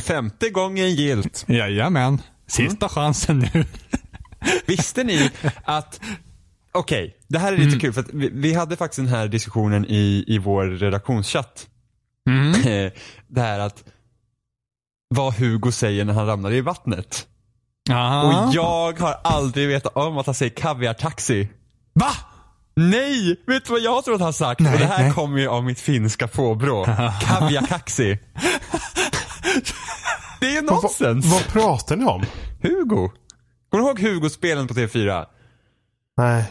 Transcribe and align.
35 0.00 0.30
gången 0.52 0.94
gilt. 0.94 1.44
Jajamän. 1.48 2.22
Sista 2.46 2.88
chansen 2.88 3.38
nu. 3.54 3.64
Visste 4.66 5.04
ni 5.04 5.30
att... 5.64 6.00
Okej, 6.74 7.16
det 7.28 7.38
här 7.38 7.52
är 7.52 7.56
lite 7.56 7.78
kul 7.78 7.92
för 7.92 8.04
vi, 8.12 8.30
vi 8.32 8.54
hade 8.54 8.76
faktiskt 8.76 8.96
den 8.96 9.06
här 9.08 9.28
diskussionen 9.28 9.84
i, 9.88 10.24
i 10.26 10.38
vår 10.38 10.64
redaktionschatt. 10.66 11.66
Eh, 12.66 12.92
Det 13.28 13.40
här 13.40 13.58
att 13.58 13.84
vad 15.14 15.34
Hugo 15.34 15.72
säger 15.72 16.04
när 16.04 16.12
han 16.12 16.26
ramlar 16.26 16.52
i 16.52 16.60
vattnet. 16.60 17.26
Aha. 17.90 18.22
Och 18.48 18.54
jag 18.54 19.00
har 19.00 19.14
aldrig 19.24 19.68
vetat 19.68 19.96
om 19.96 20.18
att 20.18 20.26
han 20.26 20.34
säger 20.34 20.50
kaviartaxi. 20.54 21.48
Va? 21.92 22.10
Nej! 22.76 23.36
Vet 23.46 23.64
du 23.64 23.72
vad 23.72 23.80
jag 23.80 24.04
tror 24.04 24.14
att 24.14 24.20
han 24.20 24.32
sagt? 24.32 24.60
Nej, 24.60 24.72
och 24.72 24.78
det 24.78 24.86
här 24.86 25.12
kommer 25.12 25.38
ju 25.38 25.48
av 25.48 25.64
mitt 25.64 25.80
finska 25.80 26.28
påbrå. 26.28 26.84
Kaviakaxi. 27.22 28.18
Det 30.42 30.56
är 30.56 30.60
ju 30.60 30.66
Vad, 30.66 30.82
nonsens. 30.82 31.26
vad 31.26 31.46
pratar 31.48 31.96
ni 31.96 32.04
om? 32.04 32.22
Hugo. 32.62 33.10
Kommer 33.70 33.84
du 33.84 33.88
ihåg 33.88 34.00
Hugo-spelen 34.00 34.68
på 34.68 34.74
TV4? 34.74 35.24
Nej. 36.16 36.44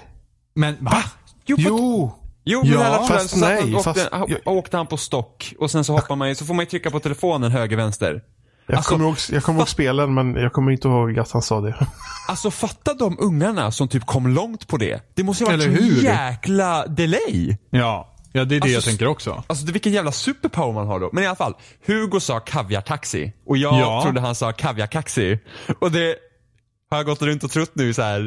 Men 0.55 0.77
va? 0.79 1.03
Jo, 1.45 1.55
på- 1.55 1.61
Jo! 1.65 2.11
Jo, 2.43 2.61
Ja, 2.65 2.77
men 2.77 2.87
alla 2.87 3.03
fast 3.07 3.29
så 3.29 3.37
nej, 3.39 3.73
han, 3.73 3.83
fast- 3.83 4.09
åkte 4.45 4.77
han 4.77 4.87
på 4.87 4.97
stock 4.97 5.53
och 5.59 5.71
sen 5.71 5.83
så 5.83 5.93
hoppar 5.93 6.15
man 6.15 6.29
ju, 6.29 6.35
så 6.35 6.45
får 6.45 6.53
man 6.53 6.65
ju 6.65 6.69
trycka 6.69 6.91
på 6.91 6.99
telefonen 6.99 7.51
höger, 7.51 7.77
vänster. 7.77 8.23
Jag 8.67 8.77
Alltså, 8.77 8.91
kommer 8.91 9.05
ihåg, 9.05 9.15
jag 9.31 9.43
kommer 9.43 9.59
ihåg 9.59 9.69
spelen 9.69 10.13
men 10.13 10.35
jag 10.35 10.53
kommer 10.53 10.71
inte 10.71 10.87
ihåg 10.87 11.19
att 11.19 11.31
han 11.31 11.41
sa 11.41 11.61
det. 11.61 11.75
Alltså 12.27 12.51
fatta 12.51 12.93
de 12.93 13.17
ungarna 13.19 13.71
som 13.71 13.87
typ 13.87 14.05
kom 14.05 14.27
långt 14.27 14.67
på 14.67 14.77
det. 14.77 15.11
Det 15.13 15.23
måste 15.23 15.43
ju 15.43 15.49
varit 15.49 15.65
hur? 15.81 16.03
jäkla 16.03 16.87
delay. 16.87 17.57
Ja. 17.69 18.07
Ja, 18.33 18.45
det 18.45 18.55
är 18.55 18.59
det 18.59 18.67
jag 18.67 18.75
Alltså, 18.75 18.89
tänker 18.89 19.07
också. 19.07 19.43
Alltså 19.47 19.65
det- 19.65 19.71
vilken 19.71 19.91
jävla 19.91 20.11
superpower 20.11 20.73
man 20.73 20.87
har 20.87 20.99
då. 20.99 21.09
Men 21.13 21.23
i 21.23 21.27
alla 21.27 21.35
fall, 21.35 21.53
Hugo 21.85 22.19
sa 22.19 22.39
kaviartaxi 22.39 23.33
och 23.45 23.57
jag 23.57 23.79
Ja. 23.79 24.01
trodde 24.03 24.19
han 24.21 24.35
sa 24.35 24.51
kaviarkaxi. 24.51 25.39
Och 25.79 25.91
det 25.91 26.15
har 26.89 26.97
jag 26.97 27.05
gått 27.05 27.21
runt 27.21 27.43
och 27.43 27.51
trott 27.51 27.71
nu 27.73 27.93
så 27.93 28.01
här 28.01 28.19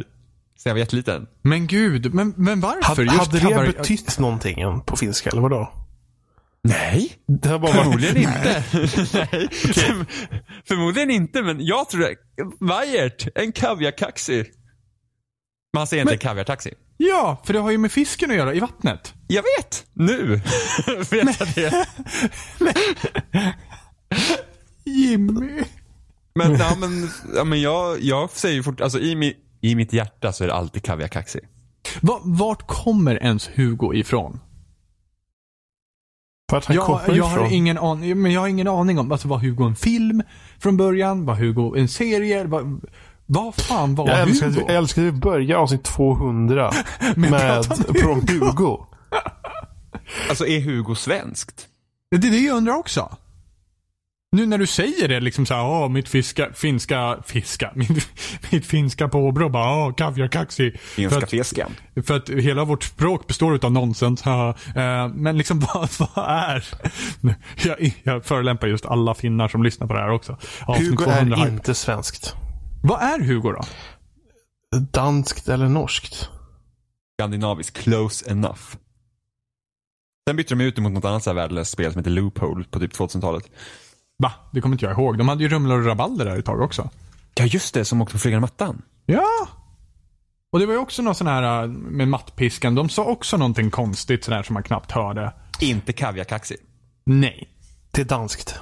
sen 0.58 0.70
jag 0.70 0.74
var 0.74 0.78
jätteliten. 0.78 1.26
Men 1.42 1.66
gud, 1.66 2.14
men, 2.14 2.34
men 2.36 2.60
varför? 2.60 2.82
Hade, 2.82 3.02
Just 3.02 3.16
hade 3.44 3.66
det 3.66 3.72
betytt 3.72 4.18
någonting 4.18 4.80
på 4.86 4.96
finska 4.96 5.30
eller 5.30 5.40
vadå? 5.42 5.72
Nej, 6.68 7.12
Det 7.26 7.48
har 7.48 7.58
bara 7.58 7.72
förmodligen 7.72 8.16
inte. 8.16 8.64
Nej, 9.12 9.48
Förm- 9.50 10.06
förmodligen 10.68 11.10
inte 11.10 11.42
men 11.42 11.66
jag 11.66 11.88
trodde, 11.90 12.14
Vajert, 12.60 13.28
en 13.34 13.52
kaviarkaxi. 13.52 14.44
Men 15.72 15.80
han 15.80 15.86
säger 15.86 16.00
inte 16.02 16.12
Men- 16.12 16.18
kaviartaxi. 16.18 16.74
Ja, 16.96 17.42
för 17.44 17.52
det 17.52 17.58
har 17.58 17.70
ju 17.70 17.78
med 17.78 17.92
fisken 17.92 18.30
att 18.30 18.36
göra 18.36 18.54
i 18.54 18.60
vattnet. 18.60 19.14
Jag 19.26 19.42
vet, 19.58 19.86
nu 19.92 20.26
vet 21.10 21.40
jag 21.40 21.48
det. 21.54 21.86
Jimmy. 24.84 25.62
Men, 26.34 26.52
ja, 26.58 26.76
men, 26.80 27.08
ja, 27.34 27.44
men 27.44 27.60
jag, 27.60 28.00
jag 28.00 28.30
säger 28.30 28.54
ju 28.54 28.62
fort, 28.62 28.80
alltså 28.80 28.98
i, 29.00 29.16
mi, 29.16 29.36
i 29.60 29.74
mitt 29.74 29.92
hjärta 29.92 30.32
så 30.32 30.44
är 30.44 30.48
det 30.48 30.54
alltid 30.54 30.82
kaviarkaxi. 30.82 31.40
Va, 32.00 32.20
vart 32.24 32.66
kommer 32.66 33.22
ens 33.22 33.50
Hugo 33.54 33.94
ifrån? 33.94 34.40
Att 36.52 36.64
han 36.64 36.76
Jag, 36.76 36.86
kommer 36.86 37.16
jag, 37.16 37.24
har 37.24 37.36
ifrån. 37.38 37.52
ingen 37.52 37.78
aning, 37.78 38.22
men 38.22 38.32
jag 38.32 38.40
har 38.40 38.48
ingen 38.48 38.68
aning 38.68 38.98
om, 38.98 39.12
alltså 39.12 39.28
var 39.28 39.38
Hugo 39.38 39.64
en 39.64 39.76
film 39.76 40.22
från 40.58 40.76
början? 40.76 41.24
Var 41.26 41.34
Hugo 41.34 41.76
en 41.76 41.88
serie? 41.88 42.44
Vad, 42.44 42.80
vad 43.26 43.54
fan 43.54 43.94
var 43.94 44.08
Jag 44.08 44.20
älskar, 44.20 44.46
att 44.46 44.54
Hugo? 44.54 44.64
vi, 44.66 44.72
jag 44.72 44.78
älskar 44.82 45.02
att 45.02 45.08
vi 45.08 45.12
börjar 45.12 45.56
avsnitt 45.58 45.84
200 45.84 46.70
med 47.16 47.30
prata 47.30 47.88
om 47.88 47.94
från 47.94 48.28
Hugo. 48.28 48.78
Alltså 50.28 50.46
är 50.46 50.60
Hugo 50.60 50.94
svenskt? 50.94 51.66
Det 52.10 52.26
är 52.26 52.30
det 52.30 52.38
jag 52.38 52.56
undrar 52.56 52.74
också. 52.74 53.16
Nu 54.32 54.46
när 54.46 54.58
du 54.58 54.66
säger 54.66 55.08
det 55.08 55.20
liksom 55.20 55.46
såhär, 55.46 55.64
åh 55.64 55.88
mitt 55.88 56.08
fiska, 56.08 56.48
finska, 56.54 57.18
fiska, 57.26 57.70
mitt, 57.74 58.08
mitt 58.50 58.66
finska 58.66 59.08
påbrå 59.08 59.48
bara, 59.48 59.76
åh 59.86 59.94
kaviarkaxi. 59.94 60.70
För 60.70 60.78
Finska 60.78 61.18
att, 61.18 61.30
fisken. 61.30 61.70
för 62.06 62.16
att 62.16 62.28
hela 62.28 62.64
vårt 62.64 62.84
språk 62.84 63.26
består 63.26 63.64
av 63.64 63.72
nonsens. 63.72 64.26
Eh, 64.26 64.54
Men 65.14 65.38
liksom 65.38 65.60
vad, 65.74 65.88
vad 65.98 66.24
är? 66.28 66.64
Jag, 67.64 67.94
jag 68.02 68.24
förolämpar 68.24 68.66
just 68.68 68.86
alla 68.86 69.14
finnar 69.14 69.48
som 69.48 69.62
lyssnar 69.62 69.86
på 69.86 69.92
det 69.94 70.00
här 70.00 70.10
också. 70.10 70.36
Avsnitt 70.66 70.88
Hugo 70.90 71.04
200 71.04 71.36
är 71.36 71.48
inte 71.48 71.74
svenskt. 71.74 72.34
Vad 72.86 73.02
är 73.02 73.20
Hugo 73.20 73.52
då? 73.52 73.60
Danskt 74.78 75.48
eller 75.48 75.68
norskt. 75.68 76.28
Skandinavisk, 77.18 77.74
close 77.74 78.30
enough. 78.30 78.60
Sen 80.28 80.36
bytte 80.36 80.54
de 80.54 80.64
ut 80.64 80.76
det 80.76 80.82
mot 80.82 80.92
något 80.92 81.04
annat 81.04 81.22
så 81.22 81.30
här 81.30 81.34
värdelöst 81.34 81.70
spel 81.70 81.92
som 81.92 81.98
heter 81.98 82.10
Loophole 82.10 82.64
på 82.70 82.80
typ 82.80 82.92
2000-talet. 82.92 83.50
Va? 84.18 84.32
Det 84.52 84.60
kommer 84.60 84.74
inte 84.74 84.84
jag 84.84 84.92
ihåg. 84.92 85.18
De 85.18 85.28
hade 85.28 85.42
ju 85.42 85.48
Rumlar 85.48 85.78
och 85.78 85.86
Rabalder 85.86 86.24
där 86.24 86.38
ett 86.38 86.44
tag 86.44 86.60
också. 86.60 86.90
Ja 87.34 87.44
just 87.44 87.74
det, 87.74 87.84
som 87.84 88.02
åkte 88.02 88.12
på 88.12 88.18
flygande 88.18 88.40
mattan. 88.40 88.82
Ja. 89.06 89.48
Och 90.52 90.58
det 90.58 90.66
var 90.66 90.72
ju 90.72 90.80
också 90.80 91.02
någon 91.02 91.14
sån 91.14 91.26
här 91.26 91.62
äh, 91.62 91.68
med 91.68 92.08
mattpiskan. 92.08 92.74
De 92.74 92.88
sa 92.88 93.04
också 93.04 93.36
någonting 93.36 93.70
konstigt 93.70 94.24
sådär 94.24 94.42
som 94.42 94.54
man 94.54 94.62
knappt 94.62 94.90
hörde. 94.90 95.32
Inte 95.60 95.92
kaviarkaxi. 95.92 96.56
Nej. 97.04 97.48
Det 97.90 98.00
är 98.00 98.04
danskt. 98.04 98.60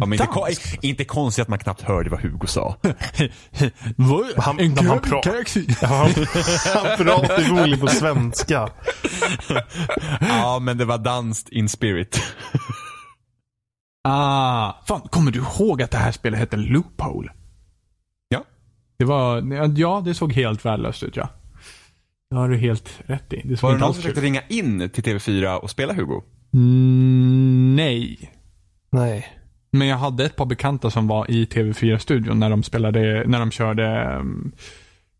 Ja, 0.00 0.06
men 0.06 0.12
inte, 0.12 0.86
inte 0.86 1.04
konstigt 1.04 1.42
att 1.42 1.48
man 1.48 1.58
knappt 1.58 1.82
hörde 1.82 2.10
vad 2.10 2.20
Hugo 2.20 2.46
sa. 2.46 2.76
Han- 4.36 4.60
en 4.60 4.74
kav- 4.76 5.00
pra- 5.00 5.22
han, 5.86 6.10
han 6.74 6.96
pratar 7.06 7.40
förmodligen 7.42 7.80
på 7.80 7.86
svenska. 7.88 8.68
ja, 10.20 10.58
men 10.62 10.78
det 10.78 10.84
var 10.84 10.98
danskt 10.98 11.48
in 11.48 11.68
spirit. 11.68 12.22
Ah. 14.08 14.72
Fan, 14.86 15.00
kommer 15.00 15.30
du 15.30 15.38
ihåg 15.38 15.82
att 15.82 15.90
det 15.90 15.98
här 15.98 16.12
spelet 16.12 16.38
hette 16.40 16.56
Loophole? 16.56 17.32
Ja. 18.28 18.44
Det 18.98 19.04
var, 19.04 19.42
ja 19.78 20.02
det 20.04 20.14
såg 20.14 20.32
helt 20.32 20.64
värdelöst 20.64 21.02
ut 21.02 21.16
ja. 21.16 21.28
Det 22.30 22.36
har 22.36 22.48
du 22.48 22.56
helt 22.56 23.00
rätt 23.06 23.32
i. 23.32 23.42
Det 23.44 23.62
Var 23.62 23.72
det 23.72 23.78
någon 23.78 23.94
som 23.94 24.02
försökte 24.02 24.20
ringa 24.20 24.42
in 24.48 24.90
till 24.90 25.04
TV4 25.04 25.54
och 25.56 25.70
spela 25.70 25.92
Hugo? 25.92 26.22
Mm, 26.54 27.76
nej. 27.76 28.32
Nej. 28.92 29.26
Men 29.78 29.88
jag 29.88 29.96
hade 29.96 30.24
ett 30.24 30.36
par 30.36 30.46
bekanta 30.46 30.90
som 30.90 31.06
var 31.06 31.30
i 31.30 31.44
TV4-studion 31.44 32.38
när 32.38 32.50
de 32.50 32.62
spelade, 32.62 33.24
när 33.26 33.38
de 33.38 33.50
körde, 33.50 34.16
um, 34.20 34.52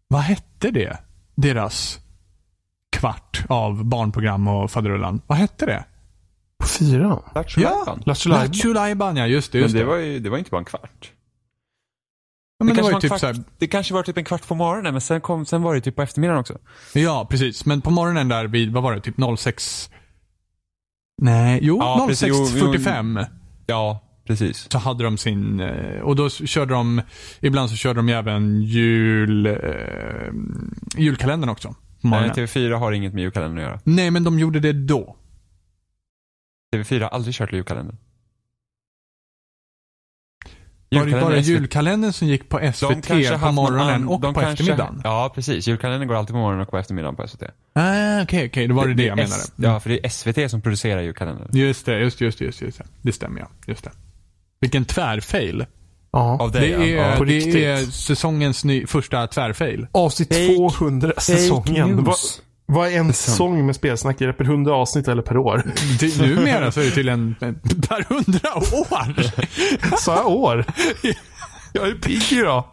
vad 0.08 0.20
hette 0.20 0.70
det? 0.70 0.98
Deras 1.34 1.98
kvart 2.92 3.44
av 3.48 3.84
barnprogram 3.84 4.48
och 4.48 4.70
faderullan. 4.70 5.20
Vad 5.26 5.38
hette 5.38 5.66
det? 5.66 5.84
På 6.58 6.66
fyran? 6.66 7.22
Ja. 7.62 7.98
Lattjo 8.06 8.72
ja 9.18 9.26
just 9.26 9.52
det. 9.52 9.58
Men 9.58 9.62
Just 9.62 9.74
det 9.74 9.80
det, 9.80 9.84
var 9.86 9.96
ju 9.96 10.18
det 10.18 10.30
var 10.30 10.38
inte 10.38 10.50
bara 10.50 10.58
en 10.58 10.64
kvart. 10.64 11.12
ja, 12.58 12.64
men 12.64 12.68
det, 12.68 12.74
kanske 12.74 12.92
var 12.92 13.00
typ 13.00 13.10
kvart, 13.10 13.20
så 13.20 13.26
här, 13.26 13.36
det 13.58 13.66
kanske 13.66 13.94
var 13.94 14.02
typ 14.02 14.16
en 14.16 14.24
kvart 14.24 14.48
på 14.48 14.54
morgonen 14.54 14.94
men 14.94 15.00
sen, 15.00 15.20
kom, 15.20 15.46
sen 15.46 15.62
var 15.62 15.74
det 15.74 15.80
typ 15.80 15.96
på 15.96 16.02
eftermiddagen 16.02 16.40
också. 16.40 16.58
Ja, 16.94 17.26
precis. 17.30 17.66
Men 17.66 17.80
på 17.80 17.90
morgonen 17.90 18.28
där 18.28 18.46
vid, 18.46 18.72
vad 18.72 18.82
var 18.82 18.94
det, 18.94 19.00
typ 19.00 19.16
06? 19.38 19.90
Nej, 21.22 21.58
jo, 21.62 21.78
Ja, 21.78 22.04
precis. 22.08 22.28
Jo, 22.28 22.46
jo. 22.54 22.72
06.45 22.72 23.26
Ja, 23.66 24.00
precis. 24.26 24.66
så 24.70 24.78
hade 24.78 25.04
de 25.04 25.18
sin, 25.18 25.60
eh, 25.60 26.00
och 26.00 26.16
då 26.16 26.30
körde 26.30 26.74
de, 26.74 27.02
ibland 27.40 27.70
så 27.70 27.76
körde 27.76 27.98
de 27.98 28.08
ju 28.08 28.14
även 28.14 28.62
jul, 28.62 29.46
eh, 29.46 29.52
julkalendern 30.96 31.50
också. 31.50 31.68
Nej, 31.68 32.10
morgonen. 32.10 32.34
TV4 32.34 32.74
har 32.74 32.92
inget 32.92 33.14
med 33.14 33.22
julkalendern 33.22 33.58
att 33.58 33.64
göra. 33.70 33.80
Nej, 33.84 34.10
men 34.10 34.24
de 34.24 34.38
gjorde 34.38 34.60
det 34.60 34.72
då. 34.72 35.16
TV4 36.76 37.00
har 37.02 37.08
aldrig 37.08 37.34
kört 37.34 37.52
julkalendern. 37.52 37.96
Var 40.90 41.06
det 41.06 41.20
bara 41.20 41.36
julkalendern 41.38 42.12
som 42.12 42.28
gick 42.28 42.48
på 42.48 42.58
SVT 42.72 43.08
på 43.40 43.52
morgonen 43.52 44.08
och 44.08 44.20
på 44.22 44.32
kanske- 44.32 44.50
eftermiddagen? 44.52 45.00
Ja, 45.04 45.32
precis. 45.34 45.68
Julkalendern 45.68 46.08
går 46.08 46.14
alltid 46.14 46.32
på 46.34 46.38
morgonen 46.38 46.62
och 46.62 46.70
på 46.70 46.78
eftermiddagen 46.78 47.16
på 47.16 47.28
SVT. 47.28 47.42
Ah, 47.72 48.22
okej, 48.22 48.46
okej. 48.46 48.66
Då 48.66 48.74
var 48.74 48.86
det 48.86 48.94
det, 48.94 49.02
jag 49.02 49.12
är 49.12 49.16
menade. 49.16 49.34
S- 49.42 49.52
Ja, 49.56 49.80
för 49.80 49.90
det 49.90 50.04
är 50.06 50.08
SVT 50.08 50.50
som 50.50 50.60
producerar 50.62 51.00
julkalendern. 51.02 51.48
Just 51.52 51.86
det, 51.86 51.98
just, 52.00 52.20
just, 52.20 52.40
just, 52.40 52.60
just 52.62 52.78
det. 52.78 52.84
Det 53.02 53.12
stämmer 53.12 53.40
ja. 53.40 53.48
Just 53.66 53.84
det. 53.84 53.90
Vilken 54.66 54.84
tvärfail. 54.84 55.66
Ja. 56.12 56.38
Av 56.40 56.52
Det 56.52 56.58
dig, 56.58 56.70
ja. 56.70 56.78
är, 57.04 57.10
ja. 57.10 57.16
på 57.16 57.24
det 57.24 57.64
är 57.64 57.76
säsongens 57.90 58.64
ny, 58.64 58.86
första 58.86 59.26
tvärfail. 59.26 59.86
Avsnitt 59.92 60.30
Fake- 60.32 60.56
200 60.56 61.12
säsongen. 61.18 62.08
Vad, 62.68 62.88
är 62.88 62.98
en 62.98 63.12
säsong 63.12 63.66
med 63.66 63.76
spelsnack? 63.76 64.20
Är 64.20 64.26
det 64.26 64.32
per 64.32 64.44
100 64.44 64.74
avsnitt 64.74 65.08
eller 65.08 65.22
per 65.22 65.36
år? 65.36 65.62
Det- 66.00 66.20
Numera 66.20 66.72
så 66.72 66.80
är 66.80 66.84
det 66.84 66.90
till 66.90 67.08
en 67.08 67.34
per 67.88 68.04
hundra 68.14 68.54
år. 68.56 69.96
Sa 70.00 70.16
jag 70.16 70.26
år? 70.26 70.64
Jag 71.72 71.88
är 71.88 71.94
pigg 71.94 72.32
idag. 72.32 72.64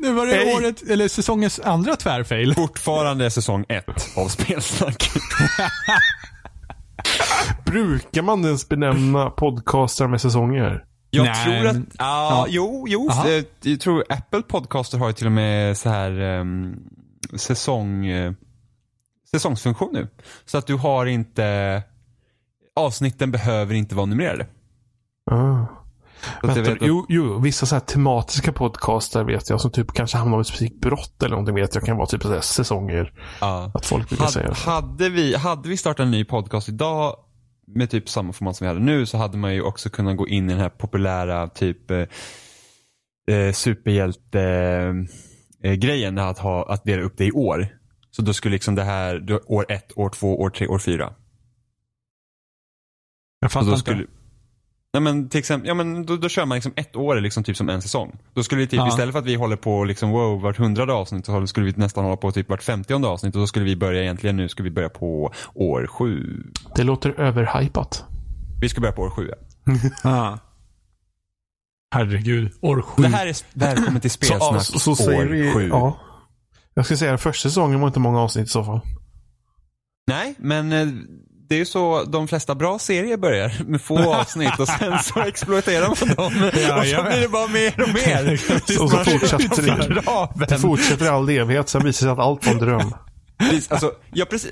Nu 0.00 0.12
var 0.12 0.26
det 0.26 0.54
året, 0.56 0.82
eller 0.90 1.08
säsongens 1.08 1.60
andra 1.60 1.96
tvärfail. 1.96 2.54
Fortfarande 2.54 3.30
säsong 3.30 3.64
ett 3.68 4.06
av 4.16 4.28
Spelsnack. 4.28 5.10
Brukar 7.66 8.22
man 8.22 8.44
ens 8.44 8.68
benämna 8.68 9.30
podcastar 9.30 10.06
med 10.08 10.20
säsonger? 10.20 10.84
Jag 11.16 11.24
Nej, 11.24 11.44
tror 11.60 11.66
att, 11.68 11.74
men- 11.76 11.90
ja, 11.98 12.30
ja. 12.30 12.46
jo, 12.48 12.84
jo. 12.88 13.08
Aha. 13.10 13.28
eh, 13.28 13.44
Jag 13.62 13.80
tror 13.80 14.04
Apple 14.08 14.42
Podcaster 14.42 14.98
har 14.98 15.06
ju 15.06 15.12
till 15.12 15.26
och 15.26 15.32
med 15.32 15.76
så 15.76 15.88
här 15.88 16.20
um, 16.20 16.76
säsong, 17.36 18.06
eh, 18.06 18.32
säsongsfunktion 19.30 19.90
nu. 19.92 20.08
Så 20.44 20.58
att 20.58 20.66
du 20.66 20.74
har 20.74 21.06
inte, 21.06 21.82
avsnitten 22.76 23.30
behöver 23.30 23.74
inte 23.74 23.94
vara 23.94 24.06
numrerade. 24.06 24.46
Ah. 25.30 25.66
Vänta, 26.42 26.60
vet 26.60 26.68
att- 26.82 26.88
jo, 26.88 27.06
jo, 27.08 27.38
vissa 27.38 27.66
så 27.66 27.74
här 27.74 27.80
tematiska 27.80 28.52
podcaster 28.52 29.24
vet 29.24 29.50
jag 29.50 29.60
som 29.60 29.70
typ 29.70 29.92
kanske 29.92 30.16
handlar 30.18 30.34
om 30.34 30.40
ett 30.40 30.46
specifikt 30.46 30.80
brott 30.80 31.22
eller 31.22 31.30
någonting 31.30 31.54
vet 31.54 31.74
jag 31.74 31.84
kan 31.84 31.96
vara 31.96 32.06
typ 32.06 32.22
så 32.22 32.40
säsonger. 32.40 33.12
Ja. 33.40 33.70
Att 33.74 33.86
folk 33.86 34.08
brukar 34.08 34.26
säga 34.26 34.44
Hade, 34.44 34.56
så. 34.56 34.70
hade, 34.70 35.08
vi, 35.08 35.36
hade 35.36 35.68
vi 35.68 35.76
startat 35.76 36.04
en 36.04 36.10
ny 36.10 36.24
podcast 36.24 36.68
idag 36.68 37.16
med 37.66 37.90
typ 37.90 38.08
samma 38.08 38.32
format 38.32 38.56
som 38.56 38.64
vi 38.64 38.68
hade 38.68 38.80
nu 38.80 39.06
så 39.06 39.18
hade 39.18 39.38
man 39.38 39.54
ju 39.54 39.62
också 39.62 39.90
kunnat 39.90 40.16
gå 40.16 40.28
in 40.28 40.50
i 40.50 40.52
den 40.52 40.62
här 40.62 40.68
populära 40.68 41.48
typ 41.48 41.90
eh, 41.90 42.06
eh, 43.30 43.52
superhjälte 43.52 44.42
eh, 45.62 45.74
grejen 45.74 46.18
att, 46.18 46.38
ha, 46.38 46.72
att 46.72 46.84
dela 46.84 47.02
upp 47.02 47.16
det 47.16 47.26
i 47.26 47.32
år. 47.32 47.68
Så 48.10 48.22
då 48.22 48.32
skulle 48.32 48.52
liksom 48.52 48.74
det 48.74 48.84
här, 48.84 49.40
år 49.46 49.66
ett, 49.68 49.92
år 49.98 50.10
två, 50.10 50.40
år 50.40 50.50
tre, 50.50 50.66
år 50.66 50.78
fyra. 50.78 51.14
Jag 53.40 53.52
fattar 53.52 53.66
då 53.66 53.72
inte. 53.72 53.80
skulle, 53.80 54.06
nej 55.00 55.12
men 55.12 55.28
till 55.28 55.38
exempel, 55.38 55.68
ja 55.68 55.74
men 55.74 56.06
då, 56.06 56.16
då 56.16 56.28
kör 56.28 56.44
man 56.46 56.54
liksom 56.56 56.72
ett 56.76 56.96
år 56.96 57.16
är 57.16 57.20
liksom 57.20 57.44
typ 57.44 57.56
som 57.56 57.68
en 57.68 57.82
säsong. 57.82 58.18
Då 58.34 58.42
skulle 58.42 58.60
vi 58.60 58.66
typ 58.66 58.76
Ja. 58.78 58.88
istället 58.88 59.12
för 59.12 59.18
att 59.18 59.26
vi 59.26 59.34
håller 59.34 59.56
på 59.56 59.84
liksom 59.84 60.10
wow 60.10 60.40
vart 60.40 60.56
hundrade 60.56 60.92
avsnitt 60.92 61.26
så 61.26 61.46
skulle 61.46 61.66
vi 61.66 61.72
nästan 61.76 62.04
hålla 62.04 62.16
på 62.16 62.32
typ 62.32 62.48
vart 62.48 62.62
femtionde 62.62 63.08
avsnitt 63.08 63.34
och 63.34 63.40
då 63.40 63.46
skulle 63.46 63.64
vi 63.64 63.76
börja 63.76 64.02
egentligen 64.02 64.36
nu 64.36 64.48
ska 64.48 64.62
vi 64.62 64.70
börja 64.70 64.88
på 64.88 65.32
år 65.54 65.86
sju. 65.86 66.42
Det 66.76 66.82
låter 66.82 67.20
överhypat. 67.20 68.04
Vi 68.60 68.68
ska 68.68 68.80
börja 68.80 68.92
på 68.92 69.02
år 69.02 69.10
sju. 69.10 69.30
ja. 69.30 69.36
Ja. 70.02 70.38
Herregud. 71.94 72.52
År 72.60 72.82
sju. 72.82 73.02
Det 73.02 73.08
här 73.08 73.26
är 73.26 73.36
välkommen 73.54 74.00
till 74.00 74.10
Så, 74.10 74.14
spelsnack 74.24 74.62
så, 74.62 74.78
så 74.78 74.96
säger 74.96 75.20
år 75.20 75.24
vi, 75.24 75.52
sju. 75.52 75.68
ja. 75.68 75.98
Jag 76.74 76.86
ska 76.86 76.96
säga 76.96 77.14
att 77.14 77.20
första 77.22 77.48
säsongen 77.48 77.80
var 77.80 77.86
inte 77.88 78.00
många 78.00 78.20
avsnitt 78.20 78.46
i 78.46 78.50
så 78.50 78.64
fall. 78.64 78.80
Nej, 80.06 80.34
men 80.38 80.72
eh, 80.72 80.88
det 81.48 81.54
är 81.54 81.58
ju 81.58 81.64
så 81.66 82.04
de 82.04 82.28
flesta 82.28 82.54
bra 82.54 82.78
serier 82.78 83.16
börjar 83.16 83.52
med 83.66 83.82
få 83.82 84.14
avsnitt 84.14 84.58
och 84.58 84.68
sen 84.68 84.98
så 85.02 85.20
exploaterar 85.20 85.88
man 85.88 86.14
dem. 86.16 86.50
Ja, 86.68 86.80
och 86.80 86.86
så 86.86 87.02
blir 87.02 87.20
det 87.20 87.28
bara 87.28 87.46
mer 87.48 87.80
och 87.82 87.88
mer. 87.88 88.32
Och 88.82 88.90
så 88.90 89.04
fortsätter 89.04 89.62
det. 89.62 90.46
Det 90.48 90.58
fortsätter 90.58 91.04
i 91.04 91.08
all 91.08 91.28
evighet, 91.28 91.68
sen 91.68 91.84
visar 91.84 92.06
det 92.06 92.10
sig 92.16 92.22
att 92.22 92.26
allt 92.28 92.46
var 92.46 92.52
en 92.52 92.58
dröm. 92.58 92.94
Alltså, 93.68 93.92
ja, 94.12 94.24
precis. 94.30 94.50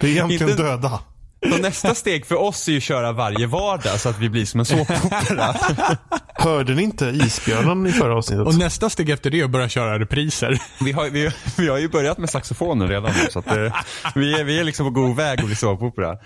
Det 0.00 0.06
är 0.06 0.10
egentligen 0.10 0.50
Inte- 0.50 0.62
döda. 0.62 1.00
Så 1.50 1.62
nästa 1.62 1.94
steg 1.94 2.26
för 2.26 2.34
oss 2.34 2.68
är 2.68 2.72
ju 2.72 2.78
att 2.78 2.82
köra 2.82 3.12
varje 3.12 3.46
vardag 3.46 4.00
så 4.00 4.08
att 4.08 4.18
vi 4.18 4.28
blir 4.28 4.44
som 4.44 4.60
en 4.60 4.66
såpopera. 4.66 5.54
Hörde 6.34 6.74
ni 6.74 6.82
inte 6.82 7.04
isbjörnen 7.04 7.86
i 7.86 7.92
förra 7.92 8.16
avsnittet? 8.16 8.46
Och 8.46 8.58
nästa 8.58 8.90
steg 8.90 9.10
efter 9.10 9.30
det 9.30 9.40
är 9.40 9.44
att 9.44 9.50
börja 9.50 9.68
köra 9.68 9.98
repriser. 9.98 10.58
Vi 10.80 10.92
har, 10.92 11.10
vi, 11.10 11.30
vi 11.58 11.68
har 11.68 11.78
ju 11.78 11.88
börjat 11.88 12.18
med 12.18 12.30
saxofonen 12.30 12.88
redan 12.88 13.12
nu 13.12 13.30
så 13.30 13.38
att 13.38 13.46
eh, 13.46 13.72
vi, 14.14 14.40
är, 14.40 14.44
vi 14.44 14.60
är 14.60 14.64
liksom 14.64 14.86
på 14.86 15.00
god 15.00 15.16
väg 15.16 15.40
att 15.40 15.46
bli 15.46 15.54
såpopera. 15.54 16.18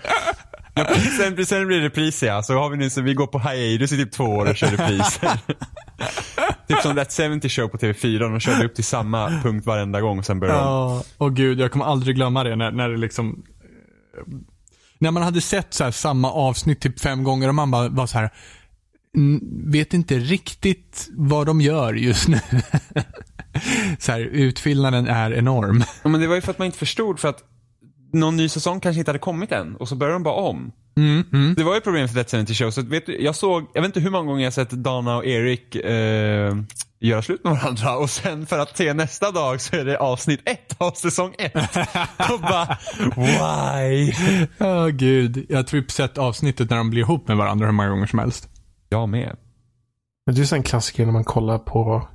Sen, 1.17 1.45
sen 1.45 1.67
blir 1.67 1.79
det 1.79 1.85
repriser 1.85 2.27
ja, 2.27 2.43
så 2.43 2.53
har 2.53 2.69
vi 2.69 2.77
nu 2.77 2.89
så 2.89 3.01
vi 3.01 3.13
går 3.13 3.27
på 3.27 3.39
hiatus 3.39 3.91
i 3.91 3.97
typ 3.97 4.11
två 4.11 4.23
år 4.23 4.49
och 4.49 4.55
kör 4.55 4.67
repriser. 4.67 5.31
typ 6.67 6.81
som 6.81 6.95
That 6.95 7.13
70 7.13 7.49
Show 7.49 7.67
på 7.67 7.77
TV4, 7.77 8.19
de 8.19 8.39
körde 8.39 8.65
upp 8.65 8.75
till 8.75 8.83
samma 8.83 9.29
punkt 9.43 9.65
varenda 9.65 10.01
gång 10.01 10.19
och 10.19 10.25
sen 10.25 10.39
började 10.39 10.59
de. 10.59 10.65
Ja, 10.65 11.03
och 11.17 11.35
gud, 11.35 11.59
jag 11.59 11.71
kommer 11.71 11.85
aldrig 11.85 12.15
glömma 12.15 12.43
det 12.43 12.55
när, 12.55 12.71
när 12.71 12.89
det 12.89 12.97
liksom 12.97 13.43
när 15.01 15.11
man 15.11 15.23
hade 15.23 15.41
sett 15.41 15.73
så 15.73 15.83
här 15.83 15.91
samma 15.91 16.31
avsnitt 16.31 16.79
typ 16.79 16.99
fem 16.99 17.23
gånger 17.23 17.47
och 17.47 17.55
man 17.55 17.71
bara 17.71 17.89
var 17.89 18.07
så 18.07 18.17
här 18.17 18.29
vet 19.65 19.93
inte 19.93 20.19
riktigt 20.19 21.09
vad 21.11 21.45
de 21.47 21.61
gör 21.61 21.93
just 21.93 22.27
nu. 22.27 22.39
så 23.99 24.11
här, 24.11 24.19
utfyllnaden 24.19 25.07
är 25.07 25.33
enorm. 25.33 25.83
Ja, 26.03 26.09
men 26.09 26.21
det 26.21 26.27
var 26.27 26.35
ju 26.35 26.41
för 26.41 26.51
att 26.51 26.57
man 26.57 26.65
inte 26.65 26.77
förstod 26.77 27.19
för 27.19 27.27
att 27.27 27.43
någon 28.13 28.37
ny 28.37 28.49
säsong 28.49 28.79
kanske 28.79 28.99
inte 28.99 29.09
hade 29.09 29.19
kommit 29.19 29.51
än 29.51 29.75
och 29.75 29.89
så 29.89 29.95
började 29.95 30.15
de 30.15 30.23
bara 30.23 30.33
om. 30.33 30.71
Mm, 31.01 31.23
mm. 31.33 31.53
Det 31.55 31.63
var 31.63 31.75
ju 31.75 31.81
problem 31.81 32.07
för 32.07 32.23
That 32.23 32.31
70 32.31 32.53
Show. 32.53 32.71
Så 32.71 32.81
vet 32.81 33.05
du, 33.05 33.21
jag 33.21 33.35
såg, 33.35 33.67
jag 33.73 33.81
vet 33.81 33.89
inte 33.89 33.99
hur 33.99 34.09
många 34.09 34.27
gånger 34.27 34.43
jag 34.43 34.53
sett 34.53 34.69
Dana 34.69 35.17
och 35.17 35.25
Erik 35.25 35.75
eh, 35.75 36.55
göra 36.99 37.21
slut 37.21 37.43
med 37.43 37.53
varandra 37.53 37.97
och 37.97 38.09
sen 38.09 38.45
för 38.45 38.59
att 38.59 38.77
se 38.77 38.93
nästa 38.93 39.31
dag 39.31 39.61
så 39.61 39.75
är 39.75 39.85
det 39.85 39.97
avsnitt 39.97 40.41
ett 40.45 40.75
av 40.77 40.91
säsong 40.91 41.35
ett. 41.37 41.55
och 42.31 42.39
bara, 42.39 42.77
why? 43.15 44.13
Åh 44.59 44.87
gud, 44.87 45.45
jag 45.49 45.57
har 45.57 45.63
typ 45.63 45.91
sett 45.91 46.17
avsnittet 46.17 46.69
när 46.69 46.77
de 46.77 46.89
blir 46.89 47.01
ihop 47.01 47.27
med 47.27 47.37
varandra 47.37 47.65
hur 47.65 47.73
många 47.73 47.89
gånger 47.89 48.07
som 48.07 48.19
helst. 48.19 48.49
Jag 48.89 49.09
med. 49.09 49.35
Men 50.25 50.35
det 50.35 50.41
är 50.41 50.45
ju 50.45 50.55
en 50.55 50.63
klassiker 50.63 51.05
när 51.05 51.13
man 51.13 51.23
kollar 51.23 51.57
på 51.57 52.07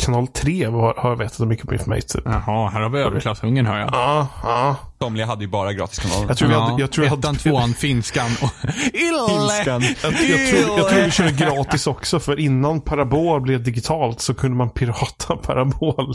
kanal 0.00 0.26
3 0.26 0.64
har 0.64 0.94
har 0.96 1.10
jag 1.10 1.16
vetat 1.16 1.48
mycket 1.48 1.66
på 1.66 1.74
Information. 1.74 2.22
Jaha, 2.24 2.70
här 2.70 2.80
har 2.80 2.88
vi 2.88 2.98
överklassungen 2.98 3.66
hör 3.66 3.78
jag. 3.78 3.88
Ja, 3.92 4.28
ja. 4.42 4.76
Somliga 5.02 5.26
hade 5.26 5.44
ju 5.44 5.50
bara 5.50 5.72
gratiskanalen. 5.72 6.28
Jag 6.28 6.38
tror 6.38 6.48
vi 6.48 6.54
hade, 6.54 6.82
jag 6.82 6.92
tror 6.92 7.04
Ettan, 7.04 7.22
hade, 7.22 7.38
tvåan, 7.38 7.74
finskan 7.74 8.30
och... 8.42 8.68
Ilskan. 8.94 9.82
jag, 10.02 10.12
jag, 10.12 10.48
tror, 10.50 10.78
jag 10.78 10.88
tror 10.88 11.04
vi 11.04 11.10
körde 11.10 11.32
gratis 11.32 11.86
också, 11.86 12.20
för 12.20 12.40
innan 12.40 12.80
Parabol 12.80 13.40
blev 13.40 13.62
digitalt 13.62 14.20
så 14.20 14.34
kunde 14.34 14.56
man 14.56 14.70
pirata 14.70 15.36
Parabol. 15.46 16.14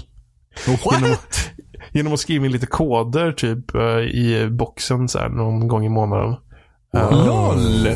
What? 0.68 1.52
Genom 1.92 2.14
att 2.14 2.20
skriva 2.20 2.46
in 2.46 2.52
lite 2.52 2.68
koder 2.68 3.32
typ 3.32 3.76
eh, 3.76 3.82
i 4.00 4.48
boxen 4.52 5.10
så 5.10 5.20
här, 5.20 5.30
någon 5.30 5.68
gång 5.68 5.86
i 5.86 5.90
månaden. 5.90 6.36
Eh, 6.96 7.26
LOL! 7.26 7.88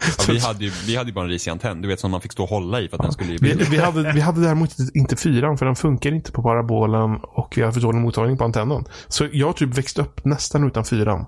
Ja, 0.00 0.24
vi, 0.28 0.38
hade 0.38 0.64
ju, 0.64 0.70
vi 0.86 0.96
hade 0.96 1.10
ju 1.10 1.14
bara 1.14 1.24
en 1.24 1.30
risig 1.30 1.50
antenn, 1.50 1.82
du 1.82 1.88
vet 1.88 2.00
som 2.00 2.10
man 2.10 2.20
fick 2.20 2.32
stå 2.32 2.42
och 2.42 2.48
hålla 2.48 2.80
i 2.80 2.88
för 2.88 2.96
att 2.96 3.02
den 3.02 3.12
skulle 3.12 3.32
Vi, 3.32 3.38
bli... 3.38 3.54
vi, 3.70 3.76
hade, 3.78 4.12
vi 4.12 4.20
hade 4.20 4.40
däremot 4.40 4.78
inte- 4.78 4.98
inte 4.98 5.16
fyran 5.16 5.58
för 5.58 5.66
den 5.66 5.76
funkar 5.76 6.12
inte 6.12 6.32
på 6.32 6.42
parabolen 6.42 7.16
och 7.22 7.52
vi 7.56 7.62
har 7.62 7.72
för 7.72 7.80
dålig 7.80 7.98
mottagning 8.00 8.36
på 8.38 8.44
antennen. 8.44 8.84
Så 9.08 9.28
jag 9.32 9.46
har 9.46 9.52
typ 9.52 9.78
växt 9.78 9.98
upp 9.98 10.24
nästan 10.24 10.66
utan 10.66 10.84
fyran. 10.84 11.26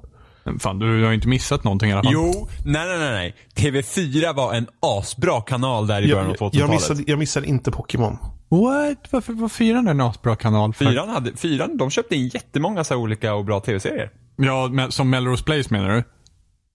Fan, 0.61 0.79
du 0.79 1.05
har 1.05 1.13
inte 1.13 1.29
missat 1.29 1.65
någonting 1.65 1.91
i 1.91 1.93
alla 1.93 2.03
fall. 2.03 2.13
Jo, 2.13 2.49
nej 2.65 2.87
nej 2.87 2.99
nej 2.99 3.11
nej. 3.11 3.35
TV4 3.73 4.35
var 4.37 4.55
en 4.55 4.67
asbra 4.81 5.41
kanal 5.41 5.87
där 5.87 6.03
i 6.03 6.09
början 6.13 6.27
av 6.27 6.33
Jag, 6.33 6.37
2000-talet. 6.39 6.55
jag, 6.61 6.71
missade, 6.71 7.03
jag 7.07 7.19
missade 7.19 7.47
inte 7.47 7.71
Pokémon. 7.71 8.17
What? 8.51 8.99
Varför 9.13 9.33
var 9.33 9.49
fyran 9.49 9.89
en 9.89 10.01
asbra 10.01 10.37
kanal? 10.37 10.75
För? 10.75 10.85
Fyran, 10.85 11.09
hade, 11.09 11.37
fyran, 11.37 11.77
de 11.77 11.91
köpte 11.91 12.17
in 12.17 12.29
jättemånga 12.29 12.85
så 12.85 12.95
här 12.95 13.01
olika 13.01 13.35
och 13.35 13.45
bra 13.45 13.61
tv-serier. 13.61 14.11
Ja, 14.37 14.69
men, 14.73 14.93
som 14.93 15.11
Melrose 15.11 15.45
Place 15.45 15.69
menar 15.71 15.89
du? 15.91 16.05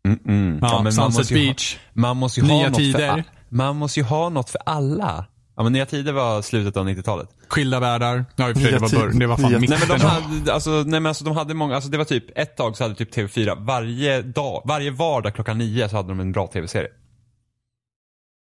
Mm-mm. 0.07 0.57
Ja, 0.62 0.81
man 0.83 0.93
Sunset 0.93 1.17
måste 1.19 1.33
ju 1.33 1.45
Beach. 1.48 1.75
Ha, 1.75 2.01
man 2.01 2.17
måste 2.17 2.39
ju 2.39 2.45
Nya 2.48 2.55
ha 2.55 2.67
något 2.69 2.75
Tider. 2.77 3.13
För, 3.13 3.24
man 3.50 3.75
måste 3.75 4.00
ju 4.00 4.03
ha 4.05 4.29
något 4.29 4.50
för 4.50 4.62
alla. 4.65 5.25
Ja 5.55 5.63
men 5.63 5.74
Nya 5.74 5.86
Tider 5.86 6.12
var 6.13 6.41
slutet 6.41 6.77
av 6.77 6.88
90-talet. 6.89 7.29
Skilda 7.48 7.79
världar. 7.79 8.25
Ja, 8.36 8.50
i 8.50 8.53
och 8.53 8.55
för 8.57 8.62
sig, 8.63 8.72
Nya 8.72 8.79
det 8.79 8.98
var, 8.98 9.19
det 9.19 9.27
var 9.27 9.38
fan 9.38 9.62
mitten. 9.62 9.77
Nej 9.79 9.88
men 9.89 10.00
de 10.00 10.03
Ja. 10.05 10.10
hade, 10.10 10.53
alltså, 10.53 10.69
nej, 10.72 10.86
men 10.86 11.05
alltså, 11.05 11.24
de 11.24 11.36
hade 11.38 11.53
många, 11.53 11.75
alltså 11.75 11.89
det 11.89 11.98
var 11.98 12.05
typ 12.05 12.38
ett 12.38 12.57
tag 12.57 12.77
så 12.77 12.83
hade 12.83 12.95
typ 12.95 13.15
TV4 13.15 13.65
varje 13.65 14.22
dag, 14.22 14.62
varje 14.65 14.91
vardag 14.91 15.36
klockan 15.36 15.57
nio 15.57 15.89
så 15.89 15.95
hade 15.95 16.10
de 16.10 16.19
en 16.19 16.31
bra 16.31 16.48
tv-serie. 16.48 16.89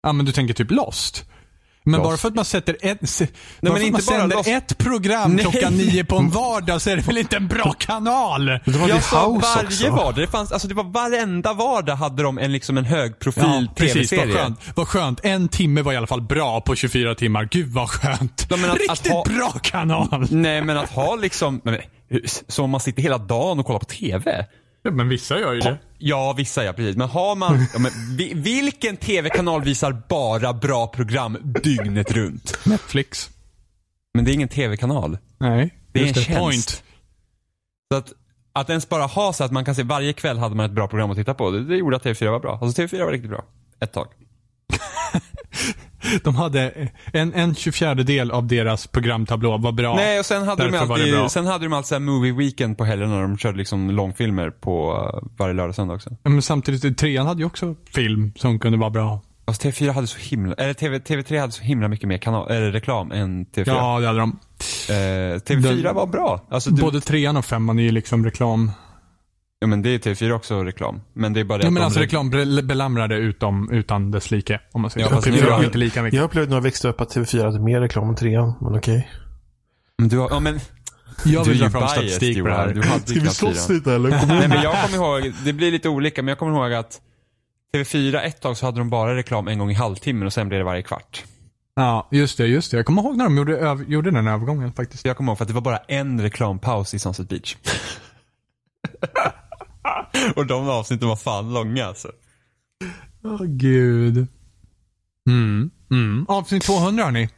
Ja, 0.04 0.14
men 0.14 0.26
du 0.26 0.32
tänker 0.32 0.54
typ 0.54 0.72
Lost. 0.72 1.26
Men 1.92 2.02
bara 2.02 2.18
för 2.18 2.28
att 2.28 2.36
man 2.36 2.46
sätter 2.46 2.78
ett, 2.82 3.00
bara 3.62 3.74
men 3.74 3.82
inte 3.82 4.12
man 4.12 4.30
bara 4.30 4.38
Lost. 4.38 4.50
ett 4.50 4.78
program 4.78 5.32
Nej. 5.34 5.46
klockan 5.46 5.78
nio 5.78 6.04
på 6.06 6.18
en 6.18 6.30
vardag 6.32 6.82
så 6.82 6.90
är 6.90 6.96
det 6.96 7.02
väl 7.02 7.18
inte 7.18 7.36
en 7.36 7.48
bra 7.48 7.74
kanal? 7.78 8.46
Det 8.46 8.68
var 8.68 8.90
Jag 8.90 9.04
sa 9.04 9.30
varje 9.30 9.68
också. 9.68 9.90
vardag, 9.90 10.16
det 10.16 10.28
fanns, 10.28 10.52
alltså 10.52 10.68
det 10.68 10.74
var 10.74 10.84
varenda 10.84 11.54
vardag 11.54 11.96
hade 11.96 12.24
de 12.24 12.38
en 12.38 12.52
liksom 12.52 12.78
en 12.78 12.86
hög 12.86 13.20
profil 13.20 13.68
precis. 13.76 13.96
Vad 13.96 14.20
tv-serie. 14.20 14.34
skönt. 14.34 14.60
Vad 14.76 14.88
skönt. 14.88 15.20
En 15.24 15.48
timme 15.50 15.82
var 15.82 15.94
i 15.94 15.98
alla 15.98 16.08
fall 16.08 16.22
bra 16.22 16.62
på 16.62 16.76
24 16.76 17.16
timmar. 17.16 17.48
Gud 17.52 17.68
vad 17.74 17.90
skönt. 17.90 18.48
Ja, 18.50 18.56
att- 18.72 18.74
Riktigt 18.80 18.92
att 18.92 19.08
ha- 19.08 19.24
bra 19.24 19.52
kanal. 19.64 20.28
Nej 20.30 20.62
men 20.62 20.78
att 20.78 20.90
ha 20.90 21.16
liksom, 21.16 21.62
men, 21.64 21.78
så 22.48 22.64
om 22.64 22.70
man 22.70 22.80
sitter 22.82 23.02
hela 23.04 23.18
dagen 23.18 23.60
och 23.60 23.66
kollar 23.66 23.80
på 23.80 23.86
TV. 23.86 24.46
Ja, 24.84 24.92
men 24.92 25.10
vissa 25.10 25.40
gör 25.40 25.54
ju 25.54 25.62
Ha, 25.62 25.78
ja 25.98 26.34
vissa 26.34 26.64
ja, 26.64 26.74
precis. 26.74 26.98
Men 26.98 27.10
har 27.10 27.36
man, 27.36 27.68
ja, 27.74 27.80
men, 27.80 27.92
vi, 28.18 28.34
vilken 28.34 28.98
TV-kanal 28.98 29.64
visar 29.64 30.02
bara 30.10 30.54
bra 30.54 30.88
program 30.88 31.38
dygnet 31.64 32.12
runt? 32.12 32.60
Netflix. 32.66 33.30
Men 34.14 34.26
det 34.26 34.32
är 34.32 34.34
ingen 34.34 34.50
TV-kanal. 34.50 35.18
Nej. 35.38 35.74
Det 35.92 36.00
är 36.00 36.08
en 36.08 36.14
tjänst. 36.14 36.40
Point. 36.40 36.84
Så 37.92 37.98
att, 37.98 38.14
att 38.54 38.70
ens 38.70 38.90
bara 38.90 39.04
ha 39.04 39.34
så 39.34 39.44
att 39.44 39.52
man 39.52 39.66
kan 39.66 39.76
se 39.76 39.84
varje 39.84 40.14
kväll 40.14 40.38
hade 40.38 40.56
man 40.56 40.66
ett 40.66 40.72
bra 40.72 40.88
program 40.88 41.12
att 41.12 41.18
titta 41.18 41.34
på. 41.34 41.52
Det, 41.52 41.64
det 41.64 41.78
gjorde 41.78 41.96
att 41.96 42.04
TV4 42.04 42.32
var 42.32 42.40
bra. 42.40 42.60
Alltså 42.62 42.82
TV4 42.82 43.06
var 43.06 43.12
riktigt 43.12 43.30
bra. 43.30 43.46
Ett 43.80 43.94
tag. 43.94 44.08
De 46.24 46.36
hade 46.36 46.90
en, 47.14 47.34
en 47.34 47.56
24 47.56 47.94
del 47.94 48.32
av 48.32 48.48
deras 48.48 48.88
programtablå 48.88 49.58
var 49.58 49.72
bra. 49.72 49.96
Nej 49.96 50.20
och 50.20 50.26
sen 50.26 50.44
hade, 50.44 50.64
de 50.64 50.72
därför 50.72 50.94
alltid, 50.94 51.32
sen 51.32 51.46
hade 51.46 51.66
de 51.66 51.74
alltid 51.74 51.88
så 51.88 51.96
här 51.96 52.00
movie 52.00 52.34
weekend 52.34 52.78
på 52.78 52.86
helgen 52.86 53.10
när 53.10 53.22
de 53.22 53.38
körde 53.38 53.58
liksom 53.58 53.92
långfilmer 53.92 54.50
på 54.50 54.94
uh, 54.94 55.30
varje 55.38 55.54
lördag 55.54 55.70
och 55.70 55.76
söndag 55.76 55.94
också. 55.94 56.10
Men 56.24 56.42
samtidigt, 56.42 56.98
trean 56.98 57.28
hade 57.28 57.40
ju 57.40 57.46
också 57.46 57.76
film 57.94 58.32
som 58.36 58.60
kunde 58.60 58.78
vara 58.78 58.90
bra. 58.90 59.22
Fast 59.48 59.64
TV4 59.64 59.92
hade 59.92 60.08
så 60.08 60.20
himla, 60.20 60.54
eller 60.54 60.74
TV, 60.74 60.98
TV3 60.98 61.40
hade 61.40 61.52
så 61.52 61.64
himla 61.64 61.88
mycket 61.88 62.08
mer 62.08 62.18
kanal, 62.18 62.52
eller 62.52 62.72
reklam 62.72 63.12
än 63.12 63.46
TV4. 63.46 63.64
Ja, 63.68 64.00
det 64.00 64.08
hade 64.08 64.20
de. 64.20 64.40
Eh, 64.90 64.94
TV4 64.94 65.84
Den- 65.84 65.96
var 65.96 66.08
bra. 66.08 66.46
Alltså, 66.50 66.70
du, 66.70 66.82
Både 66.82 67.02
trean 67.02 67.38
och 67.38 67.46
femman 67.46 67.80
är 67.80 67.84
ju 67.84 67.92
liksom 67.92 68.26
reklam. 68.26 68.72
Ja, 69.60 69.68
men 69.68 69.82
det 69.82 69.90
är 69.90 70.00
TV4 70.00 70.32
också 70.32 70.64
reklam. 70.64 71.02
Men 71.14 71.34
det 71.34 71.40
är 71.40 71.44
bara 71.44 71.58
det 71.58 71.64
Ja, 71.64 71.70
men 71.70 71.80
de 71.82 71.86
alltså 71.86 72.00
re- 72.00 72.04
reklam 72.04 72.30
be- 72.30 72.64
belamrade 72.64 73.16
utom, 73.16 73.72
utan 73.72 74.12
dess 74.12 74.32
like. 74.32 74.60
Om 74.72 74.82
man 74.82 74.92
säger 74.92 75.06
Ja, 75.06 75.10
så. 75.10 75.16
fast 75.16 75.28
TV4 75.28 75.44
nu- 75.46 75.50
har 75.52 75.64
inte 75.64 75.78
lika 75.78 76.04
mycket. 76.04 76.18
Jag 76.18 76.24
upplevde 76.26 76.50
när 76.50 76.58
jag 76.58 76.62
växte 76.64 76.88
upp 76.88 77.02
att 77.02 77.16
TV4 77.16 77.46
hade 77.46 77.60
mer 77.60 77.82
reklam 77.82 78.10
än 78.10 78.16
trean, 78.16 78.54
men 78.62 78.76
okej. 78.76 79.10
Men 79.98 80.10
du 80.10 80.18
har, 80.18 80.30
ja 80.30 80.40
men 80.40 80.60
Jag 81.26 81.46
vill 81.46 81.60
dra 81.60 81.70
fram 81.70 81.88
statistik 81.88 82.40
på 82.42 82.48
det 82.48 82.54
här. 82.56 82.74
Du 82.74 82.82
hade 82.82 83.06
Ska 83.08 83.20
vi 83.20 83.28
slåss 83.28 83.70
lite 83.70 83.94
eller? 83.94 84.10
Nej 84.10 84.48
men 84.48 84.62
jag 84.62 84.86
kommer 84.86 84.98
ihåg, 85.24 85.34
det 85.46 85.54
blir 85.54 85.72
lite 85.72 85.90
olika, 85.90 86.22
men 86.24 86.28
jag 86.30 86.38
kommer 86.38 86.52
ihåg 86.52 86.74
att 86.74 87.02
TV4 87.76 88.22
ett 88.22 88.42
tag 88.42 88.58
så 88.58 88.66
hade 88.66 88.78
de 88.78 88.90
bara 88.90 89.16
reklam 89.16 89.48
en 89.48 89.60
gång 89.60 89.72
i 89.72 89.74
halvtimmen 89.74 90.26
och 90.28 90.34
sen 90.34 90.48
blev 90.50 90.60
det 90.60 90.64
varje 90.66 90.82
kvart. 90.82 91.24
Ja, 91.76 92.08
just 92.12 92.38
det, 92.38 92.46
just 92.48 92.72
det. 92.72 92.78
Jag 92.78 92.86
kommer 92.86 93.02
ihåg 93.02 93.18
när 93.18 93.24
de 93.26 93.38
gjorde, 93.38 93.60
öv- 93.60 93.86
gjorde 93.90 94.12
den 94.12 94.28
övergången 94.28 94.74
faktiskt. 94.74 95.06
Jag 95.06 95.18
kommer 95.18 95.32
ihåg 95.32 95.38
för 95.38 95.46
att 95.46 95.48
det 95.48 95.54
var 95.54 95.62
bara 95.62 95.78
en 95.78 96.22
reklampaus 96.22 96.94
i 96.94 97.00
Sunset 97.00 97.30
Beach. 97.30 97.56
och 100.36 100.46
de 100.46 100.70
avsnitten 100.70 101.08
var 101.08 101.16
fan 101.16 101.54
långa 101.54 101.86
alltså. 101.86 102.12
Åh 103.24 103.44
gud. 103.44 104.28
Mm, 105.30 105.70
mm. 105.92 106.26
Avsnitt 106.30 106.64
200 106.64 107.04
hörni. 107.04 107.30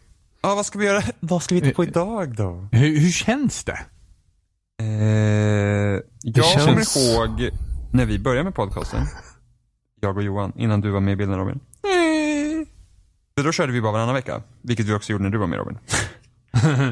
Ja, 0.42 0.56
vad 0.56 0.66
ska 0.66 0.80
vi 0.80 0.86
göra? 0.86 1.02
Vad 1.20 1.44
ska 1.44 1.56
vi 1.56 1.62
hitta 1.62 1.76
på 1.76 1.84
idag 1.84 2.36
då? 2.36 2.68
Hur, 2.72 3.00
hur 3.00 3.12
känns 3.12 3.64
det? 3.64 3.80
Eh, 4.82 6.02
jag 6.24 6.46
känns- 6.46 6.94
kommer 6.94 7.16
ihåg 7.16 7.50
när 7.92 8.06
vi 8.06 8.20
började 8.20 8.44
med 8.44 8.56
podcasten. 8.56 9.06
Jag 10.02 10.18
och 10.18 10.24
Johan, 10.24 10.54
innan 10.56 10.82
du 10.82 10.90
var 10.90 11.00
med 11.00 11.12
i 11.12 11.16
bilden 11.16 11.38
Robin. 11.38 11.60
För 13.38 13.44
då 13.44 13.52
körde 13.52 13.72
vi 13.72 13.82
bara 13.82 13.92
varannan 13.92 14.16
vecka. 14.16 14.42
Vilket 14.62 14.86
vi 14.86 14.94
också 14.94 15.12
gjorde 15.12 15.24
när 15.24 15.30
du 15.32 15.38
var 15.38 15.48
med 15.48 15.60
Robin. 15.60 15.78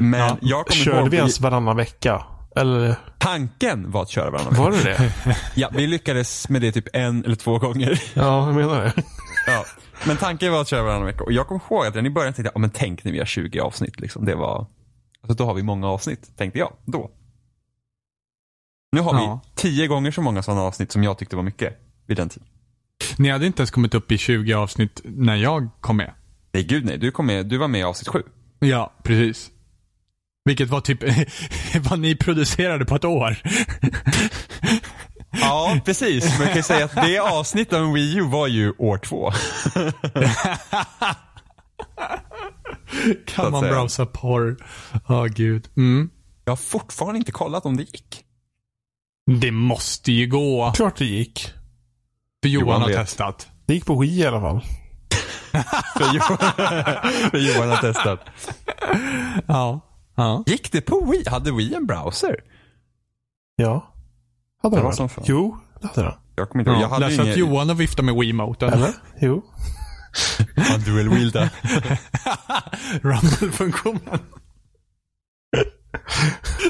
Men 0.00 0.36
jag 0.40 0.66
kommer 0.66 0.84
Körde 0.84 0.98
ihåg, 1.00 1.08
vi 1.08 1.16
ens 1.16 1.40
varannan 1.40 1.76
vecka? 1.76 2.24
Eller 2.60 2.94
tanken 3.18 3.90
var 3.90 4.02
att 4.02 4.08
köra 4.10 4.30
varannan 4.30 4.50
vecka. 4.50 4.62
var 4.62 4.70
det 4.70 4.82
det? 5.24 5.36
Ja, 5.54 5.70
vi 5.72 5.86
lyckades 5.86 6.48
med 6.48 6.62
det 6.62 6.72
typ 6.72 6.88
en 6.92 7.24
eller 7.24 7.36
två 7.36 7.58
gånger. 7.58 8.02
Ja, 8.14 8.46
jag 8.46 8.54
menar 8.54 8.80
det. 8.84 8.92
Ja. 9.46 9.64
Men 10.06 10.16
tanken 10.16 10.52
var 10.52 10.60
att 10.60 10.68
köra 10.68 10.82
varannan 10.82 11.06
vecka. 11.06 11.24
Och 11.24 11.32
jag 11.32 11.46
kommer 11.46 11.60
ihåg 11.70 11.86
att 11.86 11.94
redan 11.94 12.06
i 12.06 12.10
början 12.10 12.32
tänkte 12.32 12.48
jag, 12.48 12.54
ja, 12.54 12.58
men 12.60 12.70
tänk 12.70 13.04
när 13.04 13.12
vi 13.12 13.18
har 13.18 13.26
20 13.26 13.60
avsnitt. 13.60 14.00
Liksom. 14.00 14.24
Det 14.24 14.34
var, 14.34 14.66
alltså, 15.22 15.34
då 15.36 15.44
har 15.44 15.54
vi 15.54 15.62
många 15.62 15.88
avsnitt, 15.88 16.36
tänkte 16.36 16.58
jag 16.58 16.72
då. 16.84 17.10
Nu 18.92 19.00
har 19.00 19.14
Ja. 19.14 19.40
vi 19.54 19.62
tio 19.62 19.86
gånger 19.86 20.10
så 20.10 20.22
många 20.22 20.42
sådana 20.42 20.62
avsnitt 20.62 20.92
som 20.92 21.04
jag 21.04 21.18
tyckte 21.18 21.36
var 21.36 21.42
mycket 21.42 21.78
vid 22.06 22.16
den 22.16 22.28
tiden. 22.28 22.48
Ni 23.18 23.28
hade 23.30 23.46
inte 23.46 23.60
ens 23.60 23.70
kommit 23.70 23.94
upp 23.94 24.12
i 24.12 24.18
20 24.18 24.54
avsnitt 24.54 25.00
när 25.04 25.36
jag 25.36 25.68
kom 25.80 25.96
med. 25.96 26.12
Nej, 26.52 26.64
gud 26.64 26.84
nej. 26.84 26.98
Du, 26.98 27.10
kom 27.10 27.26
med, 27.26 27.46
du 27.46 27.58
var 27.58 27.68
med 27.68 27.80
i 27.80 27.84
avsnitt 27.84 28.08
sju. 28.08 28.22
Ja, 28.58 28.92
precis. 29.02 29.50
Vilket 30.48 30.68
var 30.68 30.80
typ 30.80 30.98
vad 31.90 31.98
ni 31.98 32.16
producerade 32.16 32.84
på 32.84 32.96
ett 32.96 33.04
år. 33.04 33.36
Ja, 35.30 35.80
precis. 35.84 36.38
Jag 36.38 36.48
kan 36.48 36.56
ju 36.56 36.62
säga 36.62 36.84
att 36.84 36.94
det 36.94 37.18
avsnittet 37.18 37.72
av 37.72 37.92
Wii 37.92 38.16
U 38.16 38.22
var 38.22 38.46
ju 38.46 38.72
år 38.78 38.98
två. 38.98 39.32
kan 43.26 43.52
man 43.52 43.60
säga. 43.60 43.72
browsa 43.72 44.06
porr? 44.06 44.56
Ja, 45.08 45.24
gud. 45.24 45.68
Mm. 45.76 46.10
Jag 46.44 46.52
har 46.52 46.56
fortfarande 46.56 47.18
inte 47.18 47.32
kollat 47.32 47.66
om 47.66 47.76
det 47.76 47.82
gick. 47.82 48.24
Det 49.40 49.50
måste 49.50 50.12
ju 50.12 50.26
gå. 50.26 50.72
Klart 50.76 50.96
det 50.96 51.04
gick. 51.04 51.52
För 52.42 52.48
Johan, 52.48 52.66
Johan 52.68 52.80
har 52.82 52.88
vet. 52.88 52.96
testat. 52.98 53.48
Det 53.66 53.74
gick 53.74 53.86
på 53.86 53.98
Wii 54.00 54.20
i 54.20 54.26
alla 54.26 54.40
fall. 54.40 54.60
För 55.98 56.14
Johan, 56.14 56.38
för 57.30 57.38
Johan 57.38 57.68
har 57.68 57.76
testat. 57.76 58.20
Ja. 59.46 59.84
Ja. 60.18 60.42
Gick 60.46 60.72
det 60.72 60.80
på 60.80 61.00
Wii? 61.10 61.24
Hade 61.28 61.52
Wii 61.52 61.74
en 61.74 61.86
browser? 61.86 62.36
Ja. 63.56 63.94
Hade 64.62 64.76
Det 64.76 64.78
den 64.78 64.84
var 64.84 64.90
väl? 64.90 64.96
som 64.96 65.08
fan. 65.08 65.24
Jo, 65.26 65.58
det 65.80 65.86
hade 65.86 66.02
den. 66.02 66.12
Jag 66.36 66.48
kommer 66.50 66.62
inte 66.62 66.70
ihåg. 66.70 66.82
Jag 66.82 66.88
ja. 66.90 66.94
hade 66.94 67.08
Läs 67.08 67.18
ju 67.26 67.30
att. 67.32 67.36
Johan 67.36 67.68
har 67.68 67.76
viftat 67.76 68.04
med 68.04 68.14
Wiimoten. 68.14 68.72
Eller? 68.72 68.94
Jo. 69.20 69.42
Han 70.56 70.80
dual 70.80 71.08
wielda. 71.08 71.40
Rumble-funktionen. 73.02 74.18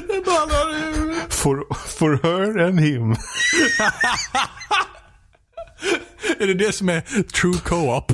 det 0.07 0.25
ballar 0.25 0.69
ur. 0.75 1.29
For, 1.29 1.73
for 1.87 2.19
her 2.23 2.57
and 2.67 2.79
him. 2.79 3.15
Är 6.39 6.47
det 6.47 6.53
det 6.53 6.71
som 6.75 6.89
är 6.89 7.01
true 7.23 7.57
co-op? 7.63 8.11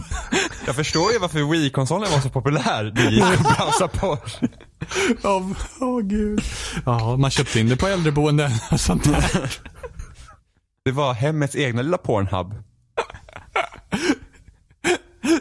Jag 0.66 0.76
förstår 0.76 1.12
ju 1.12 1.20
varför 1.20 1.40
Wii-konsolen 1.52 2.12
var 2.12 2.20
så 2.20 2.30
populär. 2.30 2.84
Det 2.96 3.04
gick 3.04 3.24
att 3.24 3.58
browsa 3.58 3.88
på. 3.88 4.18
Åh 5.24 5.52
oh, 5.80 6.02
gud. 6.02 6.42
Ja, 6.86 7.18
man 7.18 7.32
köpte 7.32 7.60
in 7.60 7.70
det 7.70 7.78
på 7.78 7.88
äldreboenden 7.88 8.52
och 8.72 8.80
sånt 8.80 9.04
där. 9.04 9.52
Det 10.86 10.92
var 10.92 11.14
hemmets 11.14 11.56
egna 11.56 11.82
lilla 11.82 11.98
Pornhub. 11.98 12.54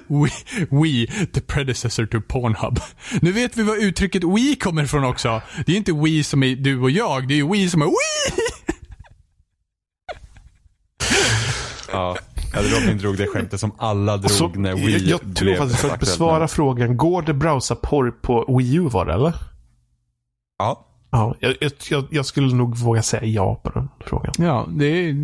We, 0.06 0.30
we, 0.70 1.06
the 1.32 1.40
predecessor 1.40 2.06
to 2.06 2.20
Pornhub. 2.20 2.80
Nu 3.22 3.32
vet 3.32 3.56
vi 3.56 3.62
var 3.62 3.76
uttrycket 3.76 4.24
we 4.24 4.56
kommer 4.60 4.84
ifrån 4.84 5.04
också. 5.04 5.42
Det 5.66 5.72
är 5.72 5.76
inte 5.76 5.92
we 5.92 6.24
som 6.24 6.42
är 6.42 6.56
du 6.56 6.80
och 6.80 6.90
jag, 6.90 7.28
det 7.28 7.38
är 7.38 7.44
we 7.44 7.70
som 7.70 7.82
är 7.82 7.86
we. 7.86 7.92
Ja. 11.92 12.18
Ja, 12.54 12.60
Robin 12.62 12.98
drog 12.98 13.16
det 13.16 13.26
skämtet 13.26 13.60
som 13.60 13.72
alla 13.78 14.16
drog 14.16 14.30
Så, 14.30 14.48
när 14.48 14.70
jag, 14.70 14.76
Wii 14.76 15.10
jag 15.10 15.20
tror 15.20 15.30
blev 15.44 15.56
faktiskt 15.56 15.80
för 15.80 15.90
att 15.90 16.00
besvara 16.00 16.48
frågan. 16.48 16.96
Går 16.96 17.22
det 17.22 17.34
browsa 17.34 17.74
porr 17.74 18.10
på 18.10 18.56
Wii 18.58 18.74
U 18.74 18.88
var 18.88 19.06
det 19.06 19.12
eller? 19.14 19.34
Ja. 20.58 20.86
Ja, 21.10 21.34
jag, 21.40 21.54
jag- 21.60 21.72
jag, 21.90 22.04
jag 22.10 22.26
skulle 22.26 22.54
nog 22.54 22.76
våga 22.76 23.02
säga 23.02 23.24
ja 23.24 23.54
på 23.64 23.70
den 23.70 23.88
frågan. 24.06 24.32
Ja, 24.38 24.66
det 24.70 25.14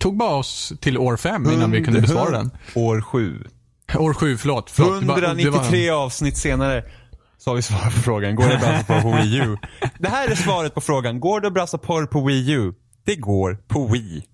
tog 0.00 0.16
bara 0.16 0.34
oss 0.34 0.72
till 0.80 0.98
år 0.98 1.16
fem 1.16 1.50
innan 1.50 1.70
vi 1.70 1.84
kunde 1.84 2.00
besvara 2.00 2.30
den. 2.30 2.50
År 2.74 3.00
sju. 3.00 3.44
År 3.98 4.14
sju, 4.14 4.36
förlåt. 4.36 4.70
förlåt 4.70 5.00
det 5.00 5.06
var- 5.06 5.14
det 5.16 5.26
var- 5.26 5.28
193 5.34 5.90
avsnitt 5.90 6.36
senare 6.36 6.84
så 7.38 7.50
har 7.50 7.56
vi 7.56 7.62
svar 7.62 7.78
på 7.84 7.90
frågan. 7.90 8.34
Går 8.36 8.44
det 8.48 8.54
att 8.54 8.60
browsa 8.60 8.84
porr 8.84 9.02
på 9.02 9.16
Wii 9.16 9.36
U? 9.38 9.56
Det 9.98 10.08
här 10.08 10.28
är 10.28 10.34
svaret 10.34 10.74
på 10.74 10.80
frågan. 10.80 11.20
Går 11.20 11.40
det 11.40 11.46
att 11.46 11.52
browsa 11.54 11.78
porr 11.78 12.06
på 12.06 12.24
Wii 12.26 12.50
U? 12.52 12.72
Det 13.04 13.16
går 13.16 13.54
på 13.68 13.86
Wii. 13.86 14.24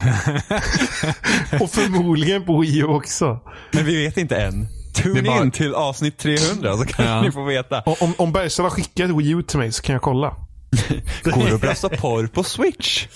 Och 1.60 1.70
förmodligen 1.70 2.44
på 2.44 2.60
Wii 2.60 2.78
U 2.78 2.84
också. 2.84 3.40
Men 3.72 3.84
vi 3.84 4.04
vet 4.04 4.16
inte 4.16 4.36
än. 4.36 4.66
Tune 4.94 5.22
bara- 5.22 5.42
in 5.42 5.50
till 5.50 5.74
avsnitt 5.74 6.18
300 6.18 6.76
så 6.76 6.84
kan 6.84 7.06
Ja. 7.06 7.22
ni 7.22 7.32
få 7.32 7.44
veta. 7.44 7.80
Om, 7.82 8.14
om 8.18 8.32
Bergsala 8.32 8.70
skickar 8.70 9.04
ett 9.04 9.10
Wii 9.10 9.30
U 9.30 9.42
till 9.42 9.58
mig 9.58 9.72
så 9.72 9.82
kan 9.82 9.92
jag 9.92 10.02
kolla. 10.02 10.28
Går 11.24 11.48
det 11.48 11.54
att 11.54 11.60
browsa 11.60 11.88
porr 11.88 12.26
på 12.26 12.44
Switch? 12.44 13.06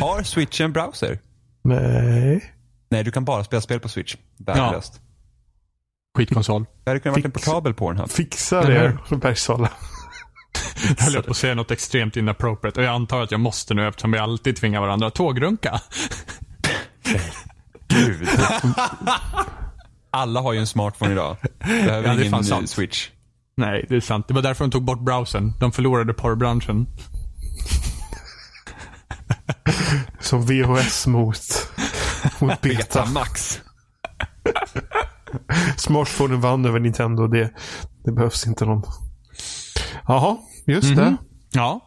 Har 0.00 0.22
Switch 0.22 0.60
en 0.60 0.72
browser? 0.72 1.18
Nej. 1.64 2.44
Nej, 2.90 3.04
du 3.04 3.10
kan 3.10 3.24
bara 3.24 3.44
spela 3.44 3.60
spel 3.60 3.80
på 3.80 3.88
Switch. 3.88 4.16
Värdelöst. 4.38 5.00
Skitkonsol. 6.18 6.64
Det 6.84 6.90
hade 6.90 7.00
kunnat 7.00 7.16
varit 7.16 7.24
en 7.24 7.30
portabel 7.30 7.74
Pornhub. 7.74 8.10
Fixa 8.10 8.62
det 8.62 8.98
Bergsala. 9.16 9.70
Jag 10.98 11.04
höll 11.04 11.22
på 11.22 11.30
att 11.30 11.36
säga 11.36 11.54
något 11.54 11.70
extremt 11.70 12.16
inappropriate 12.16 12.80
och 12.80 12.86
jag 12.86 12.94
antar 12.94 13.22
att 13.22 13.30
jag 13.30 13.40
måste 13.40 13.74
nu 13.74 13.88
eftersom 13.88 14.12
vi 14.12 14.18
alltid 14.18 14.56
tvingar 14.56 14.80
varandra 14.80 15.06
att 15.06 15.14
tågrunka. 15.14 15.80
Gud. 17.88 18.28
Alla 20.10 20.40
har 20.40 20.52
ju 20.52 20.58
en 20.58 20.66
smartphone 20.66 21.12
idag. 21.12 21.36
Behöver 21.58 22.08
Ja, 22.08 22.14
det 22.14 22.20
är 22.26 22.30
fan 22.30 22.34
ingen 22.34 22.44
sant. 22.44 22.70
Switch. 22.70 23.08
Nej, 23.56 23.86
det 23.88 23.96
är 23.96 24.00
sant. 24.00 24.28
Det 24.28 24.34
var 24.34 24.42
därför 24.42 24.64
de 24.64 24.70
tog 24.70 24.84
bort 24.84 25.00
browsern. 25.00 25.52
De 25.60 25.72
förlorade 25.72 26.14
porrbranschen. 26.14 26.86
Som 30.20 30.46
VHS 30.46 31.06
mot, 31.06 31.38
mot 32.38 32.60
beta. 32.60 33.06
Max. 33.06 33.60
Smartphonen 35.76 36.40
vann 36.40 36.64
över 36.64 36.80
Nintendo. 36.80 37.26
Det, 37.26 37.50
det 38.04 38.12
behövs 38.12 38.46
inte 38.46 38.64
någon. 38.64 38.82
Jaha, 40.06 40.36
just 40.66 40.88
Mhm. 40.88 40.96
det. 40.96 41.16
Ja. 41.52 41.80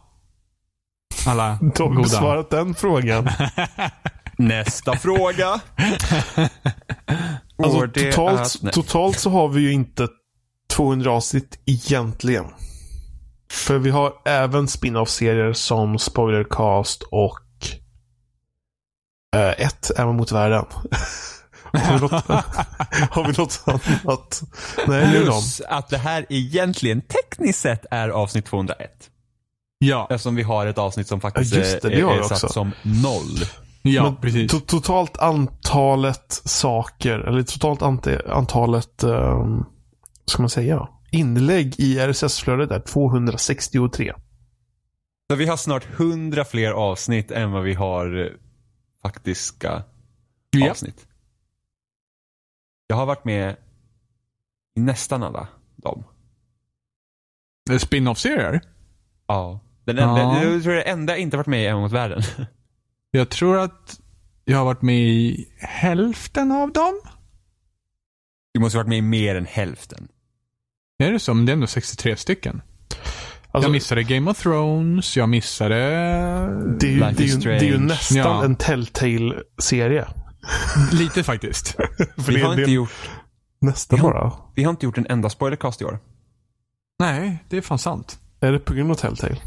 Alla 1.27 1.59
Då 1.75 1.83
har 1.83 1.89
vi 1.95 1.97
besvarat 2.03 2.49
den 2.49 2.75
frågan. 2.75 3.29
Nästa 4.37 4.95
fråga. 4.97 5.59
Alltså, 7.63 7.87
totalt, 7.87 8.73
totalt 8.73 9.19
så 9.19 9.29
har 9.29 9.47
vi 9.47 9.61
ju 9.61 9.71
inte 9.73 10.07
200 10.69 11.11
avsnitt 11.11 11.59
egentligen. 11.65 12.45
För 13.51 13.77
vi 13.77 13.89
har 13.89 14.13
även 14.25 14.67
spin-off-serier 14.67 15.53
som 15.53 15.99
Spoilercast 15.99 17.03
och 17.03 17.39
eh, 19.35 19.65
ett 19.65 19.91
Även 19.97 20.15
mot 20.15 20.31
världen. 20.31 20.65
har, 21.73 21.93
vi 21.93 21.99
något, 21.99 22.11
har 23.11 23.23
vi 23.27 23.33
något 23.37 23.63
annat? 23.65 24.41
Nej. 24.87 25.11
Plus 25.23 25.61
att 25.61 25.89
det 25.89 25.97
här 25.97 26.25
egentligen 26.29 27.01
tekniskt 27.01 27.59
sett 27.59 27.85
är 27.91 28.09
avsnitt 28.09 28.45
201. 28.45 28.91
Ja, 29.79 30.07
Eftersom 30.09 30.35
vi 30.35 30.43
har 30.43 30.65
ett 30.65 30.77
avsnitt 30.77 31.07
som 31.07 31.21
faktiskt 31.21 31.53
Ja, 31.55 31.59
det, 31.81 31.89
det 31.89 31.99
är, 32.01 32.23
satt 32.23 32.51
som 32.51 32.71
noll. 32.81 33.45
ja 33.81 34.03
Men 34.03 34.15
precis. 34.15 34.53
to- 34.53 34.65
totalt 34.65 35.17
antalet 35.17 36.41
saker, 36.45 37.19
eller 37.19 37.43
totalt 37.43 37.81
antalet, 38.29 39.03
um, 39.03 39.65
ska 40.25 40.41
man 40.41 40.49
säga, 40.49 40.87
inlägg 41.11 41.75
i 41.79 41.99
RSS-flödet 41.99 42.71
är 42.71 42.79
263. 42.79 44.13
Så 45.31 45.35
vi 45.35 45.45
har 45.45 45.57
snart 45.57 45.87
100 45.99 46.45
fler 46.45 46.71
avsnitt 46.71 47.31
än 47.31 47.51
vad 47.51 47.63
vi 47.63 47.73
har 47.73 48.19
eh, 48.25 48.31
faktiska 49.03 49.83
Ja. 50.51 50.71
avsnitt. 50.71 51.06
Jag 52.87 52.95
har 52.95 53.05
varit 53.05 53.25
med 53.25 53.55
i 54.77 54.79
nästan 54.79 55.23
alla 55.23 55.47
dem. 55.75 56.03
Det 57.65 57.73
är 57.73 57.77
Spin-off-serier? 57.79 58.61
Ja. 59.27 59.59
Den 59.85 59.97
enda, 59.97 60.21
Ja. 60.21 60.43
Jag 60.43 60.63
tror 60.63 60.73
det 60.73 60.83
är 60.83 60.93
enda 60.93 61.13
jag 61.13 61.19
inte 61.21 61.37
varit 61.37 61.47
med 61.47 61.63
i 61.63 61.65
En 61.65 61.77
mot 61.77 61.91
världen. 61.91 62.21
Jag 63.11 63.29
tror 63.29 63.57
att 63.59 63.99
jag 64.45 64.57
har 64.57 64.65
varit 64.65 64.81
med 64.81 64.95
i 64.99 65.47
hälften 65.59 66.51
av 66.51 66.71
dem. 66.71 67.01
Du 68.53 68.59
måste 68.59 68.77
ha 68.77 68.83
varit 68.83 68.89
med 68.89 68.97
i 68.97 69.01
mer 69.01 69.35
än 69.35 69.45
hälften. 69.45 70.07
Är 70.99 71.11
det 71.11 71.19
så? 71.19 71.33
Men 71.33 71.45
det 71.45 71.51
är 71.51 71.53
ändå 71.53 71.67
63 71.67 72.15
stycken. 72.15 72.61
Alltså, 73.51 73.67
jag 73.67 73.71
missade 73.71 74.03
Game 74.03 74.31
of 74.31 74.37
Thrones, 74.41 75.17
jag 75.17 75.29
missade... 75.29 75.75
det, 76.79 76.87
är 76.87 76.91
ju, 76.91 76.99
Life 76.99 77.11
det, 77.17 77.23
är 77.23 77.25
is 77.25 77.35
ju, 77.35 77.39
det 77.49 77.55
är 77.57 77.63
ju 77.63 77.77
nästan 77.77 78.17
Ja. 78.17 78.43
en 78.43 78.55
Telltale-serie. 78.55 80.07
Lite 80.91 81.23
faktiskt. 81.23 81.67
För 82.15 82.31
Vi 82.31 82.33
det, 82.35 82.45
har 82.45 82.59
inte 82.59 82.71
gjort, 82.71 83.09
nästan 83.61 83.97
vi 83.97 84.01
har- 84.01 84.11
bara. 84.13 84.33
vi 84.55 84.63
har 84.63 84.69
inte 84.71 84.85
gjort 84.85 84.97
en 84.97 85.07
enda 85.09 85.29
spoilercast 85.29 85.81
i 85.81 85.85
år. 85.85 85.99
Nej, 86.99 87.43
det 87.49 87.57
är 87.57 87.61
fan 87.61 87.79
sant. 87.79 88.19
Är 88.39 88.51
det 88.51 88.59
på 88.59 88.73
grund 88.73 88.91
av 88.91 88.95
Telltale? 88.95 89.37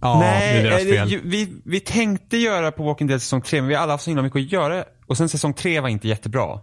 Ja, 0.00 0.18
Nej, 0.20 0.52
det 0.54 0.58
är 0.60 0.64
deras 0.70 0.82
fel. 0.82 1.08
ju- 1.10 1.20
vi, 1.24 1.52
vi 1.64 1.80
tänkte 1.80 2.36
göra 2.36 2.72
på 2.72 2.82
Walking 2.84 3.06
Dead 3.08 3.22
säsong 3.22 3.42
3, 3.42 3.60
men 3.60 3.68
vi 3.68 3.74
har 3.74 3.82
alla 3.82 3.92
haft 3.92 4.04
så 4.04 4.10
himla 4.10 4.22
mycket 4.22 4.36
att 4.40 4.52
göra. 4.52 4.84
Och 5.06 5.16
sen 5.16 5.28
säsong 5.28 5.54
3 5.54 5.80
var 5.80 5.88
inte 5.88 6.08
jättebra. 6.08 6.60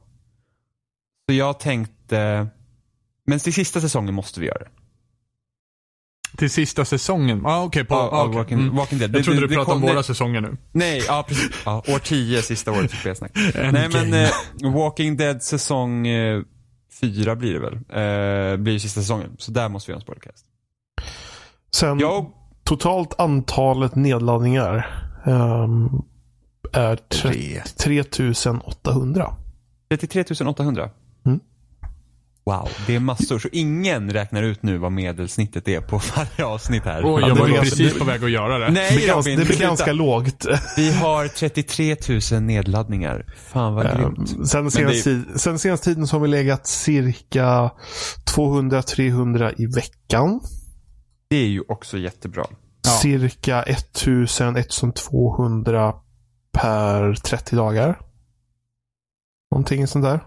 Så 1.30 1.34
jag 1.36 1.60
tänkte, 1.60 2.48
men 3.28 3.40
till 3.40 3.54
sista 3.54 3.82
säsongen 3.82 4.14
måste 4.14 4.40
vi 4.40 4.46
göra 4.46 4.60
det. 4.60 4.70
Till 6.38 6.50
sista 6.50 6.86
säsongen. 6.86 7.46
Ah, 7.46 7.64
okej. 7.64 7.84
på 7.86 7.96
Av- 7.96 8.14
ah, 8.14 8.24
okej. 8.24 8.36
Walking, 8.38 8.60
Mm. 8.60 8.76
Walking 8.76 9.00
Dead. 9.00 9.16
Jag 9.16 9.24
trodde 9.24 9.40
Det- 9.40 9.44
du 9.44 9.48
det 9.48 9.56
pratade 9.56 9.76
om 9.76 9.82
våra 9.82 9.94
nej, 9.94 10.04
säsonger 10.04 10.42
nu. 10.42 10.58
Nej, 10.72 11.04
ja 11.08 11.26
precis. 11.28 11.50
Ja, 11.66 11.84
år 11.88 12.00
10, 12.00 12.42
sista 12.42 12.72
året 12.72 12.92
för 12.92 12.98
spelsnack. 12.98 13.32
nej 13.72 13.90
men 13.94 14.14
eh, 14.14 14.74
Walking 14.74 15.18
Dead 15.18 15.44
säsong 15.44 16.08
eh, 16.08 16.42
4 17.02 17.36
blir 17.36 17.54
det 17.54 17.60
väl. 17.60 17.74
Eh, 17.74 18.58
blir 18.58 18.80
sista 18.80 19.02
säsongen. 19.02 19.30
Så 19.38 19.52
där 19.52 19.70
måste 19.70 19.90
vi 19.90 19.92
göra 19.92 19.98
en 19.98 20.02
spoilercast. 20.02 20.46
Sen 21.72 22.00
Jag, 22.00 22.32
totalt 22.64 23.20
antalet 23.20 23.96
nedladdningar 23.96 25.04
ehm, 25.26 25.90
är 26.74 26.96
tre- 26.96 27.62
3800. 27.78 29.34
33 29.90 30.24
800. 30.48 30.90
Mm. 31.26 31.40
Wow, 32.48 32.70
det 32.88 32.96
är 32.96 33.00
massor. 33.00 33.40
Så 33.40 33.48
ingen 33.52 34.12
räknar 34.14 34.44
ut 34.44 34.64
nu 34.64 34.78
vad 34.78 34.92
medelsnittet 34.92 35.68
är 35.68 35.82
på 35.82 36.02
varje 36.16 36.46
avsnitt 36.46 36.84
här. 36.84 37.02
Ja, 37.02 37.20
jag 37.20 37.36
det 37.36 37.40
var 37.42 37.48
ju 37.48 37.54
precis 37.60 37.98
på 38.00 38.06
väg 38.06 38.24
att 38.24 38.32
göra 38.32 38.58
det. 38.60 38.66
Det 38.66 38.72
Nej 38.72 38.90
ganska, 39.08 39.14
Robin, 39.16 39.40
det 39.40 39.46
blir 39.46 39.56
sluta. 39.56 39.64
ganska 39.70 39.94
lågt. 39.94 40.46
Vi 40.78 40.92
har 40.92 41.28
33 41.28 41.96
000 42.32 42.42
nedladdningar. 42.44 43.26
Fan 43.48 43.74
vad 43.76 43.86
Ehm, 43.86 43.98
grymt. 43.98 44.30
sen, 44.50 44.72
senaste, 44.72 45.10
det- 45.10 45.40
sen 45.40 45.60
senaste 45.60 45.86
tiden 45.86 46.08
så 46.08 46.16
har 46.16 46.22
vi 46.22 46.28
legat 46.28 46.68
cirka 46.68 47.72
200-300 48.36 49.54
i 49.58 49.66
veckan. 49.66 50.40
Det 51.30 51.36
är 51.38 51.48
ju 51.48 51.62
också 51.68 51.98
jättebra. 51.98 52.46
Ja. 52.86 52.92
Cirka 52.92 53.64
1000-1200 53.64 55.94
per 56.54 57.14
30 57.14 57.56
dagar. 57.56 58.00
Någonting 59.52 59.88
sånt 59.88 60.06
där. 60.06 60.20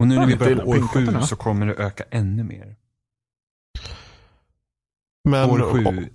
Och 0.00 0.06
nu 0.08 0.14
när 0.16 0.26
vi 0.26 0.36
börjar 0.36 0.56
på 0.56 0.68
år. 0.70 0.88
7 0.88 1.06
så 1.22 1.36
kommer 1.36 1.66
det 1.66 1.74
öka 1.74 2.04
ännu 2.10 2.44
mer. 2.44 2.76
Men, 5.24 5.50
År 5.50 5.72
7, 5.72 6.08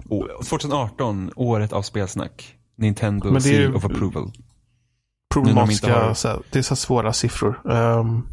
2018, 0.50 1.32
året 1.36 1.74
av 1.74 1.82
spelsnack. 1.82 2.56
Nintendo 2.78 3.32
Men 3.32 3.42
det 3.42 3.50
är 3.50 3.54
ju- 3.54 3.58
Seal 3.66 3.76
of 3.76 3.86
Approval. 3.86 4.32
problematiska, 5.34 5.88
de 5.88 5.94
har- 5.94 6.42
det 6.52 6.60
är 6.60 6.64
så 6.64 6.76
svåra 6.76 7.14
siffror. 7.14 7.72
Ehm, 7.72 8.28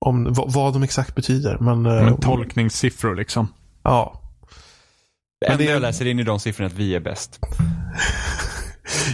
om 0.00 0.32
vad, 0.32 0.52
vad 0.52 0.72
de 0.72 0.82
exakt 0.82 1.14
betyder. 1.14 1.58
Men, 1.60 1.86
eh, 1.86 2.04
Men 2.04 2.16
tolkningssiffror 2.20 3.14
liksom. 3.16 3.48
ja. 3.82 4.20
Det 5.40 5.46
Men 5.48 5.52
enda 5.52 5.64
det 5.64 5.70
jag 5.70 5.82
läser 5.82 6.04
in 6.06 6.18
i 6.18 6.22
de 6.22 6.40
siffrorna 6.40 6.66
är 6.66 6.72
att 6.72 6.78
vi 6.78 6.94
är 6.94 7.00
bäst. 7.00 7.40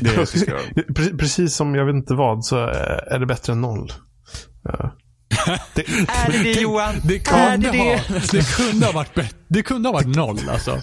Det 0.01 0.11
är 0.11 0.19
Jag 0.19 1.19
Precis 1.19 1.55
som 1.55 1.75
jag 1.75 1.85
vet 1.85 1.95
inte 1.95 2.15
vad 2.15 2.45
så 2.45 2.57
är 2.57 3.19
det 3.19 3.27
bättre 3.27 3.53
än 3.53 3.61
noll. 3.61 3.93
Ja. 4.63 4.97
Det, 5.75 5.89
Är 5.89 6.33
det 6.33 6.43
det 6.43 6.61
Johan? 6.61 6.95
Det 7.05 7.15
Är 7.17 7.19
kunde, 7.55 7.71
det 7.71 7.79
ha, 7.79 7.85
det? 8.09 8.33
det 8.33 8.57
kunde 8.57 8.87
ha 8.87 8.93
varit 8.93 9.15
bättre. 9.15 9.37
Det 9.49 9.63
kunde 9.63 9.89
ha 9.89 9.93
varit 9.93 10.17
noll 10.17 10.39
alltså. 10.51 10.81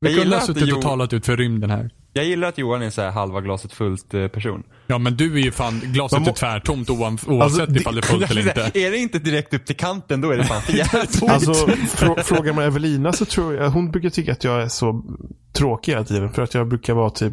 Vi 0.00 0.10
Jag 0.12 0.20
kunde 0.22 0.36
ha 0.36 0.46
suttit 0.46 0.72
och 0.74 0.82
talat 0.82 1.12
ut 1.12 1.26
för 1.26 1.36
rymden 1.36 1.70
här. 1.70 1.90
Jag 2.12 2.24
gillar 2.24 2.48
att 2.48 2.58
Johan 2.58 2.82
är 2.82 2.90
så 2.90 3.02
här 3.02 3.10
halva 3.10 3.40
glaset 3.40 3.72
fullt 3.72 4.14
eh, 4.14 4.28
person. 4.28 4.62
Ja 4.86 4.98
men 4.98 5.16
du 5.16 5.34
är 5.34 5.38
ju 5.44 5.52
fan, 5.52 5.80
glaset 5.84 6.20
må- 6.20 6.28
är 6.28 6.32
tvärtomt 6.32 6.88
oav- 6.88 7.28
oavsett 7.30 7.74
det- 7.74 7.80
ifall 7.80 7.94
det 7.94 8.00
är 8.00 8.02
fullt 8.02 8.30
eller 8.30 8.40
inte. 8.48 8.70
Är 8.80 8.90
det 8.90 8.96
inte 8.98 9.18
direkt 9.18 9.54
upp 9.54 9.66
till 9.66 9.76
kanten 9.76 10.20
då 10.20 10.30
är 10.30 10.36
det 10.36 10.44
fan 10.44 10.62
för 10.62 10.72
jävligt. 10.76 11.22
alltså, 11.22 11.54
frå, 11.96 12.16
frågar 12.22 12.52
man 12.52 12.64
Evelina 12.64 13.12
så 13.12 13.24
tror 13.24 13.54
jag, 13.54 13.70
hon 13.70 13.90
brukar 13.90 14.10
tycka 14.10 14.32
att 14.32 14.44
jag 14.44 14.62
är 14.62 14.68
så 14.68 15.04
tråkig 15.52 15.92
hela 15.92 16.04
tiden. 16.04 16.32
För 16.32 16.42
att 16.42 16.54
jag 16.54 16.68
brukar 16.68 16.94
vara 16.94 17.10
typ 17.10 17.32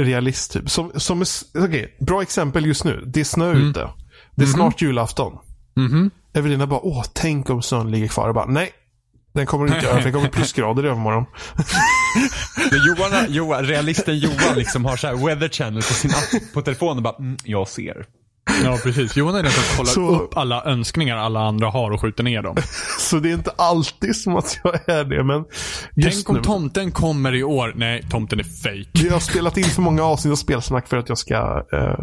realist. 0.00 0.52
Typ. 0.52 0.70
Som, 0.70 0.92
som 0.96 1.24
okej, 1.58 1.96
bra 2.00 2.22
exempel 2.22 2.66
just 2.66 2.84
nu. 2.84 3.04
Det 3.06 3.20
är 3.20 3.24
snö 3.24 3.50
Mm. 3.50 3.70
ute. 3.70 3.88
Det 4.34 4.42
är 4.42 4.46
snart 4.46 4.82
julafton. 4.82 5.38
Mhm. 5.76 6.10
Evelina 6.32 6.66
bara, 6.66 6.80
åh, 6.80 7.04
tänk 7.12 7.50
om 7.50 7.62
snön 7.62 7.90
ligger 7.90 8.08
kvar. 8.08 8.26
Jag 8.26 8.34
bara, 8.34 8.46
nej. 8.46 8.70
Den 9.32 9.46
kommer 9.46 9.66
inte 9.66 9.86
göra, 9.86 9.96
för 9.96 10.04
det 10.04 10.12
kommer 10.12 10.28
plusgrader 10.28 10.84
i 10.84 10.88
övermorgon. 10.88 11.24
Johan, 12.86 13.26
Johan, 13.28 13.64
realisten 13.64 14.18
Johan 14.18 14.54
liksom 14.56 14.84
har 14.84 14.96
så 14.96 15.06
här 15.06 15.14
weather 15.26 15.48
channel 15.48 15.82
på 15.82 15.94
sin 15.94 16.10
app 16.10 16.52
på 16.54 16.62
telefonen 16.62 16.96
och 16.96 17.02
bara, 17.02 17.16
mm, 17.16 17.36
jag 17.44 17.68
ser. 17.68 18.06
Ja 18.64 18.78
precis. 18.82 19.16
Johan 19.16 19.34
är 19.34 19.42
den 19.42 19.52
som 19.52 19.76
kollar 19.76 19.90
Så- 19.92 20.20
upp 20.24 20.36
alla 20.36 20.64
önskningar 20.64 21.16
alla 21.16 21.40
andra 21.40 21.70
har 21.70 21.90
och 21.90 22.00
skjuter 22.00 22.22
ner 22.24 22.42
dem. 22.42 22.56
Så 22.98 23.16
det 23.18 23.30
är 23.30 23.34
inte 23.34 23.50
alltid 23.58 24.16
som 24.16 24.36
att 24.36 24.60
jag 24.64 24.88
är 24.88 25.04
det, 25.04 25.24
men 25.24 25.44
Tänk 26.02 26.28
om 26.30 26.36
nu. 26.36 26.42
tomten 26.42 26.92
kommer 26.92 27.34
i 27.34 27.42
år. 27.44 27.72
Nej, 27.76 28.06
tomten 28.10 28.40
är 28.40 28.44
fake. 28.44 28.90
Vi 29.04 29.08
har 29.08 29.20
spelat 29.20 29.56
in 29.56 29.64
för 29.64 29.82
många 29.82 30.02
avsnitt 30.02 30.32
av 30.32 30.36
spelsnack 30.36 30.88
för 30.88 30.96
att 30.96 31.08
jag 31.08 31.18
ska 31.18 31.64
eh, 31.72 31.94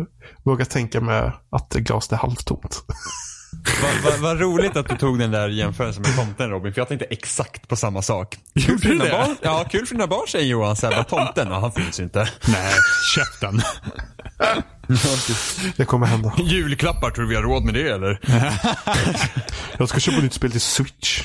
våga 0.46 0.66
tänka 0.66 1.02
mig 1.02 1.32
att 1.52 1.74
glaset 1.74 2.12
är 2.12 2.18
halvtomt. 2.18 2.84
Vad 3.82 4.12
va, 4.14 4.18
vad 4.22 4.40
roligt 4.40 4.76
att 4.78 4.90
du 4.90 4.98
tog 4.98 5.20
den 5.20 5.32
där 5.32 5.50
jämförelsen 5.50 6.02
med 6.04 6.16
tomten 6.16 6.50
Robin, 6.50 6.74
för 6.74 6.82
jag 6.82 6.88
tänkte 6.88 7.06
exakt 7.06 7.68
på 7.68 7.76
samma 7.76 8.02
sak. 8.02 8.38
Kul 8.66 8.80
för 8.80 8.90
dina 8.90 9.06
barn, 9.12 9.36
ja, 9.42 9.66
kul 9.72 9.86
för 9.86 9.96
dina 9.96 10.08
barn 10.08 10.28
säger 10.28 10.46
Johan, 10.46 10.76
såhär, 10.76 10.96
vad 10.96 11.08
tomten, 11.08 11.48
ja, 11.52 11.60
han 11.60 11.72
finns 11.72 12.00
ju 12.00 12.04
inte. 12.04 12.30
Nej, 12.48 12.74
käften. 13.16 13.62
Det 15.78 15.86
kommer 15.86 16.08
hända. 16.08 16.34
Julklappar, 16.44 17.12
tror 17.12 17.24
du 17.24 17.30
vi 17.30 17.36
har 17.36 17.44
råd 17.44 17.64
med 17.64 17.74
det 17.74 17.90
eller? 17.90 18.20
Jag 19.78 19.90
ska 19.90 20.00
köpa 20.00 20.22
nytt 20.22 20.34
spel 20.34 20.52
till 20.52 20.62
Switch. 20.62 21.22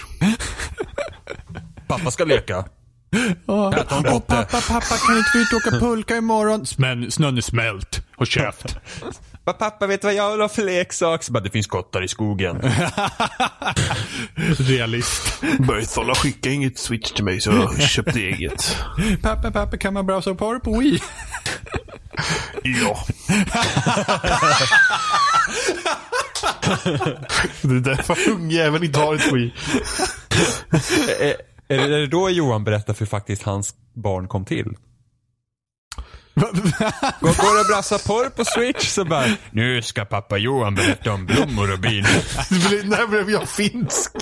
Pappa 1.86 2.10
ska 2.10 2.24
leka. 2.24 2.64
Åh, 3.46 3.70
kotte. 3.70 4.20
pappa, 4.26 4.60
pappa, 4.60 4.96
kan 5.06 5.18
inte 5.18 5.30
vi 5.34 5.40
ut 5.40 5.52
och 5.52 5.56
åka 5.56 5.78
pulka 5.78 6.16
imorgon? 6.16 6.64
Men 6.78 7.10
snön 7.10 7.36
är 7.36 7.40
smält. 7.40 8.02
Håll 8.16 8.26
käft. 8.26 8.76
Pappa, 9.44 9.86
vet 9.86 10.00
du 10.00 10.06
vad 10.06 10.14
jag 10.14 10.32
vill 10.32 10.40
ha 10.40 10.48
för 10.48 10.62
leksak? 10.64 11.22
Så 11.22 11.32
bara, 11.32 11.42
det 11.42 11.50
finns 11.50 11.66
kottar 11.66 12.02
i 12.04 12.08
skogen. 12.08 12.60
Realist. 14.58 15.42
Berthold 15.58 16.16
skicka 16.16 16.50
inget 16.50 16.78
Switch 16.78 17.12
till 17.12 17.24
mig 17.24 17.40
så 17.40 17.50
jag 17.50 17.82
köpte 17.82 18.20
eget. 18.20 18.76
Pappa, 19.22 19.50
pappa, 19.50 19.76
kan 19.76 19.94
man 19.94 20.06
browsa 20.06 20.34
porr 20.34 20.58
på 20.58 20.78
Wii? 20.78 21.00
Ja. 22.62 23.04
det 27.62 27.74
är 27.74 27.80
därför 27.80 28.30
ungjäveln 28.30 28.84
inte 28.84 29.00
har 29.00 29.14
ett 29.14 29.32
Wii. 29.32 29.54
är, 31.20 31.36
är, 31.68 31.88
det, 31.88 32.06
då 32.06 32.30
Johan 32.30 32.64
berättar 32.64 32.94
för 32.94 33.06
faktiskt 33.06 33.42
hans 33.42 33.74
barn 33.94 34.28
kom 34.28 34.44
till? 34.44 34.76
Går, 36.34 36.50
går 37.20 37.54
det 37.54 37.60
att 37.60 37.68
brassa 37.68 37.98
porr 37.98 38.30
på 38.30 38.44
switch 38.44 38.88
så 38.88 39.04
bara, 39.04 39.26
nu 39.50 39.82
ska 39.82 40.04
pappa 40.04 40.38
Johan 40.38 40.74
berätta 40.74 41.12
om 41.12 41.26
blommor 41.26 41.72
och 41.72 41.78
bin. 41.78 42.04
Det 42.50 42.68
blir, 42.68 42.84
när 42.84 43.06
blev 43.06 43.30
jag 43.30 43.48
finsk? 43.48 44.12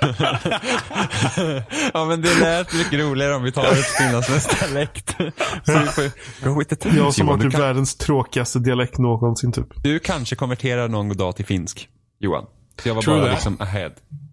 ja 1.94 2.04
men 2.04 2.22
det 2.22 2.40
lät 2.40 2.74
mycket 2.74 3.00
roligare 3.00 3.34
om 3.34 3.42
vi 3.42 3.52
tar 3.52 3.64
ett 3.72 3.84
finlandssvensk 3.98 4.60
dialekt. 4.60 5.10
Så 5.64 5.78
vi 5.78 5.86
får 5.86 6.10
go 6.48 6.58
with 6.58 6.68
the 6.70 6.76
times, 6.76 6.96
Jag 6.96 7.14
som 7.14 7.28
har 7.28 7.38
typ 7.38 7.52
kan, 7.52 7.60
världens 7.60 7.96
tråkigaste 7.96 8.58
dialekt 8.58 8.98
någonsin 8.98 9.52
typ. 9.52 9.66
du 9.82 9.98
kanske 9.98 10.36
konverterar 10.36 10.88
någon 10.88 11.16
dag 11.16 11.36
till 11.36 11.46
finsk, 11.46 11.88
Johan. 12.20 12.44
Så 12.82 12.88
jag 12.88 12.94
var 12.94 13.02
Tror 13.02 13.14
bara 13.16 13.24
det. 13.24 13.30
liksom 13.32 13.56
ahead. 13.60 13.90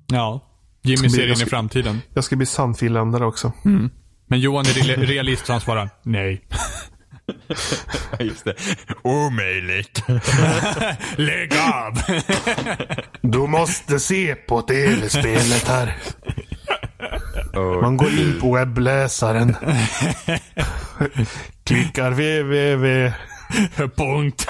Ja. 0.07 0.43
Jimmy 0.83 1.09
ser 1.09 1.19
jag 1.19 1.27
in 1.27 1.33
i 1.33 1.35
ska- 1.35 1.45
framtiden. 1.45 2.01
Jag 2.13 2.23
ska 2.23 2.35
bli 2.35 2.45
sannfinländare 2.45 3.25
också. 3.25 3.51
Men 4.29 4.39
Johan 4.39 4.65
är 4.65 4.69
re- 4.69 5.05
realist 5.05 5.45
så 5.45 5.51
han 5.51 5.61
svarar 5.61 5.89
nej. 6.03 6.41
Just 8.19 8.45
det. 8.45 8.55
Omöjligt. 9.01 10.03
Lägg 11.15 11.53
av! 11.53 12.01
Du 13.21 13.37
måste 13.37 13.99
se 13.99 14.35
på 14.35 14.61
tv-spelet 14.61 15.67
här. 15.67 15.95
Man 17.81 17.97
går 17.97 18.09
in 18.09 18.39
på 18.41 18.53
webbläsaren. 18.53 19.55
Klickar 21.63 22.11
www. 22.11 23.13
Punkt. 23.95 24.47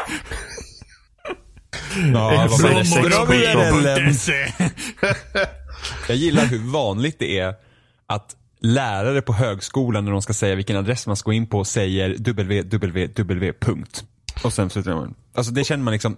Ja. 2.14 2.50
.se. 4.14 4.54
Jag 6.08 6.18
gillar 6.18 6.46
hur 6.46 6.72
vanligt 6.72 7.20
det 7.20 7.40
är 7.40 7.54
att 8.08 8.36
lärare 8.60 9.22
på 9.22 9.34
högskolan 9.34 10.06
när 10.06 10.12
de 10.12 10.22
ska 10.22 10.34
säga 10.34 10.56
vilken 10.56 10.78
adress 10.78 11.08
man 11.08 11.16
ska 11.16 11.30
gå 11.30 11.34
in 11.34 11.48
på 11.48 11.66
säger 11.66 12.10
www. 12.10 13.54
Och 14.44 14.54
sen 14.54 14.70
slutar 14.70 14.96
man. 14.96 15.16
Alltså 15.34 15.52
det 15.52 15.64
känner 15.64 15.84
man 15.84 15.92
liksom. 15.92 16.18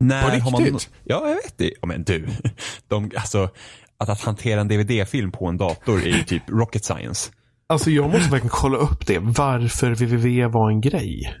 När 0.00 0.22
På 0.22 0.44
har 0.44 0.50
man, 0.50 0.64
riktigt? 0.64 0.90
Ja, 1.04 1.28
jag 1.28 1.34
vet 1.34 1.58
det. 1.58 1.72
Ja, 1.80 1.86
men 1.86 2.04
du. 2.04 2.26
De, 2.88 3.10
alltså, 3.16 3.50
att, 3.98 4.08
att 4.08 4.20
hantera 4.20 4.60
en 4.60 4.68
DVD-film 4.68 5.32
på 5.32 5.46
en 5.46 5.56
dator 5.56 6.02
är 6.02 6.16
ju 6.16 6.22
typ 6.22 6.42
rocket 6.48 6.84
science. 6.84 7.30
Alltså 7.66 7.90
jag 7.90 8.04
måste 8.04 8.30
verkligen 8.30 8.48
kolla 8.48 8.76
upp 8.76 9.06
det. 9.06 9.18
Varför 9.18 9.90
www 9.90 10.46
var 10.46 10.70
en 10.70 10.80
grej. 10.80 11.34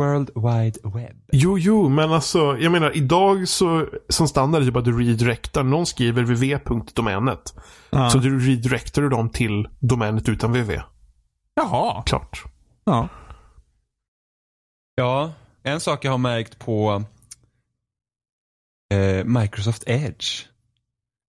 World 0.00 0.30
Wide 0.34 0.78
Web. 0.84 1.16
Jo, 1.32 1.58
jo, 1.58 1.88
men 1.88 2.12
alltså 2.12 2.58
jag 2.58 2.72
menar 2.72 2.96
idag 2.96 3.48
så 3.48 3.86
som 4.08 4.28
standard 4.28 4.62
är 4.62 4.66
det 4.66 4.72
bara 4.72 4.78
att 4.78 4.84
du 4.84 4.98
redirectar. 4.98 5.62
Någon 5.62 5.86
skriver 5.86 6.22
www.domänet. 6.22 7.54
Ja. 7.90 8.10
Så 8.10 8.18
du 8.18 8.38
redirectar 8.38 9.02
du 9.02 9.08
dem 9.08 9.30
till 9.30 9.68
domänet 9.78 10.28
utan 10.28 10.52
www. 10.52 10.82
Jaha. 11.54 12.02
Klart. 12.02 12.44
Ja. 12.84 13.08
Ja, 14.94 15.32
en 15.62 15.80
sak 15.80 16.04
jag 16.04 16.10
har 16.10 16.18
märkt 16.18 16.58
på 16.58 17.04
eh, 18.94 19.24
Microsoft 19.24 19.84
Edge 19.86 20.46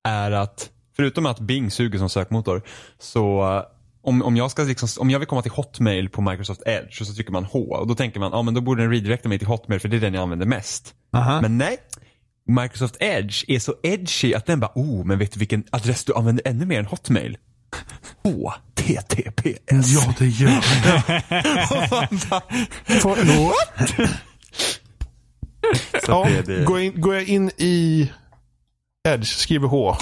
är 0.08 0.32
att 0.32 0.72
förutom 0.96 1.26
att 1.26 1.40
Bing 1.40 1.72
suger 1.72 2.00
som 2.00 2.10
sökmotor 2.10 2.62
så 3.00 3.64
om, 4.04 4.22
om, 4.22 4.38
jag 4.38 4.52
ska 4.52 4.64
liksom, 4.64 4.90
om 5.00 5.10
jag 5.10 5.20
vill 5.20 5.28
komma 5.28 5.42
till 5.42 5.52
Hotmail 5.52 6.10
på 6.10 6.22
Microsoft 6.22 6.62
Edge 6.66 7.06
så 7.06 7.14
trycker 7.14 7.32
man 7.32 7.46
H 7.46 7.60
och 7.60 7.88
då 7.88 7.96
tänker 7.96 8.20
man 8.20 8.32
ja 8.32 8.42
men 8.42 8.54
då 8.54 8.62
borde 8.62 8.82
den 8.84 8.92
redirecta 8.92 9.30
mig 9.30 9.40
till 9.40 9.48
Hotmail 9.48 9.82
för 9.82 9.90
det 9.90 9.98
är 9.98 10.02
den 10.02 10.14
jag 10.14 10.24
använder 10.24 10.46
mest. 10.46 10.94
Aha. 11.14 11.42
Men 11.42 11.58
nej. 11.58 11.78
Microsoft 12.48 12.96
Edge 13.00 13.46
är 13.48 13.60
så 13.60 13.76
edgy 13.84 14.34
att 14.34 14.46
den 14.46 14.60
bara 14.60 14.72
oh 14.76 15.06
men 15.06 15.20
vet 15.20 15.32
du 15.32 15.40
vilken 15.40 15.64
adress 15.70 16.04
du 16.04 16.14
använder 16.14 16.48
ännu 16.48 16.66
mer 16.66 16.80
än 16.80 16.86
Hotmail? 16.86 17.38
HTTPS. 18.24 19.88
Ja, 19.94 20.14
det 20.20 20.28
gör 20.28 20.50
det. 22.10 23.38
What? 23.40 23.90
Så 26.06 26.12
Ja, 26.12 26.28
det, 26.46 26.66
går, 26.66 26.80
in, 26.80 27.02
går 27.02 27.16
jag 27.16 27.24
in 27.24 27.52
i 27.58 28.12
Edge, 29.08 29.28
skriver 29.28 29.68
H. 29.68 29.98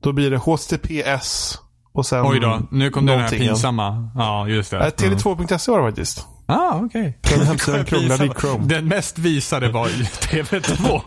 Då 0.00 0.12
blir 0.12 0.30
det 0.30 0.36
HTTPS 0.36 1.58
och 1.98 2.06
sen 2.06 2.26
Oj 2.26 2.40
då, 2.40 2.60
nu 2.70 2.90
kom 2.90 3.06
den 3.06 3.20
här 3.20 3.28
pinsamma. 3.28 4.10
Ja, 4.14 4.48
just 4.48 4.70
det. 4.70 4.78
Äh, 4.78 4.84
Tele2.se 4.90 5.72
var 5.72 5.78
det 5.78 5.86
faktiskt. 5.86 6.26
Ah, 6.46 6.74
okej. 6.84 7.18
Den 7.30 7.46
hemsidan 7.46 7.84
krånglade 7.84 8.24
i 8.24 8.30
Chrome. 8.40 8.64
Den 8.66 8.88
mest 8.88 9.18
visade 9.18 9.68
var 9.72 9.88
ju 9.88 9.94
TV2. 10.04 11.00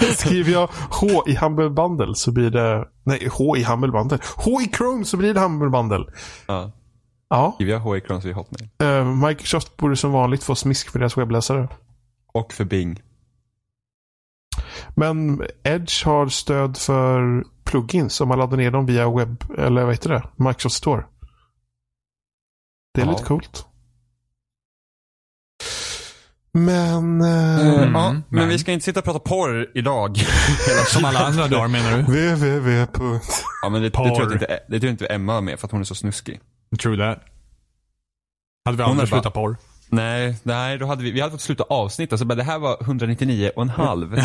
Skriver 0.16 0.52
jag 0.52 0.68
H 0.90 1.06
i 1.26 1.36
Humble 1.36 1.70
Bundle 1.70 2.14
så 2.14 2.32
blir 2.32 2.50
det... 2.50 2.84
Nej, 3.04 3.28
H 3.32 3.56
i 3.56 3.64
Humble 3.64 3.90
Bundle. 3.92 4.18
H 4.36 4.60
i 4.60 4.70
Chrome 4.76 5.04
så 5.04 5.16
blir 5.16 5.34
det 5.34 5.40
Humble 5.40 5.70
Bundle. 5.70 6.04
Ja. 6.46 6.72
Ja. 7.28 7.52
Skriver 7.54 7.72
jag 7.72 7.80
H 7.80 7.96
i 7.96 8.00
Chrome 8.00 8.20
så 8.20 8.28
är 8.28 8.32
det 8.32 8.36
Hotmail. 8.36 8.68
eh, 8.82 9.26
Microsoft 9.28 9.76
borde 9.76 9.96
som 9.96 10.12
vanligt 10.12 10.44
få 10.44 10.54
smisk 10.54 10.90
för 10.90 10.98
deras 10.98 11.18
webbläsare. 11.18 11.68
Och 12.32 12.52
för 12.52 12.64
Bing. 12.64 13.02
Men 14.94 15.42
Edge 15.64 16.04
har 16.06 16.28
stöd 16.28 16.76
för 16.76 17.44
plugins 17.74 18.20
om 18.20 18.28
man 18.28 18.38
laddar 18.38 18.56
ner 18.56 18.70
dem 18.70 18.86
via 18.86 19.10
webb... 19.10 19.44
Eller 19.58 19.84
vad 19.84 19.94
heter 19.94 20.08
det? 20.10 20.22
Microsoft 20.36 20.74
Store. 20.74 21.04
Det 22.94 23.00
är 23.00 23.06
Ja. 23.06 23.10
lite 23.12 23.24
coolt. 23.24 23.66
Men... 26.52 27.20
eh, 27.20 27.60
Mm, 27.60 27.92
ja, 27.94 28.12
men, 28.12 28.22
men- 28.28 28.48
vi 28.48 28.58
ska 28.58 28.72
inte 28.72 28.84
sitta 28.84 29.00
och 29.00 29.04
prata 29.04 29.18
porr 29.18 29.70
idag. 29.74 30.16
Som 30.86 31.04
alla 31.04 31.18
andra 31.18 31.48
dagar 31.48 31.68
menar 31.68 31.96
du? 31.96 32.02
www. 32.02 32.86
ja, 33.62 33.68
men 33.68 33.82
det, 33.82 33.88
det, 33.88 33.90
tror 33.90 34.06
jag 34.22 34.32
inte, 34.32 34.46
det 34.68 34.80
tror 34.80 34.84
jag 34.84 34.92
inte 34.92 35.06
Emma 35.06 35.34
var 35.34 35.40
med 35.40 35.60
för 35.60 35.66
att 35.66 35.72
hon 35.72 35.80
är 35.80 35.84
så 35.84 35.94
snuskig. 35.94 36.40
True 36.82 36.96
that. 36.96 37.24
Hade 38.64 38.76
vi 38.76 38.82
aldrig 38.82 39.02
är 39.02 39.06
slutat 39.06 39.34
porr? 39.34 39.56
Nej, 39.88 40.36
nej 40.42 40.78
då 40.78 40.86
hade 40.86 41.02
vi, 41.02 41.10
vi 41.10 41.20
hade 41.20 41.30
fått 41.32 41.40
sluta 41.40 41.62
avsnitt 41.64 42.12
och 42.12 42.18
så 42.18 42.24
bara 42.24 42.34
det 42.34 42.42
här 42.42 42.58
var 42.58 42.82
199 42.82 43.50
och 43.56 43.62
en 43.62 43.68
halv. 43.70 44.10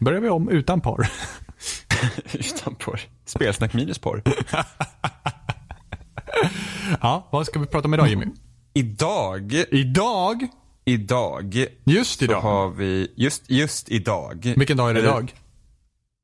Börjar 0.00 0.20
vi 0.20 0.28
om 0.28 0.48
utan 0.48 0.80
porr? 0.80 1.08
Utan 2.32 2.74
porr. 2.74 3.00
Spelsnack 3.24 3.72
minus 3.74 3.98
porr. 3.98 4.22
Ja, 7.00 7.28
vad 7.30 7.46
ska 7.46 7.58
vi 7.58 7.66
prata 7.66 7.88
om 7.88 7.94
idag 7.94 8.08
Jimmy? 8.08 8.26
Idag, 8.74 9.52
Idag? 9.70 10.46
idag, 10.84 11.66
Just 11.84 12.18
så 12.18 12.24
idag. 12.24 12.40
har 12.40 12.70
vi, 12.70 13.12
just, 13.16 13.50
just 13.50 13.88
idag. 13.88 14.52
Vilken 14.56 14.76
dag 14.76 14.90
är 14.90 14.94
det 14.94 15.00
idag? 15.00 15.34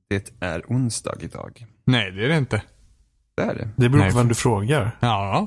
Det 0.09 0.33
är 0.41 0.63
onsdag 0.69 1.15
idag. 1.21 1.67
Nej, 1.85 2.11
det 2.11 2.25
är 2.25 2.29
det 2.29 2.37
inte. 2.37 2.63
Det 3.37 3.43
är 3.43 3.55
det. 3.55 3.69
Det 3.77 3.89
beror 3.89 4.03
Nej, 4.03 4.11
på 4.13 4.19
vem 4.19 4.29
du 4.29 4.35
frågar. 4.35 4.97
Ja. 5.01 5.47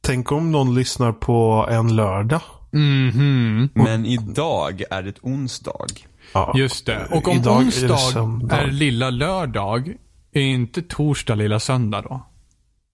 Tänk 0.00 0.32
om 0.32 0.52
någon 0.52 0.74
lyssnar 0.74 1.12
på 1.12 1.66
en 1.70 1.96
lördag. 1.96 2.40
Mhm. 2.72 3.68
Men 3.74 4.06
idag 4.06 4.82
är 4.90 5.02
det 5.02 5.14
onsdag. 5.22 5.86
Ja. 6.32 6.52
Just 6.56 6.86
det. 6.86 7.06
Och 7.10 7.28
om 7.28 7.36
Idag 7.36 7.60
är 7.62 7.66
onsdag 7.66 7.96
söndag. 7.96 8.56
är 8.56 8.66
lilla 8.66 9.10
lördag, 9.10 9.94
är 10.32 10.40
inte 10.42 10.82
torsdag 10.82 11.34
lilla 11.34 11.60
söndag 11.60 12.02
då? 12.02 12.26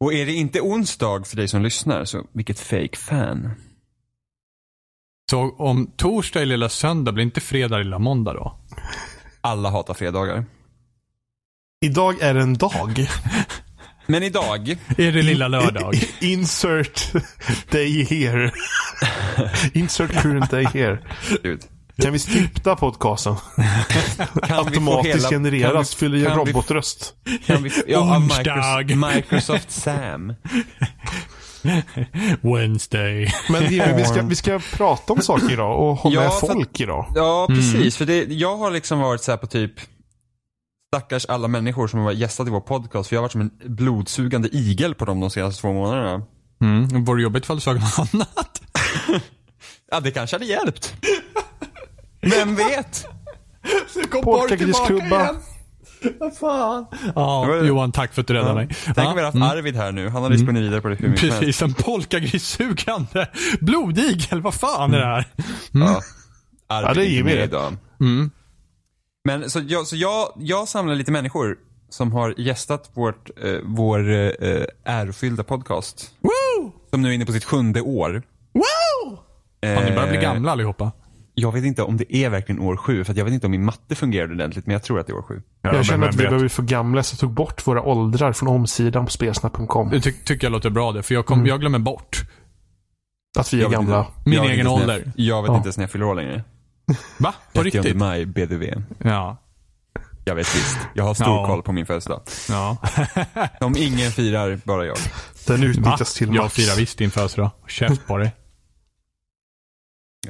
Och 0.01 0.15
är 0.15 0.27
det 0.27 0.33
inte 0.33 0.61
onsdag 0.61 1.25
för 1.29 1.37
dig 1.37 1.49
som 1.49 1.63
lyssnar, 1.63 2.05
så 2.05 2.27
vilket 2.33 2.61
fake 2.61 2.97
fan. 2.97 3.51
Så 5.31 5.51
om 5.59 5.93
torsdag 5.97 6.41
är 6.43 6.47
lilla 6.47 6.69
söndag, 6.69 7.13
blir 7.13 7.25
inte 7.25 7.41
fredag 7.41 7.79
lilla 7.79 7.99
måndag 7.99 8.33
då? 8.33 8.59
Alla 9.41 9.71
hatar 9.71 9.95
fredagar. 9.95 10.45
Idag 11.85 12.23
är 12.23 12.35
en 12.35 12.55
dag. 12.55 13.07
Men 14.07 14.23
idag, 14.23 14.71
Är 14.99 15.13
det 15.13 15.23
lilla 15.23 15.49
lördag? 15.49 15.95
Insert 16.21 17.13
day 17.71 18.05
here. 18.05 18.53
Insert 19.73 20.11
current 20.23 20.51
day 20.51 20.65
here. 20.65 20.99
Kan 21.97 22.13
vi 22.13 22.19
skripta 22.19 22.77
podcasten? 22.77 23.35
Automatiskt 24.43 25.31
genereras. 25.31 25.95
Fyller 25.95 26.19
i 26.19 26.27
en 26.27 26.37
robotröst. 26.37 27.15
Kan 27.47 27.63
vi, 27.63 27.71
ja. 27.87 28.19
Microsoft, 28.19 29.15
Microsoft 29.15 29.71
Sam. 29.71 30.35
Wednesday. 32.41 33.35
Men 33.51 33.63
Jimmy, 33.73 33.93
vi 33.97 34.05
ska, 34.05 34.23
vi 34.23 34.37
ska 34.37 34.61
prata 34.73 35.13
om 35.13 35.21
saker 35.21 35.53
idag 35.53 35.81
och 35.81 35.97
ha 35.97 36.11
Ja, 36.11 36.21
med 36.21 36.33
folk 36.33 36.81
idag. 36.81 37.13
Ja, 37.15 37.47
precis. 37.49 37.97
För 37.97 38.05
det, 38.07 38.25
jag 38.25 38.57
har 38.57 38.71
liksom 38.71 38.99
varit 38.99 39.23
så 39.23 39.31
här 39.33 39.39
på 39.39 39.47
typ 39.47 39.73
stackars 40.95 41.25
alla 41.27 41.49
människor 41.49 41.89
som 41.89 42.01
har 42.01 42.13
gästat 42.13 42.47
i 42.47 42.51
vår 42.51 42.61
podcast. 42.61 43.09
För 43.09 43.17
jag 43.17 43.21
har 43.21 43.25
varit 43.25 43.33
som 43.33 43.41
en 43.41 43.51
blodsugande 43.65 44.49
igel 44.53 44.95
på 44.95 45.05
dem 45.05 45.21
de 45.21 45.31
senaste 45.31 45.61
två 45.61 45.73
månaderna. 45.73 46.23
Mm. 46.61 47.05
Vore 47.05 47.19
det 47.19 47.23
jobbigt 47.23 47.45
ifall 47.45 47.57
du 47.57 47.61
sa 47.61 47.73
något 47.73 47.99
annat? 48.15 48.63
Ja, 49.91 50.01
det 50.01 50.11
kanske 50.11 50.37
hade 50.37 50.47
hjälpt. 50.47 50.95
Vem 52.23 52.55
vet? 52.55 53.07
Polkagrisklubba. 54.23 55.35
Vad 56.21 56.37
fan? 56.37 56.87
Ja, 57.15 57.45
var- 57.45 57.65
Johan, 57.65 57.93
tack 57.93 58.15
för 58.15 58.21
att 58.21 58.27
du 58.27 58.35
räddade 58.35 58.55
mig. 58.55 58.69
Tänk 58.85 58.99
om 58.99 59.03
vi 59.05 59.09
hade 59.09 59.23
haft 59.23 59.35
mm. 59.35 59.49
Arvid 59.49 59.77
här 59.77 59.93
nu. 59.93 60.09
Han 60.09 60.23
hade 60.23 60.35
ju 60.35 60.43
spunnit 60.43 60.63
vidare 60.63 60.81
på 60.81 60.89
det 60.89 60.95
hur 60.95 61.09
mycket. 61.09 61.31
Precis, 61.31 61.63
en 61.63 61.75
polkagrisugande 61.75 63.29
blodigel. 63.61 64.41
Vad 64.41 64.55
fan 64.55 64.95
är 64.95 64.99
det 64.99 65.07
här? 65.07 65.27
Ja. 65.73 66.01
Arvid 66.69 66.89
Ja, 66.89 66.95
det 66.95 67.01
är 67.07 67.11
Jimmy 67.11 67.33
idag. 67.33 67.77
Mm. 68.01 68.31
Men 69.25 69.51
så, 69.51 69.61
jag, 69.67 69.87
så 69.87 69.97
jag, 69.97 70.33
jag 70.37 70.69
samlar 70.69 70.95
lite 70.95 71.13
människor 71.13 71.57
som 71.89 72.13
har 72.13 72.35
gästat 72.41 72.91
vårt, 72.95 73.31
eh, 73.45 73.53
vår 73.65 74.11
eh, 74.11 74.65
ärofyllda 74.85 75.45
podcast. 75.45 76.11
Woo! 76.21 76.73
Som 76.91 77.03
nu 77.03 77.09
är 77.09 77.13
inne 77.13 77.27
på 77.27 77.33
sitt 77.33 77.45
sjunde 77.45 77.81
år. 77.81 78.23
Woo! 78.53 79.19
Ja, 79.61 79.81
ni 79.85 79.91
börjar 79.91 80.09
bli 80.09 80.17
Eh, 80.17 80.23
gamla 80.23 80.53
allihopa. 80.53 80.93
Jag 81.35 81.53
vet 81.53 81.65
inte 81.65 81.83
om 81.83 81.97
det 81.97 82.17
är 82.17 82.29
verkligen 82.31 82.61
år 82.61 82.77
sju, 82.77 83.05
för 83.05 83.13
att 83.13 83.17
jag 83.17 83.25
vet 83.25 83.35
inte 83.35 83.47
om 83.47 83.51
min 83.51 83.65
matte 83.65 83.95
fungerade 83.95 84.35
ordentligt, 84.35 84.67
men 84.67 84.73
jag 84.73 84.83
tror 84.83 85.01
att 85.01 85.07
det 85.07 85.13
är 85.13 85.17
år 85.17 85.23
sju. 85.23 85.43
Jag 85.63 85.85
känner 85.87 86.09
att 86.09 86.15
vi 86.15 86.29
börjar 86.29 86.49
för 86.49 86.63
gamla 86.63 87.03
så 87.03 87.15
jag 87.15 87.21
tog 87.21 87.31
bort 87.33 87.67
våra 87.67 87.83
åldrar 87.83 88.33
från 88.33 88.49
omsidan 88.49 89.05
på 89.05 89.11
spelsnack.com. 89.11 89.91
Det 89.91 90.01
ty 90.01 90.13
tycker 90.13 90.47
jag 90.47 90.53
låter 90.53 90.71
bra 90.71 90.93
det, 90.93 91.03
för 91.03 91.15
jag, 91.15 91.27
kom, 91.27 91.47
jag 91.47 91.61
glömmer 91.61 91.79
bort. 91.79 92.21
Att 93.39 93.53
vi 93.55 93.59
är 93.59 93.63
Jag 93.63 93.73
gamla. 93.73 93.99
inte- 93.99 94.11
Min 94.25 94.35
jag 94.35 94.51
egen 94.53 94.67
ålder. 94.67 95.13
Jag 95.17 95.43
vet 95.43 95.49
Ja. 95.49 95.57
inte 95.57 95.67
ens 95.67 95.77
när 95.77 95.83
jag 95.85 95.91
fyller 95.91 96.05
år 96.07 96.15
längre. 96.15 96.45
Va? 97.19 97.35
På 97.53 97.63
30 97.63 97.79
riktigt? 97.79 97.97
maj, 97.97 98.27
BDV. 98.27 98.65
Ja. 98.99 99.37
Jag 100.25 100.35
vet 100.35 100.57
visst. 100.57 100.79
Jag 100.95 101.05
har 101.05 101.15
stor 101.15 101.27
Ja. 101.27 101.47
koll 101.47 101.63
på 101.63 101.73
min 101.73 101.87
födelsedag. 101.87 102.21
ja. 102.51 102.77
Om 103.61 103.75
ingen 103.77 104.11
firar, 104.11 104.59
bara 104.65 104.87
jag. 104.87 104.97
Den 105.47 105.63
utnyttjas 105.63 106.15
till 106.15 106.35
Jag 106.35 106.43
max. 106.43 106.55
firar 106.55 106.77
visst 106.77 106.99
din 106.99 107.11
födelsedag. 107.11 107.51
Käft 107.69 108.07
på 108.07 108.19
dig. 108.19 108.33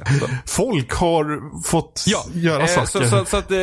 Alltså. 0.01 0.27
Folk 0.45 0.91
har 0.93 1.61
fått 1.63 2.03
Ja, 2.07 2.25
göra 2.33 2.61
eh, 2.63 2.67
saker. 2.67 2.87
så, 2.87 3.07
så, 3.07 3.25
så 3.25 3.37
att 3.37 3.51
eh, 3.51 3.57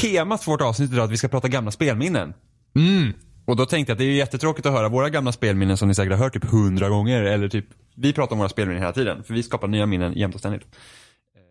temat 0.00 0.44
för 0.44 0.52
vårt 0.52 0.60
avsnitt 0.60 0.90
idag 0.90 1.00
är 1.00 1.04
att 1.04 1.10
vi 1.10 1.16
ska 1.16 1.28
prata 1.28 1.48
gamla 1.48 1.70
spelminnen. 1.70 2.34
Mm. 2.76 3.12
Och 3.46 3.56
då 3.56 3.66
tänkte 3.66 3.90
jag 3.90 3.94
att 3.94 3.98
det 3.98 4.04
är 4.04 4.12
jättetråkigt 4.12 4.66
att 4.66 4.72
höra 4.72 4.88
våra 4.88 5.10
gamla 5.10 5.32
spelminnen 5.32 5.76
som 5.76 5.88
ni 5.88 5.94
säkert 5.94 6.12
har 6.12 6.18
hört 6.18 6.32
typ 6.32 6.44
hundra 6.44 6.88
gånger. 6.88 7.22
Eller 7.22 7.48
typ, 7.48 7.66
vi 7.96 8.12
pratar 8.12 8.32
om 8.32 8.38
våra 8.38 8.48
spelminnen 8.48 8.82
hela 8.82 8.92
tiden. 8.92 9.24
För 9.24 9.34
vi 9.34 9.42
skapar 9.42 9.68
nya 9.68 9.86
minnen 9.86 10.12
jämt 10.12 10.34
och 10.34 10.40
ständigt. 10.40 10.62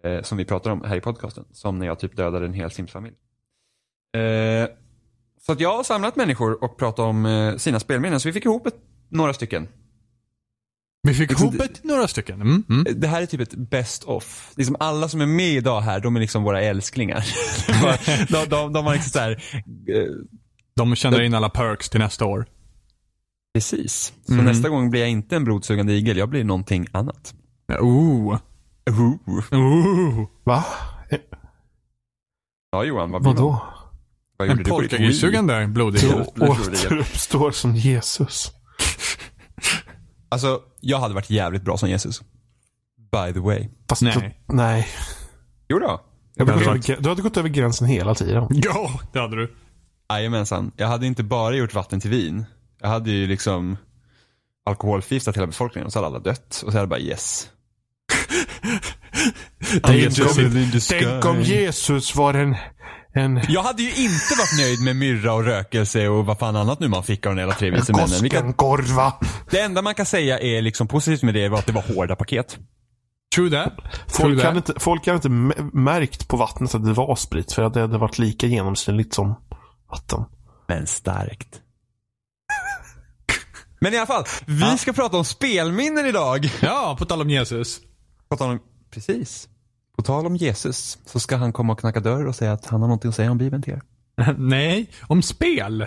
Eh, 0.05 0.21
som 0.21 0.37
vi 0.37 0.45
pratar 0.45 0.71
om 0.71 0.83
här 0.83 0.95
i 0.95 1.01
podcasten. 1.01 1.45
Som 1.51 1.79
när 1.79 1.85
jag 1.85 1.99
typ 1.99 2.15
dödade 2.17 2.45
en 2.45 2.53
hel 2.53 2.71
Sims-familj. 2.71 3.15
Eh, 4.17 4.67
Så 5.41 5.51
att 5.51 5.59
jag 5.59 5.77
har 5.77 5.83
samlat 5.83 6.15
människor 6.15 6.63
och 6.63 6.77
pratat 6.77 6.99
om 6.99 7.25
eh, 7.25 7.55
sina 7.57 7.79
spelminnen. 7.79 8.19
Så 8.19 8.29
vi 8.29 8.33
fick 8.33 8.45
ihop 8.45 8.67
ett, 8.67 8.75
några 9.09 9.33
stycken. 9.33 9.67
Vi 11.05 11.13
fick 11.13 11.29
Liksom 11.29 11.47
ihop 11.47 11.61
ett, 11.61 11.83
några 11.83 12.07
stycken. 12.07 12.41
Mm, 12.41 12.63
mm. 12.69 12.85
Det 13.01 13.07
här 13.07 13.21
är 13.21 13.25
typ 13.25 13.41
ett 13.41 13.55
best 13.55 14.03
of. 14.03 14.51
Liksom 14.55 14.75
alla 14.79 15.09
som 15.09 15.21
är 15.21 15.25
med 15.25 15.49
idag 15.53 15.81
här, 15.81 15.99
de 15.99 16.15
är 16.15 16.19
liksom 16.19 16.43
våra 16.43 16.61
älsklingar. 16.61 17.25
de, 18.31 18.45
de, 18.49 18.73
de 18.73 18.85
har 18.85 18.93
liksom 18.93 19.09
så 19.11 19.19
här, 19.19 19.31
eh, 19.89 20.11
De 20.75 20.95
känner 20.95 21.21
in 21.21 21.33
alla 21.33 21.49
perks 21.49 21.89
till 21.89 21.99
nästa 21.99 22.25
år. 22.25 22.45
precis. 23.53 24.13
Så 24.27 24.33
Mm. 24.33 24.45
nästa 24.45 24.69
gång 24.69 24.89
blir 24.89 25.01
jag 25.01 25.09
inte 25.09 25.35
en 25.35 25.43
blodsugande 25.43 25.93
igel, 25.93 26.17
jag 26.17 26.29
blir 26.29 26.43
någonting 26.43 26.87
annat. 26.91 27.33
Ooh. 27.81 28.37
Ooh. 29.51 30.27
Va? 30.43 30.63
Eh, 31.09 31.19
Ja 32.71 32.83
Johan, 32.83 33.11
vad 33.11 33.21
blir 33.21 33.33
man? 33.33 33.35
Vadå? 33.43 33.61
Vad 34.37 34.49
En 34.49 34.57
du 34.57 34.63
polkagrissuggande 34.63 35.67
blodigel. 35.67 36.25
Jo. 36.35 36.45
Återuppstår 36.45 37.51
som 37.51 37.75
Jesus. 37.75 38.51
Alltså, 40.29 40.61
jag 40.81 40.99
hade 40.99 41.13
varit 41.13 41.29
jävligt 41.29 41.61
bra 41.61 41.77
som 41.77 41.89
Jesus. 41.89 42.21
By 43.11 43.33
the 43.33 43.39
way. 43.39 43.69
Fast 43.89 44.01
Nej. 44.01 44.39
Nej. 44.47 44.87
Jo 45.69 45.79
då. 45.79 46.01
Jag 46.35 46.45
hade 46.45 46.51
hade 46.51 46.65
över, 46.65 46.77
varit- 46.79 47.03
du 47.03 47.09
hade 47.09 47.21
gått 47.21 47.37
över 47.37 47.49
gränsen 47.49 47.87
hela 47.87 48.15
tiden. 48.15 48.47
Ja, 48.49 48.99
det 49.13 49.19
hade 49.19 49.35
du. 49.35 49.55
Jajamensan. 50.09 50.71
Jag 50.77 50.87
hade 50.87 51.07
inte 51.07 51.23
bara 51.23 51.55
gjort 51.55 51.73
vatten 51.73 51.99
till 51.99 52.09
vin. 52.09 52.45
Jag 52.81 52.87
hade 52.89 53.11
ju 53.11 53.27
liksom 53.27 53.77
alkoholförgiftat 54.65 55.37
hela 55.37 55.47
befolkningen 55.47 55.85
och 55.85 55.93
så 55.93 55.99
hade 55.99 56.07
alla 56.07 56.19
dött. 56.19 56.47
Och 56.65 56.71
så 56.71 56.77
hade 56.77 56.79
jag 56.79 56.89
bara 56.89 56.99
yes. 56.99 57.49
Tänk 60.89 61.25
om 61.25 61.41
Jesus 61.41 62.15
var 62.15 62.33
en... 62.33 62.55
en 63.15 63.41
Jag 63.49 63.63
hade 63.63 63.83
ju 63.83 63.89
inte 63.89 64.35
varit 64.37 64.57
nöjd 64.59 64.81
med 64.83 64.95
myrra 64.95 65.33
och 65.33 65.43
rökelse 65.43 66.07
och 66.07 66.25
vad 66.25 66.39
fan 66.39 66.55
annat 66.55 66.79
nu 66.79 66.87
man 66.87 67.03
fick 67.03 67.25
av 67.25 67.35
de 67.35 67.39
jävla 67.39 67.55
tre 67.55 67.69
vise 67.71 67.91
en 67.91 67.97
männen. 67.97 68.29
Kan-. 68.29 69.11
Det 69.49 69.59
enda 69.59 69.81
man 69.81 69.93
kan 69.95 70.05
säga 70.05 70.39
är 70.39 70.61
liksom 70.61 70.87
positivt 70.87 71.23
med 71.23 71.33
det 71.33 71.49
var 71.49 71.59
att 71.59 71.65
det 71.65 71.71
var 71.71 71.81
hårda 71.81 72.15
paket. 72.15 72.57
True 73.35 73.49
that. 73.49 73.73
Folk 74.07 74.15
True 74.15 74.29
hade, 74.29 74.61
that. 74.61 74.69
inte, 74.69 74.79
folk 74.79 75.07
hade 75.07 75.15
inte 75.15 75.29
märkt 75.77 76.27
på 76.27 76.37
vattnet 76.37 76.75
att 76.75 76.85
det 76.85 76.93
var 76.93 77.15
sprit. 77.15 77.51
För 77.51 77.63
att 77.63 77.73
det 77.73 77.81
hade 77.81 77.97
varit 77.97 78.19
lika 78.19 78.47
genomsnittligt 78.47 79.13
som 79.13 79.35
vatten. 79.91 80.25
Men 80.67 80.87
starkt. 80.87 81.61
Men 83.79 83.93
i 83.93 83.97
alla 83.97 84.05
fall, 84.05 84.23
vi 84.45 84.77
ska 84.77 84.93
prata 84.93 85.17
om 85.17 85.25
spelminnen 85.25 86.05
idag. 86.05 86.49
Ja, 86.61 86.95
på 86.99 87.05
tal 87.05 87.21
om 87.21 87.29
Jesus. 87.29 87.79
På 88.29 88.37
tal 88.37 88.49
om, 88.49 88.59
precis. 88.91 89.47
På 90.05 90.11
tal 90.13 90.25
om 90.25 90.35
Jesus 90.35 90.97
så 91.05 91.19
ska 91.19 91.35
han 91.37 91.53
komma 91.53 91.73
och 91.73 91.79
knacka 91.79 91.99
dörr 91.99 92.25
och 92.25 92.35
säga 92.35 92.53
att 92.53 92.65
han 92.65 92.81
har 92.81 92.87
någonting 92.87 93.09
att 93.09 93.15
säga 93.15 93.31
om 93.31 93.37
Bibeln 93.37 93.63
till 93.63 93.73
er. 93.73 93.81
Nej, 94.37 94.89
om 95.07 95.21
spel. 95.21 95.85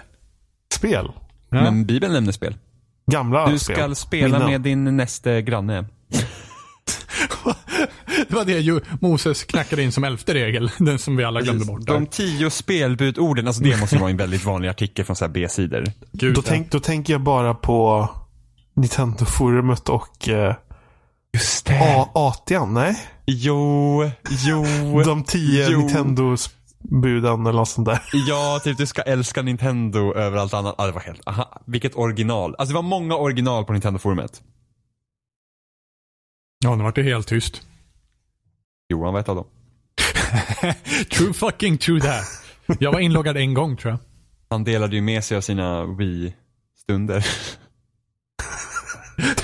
Spel. 0.74 1.12
Ja. 1.50 1.62
Men 1.62 1.84
Bibeln 1.86 2.12
nämner 2.12 2.32
spel. 2.32 2.56
Gamla 3.10 3.46
Du 3.50 3.58
spel. 3.58 3.76
ska 3.76 3.94
spela 3.94 4.38
Minnen. 4.38 4.50
med 4.52 4.60
din 4.60 4.96
näste 4.96 5.42
granne. 5.42 5.84
Det 8.28 8.34
var 8.34 8.44
det 8.44 8.58
ju 8.58 8.80
Moses 9.00 9.44
knackade 9.44 9.82
in 9.82 9.92
som 9.92 10.04
elfte 10.04 10.34
regel. 10.34 10.70
Den 10.78 10.98
som 10.98 11.16
vi 11.16 11.24
alla 11.24 11.40
glömde 11.40 11.64
bort. 11.64 11.86
De 11.86 12.04
Där. 12.04 12.10
tio 12.10 12.50
spelbudorden, 12.50 13.46
alltså 13.46 13.62
det 13.62 13.80
måste 13.80 13.98
vara 13.98 14.10
en 14.10 14.16
väldigt 14.16 14.44
vanlig 14.44 14.68
artikel 14.68 15.04
från 15.04 15.16
så 15.16 15.24
här 15.24 15.32
B-sidor. 15.32 15.84
Gud, 16.12 16.34
Då, 16.34 16.42
tänk, 16.42 16.70
då 16.70 16.80
tänker 16.80 17.12
jag 17.12 17.20
bara 17.20 17.54
på 17.54 18.08
Nintendo-forumet 18.76 19.88
och 19.88 20.28
eh, 20.28 20.54
Just 21.34 21.70
A- 21.70 22.08
Atian, 22.14 22.74
nej? 22.74 22.96
Jo, 23.30 24.10
jo. 24.46 24.64
De 25.04 25.24
tio 25.24 25.68
Jo. 25.70 25.78
Nintendo-buden 25.78 27.40
eller 27.46 27.58
något 27.58 27.68
sånt 27.68 27.86
där. 27.86 28.00
Ja, 28.12 28.60
typ 28.64 28.78
du 28.78 28.86
ska 28.86 29.02
älska 29.02 29.42
Nintendo 29.42 30.14
över 30.14 30.38
allt 30.38 30.54
annat. 30.54 30.74
Ah, 30.78 30.86
det 30.86 30.92
var 30.92 31.00
helt, 31.00 31.28
aha, 31.28 31.62
vilket 31.66 31.96
original. 31.96 32.54
Alltså 32.58 32.72
det 32.72 32.74
var 32.74 32.82
många 32.82 33.14
original 33.14 33.64
på 33.64 33.72
Nintendo-forumet. 33.72 34.42
Ja, 36.64 36.74
nu 36.76 36.84
vart 36.84 36.94
det 36.94 37.02
helt 37.02 37.26
tyst. 37.28 37.62
Johan 38.88 39.12
var 39.12 39.20
ett 39.20 39.28
av 39.28 39.36
dem. 39.36 39.46
True 41.10 41.32
fucking 41.32 41.78
true 41.78 42.00
that. 42.00 42.24
Jag 42.80 42.92
var 42.92 43.00
inloggad 43.00 43.36
en 43.36 43.54
gång 43.54 43.76
tror 43.76 43.90
jag. 43.90 43.98
Han 44.50 44.64
delade 44.64 44.96
ju 44.96 45.02
med 45.02 45.24
sig 45.24 45.36
av 45.36 45.40
sina 45.40 45.84
Wii-stunder. 45.84 47.26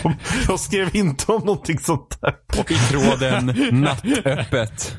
De, 0.02 0.14
de 0.46 0.58
skrev 0.58 0.96
inte 0.96 1.32
om 1.32 1.40
någonting 1.40 1.78
sånt 1.78 2.18
där. 2.20 2.34
Och 2.58 2.70
i 2.70 2.74
tråden 2.74 3.46
nattöppet. 3.82 4.96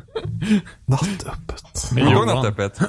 Nattöppet. 0.86 1.90
Kommer 1.90 2.02
du 2.02 2.08
ihåg 2.08 2.14
Johan. 2.14 2.36
nattöppet? 2.36 2.80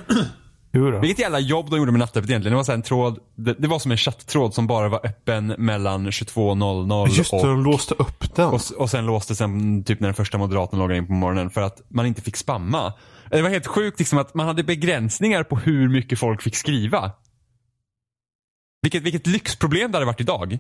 Då. 0.73 0.99
Vilket 1.01 1.19
jävla 1.19 1.39
jobb 1.39 1.71
de 1.71 1.77
gjorde 1.79 1.93
med 1.93 1.99
nattöppet 1.99 2.31
egentligen. 2.31 2.53
Det 2.53 2.57
var 2.57 2.65
så 2.65 2.73
en 2.73 2.83
tråd, 2.83 3.19
det, 3.37 3.55
det 3.59 3.69
var 3.69 3.79
som 3.79 3.91
en 3.91 3.97
chatttråd 3.97 4.55
som 4.55 4.67
bara 4.67 4.89
var 4.89 5.07
öppen 5.07 5.47
mellan 5.59 6.07
22.00 6.11 7.09
Just 7.09 7.31
det, 7.31 7.37
och 7.37 7.47
de 7.47 7.65
låste 7.65 7.95
upp 7.95 8.35
den. 8.35 8.47
Och, 8.49 8.61
och 8.77 8.91
sen 8.91 9.07
låste 9.07 9.35
sen 9.35 9.85
typ 9.85 10.01
när 10.01 10.09
den 10.09 10.15
första 10.15 10.39
moderatorn 10.39 10.81
loggade 10.81 10.99
in 10.99 11.07
på 11.07 11.13
morgonen 11.13 11.51
för 11.51 11.61
att 11.61 11.83
man 11.89 12.07
inte 12.07 12.23
fick 12.23 12.37
spamma. 12.37 12.93
Det 13.31 13.43
var 13.43 13.51
helt 13.51 13.67
sjukt 13.67 13.99
liksom 13.99 14.19
att 14.19 14.35
man 14.35 14.47
hade 14.47 14.63
begränsningar 14.65 15.43
på 15.43 15.57
hur 15.57 15.89
mycket 15.89 16.19
folk 16.19 16.43
fick 16.43 16.57
skriva. 16.57 17.13
Vilket, 18.83 19.03
vilket 19.03 19.27
lyxproblem 19.27 19.93
det 19.93 19.97
hade 19.97 20.07
varit 20.07 20.21
idag. 20.21 20.59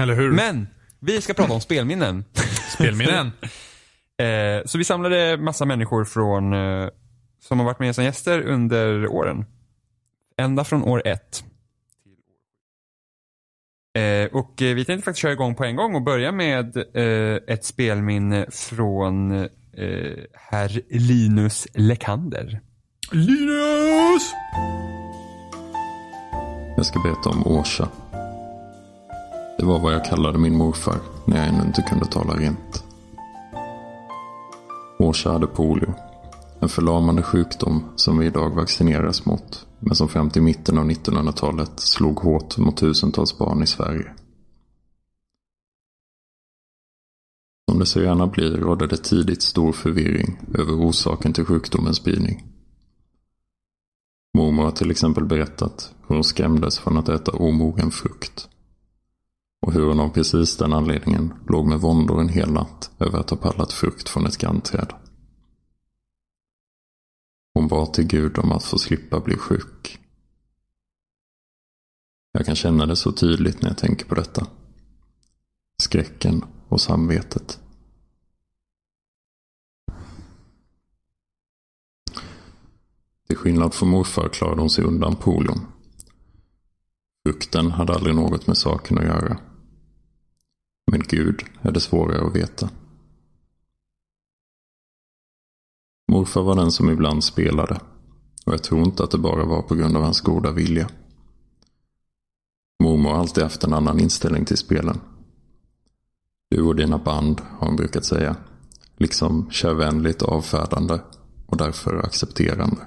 Eller 0.00 0.14
hur? 0.14 0.32
Men, 0.32 0.68
vi 1.00 1.20
ska 1.20 1.34
prata 1.34 1.52
om 1.52 1.60
spelminnen. 1.60 2.24
Spelminnen. 2.74 3.32
Eh, 4.18 4.62
så 4.64 4.78
vi 4.78 4.84
samlade 4.84 5.36
massa 5.36 5.64
människor 5.64 6.04
från, 6.04 6.52
eh, 6.52 6.88
som 7.40 7.58
har 7.58 7.66
varit 7.66 7.78
med 7.78 7.94
som 7.94 8.04
gäster 8.04 8.42
under 8.42 9.06
åren. 9.06 9.44
Ända 10.38 10.64
från 10.64 10.82
år 10.82 11.02
ett. 11.04 11.44
Eh, 13.96 14.26
och 14.32 14.62
eh, 14.62 14.74
vi 14.74 14.84
tänkte 14.84 15.04
faktiskt 15.04 15.22
köra 15.22 15.32
igång 15.32 15.54
på 15.54 15.64
en 15.64 15.76
gång 15.76 15.94
och 15.94 16.02
börja 16.02 16.32
med 16.32 16.76
eh, 16.76 17.54
ett 17.54 17.64
spelminne 17.64 18.46
från 18.50 19.32
eh, 19.32 19.48
herr 20.32 20.80
Linus 20.90 21.66
Lekander. 21.74 22.60
Linus! 23.12 24.32
Jag 26.76 26.86
ska 26.86 26.98
berätta 26.98 27.28
om 27.28 27.46
Åsa. 27.46 27.88
Det 29.58 29.64
var 29.64 29.78
vad 29.78 29.94
jag 29.94 30.04
kallade 30.04 30.38
min 30.38 30.56
morfar 30.56 31.00
när 31.24 31.36
jag 31.36 31.46
ännu 31.46 31.66
inte 31.66 31.82
kunde 31.82 32.06
tala 32.06 32.34
rent. 32.34 32.84
Åsa 34.98 35.32
hade 35.32 35.46
polio. 35.46 35.94
En 36.60 36.68
förlamande 36.68 37.22
sjukdom 37.22 37.84
som 37.96 38.18
vi 38.18 38.26
idag 38.26 38.50
vaccineras 38.50 39.26
mot. 39.26 39.66
Men 39.80 39.94
som 39.94 40.08
fram 40.08 40.30
till 40.30 40.42
mitten 40.42 40.78
av 40.78 40.90
1900-talet 40.90 41.80
slog 41.80 42.18
hårt 42.18 42.58
mot 42.58 42.76
tusentals 42.76 43.38
barn 43.38 43.62
i 43.62 43.66
Sverige. 43.66 44.12
Som 47.70 47.78
det 47.78 47.86
så 47.86 48.00
gärna 48.00 48.26
blir 48.26 48.50
rådde 48.50 48.86
det 48.86 48.96
tidigt 48.96 49.42
stor 49.42 49.72
förvirring 49.72 50.38
över 50.54 50.72
orsaken 50.72 51.32
till 51.32 51.44
sjukdomens 51.44 51.96
spridning. 51.96 52.44
Mormor 54.36 54.64
har 54.64 54.70
till 54.70 54.90
exempel 54.90 55.24
berättat 55.24 55.94
hur 56.08 56.14
hon 56.14 56.24
skrämdes 56.24 56.78
från 56.78 56.96
att 56.96 57.08
äta 57.08 57.32
omogen 57.32 57.90
frukt. 57.90 58.48
Och 59.66 59.72
hur 59.72 59.86
hon 59.86 60.00
av 60.00 60.08
precis 60.08 60.56
den 60.56 60.72
anledningen 60.72 61.34
låg 61.48 61.66
med 61.66 61.80
våndor 61.80 62.20
en 62.20 62.28
hel 62.28 62.52
natt 62.52 62.90
över 62.98 63.18
att 63.18 63.30
ha 63.30 63.36
pallat 63.36 63.72
frukt 63.72 64.08
från 64.08 64.26
ett 64.26 64.38
grannträd. 64.38 64.92
Hon 67.54 67.68
bad 67.68 67.92
till 67.92 68.06
Gud 68.06 68.38
om 68.38 68.52
att 68.52 68.64
få 68.64 68.78
slippa 68.78 69.20
bli 69.20 69.36
sjuk. 69.36 69.98
Jag 72.32 72.46
kan 72.46 72.54
känna 72.56 72.86
det 72.86 72.96
så 72.96 73.12
tydligt 73.12 73.62
när 73.62 73.68
jag 73.68 73.78
tänker 73.78 74.06
på 74.06 74.14
detta. 74.14 74.46
Skräcken 75.82 76.44
och 76.68 76.80
samvetet. 76.80 77.60
Till 83.26 83.36
skillnad 83.36 83.74
från 83.74 83.88
morfar 83.88 84.28
klarade 84.28 84.60
hon 84.60 84.70
sig 84.70 84.84
undan 84.84 85.16
polion. 85.16 85.66
Frukten 87.26 87.70
hade 87.70 87.94
aldrig 87.94 88.14
något 88.14 88.46
med 88.46 88.56
saken 88.56 88.98
att 88.98 89.04
göra. 89.04 89.38
Men 90.90 91.02
Gud 91.08 91.42
är 91.62 91.72
det 91.72 91.80
svårare 91.80 92.26
att 92.26 92.36
veta. 92.36 92.70
Morfar 96.08 96.42
var 96.42 96.56
den 96.56 96.72
som 96.72 96.90
ibland 96.90 97.24
spelade. 97.24 97.80
Och 98.46 98.52
jag 98.52 98.62
tror 98.62 98.82
inte 98.82 99.04
att 99.04 99.10
det 99.10 99.18
bara 99.18 99.44
var 99.44 99.62
på 99.62 99.74
grund 99.74 99.96
av 99.96 100.02
hans 100.02 100.20
goda 100.20 100.52
vilja. 100.52 100.88
Mormor 102.82 103.10
har 103.10 103.18
alltid 103.18 103.42
haft 103.42 103.64
en 103.64 103.72
annan 103.72 104.00
inställning 104.00 104.44
till 104.44 104.56
spelen. 104.56 105.00
Du 106.48 106.62
och 106.62 106.76
dina 106.76 106.98
band, 106.98 107.40
har 107.40 107.66
hon 107.66 107.76
brukat 107.76 108.04
säga. 108.04 108.36
Liksom 108.96 109.50
kärvänligt 109.50 110.22
avfärdande 110.22 111.00
och 111.46 111.56
därför 111.56 111.96
accepterande. 111.96 112.86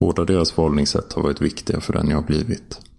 Båda 0.00 0.24
deras 0.24 0.52
förhållningssätt 0.52 1.12
har 1.12 1.22
varit 1.22 1.40
viktiga 1.40 1.80
för 1.80 1.92
den 1.92 2.08
jag 2.08 2.16
har 2.16 2.26
blivit. 2.26 2.89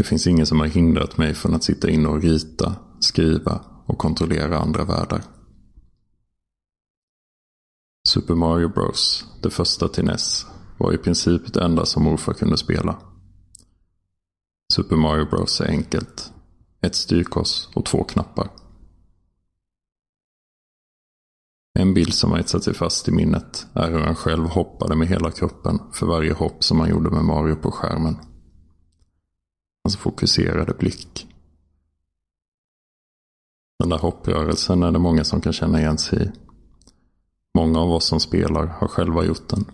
Det 0.00 0.04
finns 0.04 0.26
ingen 0.26 0.46
som 0.46 0.60
har 0.60 0.66
hindrat 0.66 1.18
mig 1.18 1.34
från 1.34 1.54
att 1.54 1.64
sitta 1.64 1.90
inne 1.90 2.08
och 2.08 2.22
rita, 2.22 2.76
skriva 3.00 3.64
och 3.86 3.98
kontrollera 3.98 4.58
andra 4.58 4.84
världar. 4.84 5.22
Super 8.08 8.34
Mario 8.34 8.68
Bros, 8.68 9.24
det 9.42 9.50
första 9.50 9.88
till 9.88 10.04
NES, 10.04 10.46
var 10.78 10.92
i 10.92 10.98
princip 10.98 11.54
det 11.54 11.64
enda 11.64 11.86
som 11.86 12.02
morfar 12.02 12.32
kunde 12.32 12.56
spela. 12.56 12.98
Super 14.72 14.96
Mario 14.96 15.26
Bros 15.30 15.60
är 15.60 15.68
enkelt. 15.68 16.32
Ett 16.80 16.94
styrkors 16.94 17.68
och 17.74 17.84
två 17.84 18.04
knappar. 18.04 18.50
En 21.78 21.94
bild 21.94 22.14
som 22.14 22.30
har 22.30 22.38
etsat 22.38 22.64
sig 22.64 22.74
fast 22.74 23.08
i 23.08 23.12
minnet 23.12 23.66
är 23.74 23.90
hur 23.90 24.00
han 24.00 24.16
själv 24.16 24.44
hoppade 24.44 24.96
med 24.96 25.08
hela 25.08 25.30
kroppen 25.30 25.78
för 25.92 26.06
varje 26.06 26.32
hopp 26.32 26.64
som 26.64 26.80
han 26.80 26.90
gjorde 26.90 27.10
med 27.10 27.24
Mario 27.24 27.56
på 27.56 27.70
skärmen. 27.70 28.16
Alltså 29.84 29.96
Hans 29.98 30.02
fokuserade 30.02 30.74
blick. 30.74 31.26
Den 33.78 33.88
där 33.88 33.98
hopprörelsen 33.98 34.82
är 34.82 34.92
det 34.92 34.98
många 34.98 35.24
som 35.24 35.40
kan 35.40 35.52
känna 35.52 35.80
igen 35.80 35.98
sig 35.98 36.22
i. 36.22 36.30
Många 37.58 37.80
av 37.80 37.90
oss 37.90 38.06
som 38.06 38.20
spelar 38.20 38.66
har 38.66 38.88
själva 38.88 39.24
gjort 39.24 39.48
den. 39.48 39.64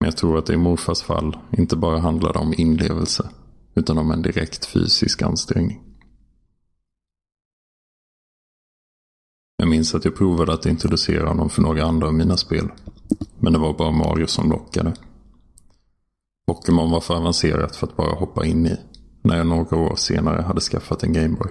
Men 0.00 0.06
jag 0.06 0.16
tror 0.16 0.38
att 0.38 0.46
det 0.46 0.54
i 0.54 0.56
morfars 0.56 1.02
fall 1.02 1.38
inte 1.58 1.76
bara 1.76 1.98
handlade 1.98 2.38
om 2.38 2.54
inlevelse, 2.56 3.30
utan 3.74 3.98
om 3.98 4.10
en 4.10 4.22
direkt 4.22 4.66
fysisk 4.66 5.22
ansträngning. 5.22 5.82
Jag 9.56 9.68
minns 9.68 9.94
att 9.94 10.04
jag 10.04 10.16
provade 10.16 10.54
att 10.54 10.66
introducera 10.66 11.28
honom 11.28 11.50
för 11.50 11.62
några 11.62 11.84
andra 11.84 12.06
av 12.06 12.14
mina 12.14 12.36
spel. 12.36 12.68
Men 13.38 13.52
det 13.52 13.58
var 13.58 13.78
bara 13.78 13.90
Mario 13.90 14.26
som 14.26 14.50
lockade. 14.50 14.94
Pokémon 16.48 16.90
var 16.90 17.00
för 17.00 17.14
avancerat 17.14 17.76
för 17.76 17.86
att 17.86 17.96
bara 17.96 18.14
hoppa 18.14 18.46
in 18.46 18.66
i, 18.66 18.76
när 19.22 19.36
jag 19.36 19.46
några 19.46 19.76
år 19.76 19.96
senare 19.96 20.42
hade 20.42 20.60
skaffat 20.60 21.02
en 21.02 21.12
Gameboy. 21.12 21.50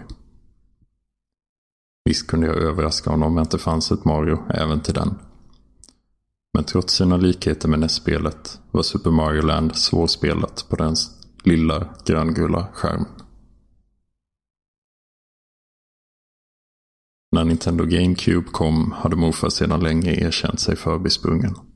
Visst 2.06 2.28
kunde 2.28 2.48
jag 2.48 2.56
överraska 2.56 3.10
honom 3.10 3.34
med 3.34 3.42
att 3.42 3.52
det 3.52 3.58
fanns 3.58 3.92
ett 3.92 4.06
Mario 4.06 4.44
även 4.50 4.82
till 4.82 4.94
den. 4.94 5.20
Men 6.54 6.64
trots 6.64 6.94
sina 6.94 7.18
likheter 7.18 7.70
med 7.70 7.80
NES-spelet 7.80 8.60
var 8.72 8.84
Super 8.84 9.12
Mario 9.12 9.42
Land 9.42 9.76
svårspelat 9.76 10.66
på 10.70 10.76
den 10.76 10.96
lilla 11.44 11.96
gröngula 12.06 12.68
skärmen. 12.74 13.08
När 17.32 17.44
Nintendo 17.44 17.86
GameCube 17.86 18.48
kom 18.52 18.92
hade 18.92 19.16
morfar 19.16 19.50
sedan 19.50 19.80
länge 19.80 20.12
erkänt 20.12 20.60
sig 20.60 20.76
förbisprungen. 20.76 21.67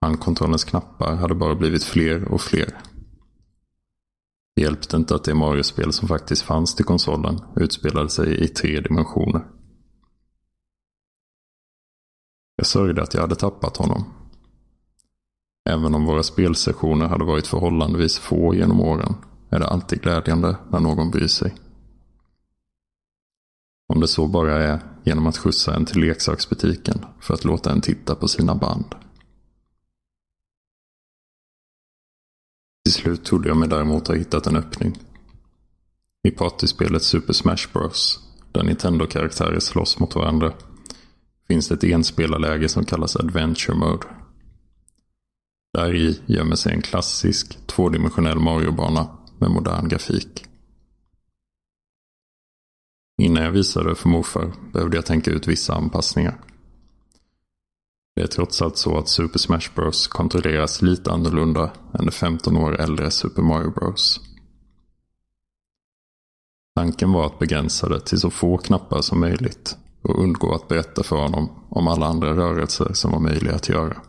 Handkontrollens 0.00 0.64
knappar 0.64 1.14
hade 1.14 1.34
bara 1.34 1.54
blivit 1.54 1.84
fler 1.84 2.24
och 2.32 2.40
fler. 2.40 2.78
Det 4.56 4.62
hjälpte 4.62 4.96
inte 4.96 5.14
att 5.14 5.24
det 5.24 5.34
Mario-spel 5.34 5.92
som 5.92 6.08
faktiskt 6.08 6.42
fanns 6.42 6.74
till 6.74 6.84
konsolen 6.84 7.40
utspelade 7.56 8.08
sig 8.08 8.44
i 8.44 8.48
tre 8.48 8.80
dimensioner. 8.80 9.46
Jag 12.56 12.66
sörjde 12.66 13.02
att 13.02 13.14
jag 13.14 13.20
hade 13.20 13.34
tappat 13.34 13.76
honom. 13.76 14.04
Även 15.70 15.94
om 15.94 16.04
våra 16.04 16.22
spelsessioner 16.22 17.06
hade 17.06 17.24
varit 17.24 17.46
förhållandevis 17.46 18.18
få 18.18 18.54
genom 18.54 18.80
åren 18.80 19.14
är 19.50 19.58
det 19.58 19.66
alltid 19.66 20.02
glädjande 20.02 20.56
när 20.70 20.80
någon 20.80 21.10
bryr 21.10 21.26
sig. 21.26 21.54
Om 23.88 24.00
det 24.00 24.08
så 24.08 24.26
bara 24.26 24.62
är 24.62 24.80
genom 25.04 25.26
att 25.26 25.38
skjutsa 25.38 25.74
en 25.74 25.84
till 25.84 26.00
leksaksbutiken 26.00 27.04
för 27.20 27.34
att 27.34 27.44
låta 27.44 27.72
en 27.72 27.80
titta 27.80 28.14
på 28.14 28.28
sina 28.28 28.54
band. 28.54 28.94
Till 32.88 32.94
slut 32.94 33.24
trodde 33.24 33.48
jag 33.48 33.56
mig 33.56 33.68
däremot 33.68 34.08
ha 34.08 34.14
hittat 34.14 34.46
en 34.46 34.56
öppning. 34.56 34.98
I 36.28 36.30
partyspelet 36.30 37.02
Super 37.02 37.32
Smash 37.32 37.72
Bros, 37.72 38.20
där 38.52 38.62
Nintendo-karaktärer 38.62 39.60
slåss 39.60 39.98
mot 39.98 40.14
varandra, 40.14 40.52
finns 41.48 41.68
det 41.68 41.74
ett 41.74 41.84
enspelarläge 41.84 42.68
som 42.68 42.84
kallas 42.84 43.16
Adventure 43.16 43.76
Mode. 43.76 44.06
Där 45.72 45.94
i 45.94 46.20
gömmer 46.26 46.56
sig 46.56 46.72
en 46.72 46.82
klassisk 46.82 47.66
tvådimensionell 47.66 48.38
Mario-bana 48.38 49.08
med 49.38 49.50
modern 49.50 49.88
grafik. 49.88 50.44
Innan 53.22 53.44
jag 53.44 53.52
visade 53.52 53.88
det 53.88 53.94
för 53.94 54.08
morfar 54.08 54.52
behövde 54.72 54.96
jag 54.96 55.06
tänka 55.06 55.30
ut 55.30 55.48
vissa 55.48 55.74
anpassningar. 55.74 56.40
Det 58.18 58.24
är 58.24 58.26
trots 58.26 58.62
allt 58.62 58.76
så 58.76 58.98
att 58.98 59.08
Super 59.08 59.38
Smash 59.38 59.74
Bros 59.74 60.06
kontrolleras 60.06 60.82
lite 60.82 61.10
annorlunda 61.10 61.70
än 61.98 62.06
det 62.06 62.12
15 62.12 62.56
år 62.56 62.80
äldre 62.80 63.10
Super 63.10 63.42
Mario 63.42 63.70
Bros. 63.70 64.20
Tanken 66.76 67.12
var 67.12 67.26
att 67.26 67.38
begränsa 67.38 67.88
det 67.88 68.00
till 68.00 68.20
så 68.20 68.30
få 68.30 68.58
knappar 68.58 69.00
som 69.00 69.20
möjligt 69.20 69.76
och 70.02 70.22
undgå 70.22 70.54
att 70.54 70.68
berätta 70.68 71.02
för 71.02 71.16
honom 71.16 71.50
om 71.70 71.88
alla 71.88 72.06
andra 72.06 72.36
rörelser 72.36 72.92
som 72.92 73.10
var 73.10 73.20
möjliga 73.20 73.54
att 73.54 73.68
göra. 73.68 74.02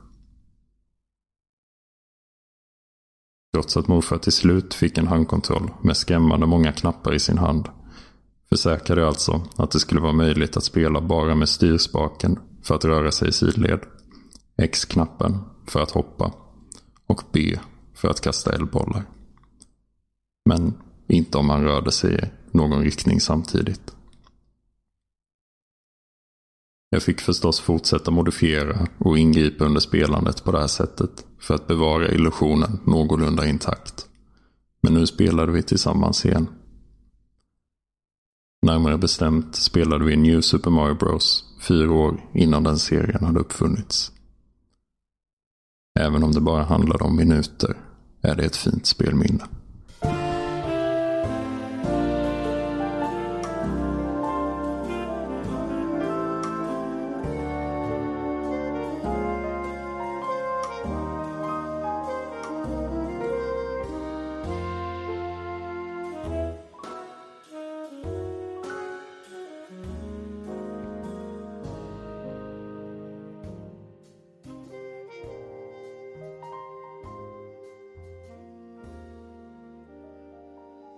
Trots 3.54 3.78
att 3.78 3.88
morfar 3.88 4.18
till 4.18 4.34
slut 4.34 4.74
fick 4.74 4.98
en 4.98 5.08
handkontroll 5.08 5.72
med 5.82 5.98
skrämmande 5.98 6.46
många 6.46 6.72
knappar 6.72 7.14
i 7.14 7.20
sin 7.20 7.38
hand 7.38 7.70
försäkrade 8.50 9.02
jag 9.02 9.08
alltså 9.08 9.42
att 9.56 9.72
det 9.72 9.80
skulle 9.80 10.02
vara 10.02 10.14
möjligt 10.14 10.58
att 10.58 10.64
spela 10.64 11.02
bara 11.02 11.36
med 11.36 11.50
styrspaken 11.50 12.40
för 12.64 12.76
att 12.76 12.86
röra 12.86 13.12
sig 13.12 13.30
i 13.30 13.32
sidled, 13.32 13.80
X-knappen 14.60 15.38
för 15.68 15.82
att 15.82 15.92
hoppa 15.92 16.34
och 17.08 17.24
B 17.32 17.60
för 17.94 18.10
att 18.10 18.22
kasta 18.22 18.56
eldbollar. 18.56 19.06
Men 20.46 20.74
inte 21.08 21.38
om 21.38 21.48
man 21.48 21.64
rörde 21.64 21.92
sig 21.92 22.16
i 22.16 22.58
någon 22.58 22.84
riktning 22.84 23.22
samtidigt. 23.22 23.96
Jag 26.90 27.04
fick 27.04 27.22
förstås 27.22 27.60
fortsätta 27.60 28.12
modifiera 28.12 28.88
och 28.98 29.18
ingripa 29.18 29.66
under 29.66 29.80
spelandet 29.80 30.44
på 30.44 30.52
det 30.52 30.60
här 30.60 30.68
sättet 30.68 31.26
för 31.40 31.54
att 31.56 31.68
bevara 31.68 32.12
illusionen 32.12 32.80
någorlunda 32.86 33.48
intakt. 33.48 34.08
Men 34.82 34.94
nu 34.94 35.08
spelade 35.08 35.52
vi 35.52 35.64
tillsammans 35.64 36.26
igen. 36.26 36.48
Närmare 38.62 38.98
bestämt 38.98 39.56
spelade 39.56 40.06
vi 40.06 40.16
New 40.16 40.42
Super 40.42 40.70
Mario 40.72 40.96
Bros 40.96 41.46
fyra 41.62 41.92
år 41.92 42.30
innan 42.34 42.64
den 42.64 42.80
serien 42.80 43.24
hade 43.24 43.40
uppfunnits. 43.40 44.12
Även 46.00 46.24
om 46.24 46.32
det 46.32 46.42
bara 46.42 46.64
handlade 46.64 47.04
om 47.04 47.16
minuter 47.16 47.78
är 48.22 48.36
det 48.36 48.46
ett 48.46 48.56
fint 48.56 48.86
spelminne. 48.86 49.44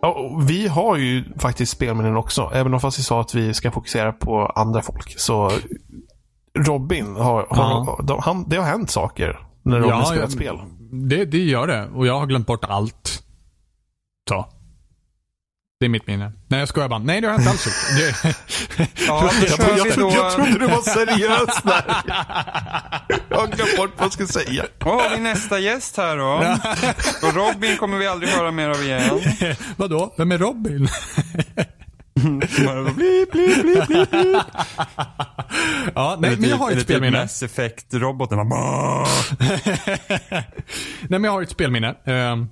Och 0.02 0.50
vi 0.50 0.68
har 0.68 0.98
ju 0.98 1.24
faktiskt 1.38 1.72
spelminnen 1.72 2.18
också. 2.18 2.52
Även 2.54 2.74
om 2.74 2.80
fast 2.80 3.00
vi 3.00 3.04
sa 3.04 3.22
att 3.22 3.36
vi 3.36 3.54
ska 3.54 3.72
fokusera 3.72 4.12
på 4.12 4.46
andra 4.46 4.82
folk. 4.82 5.20
Så 5.20 5.52
Robin, 6.60 7.16
har, 7.16 7.48
har, 7.50 8.04
de, 8.04 8.20
han, 8.24 8.50
det 8.50 8.56
har 8.56 8.66
hänt 8.66 8.90
saker 8.90 9.48
när 9.64 9.80
Robin 9.80 9.90
Ja, 9.90 10.06
spelat 10.06 10.32
spel. 10.32 10.60
Det, 11.10 11.26
det 11.26 11.38
gör 11.38 11.68
det. 11.68 11.90
Och 11.96 12.08
jag 12.08 12.20
har 12.20 12.26
glömt 12.26 12.48
bort 12.48 12.66
allt. 12.66 13.24
Så. 14.30 14.46
Det 15.82 15.86
är 15.86 15.90
mitt 15.90 16.08
minne. 16.08 16.32
Nej, 16.48 16.60
jag 16.60 16.70
skojar 16.70 16.90
bara. 16.90 17.00
Nej, 17.00 17.22
det 17.22 17.28
har 17.28 17.34
jag 17.34 17.42
inte 17.42 17.50
alls 17.52 17.66
gjort. 17.66 17.76
Det, 18.78 18.88
Ja, 19.08 19.30
Jag, 19.48 19.78
jag, 19.78 19.98
då. 19.98 20.12
jag 20.16 20.32
trodde 20.34 20.60
du 20.60 20.68
var 20.68 20.82
seriös 20.82 21.62
där. 21.64 21.84
Jag 23.30 23.38
har 23.38 23.48
glömt 23.48 23.78
bort 23.78 23.90
vad 23.98 24.06
jag 24.06 24.14
ska 24.14 24.28
säga. 24.28 24.66
Då 24.78 24.90
har 24.90 25.10
vi 25.16 25.22
nästa 25.22 25.60
gäst 25.60 25.98
här 25.98 26.18
då. 26.18 26.58
Och 27.28 27.34
Robin 27.36 27.78
kommer 27.78 27.98
vi 27.98 28.08
aldrig 28.08 28.30
höra 28.32 28.52
mer 28.52 28.70
av 28.70 28.84
igen. 28.84 29.20
vadå? 29.78 30.14
Vem 30.18 30.32
är 30.32 30.38
Robin? 30.38 30.88
Blip, 32.96 33.32
blip, 33.32 33.62
blip, 33.62 33.88
blip. 33.88 34.38
ja, 35.96 36.18
nej, 36.20 36.36
men 36.38 36.50
jag 36.50 36.58
har 36.58 36.68
ett 36.68 36.72
Eller 36.72 36.82
typ 36.82 36.84
spelminne. 36.90 37.22
Mass 37.22 37.44
Effect-roboten. 37.44 38.38
Nej, 41.02 41.20
men 41.20 41.24
jag 41.24 41.32
har 41.32 41.42
ett 41.42 41.50
spelminne. 41.50 41.96
Ehm, 42.06 42.48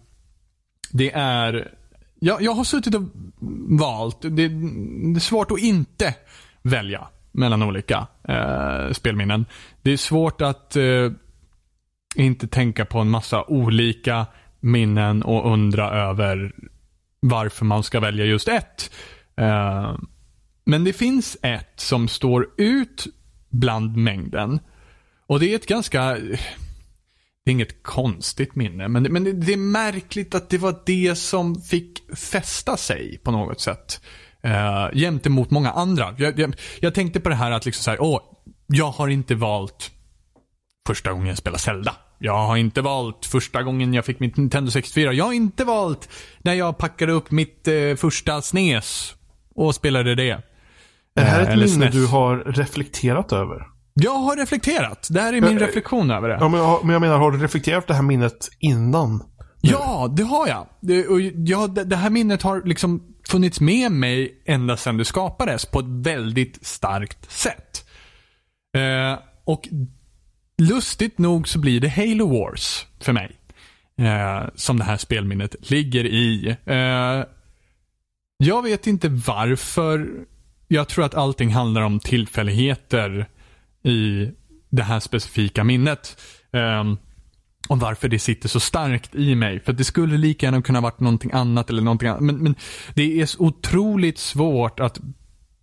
Det 0.91 1.11
är... 1.11 1.67
Jag, 2.19 2.41
jag 2.41 2.51
har 2.51 2.63
suttit 2.63 2.95
och 2.95 3.03
valt. 3.79 4.21
Det, 4.21 4.29
det 4.29 4.45
är 5.15 5.19
svårt 5.19 5.51
att 5.51 5.59
inte 5.59 6.15
välja 6.61 7.07
mellan 7.31 7.63
olika 7.63 8.07
eh, 8.29 8.91
spelminnen. 8.91 9.45
Det 9.81 9.91
är 9.91 9.97
svårt 9.97 10.41
att 10.41 10.75
eh, 10.75 11.11
inte 12.15 12.47
tänka 12.47 12.85
på 12.85 12.99
en 12.99 13.09
massa 13.09 13.43
olika 13.43 14.25
minnen 14.59 15.23
och 15.23 15.53
undra 15.53 15.89
över 15.91 16.55
varför 17.19 17.65
man 17.65 17.83
ska 17.83 17.99
välja 17.99 18.25
just 18.25 18.47
ett. 18.47 18.91
Eh, 19.35 19.97
men 20.65 20.83
det 20.83 20.93
finns 20.93 21.37
ett 21.41 21.73
som 21.79 22.07
står 22.07 22.47
ut 22.57 23.07
bland 23.49 23.97
mängden. 23.97 24.59
Och 25.27 25.39
det 25.39 25.51
är 25.51 25.55
ett 25.55 25.67
ganska, 25.67 26.17
det 27.49 27.51
är 27.51 27.55
inget 27.55 27.83
konstigt 27.83 28.55
minne, 28.55 28.87
men, 28.87 29.03
det, 29.03 29.09
men 29.09 29.23
det, 29.23 29.33
det 29.33 29.53
är 29.53 29.57
märkligt 29.57 30.35
att 30.35 30.49
det 30.49 30.57
var 30.57 30.75
det 30.85 31.15
som 31.15 31.61
fick 31.61 32.15
fästa 32.15 32.77
sig 32.77 33.17
på 33.23 33.31
något 33.31 33.61
sätt. 33.61 34.01
Uh, 34.45 34.89
jämte 34.93 35.29
mot 35.29 35.49
många 35.51 35.71
andra. 35.71 36.15
Jag, 36.17 36.39
jag, 36.39 36.55
jag, 36.79 36.93
tänkte 36.93 37.19
på 37.19 37.29
det 37.29 37.35
här 37.35 37.51
att 37.51 37.65
liksom 37.65 37.83
så 37.83 37.91
här, 37.91 38.01
åh, 38.01 38.21
jag 38.67 38.91
har 38.91 39.07
inte 39.07 39.35
valt 39.35 39.91
första 40.87 41.11
gången 41.11 41.27
jag 41.27 41.37
spelade 41.37 41.59
Zelda. 41.59 41.95
Jag 42.19 42.47
har 42.47 42.57
inte 42.57 42.81
valt 42.81 43.25
första 43.25 43.63
gången 43.63 43.93
jag 43.93 44.05
fick 44.05 44.19
mitt 44.19 44.37
Nintendo 44.37 44.71
64. 44.71 45.13
Jag 45.13 45.25
har 45.25 45.33
inte 45.33 45.63
valt 45.63 46.09
när 46.39 46.53
jag 46.53 46.77
packade 46.77 47.11
upp 47.11 47.31
mitt 47.31 47.67
eh, 47.67 47.95
första 47.95 48.41
SNES 48.41 49.15
och 49.55 49.75
spelade 49.75 50.15
det. 50.15 50.31
Är 50.31 50.41
det 51.15 51.21
här 51.21 51.39
Eh, 51.39 51.43
ett 51.43 51.53
eller 51.53 51.67
minne 51.67 51.91
SNES. 51.91 51.93
du 51.93 52.05
har 52.05 52.37
reflekterat 52.37 53.31
över? 53.31 53.78
Jag 54.01 54.13
har 54.19 54.35
reflekterat. 54.35 55.07
Det 55.11 55.21
här 55.21 55.33
är 55.33 55.41
min 55.41 55.57
Eh, 55.57 55.65
reflektion 55.67 56.11
över 56.11 56.29
det. 56.29 56.37
Ja, 56.39 56.49
men, 56.49 56.59
jag- 56.59 56.85
men 56.85 56.93
jag 56.93 57.01
menar, 57.01 57.17
har 57.17 57.31
du 57.31 57.37
reflekterat 57.37 57.87
det 57.87 57.93
här 57.93 58.01
minnet 58.01 58.49
innan? 58.59 59.23
Ja, 59.61 60.13
det 60.17 60.23
har 60.23 60.47
jag. 60.47 60.67
Det, 60.81 61.07
och 61.07 61.21
ja, 61.21 61.67
det, 61.67 61.83
det 61.83 61.95
här 61.95 62.09
minnet 62.09 62.41
har 62.41 62.61
liksom 62.65 63.03
funnits 63.27 63.59
med 63.59 63.91
mig 63.91 64.41
ända 64.45 64.77
sedan 64.77 64.97
det 64.97 65.05
skapades 65.05 65.65
på 65.65 65.79
ett 65.79 65.85
väldigt 65.87 66.65
starkt 66.65 67.31
sätt. 67.31 67.85
Eh, 68.77 69.19
och 69.45 69.67
lustigt 70.57 71.17
nog 71.17 71.47
så 71.47 71.59
blir 71.59 71.79
det 71.81 71.89
Halo 71.89 72.27
Wars 72.39 72.85
för 72.99 73.13
mig. 73.13 73.31
Eh, 74.01 74.49
som 74.55 74.77
det 74.77 74.83
här 74.83 74.97
spelminnet 74.97 75.55
ligger 75.71 76.05
i. 76.05 76.55
Eh, 76.65 77.23
jag 78.37 78.61
vet 78.63 78.87
inte 78.87 79.09
varför. 79.09 80.09
Jag 80.67 80.87
tror 80.87 81.05
att 81.05 81.15
allting 81.15 81.49
handlar 81.49 81.81
om 81.81 81.99
tillfälligheter 81.99 83.27
i 83.83 84.31
det 84.69 84.83
här 84.83 84.99
specifika 84.99 85.63
minnet. 85.63 86.21
Eh, 86.53 86.93
och 87.69 87.79
varför 87.79 88.07
det 88.07 88.19
sitter 88.19 88.49
så 88.49 88.59
starkt 88.59 89.15
i 89.15 89.35
mig. 89.35 89.59
För 89.59 89.73
det 89.73 89.83
skulle 89.83 90.17
lika 90.17 90.45
gärna 90.45 90.61
kunna 90.61 90.81
varit 90.81 90.99
någonting 90.99 91.31
annat 91.33 91.69
eller 91.69 91.81
någonting 91.81 92.09
annat. 92.09 92.21
Men, 92.21 92.37
men 92.37 92.55
det 92.93 93.21
är 93.21 93.25
så 93.25 93.39
otroligt 93.43 94.17
svårt 94.17 94.79
att 94.79 94.99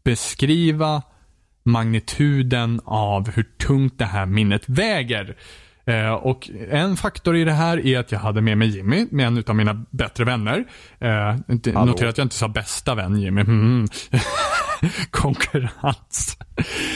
beskriva 0.04 1.02
magnituden 1.62 2.80
av 2.84 3.30
hur 3.30 3.42
tungt 3.42 3.98
det 3.98 4.04
här 4.04 4.26
minnet 4.26 4.68
väger. 4.68 5.36
Eh, 5.86 6.12
och 6.12 6.50
en 6.70 6.96
faktor 6.96 7.36
i 7.36 7.44
det 7.44 7.52
här 7.52 7.86
är 7.86 7.98
att 7.98 8.12
jag 8.12 8.18
hade 8.18 8.40
med 8.40 8.58
mig 8.58 8.68
Jimmy, 8.68 9.06
med 9.10 9.26
en 9.26 9.44
av 9.46 9.56
mina 9.56 9.84
bättre 9.90 10.24
vänner. 10.24 10.64
Eh, 10.98 11.36
notera 11.84 12.08
att 12.08 12.18
jag 12.18 12.24
inte 12.24 12.36
sa 12.36 12.48
bästa 12.48 12.94
vän 12.94 13.20
Jimmy. 13.20 13.40
Mm. 13.46 13.86
Konkurrens. 15.10 16.38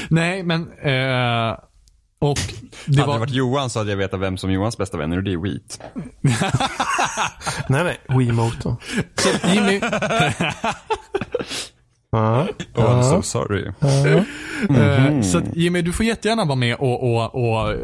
Nej, 0.09 0.43
men... 0.43 0.63
Eh, 0.73 1.59
och 2.23 2.39
det 2.87 2.97
hade 3.01 3.07
var... 3.07 3.15
det 3.15 3.21
varit 3.21 3.31
Johan 3.31 3.71
så 3.71 3.79
hade 3.79 3.91
jag 3.91 3.97
vetat 3.97 4.21
vem 4.21 4.37
som 4.39 4.53
Johans 4.53 4.79
bästa 4.79 4.99
vän 4.99 5.13
är 5.13 5.17
och 5.17 5.23
det 5.23 5.33
är 5.33 5.37
Wheat. 5.39 5.81
Nej, 7.69 7.85
nej. 7.85 7.99
Så 9.17 9.29
Jimmy, 9.55 9.81
Ja. 12.13 12.47
Oh, 12.75 12.85
I'm 12.85 13.03
so 13.03 13.23
sorry. 13.23 13.67
Eh, 14.81 15.23
Så 15.23 15.39
att, 15.39 15.57
Jimmy, 15.57 15.83
du 15.83 15.93
får 15.93 16.07
jättegärna 16.07 16.45
vara 16.45 16.57
med 16.57 16.75
och, 16.77 17.03
och, 17.15 17.35
och 17.35 17.71
eh, 17.73 17.77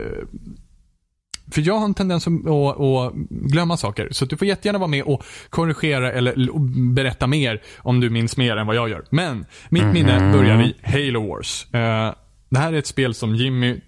för 1.51 1.61
jag 1.61 1.79
har 1.79 1.85
en 1.85 1.95
tendens 1.95 2.27
att, 2.27 2.47
att, 2.47 2.81
att 2.81 3.13
glömma 3.31 3.77
saker. 3.77 4.09
Så 4.11 4.25
du 4.25 4.37
får 4.37 4.49
jättegärna 4.49 4.79
vara 4.79 4.89
med 4.89 5.03
och 5.03 5.25
korrigera 5.51 6.13
eller 6.13 6.59
berätta 6.93 7.27
mer 7.27 7.63
om 7.79 8.01
du 8.01 8.11
minns 8.11 8.37
mer 8.37 8.57
än 8.57 8.67
vad 8.67 8.77
jag 8.77 8.89
gör. 8.89 9.05
Men 9.11 9.47
mitt 9.69 9.87
minne 9.87 10.33
börjar 10.33 10.63
i 10.63 10.75
Halo 10.83 11.29
Wars. 11.29 11.75
Eh, 11.75 12.15
det 12.49 12.59
här 12.59 12.73
är 12.73 12.79
ett 12.79 12.87
spel 12.87 13.15
som 13.15 13.35
Jimmy 13.35 13.81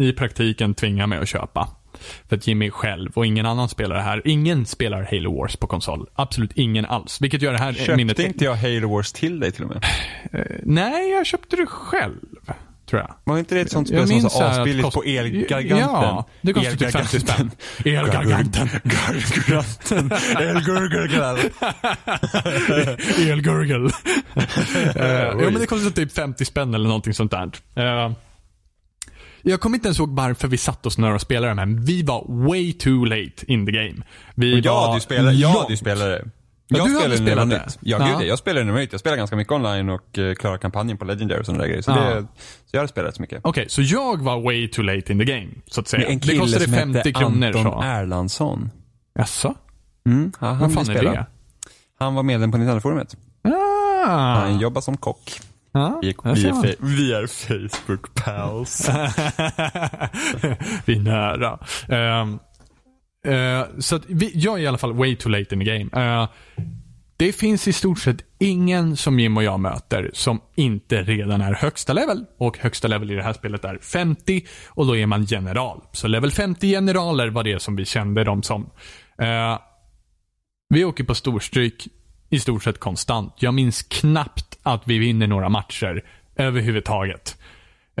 i 0.00 0.12
praktiken 0.12 0.74
tvingar 0.74 1.06
mig 1.06 1.18
att 1.18 1.28
köpa. 1.28 1.68
För 2.28 2.36
att 2.36 2.46
Jimmy 2.46 2.70
själv 2.70 3.10
och 3.14 3.26
ingen 3.26 3.46
annan 3.46 3.68
spelar 3.68 3.96
det 3.96 4.02
här. 4.02 4.22
Ingen 4.24 4.66
spelar 4.66 5.02
Halo 5.02 5.38
Wars 5.38 5.56
på 5.56 5.66
konsol. 5.66 6.08
Absolut 6.14 6.52
ingen 6.54 6.84
alls. 6.84 7.20
Vilket 7.20 7.42
gör 7.42 7.52
det 7.52 7.58
här 7.58 7.72
Köpte 7.72 7.96
minnet... 7.96 8.18
inte 8.18 8.44
jag 8.44 8.54
Halo 8.54 8.90
Wars 8.90 9.12
till 9.12 9.40
dig 9.40 9.52
till 9.52 9.64
och 9.64 9.70
med? 9.70 9.84
Nej, 10.62 11.10
jag 11.10 11.26
köpte 11.26 11.56
det 11.56 11.66
själv. 11.66 12.16
Tror 12.90 13.02
jag. 13.02 13.14
Var 13.24 13.38
inte 13.38 13.54
det 13.54 13.60
ett 13.60 13.70
sånt 13.70 13.88
spel 13.88 14.08
som 14.08 14.20
var 14.22 14.30
så 14.30 14.42
asbilligt 14.42 14.84
kost- 14.84 14.94
på 14.94 15.02
Elgarganten? 15.02 15.78
Ja, 15.78 16.28
det 16.40 16.52
kostar 16.52 16.76
typ 16.76 16.90
50 16.90 17.20
spänn. 17.20 17.50
Elgarganten. 17.84 18.68
Garganten. 18.84 20.10
Elgarganten. 20.38 21.50
Elgurgel. 23.30 23.84
uh, 23.86 23.92
ja, 24.96 25.34
men 25.50 25.54
det 25.54 25.66
kostar 25.66 25.90
typ 25.90 26.12
50 26.12 26.44
spänn 26.44 26.74
eller 26.74 26.88
någonting 26.88 27.14
sånt 27.14 27.30
där. 27.30 27.50
Jag 29.42 29.60
kommer 29.60 29.76
inte 29.76 29.88
ens 29.88 29.98
ihåg 29.98 30.16
varför 30.16 30.48
vi 30.48 30.56
satt 30.56 30.86
oss 30.86 30.98
ner 30.98 31.14
och 31.14 31.20
spelade 31.20 31.54
men 31.54 31.84
vi 31.84 32.02
var 32.02 32.46
way 32.46 32.72
too 32.72 33.04
late 33.04 33.52
in 33.52 33.66
the 33.66 33.72
game. 33.72 34.02
Vi 34.34 34.60
Ja, 34.60 34.86
var 34.86 34.94
du 34.94 35.00
spelar, 35.00 35.32
ja, 35.32 35.66
du 35.68 35.76
spelade. 35.76 36.24
Ja, 36.70 36.78
Jag 36.78 36.86
du 36.88 36.92
det 37.02 37.08
var 37.08 37.16
spelat 37.16 37.50
det. 37.50 37.66
Ja, 37.80 37.98
gud 37.98 38.06
ja, 38.08 38.22
jag 38.22 38.38
spelade 38.38 38.64
när 38.66 38.72
det. 38.72 38.88
Jag 38.92 39.00
spelar 39.00 39.16
ganska 39.16 39.36
mycket 39.36 39.52
online 39.52 39.90
och 39.90 40.18
uh, 40.18 40.34
klarar 40.34 40.58
kampanjen 40.58 40.98
på 40.98 41.04
Legendary 41.04 41.40
och 41.40 41.46
sådana 41.46 41.62
där 41.62 41.68
grejer. 41.68 41.82
Så, 41.82 41.90
Ja. 41.90 41.96
det, 41.96 42.20
så 42.66 42.76
jag 42.76 42.80
har 42.80 42.86
spelat 42.86 43.14
så 43.16 43.22
mycket. 43.22 43.40
Okej, 43.44 43.66
så 43.68 43.82
jag 43.82 44.22
var 44.22 44.40
way 44.40 44.68
too 44.68 44.82
late 44.84 45.12
in 45.12 45.18
the 45.18 45.24
game, 45.24 45.48
så 45.66 45.80
att 45.80 45.88
säga. 45.88 46.08
En 46.08 46.18
det 46.18 46.26
kille 46.26 46.40
kostade 46.40 46.64
som 46.64 46.72
50 46.74 46.98
hette 46.98 47.12
kronor. 47.12 47.46
Anton 47.46 47.62
Så. 47.62 47.82
Erlandsson. 47.82 48.70
Jaså? 49.18 49.54
Mm, 50.06 50.32
ja, 50.40 50.46
han 50.46 50.70
fan 50.70 50.90
är 50.90 51.02
det? 51.02 51.26
Han 51.98 52.14
var 52.14 52.22
medlem 52.22 52.52
på 52.52 52.58
Nintendo-forumet. 52.58 53.16
Ah. 53.44 54.34
Han 54.34 54.58
jobbar 54.58 54.80
som 54.80 54.96
kock. 54.96 55.40
Ja, 55.72 55.98
Vi 56.02 56.08
är, 56.08 56.34
vi 56.34 56.46
är, 56.68 56.76
vi 56.78 57.12
är 57.12 57.26
Facebook 57.26 58.14
pals. 58.14 58.88
vi 60.84 60.94
är 60.96 61.00
nära. 61.00 61.58
Ehm, 61.88 62.38
Uh, 63.28 63.78
så 63.78 63.96
att 63.96 64.02
vi, 64.06 64.32
jag 64.34 64.58
är 64.58 64.62
i 64.62 64.66
alla 64.66 64.78
fall 64.78 64.92
way 64.92 65.16
too 65.16 65.30
late 65.30 65.54
in 65.54 65.64
the 65.64 65.78
game. 65.78 66.20
Uh, 66.22 66.28
det 67.16 67.32
finns 67.32 67.68
i 67.68 67.72
stort 67.72 67.98
sett 67.98 68.24
ingen 68.38 68.96
som 68.96 69.20
Jim 69.20 69.36
och 69.36 69.42
jag 69.42 69.60
möter 69.60 70.10
som 70.12 70.40
inte 70.54 71.02
redan 71.02 71.40
är 71.40 71.52
högsta 71.52 71.92
level. 71.92 72.24
Och 72.38 72.58
högsta 72.58 72.88
level 72.88 73.10
i 73.10 73.14
det 73.14 73.22
här 73.22 73.32
spelet 73.32 73.64
är 73.64 73.78
50 73.78 74.46
och 74.68 74.86
då 74.86 74.96
är 74.96 75.06
man 75.06 75.24
general. 75.24 75.80
Så 75.92 76.08
level 76.08 76.30
50 76.32 76.68
generaler 76.70 77.28
var 77.28 77.44
det 77.44 77.62
som 77.62 77.76
vi 77.76 77.84
kände 77.84 78.24
dem 78.24 78.42
som. 78.42 78.62
Uh, 79.22 79.58
vi 80.68 80.84
åker 80.84 81.04
på 81.04 81.14
storstryk 81.14 81.88
i 82.30 82.40
stort 82.40 82.62
sett 82.62 82.78
konstant. 82.78 83.34
Jag 83.38 83.54
minns 83.54 83.82
knappt 83.82 84.58
att 84.62 84.82
vi 84.86 84.98
vinner 84.98 85.26
några 85.26 85.48
matcher 85.48 86.04
överhuvudtaget. 86.36 87.36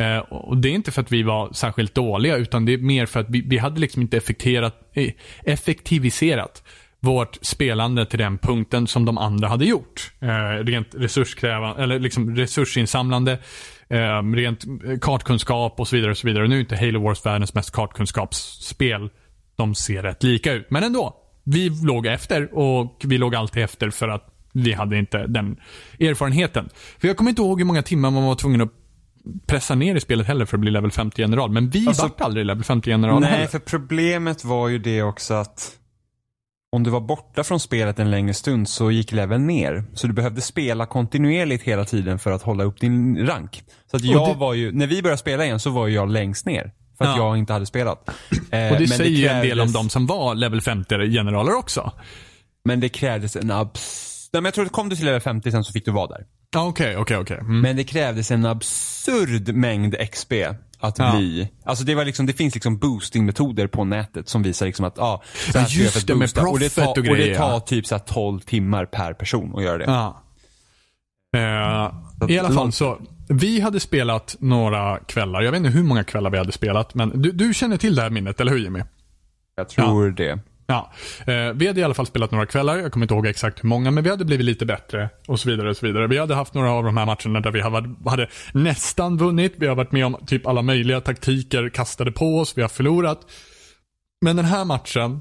Eh, 0.00 0.18
och 0.18 0.56
Det 0.56 0.68
är 0.68 0.72
inte 0.72 0.90
för 0.90 1.02
att 1.02 1.12
vi 1.12 1.22
var 1.22 1.52
särskilt 1.52 1.94
dåliga, 1.94 2.36
utan 2.36 2.64
det 2.64 2.72
är 2.72 2.78
mer 2.78 3.06
för 3.06 3.20
att 3.20 3.30
vi, 3.30 3.40
vi 3.46 3.58
hade 3.58 3.80
liksom 3.80 4.02
inte 4.02 4.16
effekterat, 4.16 4.74
eh, 4.94 5.12
effektiviserat 5.44 6.62
vårt 7.00 7.38
spelande 7.42 8.06
till 8.06 8.18
den 8.18 8.38
punkten 8.38 8.86
som 8.86 9.04
de 9.04 9.18
andra 9.18 9.48
hade 9.48 9.64
gjort. 9.64 10.12
Eh, 10.20 10.64
rent 10.64 10.94
resurskrävande, 10.94 11.82
eller 11.82 11.98
liksom 11.98 12.36
resursinsamlande, 12.36 13.38
eh, 13.88 14.22
rent 14.34 14.64
eh, 14.64 14.98
kartkunskap 15.00 15.80
och 15.80 15.88
så 15.88 15.96
vidare. 15.96 16.10
Och 16.10 16.18
så 16.18 16.26
vidare. 16.26 16.48
Nu 16.48 16.56
är 16.56 16.60
inte 16.60 16.76
Halo 16.76 17.02
Wars 17.02 17.26
världens 17.26 17.54
mest 17.54 17.70
kartkunskapsspel. 17.70 19.10
De 19.56 19.74
ser 19.74 20.02
rätt 20.02 20.22
lika 20.22 20.52
ut, 20.52 20.70
men 20.70 20.82
ändå. 20.82 21.16
Vi 21.44 21.70
låg 21.84 22.06
efter 22.06 22.58
och 22.58 23.02
vi 23.04 23.18
låg 23.18 23.34
alltid 23.34 23.62
efter 23.62 23.90
för 23.90 24.08
att 24.08 24.26
vi 24.52 24.72
hade 24.72 24.98
inte 24.98 25.26
den 25.26 25.56
erfarenheten. 26.00 26.68
För 26.98 27.08
jag 27.08 27.16
kommer 27.16 27.30
inte 27.30 27.42
ihåg 27.42 27.60
hur 27.60 27.66
många 27.66 27.82
timmar 27.82 28.10
man 28.10 28.24
var 28.24 28.34
tvungen 28.34 28.60
att 28.60 28.72
pressa 29.46 29.74
ner 29.74 29.94
i 29.94 30.00
spelet 30.00 30.26
heller 30.26 30.44
för 30.44 30.56
att 30.56 30.60
bli 30.60 30.70
level 30.70 30.90
50 30.90 31.20
general. 31.20 31.50
Men 31.50 31.70
vi 31.70 31.86
Alltså- 31.88 32.02
vart 32.02 32.20
aldrig 32.20 32.46
level 32.46 32.64
50 32.64 32.90
general 32.90 33.20
Nej, 33.20 33.30
heller. 33.30 33.46
för 33.46 33.58
problemet 33.58 34.44
var 34.44 34.68
ju 34.68 34.78
det 34.78 35.02
också 35.02 35.34
att 35.34 35.76
om 36.72 36.82
du 36.82 36.90
var 36.90 37.00
borta 37.00 37.44
från 37.44 37.60
spelet 37.60 37.98
en 37.98 38.10
längre 38.10 38.34
stund 38.34 38.68
så 38.68 38.90
gick 38.90 39.12
leveln 39.12 39.46
ner. 39.46 39.84
Så 39.94 40.06
du 40.06 40.12
behövde 40.12 40.40
spela 40.40 40.86
kontinuerligt 40.86 41.62
hela 41.62 41.84
tiden 41.84 42.18
för 42.18 42.30
att 42.32 42.42
hålla 42.42 42.64
upp 42.64 42.80
din 42.80 43.26
rank. 43.26 43.62
Så 43.90 43.96
att 43.96 44.04
jag 44.04 44.28
det- 44.34 44.38
var 44.38 44.54
ju, 44.54 44.72
när 44.72 44.86
vi 44.86 45.02
började 45.02 45.18
spela 45.18 45.44
igen 45.44 45.60
så 45.60 45.70
var 45.70 45.86
ju 45.86 45.94
jag 45.94 46.10
längst 46.10 46.46
ner. 46.46 46.72
För 46.98 47.04
att 47.04 47.16
Ja. 47.16 47.26
jag 47.26 47.38
inte 47.38 47.52
hade 47.52 47.66
spelat. 47.66 48.08
Eh, 48.08 48.12
Och 48.12 48.16
det 48.50 48.78
men 48.78 48.88
säger 48.88 49.10
ju 49.10 49.26
en 49.26 49.42
del 49.42 49.60
om 49.60 49.66
krävdes- 49.66 49.72
de 49.72 49.88
som 49.88 50.06
var 50.06 50.34
level 50.34 50.60
50 50.60 51.10
generaler 51.10 51.54
också. 51.56 51.92
Men 52.64 52.80
det 52.80 52.88
krävdes 52.88 53.36
en 53.36 53.50
abs... 53.50 54.30
Nej 54.32 54.42
men 54.42 54.44
jag 54.44 54.54
tror 54.54 54.66
att 54.66 54.72
kom 54.72 54.88
du 54.88 54.96
till 54.96 55.04
level 55.04 55.20
50 55.20 55.50
sen 55.50 55.64
så 55.64 55.72
fick 55.72 55.84
du 55.84 55.90
vara 55.90 56.06
där. 56.06 56.26
Ja, 56.54 56.66
Okej, 56.66 56.96
okej, 56.96 57.16
okej. 57.16 57.38
Mm. 57.40 57.60
Men 57.60 57.76
det 57.76 57.84
krävdes 57.84 58.30
en 58.30 58.46
absurd 58.46 59.54
mängd 59.54 59.94
XP 60.12 60.32
att 60.80 60.98
Ja. 60.98 61.16
bli, 61.16 61.48
alltså 61.64 61.84
det 61.84 61.94
var 61.94 62.04
liksom, 62.04 62.26
det 62.26 62.32
finns 62.32 62.54
liksom 62.54 62.78
boostingmetoder 62.78 63.66
på 63.66 63.84
nätet 63.84 64.28
som 64.28 64.42
visar 64.42 64.66
liksom 64.66 64.84
att, 64.84 64.94
ja, 64.96 65.22
så 65.52 65.58
Ja, 65.58 65.66
just 65.68 66.06
det, 66.06 66.14
med 66.14 66.20
boosta. 66.20 66.42
och 66.48 66.58
det 66.58 66.68
tar, 66.68 66.82
profit 66.84 66.98
och 66.98 66.98
och 66.98 67.04
grejer, 67.16 67.30
det 67.30 67.36
tar 67.36 67.50
ja. 67.50 67.60
typ 67.60 67.86
så 67.86 67.94
här 67.94 68.02
12 68.02 68.40
timmar 68.40 68.86
per 68.86 69.12
person 69.14 69.54
att 69.56 69.62
göra 69.64 69.78
det. 69.78 69.84
Ja. 69.84 70.22
Eh, 71.36 72.30
I 72.30 72.38
alla 72.38 72.50
fall 72.50 72.72
så, 72.72 72.98
vi 73.28 73.60
hade 73.60 73.80
spelat 73.80 74.36
några 74.38 74.98
kvällar. 74.98 75.42
Jag 75.42 75.50
vet 75.52 75.58
inte 75.58 75.70
hur 75.70 75.82
många 75.84 76.04
kvällar 76.04 76.30
vi 76.30 76.38
hade 76.38 76.52
spelat, 76.52 76.94
men 76.94 77.22
du, 77.22 77.32
du 77.32 77.54
känner 77.54 77.76
till 77.76 77.94
det 77.94 78.02
här 78.02 78.10
minnet, 78.10 78.40
eller 78.40 78.52
hur 78.52 78.58
Jimmy? 78.58 78.82
Jag 79.56 79.68
tror 79.68 80.10
det. 80.10 80.38
Ja, 80.70 80.92
eh, 81.26 81.52
vi 81.54 81.66
hade 81.66 81.80
i 81.80 81.84
alla 81.84 81.94
fall 81.94 82.06
spelat 82.06 82.30
några 82.30 82.46
kvällar, 82.46 82.78
jag 82.78 82.92
kommer 82.92 83.04
inte 83.04 83.14
ihåg 83.14 83.26
exakt 83.26 83.64
hur 83.64 83.68
många, 83.68 83.90
men 83.90 84.04
vi 84.04 84.10
hade 84.10 84.24
blivit 84.24 84.46
lite 84.46 84.66
bättre 84.66 85.08
och 85.26 85.40
så 85.40 85.48
vidare. 85.48 85.70
och 85.70 85.76
så 85.76 85.86
vidare. 85.86 86.06
Vi 86.06 86.18
hade 86.18 86.34
haft 86.34 86.54
några 86.54 86.70
av 86.70 86.84
de 86.84 86.96
här 86.96 87.06
matcherna 87.06 87.40
där 87.40 87.50
vi 87.50 87.60
hade, 87.60 87.94
hade 88.06 88.28
nästan 88.52 89.16
vunnit, 89.16 89.54
vi 89.56 89.66
har 89.66 89.74
varit 89.74 89.92
med 89.92 90.06
om 90.06 90.16
typ 90.26 90.46
alla 90.46 90.62
möjliga 90.62 91.00
taktiker 91.00 91.68
kastade 91.68 92.12
på 92.12 92.38
oss, 92.38 92.58
vi 92.58 92.62
har 92.62 92.68
förlorat. 92.68 93.20
Men 94.20 94.36
den 94.36 94.44
här 94.44 94.64
matchen 94.64 95.20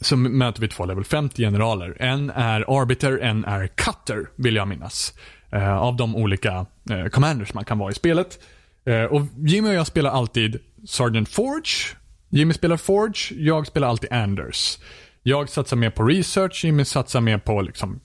så 0.00 0.16
möter 0.16 0.60
vi 0.60 0.68
två 0.68 0.86
level 0.86 1.04
50 1.04 1.42
generaler. 1.42 1.96
En 2.00 2.30
är 2.30 2.80
Arbiter, 2.80 3.18
en 3.18 3.44
är 3.44 3.66
Cutter, 3.66 4.26
vill 4.36 4.56
jag 4.56 4.68
minnas. 4.68 5.14
Eh, 5.52 5.76
av 5.76 5.96
de 5.96 6.16
olika 6.16 6.66
eh, 6.90 7.06
commanders 7.06 7.54
man 7.54 7.64
kan 7.64 7.78
vara 7.78 7.90
i 7.90 7.94
spelet. 7.94 8.38
Eh, 8.84 9.04
och 9.04 9.22
Jimmy 9.36 9.68
och 9.68 9.74
jag 9.74 9.86
spelar 9.86 10.10
alltid 10.10 10.58
Sergeant 10.88 11.28
Forge. 11.28 11.99
Jimmy 12.30 12.54
spelar 12.54 12.76
Forge, 12.76 13.34
jag 13.44 13.66
spelar 13.66 13.88
alltid 13.88 14.12
Anders. 14.12 14.78
Jag 15.22 15.48
satsar 15.48 15.76
mer 15.76 15.90
på 15.90 16.02
research, 16.02 16.64
Jimmy 16.64 16.84
satsar 16.84 17.20
mer 17.20 17.38
på 17.38 17.60
liksom 17.60 18.00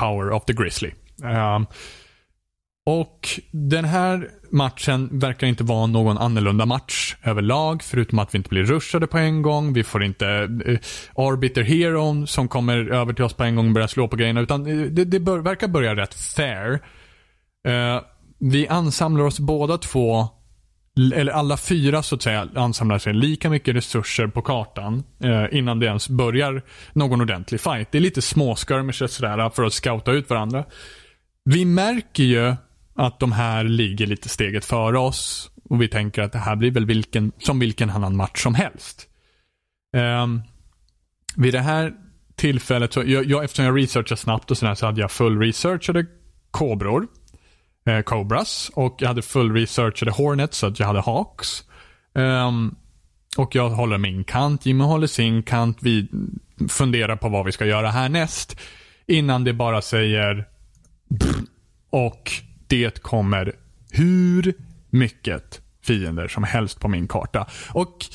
power 0.00 0.30
of 0.30 0.44
the 0.44 0.52
grizzly. 0.52 0.90
Um, 1.22 1.66
och 2.86 3.28
den 3.50 3.84
här 3.84 4.28
matchen 4.50 5.18
verkar 5.18 5.46
inte 5.46 5.64
vara 5.64 5.86
någon 5.86 6.18
annorlunda 6.18 6.66
match 6.66 7.16
överlag, 7.22 7.82
förutom 7.82 8.18
att 8.18 8.34
vi 8.34 8.38
inte 8.38 8.48
blir 8.48 8.64
rushade 8.64 9.06
på 9.06 9.18
en 9.18 9.42
gång. 9.42 9.72
Vi 9.72 9.84
får 9.84 10.02
inte 10.02 10.26
uh, 10.26 10.78
Arbiter 11.16 11.62
Hero 11.62 12.26
som 12.26 12.48
kommer 12.48 12.90
över 12.92 13.12
till 13.12 13.24
oss 13.24 13.34
på 13.34 13.44
en 13.44 13.56
gång 13.56 13.66
och 13.66 13.72
börjar 13.72 13.88
slå 13.88 14.08
på 14.08 14.16
grejerna, 14.16 14.40
utan 14.40 14.66
eh, 14.66 14.86
det, 14.86 15.04
det 15.04 15.20
bör, 15.20 15.38
verkar 15.38 15.68
börja 15.68 15.96
rätt 15.96 16.14
fair. 16.14 16.72
Uh, 17.68 18.02
vi 18.38 18.68
ansamlar 18.68 19.24
oss 19.24 19.40
båda 19.40 19.78
två, 19.78 20.28
eller 21.14 21.32
alla 21.32 21.56
fyra 21.56 22.02
så 22.02 22.14
att 22.14 22.22
säga, 22.22 22.48
ansamlar 22.54 22.98
sig 22.98 23.14
lika 23.14 23.50
mycket 23.50 23.76
resurser 23.76 24.26
på 24.26 24.42
kartan 24.42 25.04
eh, 25.24 25.58
innan 25.58 25.80
det 25.80 25.86
ens 25.86 26.08
börjar 26.08 26.62
någon 26.92 27.20
ordentlig 27.20 27.60
fight. 27.60 27.92
Det 27.92 27.98
är 27.98 28.02
lite 28.02 28.22
småskirmisher 28.22 29.06
sådär 29.06 29.38
eh, 29.38 29.50
för 29.50 29.64
att 29.64 29.72
scouta 29.72 30.12
ut 30.12 30.30
varandra. 30.30 30.64
Vi 31.44 31.64
märker 31.64 32.24
ju 32.24 32.54
att 32.96 33.20
de 33.20 33.32
här 33.32 33.64
ligger 33.64 34.06
lite 34.06 34.28
steget 34.28 34.64
före 34.64 34.98
oss. 34.98 35.50
Och 35.70 35.82
vi 35.82 35.88
tänker 35.88 36.22
att 36.22 36.32
det 36.32 36.38
här 36.38 36.56
blir 36.56 36.70
väl 36.70 36.86
vilken, 36.86 37.32
som 37.38 37.58
vilken 37.58 37.90
annan 37.90 38.16
match 38.16 38.42
som 38.42 38.54
helst. 38.54 39.06
Eh, 39.96 40.26
vid 41.36 41.54
det 41.54 41.60
här 41.60 41.92
tillfället, 42.36 42.92
så, 42.92 43.02
jag, 43.06 43.24
jag, 43.24 43.44
eftersom 43.44 43.64
jag 43.64 43.78
researchade 43.78 44.16
snabbt 44.16 44.50
och 44.50 44.58
sådär 44.58 44.74
så 44.74 44.86
hade 44.86 45.00
jag 45.00 45.10
full 45.10 45.38
researchade 45.38 46.06
kobror. 46.50 47.06
Eh, 47.86 48.00
Cobras. 48.00 48.70
Och 48.74 48.96
jag 48.98 49.08
hade 49.08 49.22
full 49.22 49.52
researchade 49.52 50.10
Hornets 50.10 50.58
så 50.58 50.66
att 50.66 50.80
jag 50.80 50.86
hade 50.86 51.00
Hawks. 51.00 51.64
Um, 52.14 52.74
och 53.36 53.54
jag 53.54 53.70
håller 53.70 53.98
min 53.98 54.24
kant, 54.24 54.66
Jimmy 54.66 54.84
håller 54.84 55.06
sin 55.06 55.42
kant. 55.42 55.78
Vi 55.80 56.08
funderar 56.68 57.16
på 57.16 57.28
vad 57.28 57.46
vi 57.46 57.52
ska 57.52 57.66
göra 57.66 57.90
härnäst. 57.90 58.56
Innan 59.06 59.44
det 59.44 59.52
bara 59.52 59.82
säger 59.82 60.48
och 61.90 62.32
det 62.66 63.02
kommer 63.02 63.52
hur 63.90 64.54
mycket 64.90 65.60
fiender 65.82 66.28
som 66.28 66.44
helst 66.44 66.80
på 66.80 66.88
min 66.88 67.08
karta. 67.08 67.46
Och 67.70 68.06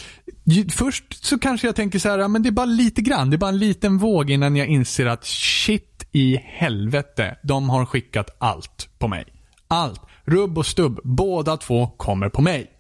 först 0.72 1.26
så 1.26 1.40
kanske 1.40 1.68
jag 1.68 1.76
tänker 1.76 2.00
så 2.00 2.10
här, 2.10 2.28
men 2.28 2.44
det 2.44 2.50
är 2.50 2.52
bara 2.52 2.66
lite 2.66 3.02
grann. 3.02 3.30
Det 3.30 3.36
är 3.36 3.38
bara 3.38 3.50
en 3.50 3.60
liten 3.60 3.98
våg 3.98 4.30
innan 4.30 4.56
jag 4.56 4.68
inser 4.68 5.06
att 5.06 5.26
shit 5.26 6.08
i 6.12 6.38
helvete. 6.44 7.38
De 7.44 7.70
har 7.70 7.86
skickat 7.86 8.36
allt 8.40 8.90
på 9.00 9.08
mig. 9.08 9.35
Allt. 9.68 10.02
Rubb 10.26 10.58
och 10.58 10.66
stubb. 10.66 11.00
Båda 11.04 11.58
två 11.58 11.88
kommer 11.88 12.30
på 12.30 12.42
mig. 12.42 12.72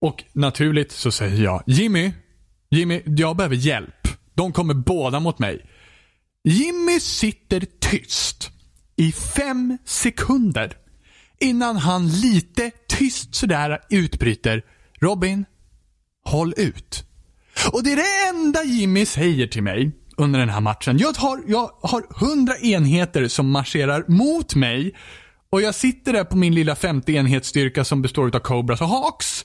Och 0.00 0.24
naturligt 0.32 0.92
så 0.92 1.10
säger 1.10 1.44
jag, 1.44 1.62
Jimmy, 1.66 2.12
Jimmy, 2.70 3.02
jag 3.04 3.36
behöver 3.36 3.56
hjälp. 3.56 4.08
De 4.34 4.52
kommer 4.52 4.74
båda 4.74 5.20
mot 5.20 5.38
mig. 5.38 5.66
Jimmy 6.44 7.00
sitter 7.00 7.66
tyst 7.80 8.50
i 8.96 9.12
fem 9.12 9.78
sekunder 9.84 10.76
innan 11.40 11.76
han 11.76 12.08
lite 12.08 12.70
tyst 12.88 13.34
sådär 13.34 13.80
utbryter 13.90 14.62
Robin, 15.00 15.44
håll 16.24 16.54
ut. 16.56 17.04
Och 17.72 17.82
det 17.82 17.92
är 17.92 17.96
det 17.96 18.28
enda 18.28 18.64
Jimmy 18.64 19.06
säger 19.06 19.46
till 19.46 19.62
mig 19.62 19.90
under 20.16 20.40
den 20.40 20.48
här 20.48 20.60
matchen. 20.60 20.98
Jag 20.98 21.12
har, 21.16 21.42
jag 21.46 21.70
har 21.82 22.04
hundra 22.20 22.56
enheter 22.56 23.28
som 23.28 23.50
marscherar 23.50 24.04
mot 24.08 24.54
mig 24.54 24.94
och 25.52 25.62
jag 25.62 25.74
sitter 25.74 26.12
där 26.12 26.24
på 26.24 26.36
min 26.36 26.54
lilla 26.54 26.74
50 26.74 27.16
enhetsstyrka 27.16 27.84
som 27.84 28.02
består 28.02 28.36
av 28.36 28.40
Cobras 28.40 28.80
och 28.80 28.88
Hawks. 28.88 29.44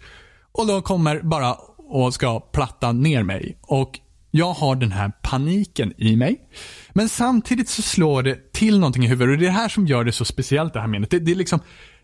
Och 0.51 0.67
de 0.67 0.81
kommer 0.81 1.21
bara 1.21 1.53
och 1.77 2.13
ska 2.13 2.39
platta 2.39 2.91
ner 2.91 3.23
mig. 3.23 3.57
Och 3.61 3.99
jag 4.31 4.53
har 4.53 4.75
den 4.75 4.91
här 4.91 5.11
paniken 5.21 5.93
i 5.97 6.15
mig. 6.15 6.49
Men 6.93 7.09
samtidigt 7.09 7.69
så 7.69 7.81
slår 7.81 8.23
det 8.23 8.53
till 8.53 8.79
någonting 8.79 9.03
i 9.03 9.07
huvudet 9.07 9.33
och 9.33 9.39
det 9.39 9.45
är 9.45 9.47
det 9.47 9.57
här 9.57 9.69
som 9.69 9.87
gör 9.87 10.03
det 10.03 10.11
så 10.11 10.25
speciellt 10.25 10.73
det 10.73 10.79
här 10.79 10.87
minnet. 10.87 11.09
Det, 11.09 11.19
det 11.19 11.31
är 11.31 11.35
liksom, 11.35 11.59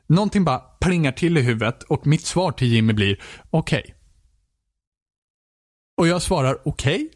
någonting 0.08 0.44
bara 0.44 0.60
plingar 0.60 1.12
till 1.12 1.38
i 1.38 1.42
huvudet 1.42 1.84
och 1.84 2.08
mitt 2.08 2.26
svar 2.26 2.52
till 2.52 2.68
Jimmy 2.68 2.94
blir 2.94 3.22
okej. 3.50 3.80
Okay. 3.80 3.94
Och 5.98 6.08
jag 6.08 6.22
svarar 6.22 6.58
okej. 6.66 6.96
Okay. 6.96 7.10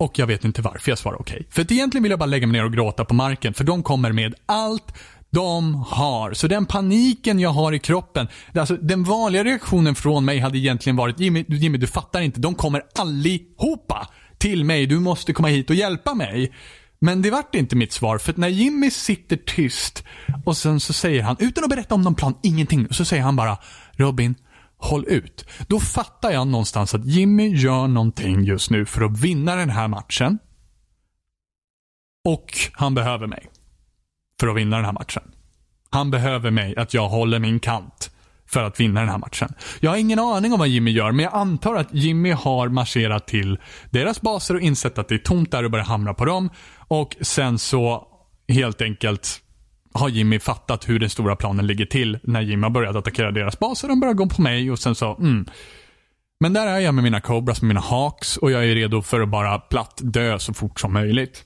Och 0.00 0.18
jag 0.18 0.26
vet 0.26 0.44
inte 0.44 0.62
varför 0.62 0.90
jag 0.90 0.98
svarar 0.98 1.20
okej. 1.20 1.36
Okay. 1.36 1.50
För 1.50 1.62
att 1.62 1.72
egentligen 1.72 2.02
vill 2.02 2.10
jag 2.10 2.18
bara 2.18 2.26
lägga 2.26 2.46
mig 2.46 2.60
ner 2.60 2.64
och 2.64 2.72
gråta 2.72 3.04
på 3.04 3.14
marken 3.14 3.54
för 3.54 3.64
de 3.64 3.82
kommer 3.82 4.12
med 4.12 4.34
allt 4.46 4.92
de 5.30 5.74
har. 5.74 6.32
Så 6.32 6.48
den 6.48 6.66
paniken 6.66 7.40
jag 7.40 7.50
har 7.50 7.72
i 7.72 7.78
kroppen, 7.78 8.28
alltså 8.54 8.76
den 8.76 9.04
vanliga 9.04 9.44
reaktionen 9.44 9.94
från 9.94 10.24
mig 10.24 10.38
hade 10.38 10.58
egentligen 10.58 10.96
varit 10.96 11.20
Jimmy, 11.20 11.44
Jimmy 11.48 11.78
du 11.78 11.86
fattar 11.86 12.20
inte, 12.20 12.40
de 12.40 12.54
kommer 12.54 12.82
allihopa 12.94 14.08
till 14.38 14.64
mig, 14.64 14.86
du 14.86 15.00
måste 15.00 15.32
komma 15.32 15.48
hit 15.48 15.70
och 15.70 15.76
hjälpa 15.76 16.14
mig. 16.14 16.52
Men 17.00 17.22
det 17.22 17.30
vart 17.30 17.54
inte 17.54 17.76
mitt 17.76 17.92
svar, 17.92 18.18
för 18.18 18.34
när 18.36 18.48
Jimmy 18.48 18.90
sitter 18.90 19.36
tyst 19.36 20.04
och 20.44 20.56
sen 20.56 20.80
så 20.80 20.92
säger 20.92 21.22
han, 21.22 21.36
utan 21.38 21.64
att 21.64 21.70
berätta 21.70 21.94
om 21.94 22.02
någon 22.02 22.14
plan, 22.14 22.34
ingenting, 22.42 22.88
så 22.90 23.04
säger 23.04 23.22
han 23.22 23.36
bara 23.36 23.58
Robin, 23.92 24.34
håll 24.76 25.04
ut. 25.08 25.44
Då 25.68 25.80
fattar 25.80 26.30
jag 26.30 26.46
någonstans 26.46 26.94
att 26.94 27.06
Jimmy 27.06 27.48
gör 27.48 27.88
någonting 27.88 28.44
just 28.44 28.70
nu 28.70 28.86
för 28.86 29.04
att 29.04 29.20
vinna 29.20 29.56
den 29.56 29.70
här 29.70 29.88
matchen. 29.88 30.38
Och 32.24 32.46
han 32.72 32.94
behöver 32.94 33.26
mig 33.26 33.48
för 34.40 34.48
att 34.48 34.56
vinna 34.56 34.76
den 34.76 34.84
här 34.84 34.92
matchen. 34.92 35.22
Han 35.90 36.10
behöver 36.10 36.50
mig, 36.50 36.76
att 36.76 36.94
jag 36.94 37.08
håller 37.08 37.38
min 37.38 37.60
kant 37.60 38.10
för 38.46 38.62
att 38.62 38.80
vinna 38.80 39.00
den 39.00 39.08
här 39.08 39.18
matchen. 39.18 39.48
Jag 39.80 39.90
har 39.90 39.96
ingen 39.96 40.18
aning 40.18 40.52
om 40.52 40.58
vad 40.58 40.68
Jimmy 40.68 40.90
gör, 40.90 41.12
men 41.12 41.24
jag 41.24 41.34
antar 41.34 41.74
att 41.74 41.94
Jimmy 41.94 42.30
har 42.30 42.68
marscherat 42.68 43.26
till 43.26 43.58
deras 43.90 44.20
baser 44.20 44.54
och 44.54 44.60
insett 44.60 44.98
att 44.98 45.08
det 45.08 45.14
är 45.14 45.18
tomt 45.18 45.50
där 45.50 45.64
och 45.64 45.70
börjar 45.70 45.86
hamra 45.86 46.14
på 46.14 46.24
dem. 46.24 46.50
Och 46.88 47.16
sen 47.20 47.58
så 47.58 48.06
helt 48.48 48.82
enkelt 48.82 49.40
har 49.92 50.08
Jimmy 50.08 50.38
fattat 50.38 50.88
hur 50.88 50.98
den 50.98 51.10
stora 51.10 51.36
planen 51.36 51.66
ligger 51.66 51.86
till 51.86 52.18
när 52.22 52.40
Jimmy 52.40 52.62
har 52.62 52.70
börjat 52.70 52.96
attackera 52.96 53.30
deras 53.30 53.58
baser. 53.58 53.88
De 53.88 54.00
börjar 54.00 54.14
gå 54.14 54.28
på 54.28 54.42
mig 54.42 54.70
och 54.70 54.78
sen 54.78 54.94
så, 54.94 55.16
mm. 55.16 55.46
Men 56.40 56.52
där 56.52 56.66
är 56.66 56.78
jag 56.78 56.94
med 56.94 57.04
mina 57.04 57.20
Cobras, 57.20 57.62
med 57.62 57.68
mina 57.68 57.80
Hawks 57.80 58.36
och 58.36 58.50
jag 58.50 58.64
är 58.64 58.74
redo 58.74 59.02
för 59.02 59.20
att 59.20 59.28
bara 59.28 59.58
platt 59.58 60.00
dö 60.02 60.38
så 60.38 60.54
fort 60.54 60.80
som 60.80 60.92
möjligt. 60.92 61.44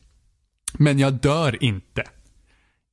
Men 0.72 0.99
jag 0.99 1.12
dör 1.12 1.64
inte. 1.64 2.05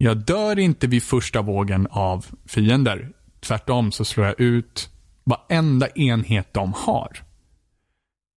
Jag 0.02 0.18
dör 0.18 0.60
inte 0.60 0.88
vid 0.88 1.04
första 1.04 1.42
vågen 1.42 1.88
av 1.92 2.26
fiender. 2.46 3.10
Tvärtom 3.40 3.92
så 3.92 4.06
slår 4.06 4.26
jag 4.26 4.40
ut 4.40 4.90
varenda 5.24 5.88
enhet 5.90 6.54
de 6.54 6.74
har. 6.74 7.24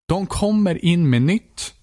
De 0.08 0.26
kommer 0.26 0.86
in 0.86 1.10
med 1.10 1.22
nytt 1.22 1.74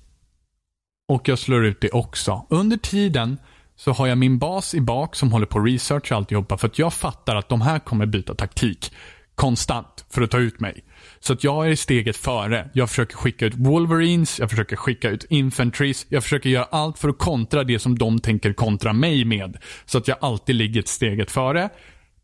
och 1.08 1.28
jag 1.28 1.38
slår 1.38 1.64
ut 1.64 1.80
det 1.80 1.90
också. 1.90 2.46
Under 2.50 2.76
tiden 2.76 3.38
så 3.76 3.92
har 3.92 4.06
jag 4.06 4.18
min 4.18 4.38
bas 4.38 4.74
i 4.74 4.80
bak 4.80 5.16
som 5.16 5.32
håller 5.32 5.46
på 5.46 5.58
researcha 5.58 6.16
alltihopa 6.16 6.58
för 6.58 6.66
att 6.66 6.78
jag 6.78 6.92
fattar 6.92 7.36
att 7.36 7.48
de 7.48 7.60
här 7.60 7.78
kommer 7.78 8.06
byta 8.06 8.34
taktik 8.34 8.92
konstant 9.34 10.04
för 10.10 10.22
att 10.22 10.30
ta 10.30 10.38
ut 10.38 10.60
mig. 10.60 10.84
Så 11.20 11.32
att 11.32 11.44
jag 11.44 11.70
är 11.70 11.76
steget 11.76 12.16
före. 12.16 12.70
Jag 12.72 12.88
försöker 12.88 13.16
skicka 13.16 13.46
ut 13.46 13.54
Wolverines, 13.56 14.38
jag 14.38 14.50
försöker 14.50 14.76
skicka 14.76 15.08
ut 15.08 15.26
Infantries, 15.30 16.06
jag 16.08 16.22
försöker 16.22 16.50
göra 16.50 16.64
allt 16.64 16.98
för 16.98 17.08
att 17.08 17.18
kontra 17.18 17.64
det 17.64 17.78
som 17.78 17.98
de 17.98 18.18
tänker 18.18 18.52
kontra 18.52 18.92
mig 18.92 19.24
med. 19.24 19.56
Så 19.86 19.98
att 19.98 20.08
jag 20.08 20.16
alltid 20.20 20.54
ligger 20.54 20.80
ett 20.80 20.88
steget 20.88 21.30
före. 21.30 21.68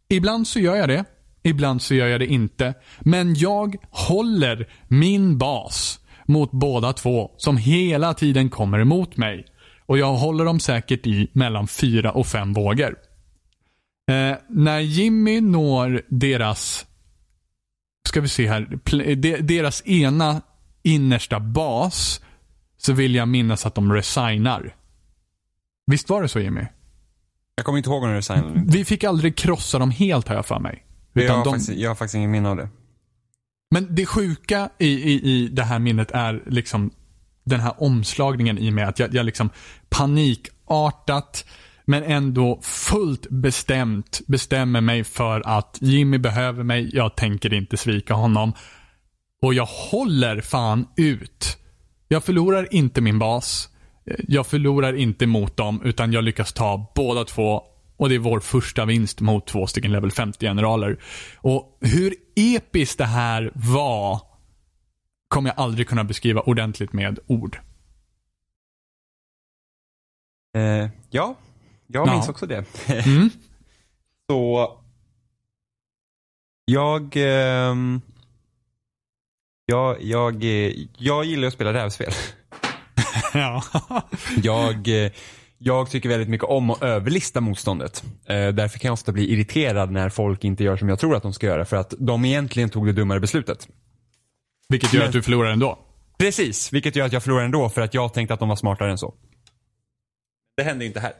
Ibland 0.08 0.46
så 0.46 0.60
gör 0.60 0.76
jag 0.76 0.88
det, 0.88 1.04
ibland 1.42 1.82
så 1.82 1.94
gör 1.94 2.06
jag 2.06 2.20
det 2.20 2.26
inte. 2.26 2.74
Men 3.00 3.34
jag 3.34 3.76
håller 3.90 4.68
min 4.88 5.38
bas 5.38 6.00
mot 6.26 6.50
båda 6.50 6.92
två 6.92 7.30
som 7.36 7.56
hela 7.56 8.14
tiden 8.14 8.50
kommer 8.50 8.78
emot 8.78 9.16
mig. 9.16 9.46
Och 9.86 9.98
jag 9.98 10.14
håller 10.14 10.44
dem 10.44 10.60
säkert 10.60 11.06
i 11.06 11.30
mellan 11.32 11.68
fyra 11.68 12.12
och 12.12 12.26
fem 12.26 12.52
vågor. 12.52 12.96
Eh, 14.10 14.36
när 14.48 14.80
Jimmy 14.80 15.40
når 15.40 16.02
deras 16.08 16.86
ska 18.08 18.20
vi 18.20 18.28
se 18.28 18.48
här, 18.48 19.42
deras 19.42 19.86
ena 19.86 20.42
innersta 20.82 21.40
bas 21.40 22.20
så 22.76 22.92
vill 22.92 23.14
jag 23.14 23.28
minnas 23.28 23.66
att 23.66 23.74
de 23.74 23.92
resignar. 23.92 24.76
Visst 25.86 26.08
var 26.08 26.22
det 26.22 26.28
så 26.28 26.40
Jimmy? 26.40 26.66
Jag 27.56 27.66
kommer 27.66 27.78
inte 27.78 27.90
ihåg 27.90 28.02
om 28.02 28.08
de 28.08 28.14
resignade. 28.14 28.62
Vi 28.66 28.84
fick 28.84 29.04
aldrig 29.04 29.36
krossa 29.36 29.78
dem 29.78 29.90
helt 29.90 30.28
har 30.28 30.34
jag 30.34 30.46
för 30.46 30.60
mig. 30.60 30.84
jag, 31.12 31.34
har 31.34 31.44
de... 31.44 31.52
faktiskt, 31.52 31.78
jag 31.78 31.90
har 31.90 31.94
faktiskt 31.94 32.14
ingen 32.14 32.30
minne 32.30 32.48
av 32.48 32.56
det. 32.56 32.68
Men 33.70 33.94
det 33.94 34.06
sjuka 34.06 34.70
i, 34.78 34.88
i, 34.88 35.22
i 35.22 35.48
det 35.48 35.62
här 35.62 35.78
minnet 35.78 36.10
är 36.10 36.42
liksom 36.46 36.90
den 37.44 37.60
här 37.60 37.74
omslagningen 37.82 38.58
i 38.58 38.70
mig. 38.70 38.84
Att 38.84 38.98
jag, 38.98 39.14
jag 39.14 39.26
liksom 39.26 39.50
panikartat 39.88 41.44
men 41.84 42.02
ändå 42.02 42.60
fullt 42.62 43.30
bestämt 43.30 44.20
bestämmer 44.26 44.80
mig 44.80 45.04
för 45.04 45.42
att 45.46 45.78
Jimmy 45.80 46.18
behöver 46.18 46.62
mig, 46.62 46.90
jag 46.92 47.16
tänker 47.16 47.54
inte 47.54 47.76
svika 47.76 48.14
honom. 48.14 48.52
Och 49.42 49.54
jag 49.54 49.66
håller 49.66 50.40
fan 50.40 50.86
ut. 50.96 51.58
Jag 52.08 52.24
förlorar 52.24 52.74
inte 52.74 53.00
min 53.00 53.18
bas. 53.18 53.68
Jag 54.28 54.46
förlorar 54.46 54.92
inte 54.92 55.26
mot 55.26 55.56
dem, 55.56 55.82
utan 55.84 56.12
jag 56.12 56.24
lyckas 56.24 56.52
ta 56.52 56.92
båda 56.94 57.24
två. 57.24 57.62
Och 57.96 58.08
det 58.08 58.14
är 58.14 58.18
vår 58.18 58.40
första 58.40 58.84
vinst 58.84 59.20
mot 59.20 59.46
två 59.46 59.66
stycken 59.66 59.92
level 59.92 60.10
50-generaler. 60.10 61.00
Och 61.36 61.78
hur 61.80 62.14
episkt 62.36 62.98
det 62.98 63.04
här 63.04 63.52
var 63.54 64.20
kommer 65.28 65.50
jag 65.50 65.58
aldrig 65.58 65.88
kunna 65.88 66.04
beskriva 66.04 66.40
ordentligt 66.40 66.92
med 66.92 67.18
ord. 67.26 67.58
Eh, 70.56 70.88
ja, 71.10 71.36
jag 71.94 72.08
Ja. 72.08 72.12
minns 72.14 72.28
också 72.28 72.46
det. 72.46 72.64
Mm. 73.06 73.30
Så 74.30 74.70
jag, 76.64 77.12
ehm, 77.16 78.00
jag, 79.66 80.02
jag, 80.02 80.44
eh, 80.44 80.72
jag 80.98 81.24
gillar 81.24 81.48
att 81.48 81.54
spela 81.54 81.72
rävspel. 81.72 82.12
ja. 83.34 83.62
Jag, 84.42 84.88
eh, 85.04 85.12
jag 85.58 85.90
tycker 85.90 86.08
väldigt 86.08 86.28
mycket 86.28 86.48
om 86.48 86.70
att 86.70 86.82
överlista 86.82 87.40
motståndet. 87.40 88.04
Eh, 88.26 88.48
därför 88.48 88.78
kan 88.78 88.88
jag 88.88 88.92
ofta 88.92 89.12
bli 89.12 89.32
irriterad 89.32 89.90
när 89.90 90.08
folk 90.08 90.44
inte 90.44 90.64
gör 90.64 90.76
som 90.76 90.88
jag 90.88 90.98
tror 90.98 91.16
att 91.16 91.22
de 91.22 91.32
ska 91.32 91.46
göra. 91.46 91.64
För 91.64 91.76
att 91.76 91.94
de 91.98 92.24
egentligen 92.24 92.70
tog 92.70 92.86
det 92.86 92.92
dummare 92.92 93.20
beslutet. 93.20 93.68
Vilket 94.68 94.92
gör 94.92 95.00
Men- 95.00 95.06
att 95.08 95.12
du 95.12 95.22
förlorar 95.22 95.50
ändå. 95.50 95.78
Precis, 96.18 96.72
vilket 96.72 96.96
gör 96.96 97.06
att 97.06 97.12
jag 97.12 97.22
förlorar 97.22 97.44
ändå 97.44 97.68
för 97.68 97.80
att 97.80 97.94
jag 97.94 98.14
tänkte 98.14 98.34
att 98.34 98.40
de 98.40 98.48
var 98.48 98.56
smartare 98.56 98.90
än 98.90 98.98
så. 98.98 99.14
Det 100.56 100.62
hände 100.62 100.84
inte 100.84 101.00
här. 101.00 101.12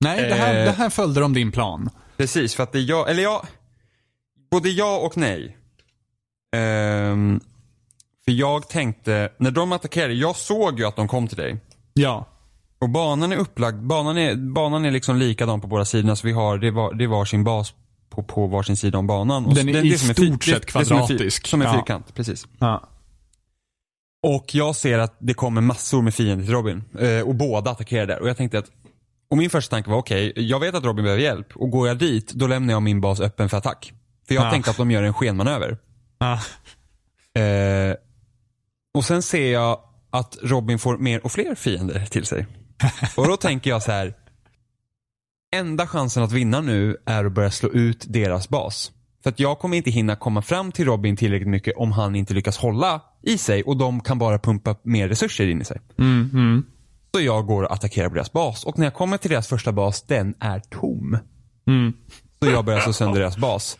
Nej, 0.00 0.28
det 0.28 0.34
här, 0.34 0.54
Eh. 0.58 0.64
det 0.64 0.70
här 0.72 0.90
följde 0.90 1.20
de 1.20 1.32
din 1.34 1.52
plan. 1.52 1.90
Precis, 2.16 2.54
för 2.54 2.62
att 2.62 2.72
det 2.72 2.78
är 2.78 2.82
jag, 2.82 3.10
eller 3.10 3.22
jag, 3.22 3.46
både 4.50 4.68
ja 4.68 4.96
och 4.98 5.16
nej. 5.16 5.56
Ehm, 6.56 7.40
för 8.24 8.32
jag 8.32 8.68
tänkte, 8.68 9.32
när 9.38 9.50
de 9.50 9.72
attackerade, 9.72 10.14
jag 10.14 10.36
såg 10.36 10.78
ju 10.78 10.84
att 10.86 10.96
de 10.96 11.08
kom 11.08 11.28
till 11.28 11.36
dig. 11.36 11.56
Ja. 11.94 12.26
Och 12.78 12.88
banan 12.90 13.32
är 13.32 13.36
upplagd, 13.36 13.82
banan 13.82 14.18
är, 14.18 14.34
banan 14.34 14.84
är 14.84 14.90
liksom 14.90 15.16
likadan 15.16 15.60
på 15.60 15.66
båda 15.66 15.84
sidorna 15.84 16.16
så 16.16 16.26
vi 16.26 16.32
har, 16.32 16.58
det 16.58 16.70
var, 16.70 16.94
det 16.94 17.06
var 17.06 17.24
sin 17.24 17.44
bas 17.44 17.74
på, 18.10 18.22
på 18.22 18.46
varsin 18.46 18.76
sida 18.76 18.98
om 18.98 19.06
banan. 19.06 19.46
Och 19.46 19.54
Den 19.54 19.68
är 19.68 19.72
det- 19.72 19.78
i 19.78 19.88
det 19.88 19.94
är 19.94 20.14
stort 20.14 20.44
sett 20.44 20.72
det- 20.72 20.78
är 20.80 20.84
som 20.84 20.96
fyr- 20.98 21.06
kvadratisk. 21.06 21.46
Som 21.46 21.60
Ja. 21.60 21.72
fyrkant, 21.74 22.14
precis. 22.14 22.46
ja. 22.58 22.88
Och 24.22 24.54
jag 24.54 24.76
ser 24.76 24.98
att 24.98 25.16
det 25.18 25.34
kommer 25.34 25.60
massor 25.60 26.02
med 26.02 26.14
fiender 26.14 26.44
till 26.44 26.54
Robin. 26.54 26.84
Eh, 26.98 27.20
och 27.28 27.34
båda 27.34 27.70
attackerar 27.70 28.06
där. 28.06 28.20
Och 28.22 28.28
jag 28.28 28.36
tänkte 28.36 28.58
att, 28.58 28.70
och 29.30 29.36
min 29.36 29.50
första 29.50 29.76
tanke 29.76 29.90
var 29.90 29.96
okej, 29.98 30.32
jag 30.36 30.60
vet 30.60 30.74
att 30.74 30.84
Robin 30.84 31.04
behöver 31.04 31.22
hjälp. 31.22 31.56
Och 31.56 31.70
går 31.70 31.88
jag 31.88 31.98
dit, 31.98 32.32
då 32.32 32.46
lämnar 32.46 32.72
jag 32.74 32.82
min 32.82 33.00
bas 33.00 33.20
öppen 33.20 33.48
för 33.48 33.56
attack. 33.56 33.92
För 34.28 34.34
jag 34.34 34.44
Ja. 34.46 34.50
tänkte 34.50 34.70
att 34.70 34.76
de 34.76 34.90
gör 34.90 35.02
en 35.02 35.14
skenmanöver. 35.14 35.78
Ja. 36.18 36.32
Eh, 37.42 37.94
och 38.94 39.04
sen 39.04 39.22
ser 39.22 39.52
jag 39.52 39.80
att 40.10 40.38
Robin 40.42 40.78
får 40.78 40.98
mer 40.98 41.24
och 41.24 41.32
fler 41.32 41.54
fiender 41.54 42.06
till 42.06 42.24
sig. 42.26 42.46
Och 43.16 43.28
då 43.28 43.36
tänker 43.36 43.70
jag 43.70 43.82
så 43.82 43.92
här. 43.92 44.14
Enda 45.56 45.86
chansen 45.86 46.22
att 46.22 46.32
vinna 46.32 46.60
nu 46.60 46.96
är 47.06 47.24
att 47.24 47.32
börja 47.32 47.50
slå 47.50 47.68
ut 47.68 48.04
deras 48.08 48.48
bas. 48.48 48.92
För 49.22 49.30
att 49.30 49.40
jag 49.40 49.58
kommer 49.58 49.76
inte 49.76 49.90
hinna 49.90 50.16
komma 50.16 50.42
fram 50.42 50.72
till 50.72 50.84
Robin 50.84 51.16
tillräckligt 51.16 51.48
mycket 51.48 51.76
om 51.76 51.92
han 51.92 52.16
inte 52.16 52.34
lyckas 52.34 52.56
hålla 52.58 53.00
i 53.22 53.38
sig 53.38 53.62
och 53.62 53.76
de 53.76 54.00
kan 54.00 54.18
bara 54.18 54.38
pumpa 54.38 54.76
mer 54.82 55.08
resurser 55.08 55.46
in 55.48 55.60
i 55.60 55.64
sig. 55.64 55.80
Mm, 55.98 56.30
mm. 56.32 56.66
Så 57.16 57.20
jag 57.20 57.46
går 57.46 57.62
och 57.62 57.72
attackerar 57.72 58.08
på 58.08 58.14
deras 58.14 58.32
bas 58.32 58.64
och 58.64 58.78
när 58.78 58.86
jag 58.86 58.94
kommer 58.94 59.18
till 59.18 59.30
deras 59.30 59.48
första 59.48 59.72
bas, 59.72 60.02
den 60.02 60.34
är 60.40 60.60
tom. 60.60 61.18
Mm. 61.66 61.92
Så 62.42 62.50
jag 62.50 62.64
börjar 62.64 62.80
slå 62.80 62.92
sönder 62.92 63.20
deras 63.20 63.36
bas. 63.36 63.78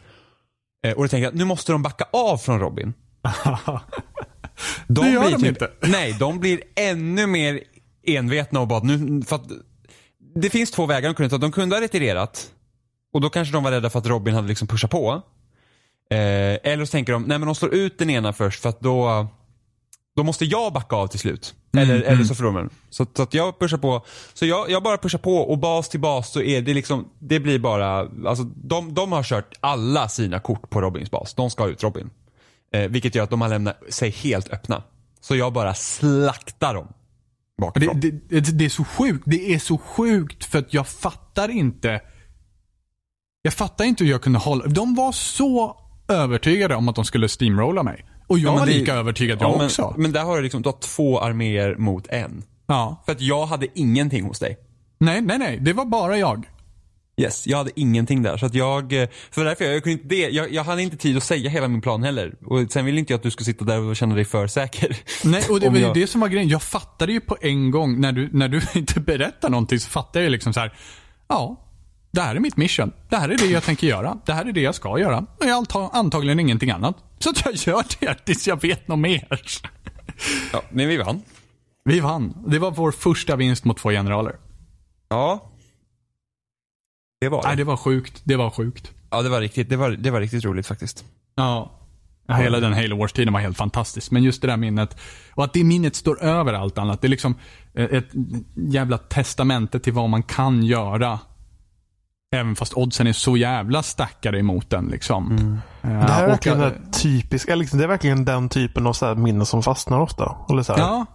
Eh, 0.86 0.92
och 0.92 1.02
då 1.02 1.08
tänker 1.08 1.24
jag 1.24 1.34
nu 1.34 1.44
måste 1.44 1.72
de 1.72 1.82
backa 1.82 2.04
av 2.12 2.38
från 2.38 2.60
Robin. 2.60 2.94
De 4.88 5.04
Det 5.04 5.10
gör 5.10 5.20
blir 5.20 5.30
de 5.30 5.36
typ, 5.36 5.48
inte. 5.48 5.70
Nej, 5.88 6.16
de 6.18 6.38
blir 6.38 6.60
ännu 6.76 7.26
mer 7.26 7.60
envetna 8.06 8.60
och 8.60 8.68
bara 8.68 8.80
nu, 8.82 9.22
för 9.22 9.36
att 9.36 9.46
det 10.34 10.50
finns 10.50 10.70
två 10.70 10.86
vägar 10.86 11.08
de 11.08 11.14
kunde 11.14 11.30
ta. 11.30 11.38
De 11.38 11.52
kunde 11.52 11.76
ha 11.76 11.80
retirerat 11.80 12.50
och 13.12 13.20
då 13.20 13.30
kanske 13.30 13.52
de 13.52 13.64
var 13.64 13.70
rädda 13.70 13.90
för 13.90 13.98
att 13.98 14.06
Robin 14.06 14.34
hade 14.34 14.48
liksom 14.48 14.68
pushat 14.68 14.90
på. 14.90 15.22
Eh, 16.10 16.18
eller 16.72 16.84
så 16.84 16.90
tänker 16.90 17.12
de, 17.12 17.22
nej 17.22 17.38
men 17.38 17.46
de 17.46 17.54
slår 17.54 17.74
ut 17.74 17.98
den 17.98 18.10
ena 18.10 18.32
först 18.32 18.62
för 18.62 18.68
att 18.68 18.80
då, 18.80 19.26
då 20.16 20.22
måste 20.22 20.44
jag 20.44 20.72
backa 20.72 20.96
av 20.96 21.06
till 21.06 21.20
slut. 21.20 21.54
Mm, 21.78 21.90
Eller, 21.96 22.02
eller 22.04 22.24
så 22.24 22.34
förlorar 22.34 22.52
man. 22.54 22.70
Så, 22.90 23.06
så 23.16 23.22
att 23.22 23.34
jag 23.34 23.58
pushar 23.58 23.78
på. 23.78 24.04
Så 24.34 24.46
jag, 24.46 24.70
jag 24.70 24.82
bara 24.82 24.98
pushar 24.98 25.18
på 25.18 25.36
och 25.36 25.58
bas 25.58 25.88
till 25.88 26.00
bas 26.00 26.32
så 26.32 26.42
är 26.42 26.62
det 26.62 26.74
liksom, 26.74 27.08
det 27.18 27.40
blir 27.40 27.58
bara, 27.58 27.98
alltså 28.26 28.44
de, 28.44 28.94
de 28.94 29.12
har 29.12 29.22
kört 29.22 29.54
alla 29.60 30.08
sina 30.08 30.40
kort 30.40 30.70
på 30.70 30.80
Robins 30.80 31.10
bas. 31.10 31.34
De 31.34 31.50
ska 31.50 31.66
ut 31.68 31.82
Robin. 31.82 32.10
Eh, 32.72 32.82
vilket 32.88 33.14
gör 33.14 33.24
att 33.24 33.30
de 33.30 33.40
har 33.40 33.48
lämnat 33.48 33.76
sig 33.88 34.10
helt 34.10 34.48
öppna. 34.52 34.82
Så 35.20 35.36
jag 35.36 35.52
bara 35.52 35.74
slaktar 35.74 36.74
dem. 36.74 36.88
Det, 37.74 38.10
det, 38.10 38.10
det, 38.40 38.58
det 38.58 38.64
är 38.64 38.68
så 38.68 38.84
sjukt. 38.84 39.22
Det 39.26 39.54
är 39.54 39.58
så 39.58 39.78
sjukt 39.78 40.44
för 40.44 40.58
att 40.58 40.74
jag 40.74 40.88
fattar 40.88 41.48
inte. 41.48 42.00
Jag 43.42 43.52
fattar 43.54 43.84
inte 43.84 44.04
hur 44.04 44.10
jag 44.10 44.22
kunde 44.22 44.38
hålla. 44.38 44.66
De 44.66 44.94
var 44.94 45.12
så 45.12 45.76
övertygade 46.08 46.74
om 46.74 46.88
att 46.88 46.96
de 46.96 47.04
skulle 47.04 47.28
steamrolla 47.28 47.82
mig. 47.82 48.04
Och 48.26 48.38
jag 48.38 48.52
Ja, 48.54 48.58
var 48.58 48.66
det- 48.66 48.72
lika 48.72 48.94
övertygad 48.94 49.38
jag 49.42 49.50
Ja, 49.50 49.56
men, 49.56 49.66
också. 49.66 49.94
men 49.98 50.12
där 50.12 50.24
har 50.24 50.36
du 50.36 50.42
liksom, 50.42 50.62
du 50.62 50.68
har 50.68 50.78
två 50.80 51.20
arméer 51.20 51.76
mot 51.76 52.06
en. 52.06 52.42
Ja. 52.66 53.02
För 53.06 53.12
att 53.12 53.20
jag 53.20 53.46
hade 53.46 53.66
ingenting 53.74 54.24
hos 54.24 54.38
dig. 54.38 54.56
Nej, 54.98 55.20
nej, 55.20 55.38
nej. 55.38 55.58
Det 55.60 55.72
var 55.72 55.84
bara 55.84 56.18
jag. 56.18 56.48
Yes, 57.20 57.46
jag 57.46 57.58
hade 57.58 57.70
ingenting 57.80 58.22
där. 58.22 58.36
Så 58.36 58.46
att 58.46 58.54
jag, 58.54 59.02
eh, 59.02 59.08
för 59.30 59.44
därför 59.44 59.64
jag, 59.64 59.74
jag 59.74 59.82
kunde 59.82 59.92
inte 60.02 60.14
det, 60.14 60.28
jag, 60.28 60.52
jag 60.52 60.64
hade 60.64 60.82
inte 60.82 60.96
tid 60.96 61.16
att 61.16 61.22
säga 61.22 61.50
hela 61.50 61.68
min 61.68 61.80
plan 61.80 62.02
heller. 62.02 62.34
Och 62.46 62.72
sen 62.72 62.84
ville 62.84 62.98
inte 62.98 63.12
jag 63.12 63.18
att 63.18 63.22
du 63.22 63.30
skulle 63.30 63.44
sitta 63.44 63.64
där 63.64 63.80
och 63.80 63.96
känna 63.96 64.14
dig 64.14 64.24
för 64.24 64.46
säker. 64.46 64.96
Nej, 65.24 65.42
och 65.50 65.60
det 65.60 65.68
var 65.68 65.78
jag- 65.78 65.94
det 65.94 66.06
som 66.06 66.20
var 66.20 66.28
grejen. 66.28 66.48
Jag 66.48 66.62
fattade 66.62 67.12
ju 67.12 67.20
på 67.20 67.36
en 67.40 67.70
gång, 67.70 68.00
när 68.00 68.12
du, 68.12 68.28
när 68.32 68.48
du 68.48 68.60
inte 68.74 69.00
berättar 69.00 69.50
någonting 69.50 69.80
så 69.80 69.88
fattade 69.90 70.18
jag 70.18 70.24
ju 70.24 70.30
liksom 70.30 70.52
så 70.52 70.60
här. 70.60 70.72
Ja, 71.28 71.56
det 72.10 72.20
här 72.20 72.36
är 72.36 72.40
mitt 72.40 72.56
mission. 72.56 72.92
Det 73.08 73.16
här 73.16 73.28
är 73.28 73.36
det 73.38 73.46
jag 73.46 73.62
tänker 73.62 73.86
göra. 73.86 74.18
Det 74.26 74.32
här 74.32 74.44
är 74.44 74.52
det 74.52 74.60
jag 74.60 74.74
ska 74.74 74.98
göra. 74.98 75.18
Och 75.18 75.46
jag 75.46 75.66
antagligen 75.92 76.40
ingenting 76.40 76.70
annat. 76.70 76.96
Så 77.18 77.30
att 77.30 77.46
jag 77.46 77.54
gör 77.54 77.84
det 78.00 78.14
tills 78.24 78.48
jag 78.48 78.62
vet 78.62 78.88
något 78.88 78.98
mer. 78.98 79.40
Ja, 80.52 80.62
men 80.70 80.88
vi 80.88 80.96
vann. 80.96 81.22
Vi 81.84 82.00
vann. 82.00 82.44
Det 82.46 82.58
var 82.58 82.70
vår 82.70 82.92
första 82.92 83.36
vinst 83.36 83.64
mot 83.64 83.78
två 83.78 83.90
generaler. 83.90 84.36
Ja. 85.08 85.52
Det 87.20 87.28
var 87.28 87.42
det. 87.42 87.48
Nej, 87.48 87.56
det 87.56 87.64
var 87.64 87.76
sjukt. 87.76 88.22
Det 88.24 88.36
var 88.36 88.50
sjukt. 88.50 88.92
Ja, 89.10 89.22
det 89.22 89.28
var 89.28 89.40
riktigt, 89.40 89.68
det 89.68 89.76
var, 89.76 89.90
det 89.90 90.10
var 90.10 90.20
riktigt 90.20 90.44
roligt 90.44 90.66
faktiskt. 90.66 91.04
Ja. 91.34 91.72
Hela 92.28 92.60
den 92.60 92.72
Halo 92.72 92.96
Wars-tiden 92.96 93.32
var 93.32 93.40
helt 93.40 93.56
fantastisk. 93.56 94.10
Men 94.10 94.22
just 94.22 94.42
det 94.42 94.48
där 94.48 94.56
minnet. 94.56 94.96
Och 95.34 95.44
att 95.44 95.52
det 95.52 95.64
minnet 95.64 95.96
står 95.96 96.22
över 96.22 96.52
allt 96.52 96.78
annat. 96.78 97.00
Det 97.00 97.06
är 97.06 97.08
liksom 97.08 97.34
ett 97.74 98.08
jävla 98.54 98.98
testamente 98.98 99.80
till 99.80 99.92
vad 99.92 100.10
man 100.10 100.22
kan 100.22 100.62
göra. 100.62 101.18
Även 102.36 102.56
fast 102.56 102.74
oddsen 102.74 103.06
är 103.06 103.12
så 103.12 103.36
jävla 103.36 103.82
stackade 103.82 104.38
emot 104.38 104.70
den. 104.70 104.86
Liksom. 104.86 105.32
Eh, 105.82 105.88
Det 105.90 106.12
här 106.12 106.24
är 106.24 106.28
verkligen 106.28 106.58
den 106.58 106.90
typisk, 106.92 107.48
liksom, 107.56 107.78
det 107.78 107.84
är 107.84 107.88
verkligen 107.88 108.24
den 108.24 108.48
typen 108.48 108.86
av 108.86 108.92
så 108.92 109.14
minnen 109.14 109.46
som 109.46 109.62
fastnar 109.62 110.00
ofta. 110.00 110.36
Eller 110.50 110.62
så 110.62 110.72
här. 110.72 110.80
Ja, 110.80 111.06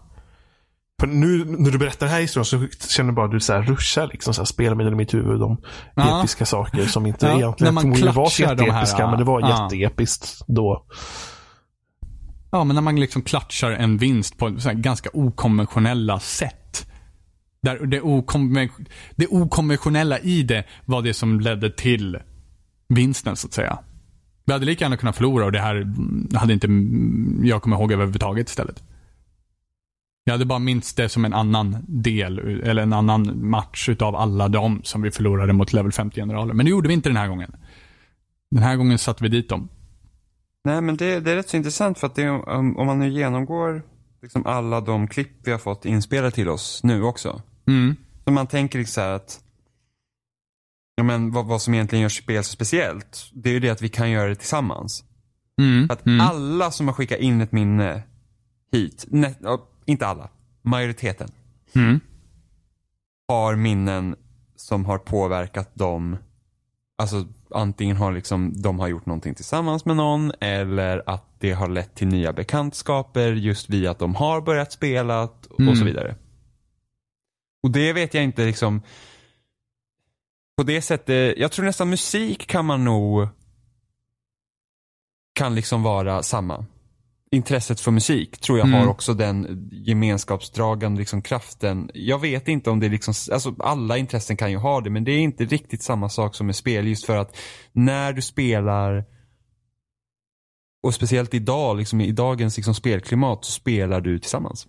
För 1.00 1.08
nu 1.08 1.46
när 1.46 1.72
du 1.72 1.78
berättar 1.78 2.06
den 2.06 2.16
här 2.16 2.22
historien 2.22 2.46
så 2.46 2.88
känner 2.90 3.10
du 3.12 3.16
bara 3.16 3.26
att 3.26 3.32
du 3.32 3.40
så 3.40 3.54
här 3.54 3.62
ruschar 3.62 4.08
liksom, 4.08 4.34
så 4.34 4.42
här, 4.42 4.46
spelminnen 4.46 4.94
i 4.94 4.96
mitt 4.96 5.14
huvud 5.14 5.42
om 5.44 5.58
Ja. 5.96 6.20
episka 6.20 6.46
saker 6.46 6.86
som 6.86 7.06
inte 7.06 7.26
Ja, 7.26 7.36
egentligen 7.38 7.66
när 7.68 7.72
man 7.72 7.82
förmodligen 7.84 8.14
var 8.16 8.26
så 8.30 8.36
klatschar 8.44 8.56
de 8.56 8.62
här, 8.64 8.68
jätteepiska, 8.82 9.08
men 9.08 9.18
det 9.18 9.24
var 9.24 9.40
ja. 9.42 9.64
jätteepiskt 9.64 10.42
då. 10.48 10.86
ja, 12.52 12.64
men 12.64 12.76
när 12.76 12.82
man 12.82 12.96
liksom 12.96 13.22
klatschar 13.22 13.72
en 13.72 13.98
vinst 13.98 14.38
på 14.38 14.50
ganska 14.74 15.10
okonventionella 15.14 16.20
sätt. 16.20 16.56
Där 17.62 17.86
det, 17.86 18.02
okonven, 18.02 18.70
det 19.16 19.28
okonventionella 19.28 20.20
i 20.20 20.44
det 20.44 20.64
var 20.86 21.02
det 21.02 21.14
som 21.14 21.40
ledde 21.40 21.72
till 21.72 22.20
vinsten 22.90 23.36
så 23.36 23.48
att 23.48 23.54
säga. 23.54 23.80
Vi 24.46 24.54
hade 24.54 24.66
lika 24.66 24.86
gärna 24.86 24.98
kunnat 24.98 25.16
förlora 25.16 25.46
och 25.46 25.52
det 25.52 25.60
här 25.60 25.94
hade 26.38 26.54
inte 26.54 26.68
jag 27.48 27.62
kommer 27.62 27.78
ihåg 27.78 27.92
överhuvudtaget 27.92 28.50
istället. 28.50 28.84
Jag 30.24 30.34
hade 30.34 30.46
bara 30.46 30.60
minst 30.60 30.98
det 30.98 31.10
som 31.10 31.26
en 31.26 31.34
annan 31.34 31.78
del, 31.88 32.40
eller 32.40 32.84
en 32.84 32.94
annan 32.94 33.50
match 33.50 33.90
utav 33.90 34.16
alla 34.16 34.48
de 34.48 34.82
som 34.84 35.02
vi 35.02 35.12
förlorade 35.12 35.54
mot 35.54 35.74
level 35.74 35.92
50-generaler. 35.92 36.54
Men 36.54 36.66
det 36.66 36.70
gjorde 36.70 36.88
vi 36.88 36.94
inte 36.94 37.10
den 37.10 37.18
här 37.18 37.28
gången. 37.28 37.56
Den 38.52 38.64
här 38.64 38.76
gången 38.76 38.98
satte 38.98 39.24
vi 39.24 39.30
dit 39.30 39.50
dem. 39.50 39.70
Nej, 40.64 40.82
men 40.82 40.98
det, 40.98 41.20
det 41.20 41.32
är 41.32 41.36
rätt 41.36 41.50
så 41.50 41.58
intressant 41.58 42.00
för 42.00 42.08
att 42.08 42.16
det, 42.16 42.30
om, 42.30 42.78
om 42.78 42.88
man 42.88 43.00
nu 43.00 43.10
genomgår 43.10 43.82
liksom 44.22 44.46
alla 44.46 44.82
de 44.82 45.08
klipp 45.08 45.32
vi 45.44 45.52
har 45.52 45.60
fått 45.60 45.86
inspelade 45.86 46.32
till 46.32 46.50
oss 46.50 46.84
nu 46.84 47.04
också. 47.04 47.42
Mm. 47.68 47.96
Så 48.26 48.32
man 48.32 48.48
tänker 48.48 48.80
liksom 48.80 48.94
så 48.94 49.02
här 49.02 49.10
att 49.12 49.44
ja, 50.96 51.04
men 51.04 51.32
vad, 51.32 51.46
vad 51.46 51.62
som 51.62 51.74
egentligen 51.74 52.02
gör 52.02 52.10
spel 52.10 52.44
så 52.44 52.52
speciellt, 52.52 53.30
det 53.34 53.50
är 53.50 53.54
ju 53.54 53.60
det 53.60 53.70
att 53.70 53.82
vi 53.82 53.90
kan 53.90 54.12
göra 54.12 54.30
det 54.30 54.36
tillsammans. 54.36 55.04
Mm. 55.62 55.88
Att 55.92 56.06
Mm. 56.06 56.22
alla 56.22 56.72
som 56.72 56.88
har 56.88 56.94
skickat 56.96 57.20
in 57.20 57.42
ett 57.42 57.52
minne 57.52 58.04
hit, 58.72 59.06
nej, 59.08 59.36
inte 59.86 60.08
alla, 60.08 60.30
majoriteten, 60.62 61.30
Mm. 61.76 62.00
har 63.28 63.56
minnen 63.56 64.16
som 64.56 64.86
har 64.86 64.98
påverkat 64.98 65.76
dem. 65.76 66.18
Alltså 66.98 67.28
antingen 67.52 67.98
har 67.98 68.12
liksom, 68.12 68.62
de 68.62 68.80
har 68.80 68.88
gjort 68.88 69.06
någonting 69.06 69.36
tillsammans 69.36 69.86
med 69.86 69.96
någon 69.96 70.32
eller 70.40 71.10
att 71.10 71.26
det 71.40 71.52
har 71.52 71.68
lett 71.68 71.96
till 71.96 72.08
nya 72.08 72.34
bekantskaper 72.34 73.32
just 73.32 73.70
via 73.70 73.92
att 73.92 74.00
de 74.00 74.16
har 74.16 74.42
börjat 74.42 74.72
spela 74.72 75.22
och 75.50 75.60
Mm. 75.60 75.76
så 75.76 75.86
vidare. 75.86 76.16
Och 77.64 77.72
det 77.72 77.94
vet 77.94 78.14
jag 78.14 78.24
inte 78.24 78.46
liksom. 78.46 78.82
På 80.58 80.64
det 80.64 80.82
sättet, 80.82 81.38
jag 81.38 81.52
tror 81.52 81.66
nästan 81.66 81.90
musik 81.90 82.48
kan 82.48 82.66
man 82.66 82.84
nog 82.84 83.28
kan 85.34 85.56
liksom 85.56 85.84
vara 85.84 86.24
samma. 86.24 86.66
Intresset 87.32 87.80
för 87.80 87.92
musik 87.92 88.38
tror 88.38 88.58
jag 88.60 88.68
Mm. 88.68 88.80
har 88.80 88.88
också 88.88 89.14
den 89.14 89.70
gemenskapsdragande 89.72 91.00
liksom 91.00 91.22
kraften. 91.22 91.92
Jag 91.94 92.20
vet 92.20 92.48
inte 92.48 92.70
om 92.70 92.80
det 92.80 92.86
är 92.86 92.90
liksom, 92.90 93.14
alltså 93.34 93.56
alla 93.60 93.98
intressen 93.98 94.38
kan 94.38 94.52
ju 94.52 94.58
ha 94.58 94.82
det 94.82 94.90
men 94.90 95.04
det 95.04 95.12
är 95.12 95.20
inte 95.20 95.46
riktigt 95.46 95.84
samma 95.84 96.10
sak 96.10 96.36
som 96.36 96.46
med 96.46 96.56
spel 96.56 96.88
just 96.88 97.06
för 97.06 97.18
att 97.18 97.38
när 97.72 98.14
du 98.14 98.22
spelar 98.22 99.06
och 100.84 100.94
speciellt 100.94 101.34
idag, 101.34 101.78
liksom 101.78 102.02
i 102.02 102.12
dagens 102.12 102.58
liksom 102.58 102.76
spelklimat, 102.76 103.46
så 103.46 103.52
spelar 103.52 104.02
du 104.02 104.20
tillsammans. 104.20 104.68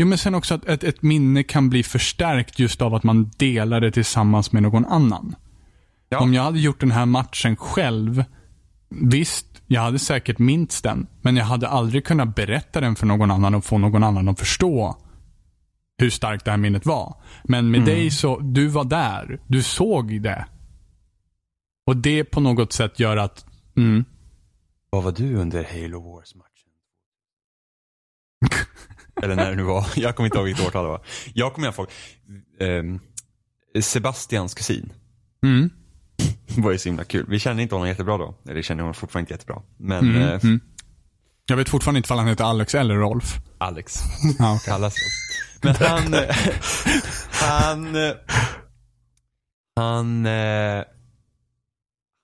Jo, 0.00 0.06
men 0.06 0.18
sen 0.18 0.34
också 0.34 0.54
att 0.54 0.64
ett, 0.64 0.84
ett 0.84 1.02
minne 1.02 1.42
kan 1.42 1.70
bli 1.70 1.82
förstärkt 1.82 2.58
just 2.58 2.82
av 2.82 2.94
att 2.94 3.02
man 3.02 3.30
delar 3.36 3.80
det 3.80 3.90
tillsammans 3.92 4.52
med 4.52 4.62
någon 4.62 4.84
annan. 4.84 5.36
Ja. 6.08 6.18
Om 6.18 6.34
jag 6.34 6.42
hade 6.42 6.58
gjort 6.60 6.80
den 6.80 6.90
här 6.90 7.06
matchen 7.06 7.56
själv, 7.56 8.24
visst, 8.90 9.46
jag 9.66 9.80
hade 9.80 9.98
säkert 9.98 10.38
minst 10.38 10.84
den, 10.84 11.06
men 11.22 11.36
jag 11.36 11.44
hade 11.44 11.68
aldrig 11.68 12.04
kunnat 12.04 12.34
berätta 12.34 12.80
den 12.80 12.96
för 12.96 13.06
någon 13.06 13.30
annan 13.30 13.54
och 13.54 13.64
få 13.64 13.78
någon 13.78 14.02
annan 14.02 14.28
att 14.28 14.38
förstå 14.38 14.96
hur 15.98 16.10
starkt 16.10 16.44
det 16.44 16.50
här 16.50 16.58
minnet 16.58 16.86
var. 16.86 17.16
Men 17.44 17.70
med 17.70 17.84
dig 17.84 18.10
så, 18.10 18.38
du 18.38 18.66
var 18.66 18.84
där, 18.84 19.40
du 19.46 19.62
såg 19.62 20.22
det. 20.22 20.46
Och 21.86 21.96
det 21.96 22.24
på 22.24 22.40
något 22.40 22.72
sätt 22.72 23.00
gör 23.00 23.16
att, 23.16 23.46
mm, 23.76 24.04
Vad 24.90 25.04
var 25.04 25.12
du 25.12 25.34
under 25.34 25.64
Halo 25.64 26.00
Wars-matchen? 26.00 26.47
Eller 29.22 29.36
när 29.36 29.50
det 29.50 29.56
nu 29.56 29.62
var. 29.62 29.86
Jag 29.96 30.16
kommer 30.16 30.26
inte 30.26 30.38
ihåg 30.38 30.46
vilket 30.46 30.66
årtal 30.66 30.84
det 30.84 30.90
var. 30.90 31.00
Jag 31.34 31.54
kommer 31.54 31.68
ihåg 31.68 31.86
ehm, 32.60 33.00
Sebastians 33.82 34.54
kusin. 34.54 34.92
mm, 35.44 35.70
Det 36.54 36.60
var 36.62 36.72
ju 36.72 36.78
så 36.78 36.88
himla 36.88 37.04
kul. 37.04 37.26
Vi 37.28 37.38
kände 37.38 37.62
inte 37.62 37.74
honom 37.74 37.88
jättebra 37.88 38.18
då. 38.18 38.34
Eller 38.48 38.62
känner 38.62 38.82
honom 38.82 38.94
fortfarande 38.94 39.22
inte 39.22 39.34
jättebra. 39.34 39.62
Men 39.76 39.98
mm, 40.10 40.22
eh, 40.22 40.44
mm. 40.44 40.60
Jag 41.46 41.56
vet 41.56 41.68
fortfarande 41.68 41.98
inte 41.98 42.12
om 42.12 42.18
han 42.18 42.28
heter 42.28 42.44
Alex 42.44 42.74
eller 42.74 42.94
Rolf. 42.94 43.36
Alex 43.58 43.98
Ja, 44.38 44.54
okej. 44.54 44.72
kallas. 44.72 44.94
Men 45.62 45.74
han, 45.74 46.14
eh, 46.14 46.36
han, 47.40 47.96
eh, 47.96 48.12
han, 49.76 50.26
eh, 50.26 50.84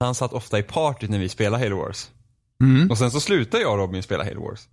han 0.00 0.14
satt 0.14 0.32
ofta 0.32 0.58
i 0.58 0.62
partyt 0.62 1.10
när 1.10 1.18
vi 1.18 1.28
spelade 1.28 1.64
Halo 1.64 1.76
Wars. 1.76 2.10
Mm. 2.62 2.90
Och 2.90 2.98
sen 2.98 3.10
så 3.10 3.20
slutade 3.20 3.62
jag 3.62 3.72
och 3.72 3.78
Robin 3.78 4.02
spela 4.02 4.24
Halo 4.24 4.40
Wars. 4.48 4.68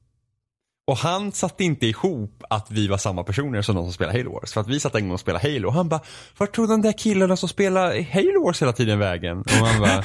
Och 0.88 0.98
han 0.98 1.32
satte 1.32 1.64
inte 1.64 1.88
ihop 1.88 2.44
att 2.50 2.72
vi 2.72 2.88
var 2.88 2.98
samma 2.98 3.24
personer 3.24 3.62
som 3.62 3.76
de 3.76 3.84
som 3.86 3.94
spelar 3.94 4.14
Halo 4.14 4.34
Wars. 4.34 4.54
För 4.54 4.62
att 4.62 4.68
vi 4.68 4.80
satt 4.80 4.96
en 4.96 5.04
gång 5.04 5.12
och 5.14 5.20
spelade 5.20 5.50
Halo 5.54 5.68
och 5.68 5.74
han 5.74 5.90
bara, 5.90 6.02
vart 6.38 6.56
tog 6.56 6.68
de 6.70 6.82
där 6.82 6.92
killarna 6.92 7.36
som 7.38 7.50
spelar 7.50 8.02
Halo 8.14 8.44
Wars 8.44 8.62
hela 8.62 8.74
tiden 8.74 9.00
vägen? 9.00 9.38
Och 9.40 9.68
han 9.68 9.82
bara, 9.82 10.04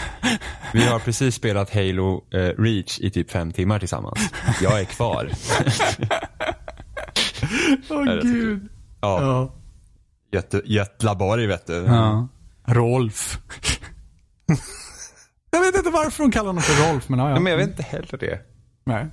vi 0.72 0.84
har 0.84 0.98
precis 0.98 1.34
spelat 1.34 1.74
Halo 1.74 2.24
eh, 2.34 2.38
Reach 2.62 2.98
i 3.00 3.10
typ 3.10 3.30
fem 3.30 3.52
timmar 3.52 3.78
tillsammans. 3.78 4.18
Jag 4.62 4.80
är 4.80 4.84
kvar. 4.84 5.30
Åh 7.90 8.08
är 8.08 8.22
gud. 8.22 8.68
Ja, 9.00 9.20
Ja. 9.20 9.52
Göte, 10.32 10.62
Götlaborg 10.64 11.46
vet 11.46 11.66
du. 11.66 11.74
ja. 11.74 12.28
Rolf. 12.66 13.38
jag 15.50 15.60
vet 15.60 15.76
inte 15.76 15.90
varför 15.90 16.22
de 16.24 16.32
kallar 16.32 16.46
honom 16.46 16.62
för 16.62 16.92
Rolf, 16.92 17.08
men 17.08 17.18
ja, 17.18 17.28
ja. 17.28 17.34
Ja, 17.34 17.40
men 17.40 17.50
jag 17.50 17.58
vet 17.58 17.68
inte 17.68 17.82
heller 17.82 18.18
det. 18.18 18.40
Nej. 18.84 19.06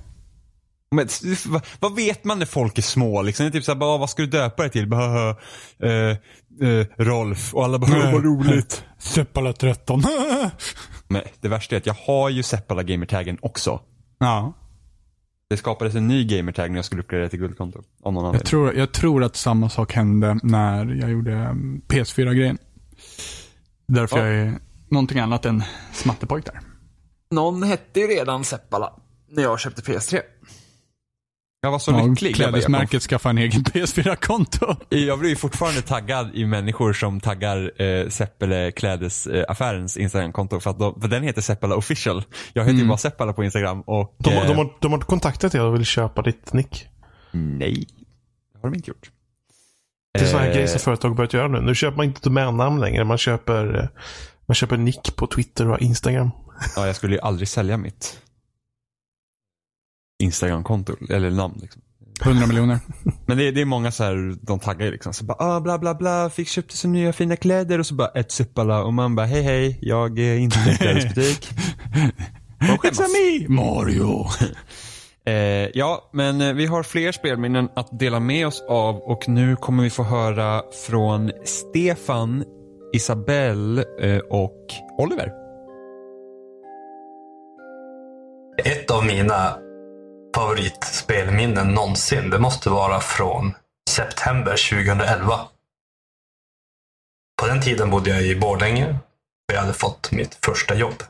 Men, 0.94 1.08
vad, 1.80 1.96
vet 1.96 2.24
man 2.24 2.38
när 2.38 2.46
folk 2.46 2.78
är 2.78 2.82
små? 2.82 3.22
Liksom? 3.22 3.44
Det 3.44 3.48
är 3.48 3.52
typ 3.52 3.64
såhär, 3.64 3.78
bara, 3.78 3.98
vad 3.98 4.10
ska 4.10 4.22
du 4.22 4.28
döpa 4.28 4.62
dig 4.62 4.70
till? 4.70 4.86
Bara, 4.88 5.30
eh, 5.82 6.16
eh, 6.68 6.86
Rolf. 6.98 7.54
Och 7.54 7.64
alla 7.64 7.78
bara, 7.78 7.90
Nej. 7.90 8.12
vad 8.12 8.24
roligt. 8.24 8.84
Seppala 8.98 9.52
13. 9.52 10.02
Men 11.08 11.22
det 11.40 11.48
värsta 11.48 11.74
är 11.76 11.80
att 11.80 11.86
jag 11.86 11.96
har 12.06 12.30
ju 12.30 12.42
Seppala 12.42 12.82
gamertaggen 12.82 13.38
också. 13.42 13.80
ja. 14.18 14.52
Det 15.50 15.56
skapades 15.56 15.94
en 15.94 16.08
ny 16.08 16.24
gamertag 16.24 16.70
när 16.70 16.78
jag 16.78 16.84
skulle 16.84 17.02
uppgradera 17.02 17.28
till 17.28 17.38
guldkonto. 17.38 17.82
Någon 18.04 18.34
Jag 18.34 18.44
tror, 18.44 18.74
jag 18.74 18.92
tror 18.92 19.24
att 19.24 19.36
samma 19.36 19.68
sak 19.68 19.92
hände 19.92 20.38
när 20.42 20.84
jag 21.00 21.10
gjorde 21.10 21.32
mm, 21.32 21.82
PS4-grejen. 21.88 22.58
Därför 23.88 24.18
Ja. 24.18 24.26
jag 24.26 24.34
är 24.34 24.58
någonting 24.90 25.18
annat 25.18 25.46
än 25.46 25.62
smattepojk 25.92 26.44
där. 26.44 26.60
Någon 27.30 27.62
hette 27.62 28.00
ju 28.00 28.06
redan 28.06 28.44
Seppala 28.44 28.92
när 29.30 29.42
jag 29.42 29.60
köpte 29.60 29.82
PS3. 29.82 30.20
Jag 31.64 31.70
var 31.70 31.78
så 31.78 31.90
Ja, 31.90 32.06
lycklig. 32.06 32.34
Klädesmärket 32.34 33.02
skaffa 33.02 33.30
en 33.30 33.38
egen 33.38 33.62
PS4-konto. 33.62 34.66
kom, 34.66 34.76
jag 34.98 35.18
blir 35.18 35.30
ju 35.30 35.36
fortfarande 35.36 35.82
taggad 35.82 36.30
i 36.34 36.46
människor 36.46 36.92
som 36.92 37.20
taggar 37.20 37.82
eh, 37.82 38.08
Seppele 38.08 38.72
klädesaffärens 38.72 39.96
Instagramkonto. 39.96 40.60
För, 40.60 40.70
att 40.70 40.78
de, 40.78 41.00
för 41.00 41.08
den 41.08 41.22
heter 41.22 41.42
Seppala 41.42 41.76
official. 41.76 42.22
Jag 42.52 42.64
heter 42.64 42.78
ju 42.78 42.86
bara 42.86 42.98
Seppala 42.98 43.32
på 43.32 43.44
Instagram 43.44 43.80
och... 43.80 44.16
De, 44.18 44.30
eh, 44.30 44.46
de, 44.46 44.56
har, 44.56 44.76
de 44.80 44.92
har 44.92 44.98
kontaktat 44.98 45.52
dig 45.52 45.60
och 45.60 45.74
vill 45.74 45.84
köpa 45.84 46.22
ditt 46.22 46.52
nick. 46.52 46.86
Nej, 47.32 47.86
det 48.52 48.58
har 48.62 48.70
de 48.70 48.76
inte 48.76 48.90
gjort. 48.90 49.10
Det 50.14 50.20
är 50.20 50.24
sådana 50.26 50.42
här 50.42 50.48
Eh, 50.50 50.54
grejer 50.54 50.68
som 50.68 50.80
företag 50.80 51.16
börjat 51.16 51.32
göra 51.32 51.48
nu. 51.48 51.60
Nu 51.60 51.74
köper 51.74 51.96
man 51.96 52.06
inte 52.06 52.20
domännamn 52.22 52.80
längre. 52.80 53.04
Man 53.04 53.18
köper, 53.18 53.78
eh, 53.78 53.88
man 54.46 54.54
köper 54.54 54.76
nick 54.76 55.16
på 55.16 55.26
Twitter 55.26 55.70
och 55.70 55.78
Instagram. 55.80 56.30
Ja, 56.76 56.86
jag 56.86 56.96
skulle 56.96 57.14
ju 57.14 57.20
aldrig 57.20 57.48
sälja 57.48 57.76
mitt 57.76 58.20
Instagram-konto, 60.24 60.92
eller 61.10 61.30
namn 61.30 61.58
liksom. 61.62 61.82
100 62.24 62.46
miljoner. 62.46 62.78
Men 63.26 63.36
det, 63.38 63.48
är- 63.48 63.52
det 63.52 63.60
är 63.60 63.64
många 63.64 63.90
så 63.92 64.04
här, 64.04 64.34
de 64.42 64.58
taggar 64.58 64.86
ju 64.86 64.92
liksom. 64.92 65.12
Så 65.14 65.24
bara, 65.24 65.36
ah, 65.40 65.60
bla 65.60 65.78
bla 65.78 65.94
bla, 65.94 66.30
fick 66.30 66.48
köpte 66.48 66.76
så 66.76 66.88
nya 66.88 67.12
fina 67.12 67.36
kläder 67.36 67.78
och 67.78 67.86
så 67.86 67.94
bara 67.94 68.08
ett 68.08 68.32
Seppala 68.32 68.82
och 68.84 68.94
man 68.94 69.14
bara, 69.14 69.26
hej 69.26 69.42
hej, 69.42 69.78
jag 69.82 70.18
är 70.18 70.36
inte 70.36 70.58
i 70.58 70.70
en 70.70 70.76
klädesbutik. 70.76 71.48
It's 72.82 73.02
a 73.02 73.06
me, 73.12 73.48
Mario. 73.54 74.26
Eh, 75.26 75.68
ja, 75.74 76.10
men 76.12 76.40
eh, 76.40 76.52
vi 76.52 76.66
har 76.66 76.82
fler 76.82 77.12
spelminnen 77.12 77.68
att 77.76 77.98
dela 77.98 78.20
med 78.20 78.46
oss 78.46 78.62
av 78.68 78.96
och 78.96 79.28
nu 79.28 79.56
kommer 79.56 79.82
vi 79.82 79.90
få 79.90 80.02
höra 80.02 80.62
från 80.86 81.32
Stefan, 81.44 82.44
Isabelle 82.94 83.84
eh, 84.00 84.18
och 84.18 84.56
Oliver. 84.98 85.32
Ett 88.64 88.90
av 88.90 89.06
mina 89.06 89.56
favoritspelminnen 90.34 91.74
någonsin, 91.74 92.30
det 92.30 92.38
måste 92.38 92.70
vara 92.70 93.00
från 93.00 93.54
september 93.90 94.70
2011. 94.70 95.48
På 97.40 97.46
den 97.46 97.60
tiden 97.60 97.90
bodde 97.90 98.10
jag 98.10 98.22
i 98.22 98.36
Borlänge 98.36 98.90
och 99.48 99.54
jag 99.54 99.60
hade 99.60 99.74
fått 99.74 100.12
mitt 100.12 100.38
första 100.44 100.74
jobb. 100.74 101.02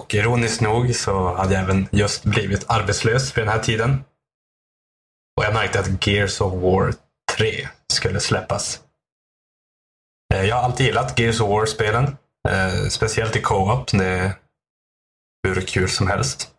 Och 0.00 0.14
ironiskt 0.14 0.60
nog 0.60 0.94
så 0.94 1.34
hade 1.34 1.54
jag 1.54 1.62
även 1.62 1.88
just 1.92 2.24
blivit 2.24 2.64
arbetslös 2.68 3.36
vid 3.36 3.44
den 3.44 3.52
här 3.52 3.62
tiden. 3.62 4.04
Och 5.36 5.44
jag 5.44 5.54
märkte 5.54 5.80
att 5.80 6.06
Gears 6.06 6.40
of 6.40 6.52
War 6.52 6.94
3 7.36 7.68
skulle 7.92 8.20
släppas. 8.20 8.80
Eh, 10.34 10.44
jag 10.44 10.56
har 10.56 10.62
alltid 10.62 10.86
gillat 10.86 11.18
Gears 11.18 11.40
of 11.40 11.48
War-spelen. 11.48 12.16
Eh, 12.48 12.88
speciellt 12.88 13.36
i 13.36 13.40
Co-op. 13.40 13.90
Det 13.92 14.06
är 14.06 14.32
hur 15.48 15.60
kul 15.60 15.88
som 15.88 16.06
helst. 16.06 16.55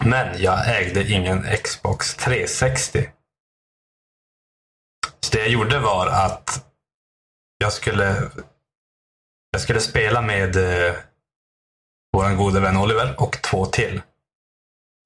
Men 0.00 0.42
jag 0.42 0.80
ägde 0.80 1.10
ingen 1.12 1.46
Xbox 1.64 2.14
360. 2.14 3.08
Så 5.20 5.32
det 5.32 5.38
jag 5.38 5.48
gjorde 5.48 5.78
var 5.78 6.06
att 6.06 6.64
jag 7.58 7.72
skulle, 7.72 8.30
jag 9.50 9.60
skulle 9.60 9.80
spela 9.80 10.22
med 10.22 10.56
eh, 10.56 10.94
vår 12.12 12.34
gode 12.34 12.60
vän 12.60 12.76
Oliver 12.76 13.14
och 13.20 13.42
två 13.42 13.66
till. 13.66 14.02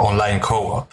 Online 0.03 0.41
co-op. 0.41 0.89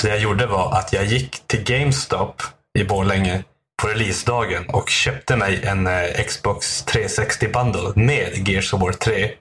Så 0.00 0.06
det 0.06 0.12
jag 0.12 0.22
gjorde 0.22 0.46
var 0.46 0.78
att 0.78 0.92
jag 0.92 1.04
gick 1.04 1.46
till 1.46 1.64
GameStop 1.64 2.42
i 2.78 2.84
Borlänge 2.84 3.44
på 3.82 3.88
releasedagen 3.88 4.68
och 4.68 4.88
köpte 4.88 5.36
mig 5.36 5.64
en 5.64 5.86
eh, 5.86 6.24
Xbox 6.26 6.84
360 6.84 7.48
bundle 7.48 7.92
med 7.94 8.48
Gears 8.48 8.74
of 8.74 8.80
War 8.80 8.92
3 8.92 9.34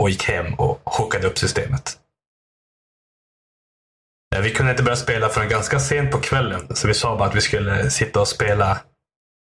och 0.00 0.10
gick 0.10 0.24
hem 0.24 0.54
och 0.54 0.80
hookade 0.84 1.26
upp 1.26 1.38
systemet. 1.38 1.98
Eh, 4.34 4.42
vi 4.42 4.50
kunde 4.50 4.72
inte 4.72 4.82
börja 4.82 4.96
spela 4.96 5.28
förrän 5.28 5.48
ganska 5.48 5.80
sent 5.80 6.10
på 6.10 6.20
kvällen, 6.20 6.76
så 6.76 6.88
vi 6.88 6.94
sa 6.94 7.16
bara 7.16 7.28
att 7.28 7.36
vi 7.36 7.40
skulle 7.40 7.90
sitta 7.90 8.20
och 8.20 8.28
spela 8.28 8.78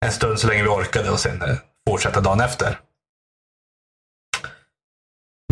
en 0.06 0.12
stund 0.12 0.40
så 0.40 0.48
länge 0.48 0.64
vi 0.64 0.70
orkade 0.70 1.10
och 1.10 1.20
sen 1.20 1.42
eh, 1.42 1.58
fortsätta 1.90 2.22
dagen 2.22 2.40
efter. 2.40 2.80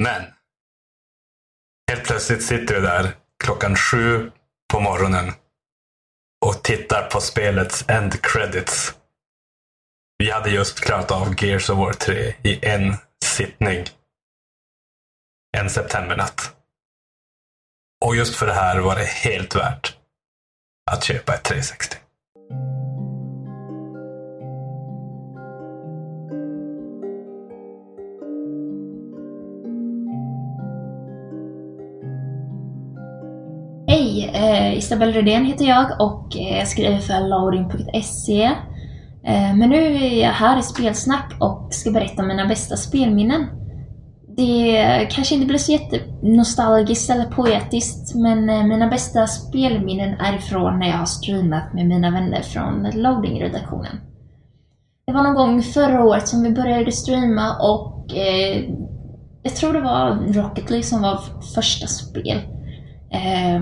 Men 0.01 0.24
Helt 1.91 2.03
plötsligt 2.03 2.43
sitter 2.43 2.76
vi 2.76 2.82
där 2.82 3.11
klockan 3.43 3.76
sju 3.76 4.32
på 4.74 4.80
morgonen 4.80 5.32
och 6.45 6.63
tittar 6.63 7.09
på 7.09 7.22
spelets 7.22 7.89
end 7.89 8.22
credits. 8.22 8.95
Vi 10.17 10.32
hade 10.32 10.49
just 10.49 10.80
klarat 10.80 11.11
av 11.11 11.43
Gears 11.43 11.69
of 11.69 11.78
War 11.78 11.93
3 11.93 12.36
i 12.43 12.65
en 12.65 12.95
sittning. 13.26 13.86
En 15.57 15.69
septembernatt. 15.69 16.55
Och 18.06 18.16
just 18.16 18.36
för 18.36 18.47
det 18.47 18.54
här 18.54 18.80
var 18.80 18.95
det 18.95 19.06
helt 19.06 19.56
värt 19.56 19.95
att 20.91 21.04
köpa 21.04 21.34
ett 21.34 21.43
360. 21.43 21.95
Hej! 33.88 34.32
Eh, 34.34 34.78
Isabelle 34.78 35.12
Rydén 35.12 35.45
heter 35.45 35.66
jag 35.66 36.02
och 36.02 36.38
eh, 36.38 36.58
jag 36.58 36.68
skriver 36.68 36.97
för 36.97 37.28
laurin.se. 37.28 38.43
Eh, 39.26 39.56
men 39.56 39.70
nu 39.70 39.95
är 39.95 40.24
jag 40.24 40.32
här 40.32 40.60
i 40.60 40.64
Spelsnack 40.64 41.34
och 41.39 41.74
ska 41.74 41.91
berätta 41.91 42.22
om 42.22 42.28
mina 42.28 42.47
bästa 42.47 42.78
spelminnen. 42.78 43.61
Det 44.38 45.08
kanske 45.12 45.36
inte 45.36 45.48
blir 45.48 45.58
så 45.58 45.72
jättenostalgiskt 45.72 47.10
eller 47.10 47.26
poetiskt, 47.26 48.16
men 48.16 48.50
eh, 48.50 48.64
mina 48.64 48.88
bästa 48.88 49.28
spelminnen 49.28 50.20
är 50.20 50.38
ifrån 50.38 50.80
när 50.80 50.88
jag 50.88 50.98
har 50.98 51.06
streamat 51.06 51.74
med 51.74 51.88
mina 51.88 52.12
vänner 52.12 52.42
från 52.42 52.92
loading-redaktionen. 52.94 54.00
Det 55.06 55.14
var 55.14 55.24
någon 55.24 55.36
gång 55.36 55.62
förra 55.62 56.04
året 56.04 56.28
som 56.28 56.44
vi 56.44 56.52
började 56.52 56.92
streama 56.92 57.58
och 57.60 58.18
eh, 58.18 58.64
jag 59.44 59.56
tror 59.56 59.74
det 59.74 59.82
var 59.82 60.34
Rocket 60.34 60.70
League 60.70 60.84
som 60.84 61.02
var 61.02 61.20
första 61.56 61.88
spel. 61.88 62.38
Eh, 63.12 63.62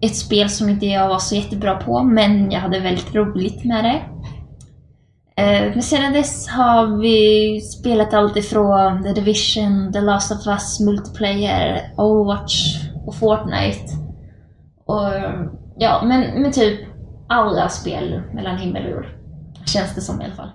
ett 0.00 0.16
spel 0.16 0.50
som 0.50 0.68
inte 0.68 0.86
jag 0.86 1.08
var 1.08 1.18
så 1.18 1.34
jättebra 1.34 1.74
på, 1.74 2.02
men 2.02 2.50
jag 2.50 2.60
hade 2.60 2.80
väldigt 2.80 3.14
roligt 3.14 3.64
med 3.64 3.84
det. 3.84 4.02
Eh, 5.42 5.70
men 5.72 5.82
sedan 5.82 6.12
dess 6.12 6.48
har 6.48 6.86
vi 7.00 7.60
spelat 7.60 8.14
allt 8.14 8.36
ifrån 8.36 9.02
The 9.02 9.12
Division, 9.12 9.92
The 9.92 10.00
Last 10.00 10.32
of 10.32 10.46
Us, 10.46 10.80
Multiplayer, 10.80 11.92
Overwatch 11.96 12.54
och 13.06 13.14
Fortnite. 13.14 13.92
Och, 14.86 15.08
ja, 15.76 16.02
men, 16.04 16.42
men 16.42 16.52
typ 16.52 16.80
alla 17.28 17.68
spel 17.68 18.22
mellan 18.34 18.58
himmel 18.58 18.84
och 18.84 18.90
jord. 18.90 19.06
Känns 19.66 19.94
det 19.94 20.00
som 20.00 20.20
i 20.20 20.24
alla 20.24 20.34
fall. 20.34 20.50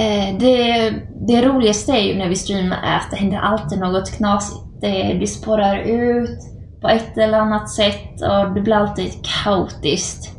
Eh, 0.00 0.38
det, 0.38 0.90
det 1.28 1.42
roligaste 1.42 1.92
är 1.92 2.02
ju 2.02 2.18
när 2.18 2.28
vi 2.28 2.36
streamar 2.36 2.76
är 2.76 2.96
att 2.96 3.10
det 3.10 3.16
händer 3.16 3.38
alltid 3.38 3.78
något 3.78 4.10
knasigt. 4.10 4.80
Det, 4.80 5.14
det 5.20 5.26
spårar 5.26 5.76
ut 5.78 6.38
på 6.80 6.88
ett 6.88 7.18
eller 7.18 7.38
annat 7.38 7.70
sätt 7.70 8.22
och 8.22 8.54
det 8.54 8.60
blir 8.60 8.74
alltid 8.74 9.12
kaotiskt. 9.44 10.37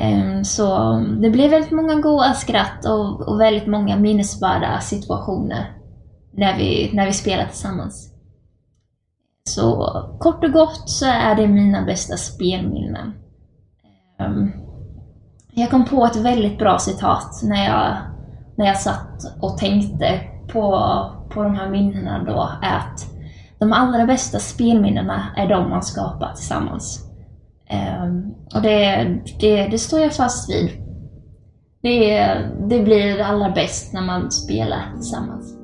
Ehm, 0.00 0.44
så 0.44 0.96
det 1.22 1.30
blir 1.30 1.48
väldigt 1.48 1.70
många 1.70 1.94
goda 1.94 2.34
skratt 2.34 2.84
och, 2.84 3.28
och 3.28 3.40
väldigt 3.40 3.66
många 3.66 3.96
minnesvärda 3.96 4.80
situationer 4.80 5.72
när 6.32 6.58
vi, 6.58 6.90
när 6.92 7.06
vi 7.06 7.12
spelar 7.12 7.44
tillsammans. 7.44 8.12
Så 9.48 9.86
kort 10.20 10.44
och 10.44 10.52
gott 10.52 10.90
så 10.90 11.06
är 11.06 11.34
det 11.34 11.46
mina 11.46 11.84
bästa 11.84 12.16
spelminnen. 12.16 13.14
Ehm, 14.18 14.52
jag 15.52 15.70
kom 15.70 15.84
på 15.84 16.04
ett 16.04 16.16
väldigt 16.16 16.58
bra 16.58 16.78
citat 16.78 17.40
när 17.42 17.64
jag, 17.64 17.96
när 18.56 18.66
jag 18.66 18.78
satt 18.78 19.38
och 19.40 19.58
tänkte 19.58 20.20
på, 20.52 20.70
på 21.34 21.42
de 21.42 21.54
här 21.54 21.70
minnena 21.70 22.24
då, 22.24 22.50
att 22.62 23.06
de 23.58 23.72
allra 23.72 24.06
bästa 24.06 24.38
spelminnena 24.38 25.26
är 25.36 25.48
de 25.48 25.70
man 25.70 25.82
skapar 25.82 26.32
tillsammans. 26.34 27.09
Ehm, 27.70 28.34
och 28.54 28.62
det, 28.62 29.18
det, 29.40 29.66
det, 29.66 29.78
står 29.78 30.00
jag 30.00 30.14
fast 30.14 30.50
vid. 30.50 30.70
Det, 31.82 32.34
det 32.68 32.80
blir 32.80 33.20
allra 33.20 33.50
bäst 33.50 33.92
när 33.92 34.02
man 34.02 34.30
spelar 34.30 34.92
tillsammans. 34.96 35.56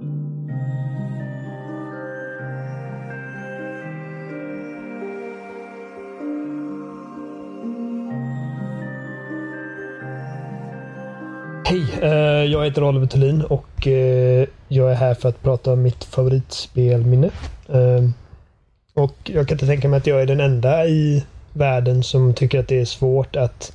Hej, 11.69 11.87
eh, 12.03 12.45
jag 12.45 12.65
heter 12.65 12.85
Oliver 12.85 13.07
Thulin 13.07 13.43
och 13.43 13.87
eh, 13.87 14.47
jag 14.69 14.91
är 14.91 14.95
här 14.95 15.15
för 15.15 15.29
att 15.29 15.43
prata 15.43 15.73
om 15.73 15.83
mitt 15.83 16.05
favoritspelminne. 16.05 17.31
Ehm, 17.69 18.13
och 18.95 19.17
jag 19.25 19.49
kan 19.49 19.55
inte 19.55 19.67
tänka 19.67 19.89
mig 19.89 19.97
att 19.97 20.07
jag 20.07 20.23
är 20.23 20.27
den 20.27 20.41
enda 20.41 20.87
i 20.87 21.25
världen 21.57 22.03
som 22.03 22.35
tycker 22.35 22.61
att 22.61 22.69
det 22.69 22.81
är 22.81 22.85
svårt 22.85 23.37
att 23.37 23.73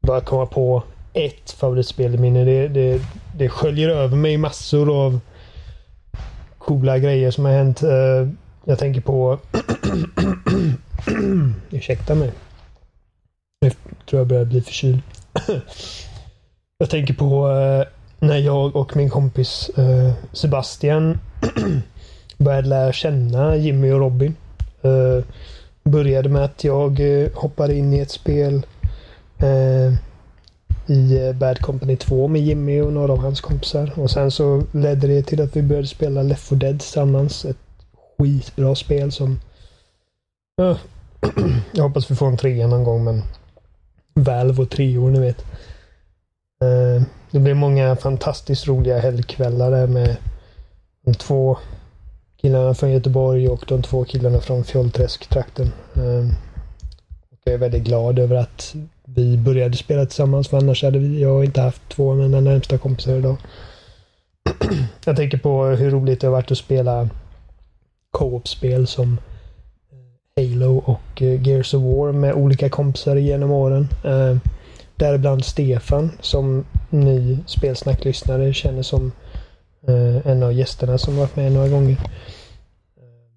bara 0.00 0.20
komma 0.20 0.46
på 0.46 0.82
ett 1.12 1.50
favoritspelminne. 1.50 2.44
Det, 2.44 2.68
det, 2.68 3.00
det 3.36 3.48
sköljer 3.48 3.88
över 3.88 4.16
mig 4.16 4.36
massor 4.36 5.06
av 5.06 5.20
coola 6.58 6.98
grejer 6.98 7.30
som 7.30 7.44
har 7.44 7.52
hänt. 7.52 7.82
Eh, 7.82 8.28
jag 8.64 8.78
tänker 8.78 9.00
på... 9.00 9.38
Ursäkta 11.70 12.14
mig. 12.14 12.32
Jag 13.60 13.72
tror 14.06 14.20
jag 14.20 14.26
börjar 14.26 14.44
bli 14.44 14.60
förkyld. 14.60 15.02
Jag 16.78 16.90
tänker 16.90 17.14
på 17.14 17.50
eh, 17.50 17.84
när 18.18 18.36
jag 18.36 18.76
och 18.76 18.96
min 18.96 19.10
kompis 19.10 19.70
eh, 19.76 20.12
Sebastian 20.32 21.18
började 22.38 22.68
lära 22.68 22.92
känna 22.92 23.56
Jimmy 23.56 23.90
och 23.90 23.98
Robin. 23.98 24.36
Började 25.84 26.28
med 26.28 26.44
att 26.44 26.64
jag 26.64 27.00
eh, 27.00 27.30
hoppade 27.34 27.74
in 27.74 27.94
i 27.94 27.98
ett 27.98 28.10
spel 28.10 28.66
eh, 29.38 29.92
i 30.86 31.26
eh, 31.26 31.32
Bad 31.32 31.60
Company 31.60 31.96
2 31.96 32.28
med 32.28 32.42
Jimmy 32.42 32.80
och 32.80 32.92
några 32.92 33.12
av 33.12 33.18
hans 33.18 33.40
kompisar. 33.40 33.92
Och 33.96 34.10
sen 34.10 34.30
så 34.30 34.62
ledde 34.72 35.06
det 35.06 35.22
till 35.22 35.42
att 35.42 35.56
vi 35.56 35.62
började 35.62 35.88
spela 35.88 36.22
Left 36.22 36.48
4 36.48 36.58
Dead 36.58 36.80
tillsammans. 36.80 37.44
Ett 37.44 37.56
skitbra 38.18 38.74
spel 38.74 39.12
som... 39.12 39.40
jag 41.72 41.84
hoppas 41.84 42.10
vi 42.10 42.14
får 42.14 42.26
en 42.26 42.36
trea 42.36 42.66
någon 42.66 42.84
gång 42.84 43.04
men 43.04 43.22
Valve 44.14 44.62
och 44.62 44.70
treor, 44.70 45.10
ni 45.10 45.20
vet. 45.20 45.44
Eh, 46.62 47.02
det 47.30 47.38
blev 47.38 47.56
många 47.56 47.96
fantastiskt 47.96 48.68
roliga 48.68 49.00
helgkvällar 49.00 49.70
där 49.70 49.86
med 49.86 50.16
de 51.04 51.14
två 51.14 51.58
killarna 52.42 52.74
från 52.74 52.90
Göteborg 52.90 53.48
och 53.48 53.64
de 53.68 53.82
två 53.82 54.04
killarna 54.04 54.40
från 54.40 54.64
Fjollträsk-trakten. 54.64 55.72
Eh, 55.94 56.26
jag 57.44 57.54
är 57.54 57.58
väldigt 57.58 57.82
glad 57.84 58.18
över 58.18 58.36
att 58.36 58.74
vi 59.04 59.36
började 59.36 59.76
spela 59.76 60.06
tillsammans 60.06 60.48
för 60.48 60.56
annars 60.56 60.82
hade 60.82 60.98
vi, 60.98 61.20
jag 61.20 61.44
inte 61.44 61.60
haft 61.60 61.88
två 61.88 62.10
av 62.10 62.16
mina 62.16 62.40
närmsta 62.40 62.78
kompisar 62.78 63.16
idag. 63.16 63.36
Jag 65.04 65.16
tänker 65.16 65.38
på 65.38 65.64
hur 65.64 65.90
roligt 65.90 66.20
det 66.20 66.26
har 66.26 66.32
varit 66.32 66.50
att 66.50 66.58
spela 66.58 67.08
co-op-spel 68.10 68.86
som 68.86 69.18
eh, 70.36 70.44
Halo 70.44 70.78
och 70.78 71.22
eh, 71.22 71.48
Gears 71.48 71.74
of 71.74 71.82
War 71.82 72.12
med 72.12 72.34
olika 72.34 72.68
kompisar 72.68 73.16
genom 73.16 73.50
åren. 73.50 73.88
Ehm, 74.04 74.40
däribland 74.96 75.44
Stefan 75.44 76.10
som 76.20 76.64
ny 76.90 77.38
spelsnacklyssnare 77.46 78.52
känner 78.52 78.82
som 78.82 79.12
Eh, 79.88 80.26
en 80.26 80.42
av 80.42 80.52
gästerna 80.52 80.98
som 80.98 81.16
varit 81.16 81.36
med 81.36 81.52
några 81.52 81.68
gånger. 81.68 81.96
Eh, 82.96 83.32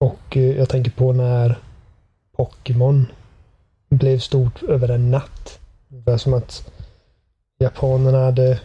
och 0.00 0.36
eh, 0.36 0.56
jag 0.56 0.68
tänker 0.68 0.90
på 0.90 1.12
när 1.12 1.58
Pokémon 2.36 3.06
blev 3.88 4.18
stort 4.18 4.62
över 4.62 4.88
en 4.88 5.10
natt. 5.10 5.58
Det 5.88 6.10
var 6.10 6.18
som 6.18 6.34
att 6.34 6.70
japanerna 7.58 8.24
hade 8.24 8.60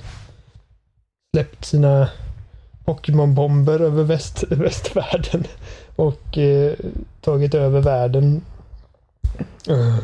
släppt 1.36 1.66
sina 1.66 2.10
Pokémon-bomber 2.86 3.80
över 3.80 4.04
väst, 4.04 4.44
västvärlden 4.50 5.44
och 5.96 6.38
eh, 6.38 6.74
tagit 7.22 7.54
över 7.54 7.82
världen. 7.82 8.42
Uh, 9.70 9.98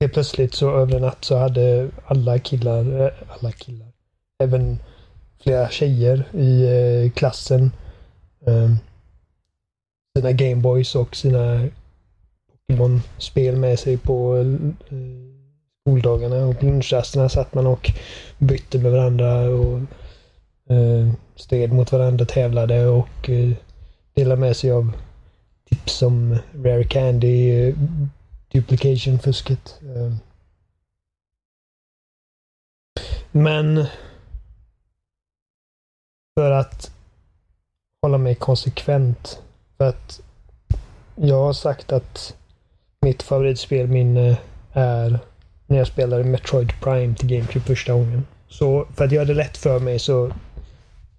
Helt 0.00 0.12
plötsligt 0.12 0.54
så 0.54 0.76
över 0.76 0.94
en 0.94 1.02
natt 1.02 1.24
så 1.24 1.36
hade 1.36 1.90
alla 2.06 2.38
killar, 2.38 3.14
alla 3.28 3.52
killar, 3.52 3.92
även 4.38 4.78
flera 5.42 5.68
tjejer 5.68 6.24
i 6.32 6.64
eh, 6.64 7.10
klassen 7.10 7.70
ehm, 8.46 8.76
sina 10.16 10.32
Gameboys 10.32 10.94
och 10.94 11.16
sina 11.16 11.68
Pokémon-spel 12.66 13.56
med 13.56 13.78
sig 13.78 13.96
på 13.96 14.36
eh, 14.36 14.98
skoldagarna 15.80 16.46
och 16.46 16.58
på 16.58 16.66
lunchrasterna 16.66 17.28
satt 17.28 17.54
man 17.54 17.66
och 17.66 17.90
bytte 18.38 18.78
med 18.78 18.92
varandra 18.92 19.48
och 19.48 19.78
eh, 20.74 21.08
stred 21.36 21.72
mot 21.72 21.92
varandra, 21.92 22.24
tävlade 22.24 22.86
och 22.86 23.30
delade 24.14 24.40
med 24.40 24.56
sig 24.56 24.70
av 24.70 24.92
tips 25.70 26.02
om 26.02 26.38
Rare 26.64 26.84
Candy, 26.84 27.74
duplication-fusket. 28.52 29.80
Ehm. 29.82 30.16
Men 33.32 33.86
för 36.38 36.50
att 36.50 36.90
hålla 38.02 38.18
mig 38.18 38.34
konsekvent. 38.34 39.42
För 39.76 39.88
att 39.88 40.20
jag 41.16 41.42
har 41.42 41.52
sagt 41.52 41.92
att 41.92 42.36
mitt 43.00 43.22
favoritspelminne 43.22 44.30
eh, 44.30 44.36
är 44.72 45.18
när 45.66 45.78
jag 45.78 45.86
spelade 45.86 46.24
Metroid 46.24 46.72
Prime 46.80 47.14
till 47.14 47.28
GameCube 47.28 47.64
första 47.64 47.92
gången. 47.92 48.26
Så 48.48 48.86
för 48.96 49.04
att 49.04 49.12
göra 49.12 49.24
det 49.24 49.34
lätt 49.34 49.56
för 49.56 49.80
mig 49.80 49.98
så 49.98 50.32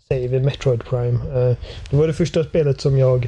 säger 0.08 0.30
vi 0.30 0.40
Metroid 0.40 0.84
Prime. 0.84 1.20
Eh, 1.40 1.58
det 1.90 1.98
var 1.98 2.08
det 2.08 2.14
första 2.14 2.44
spelet 2.44 2.82
som 2.82 2.98
jag 2.98 3.28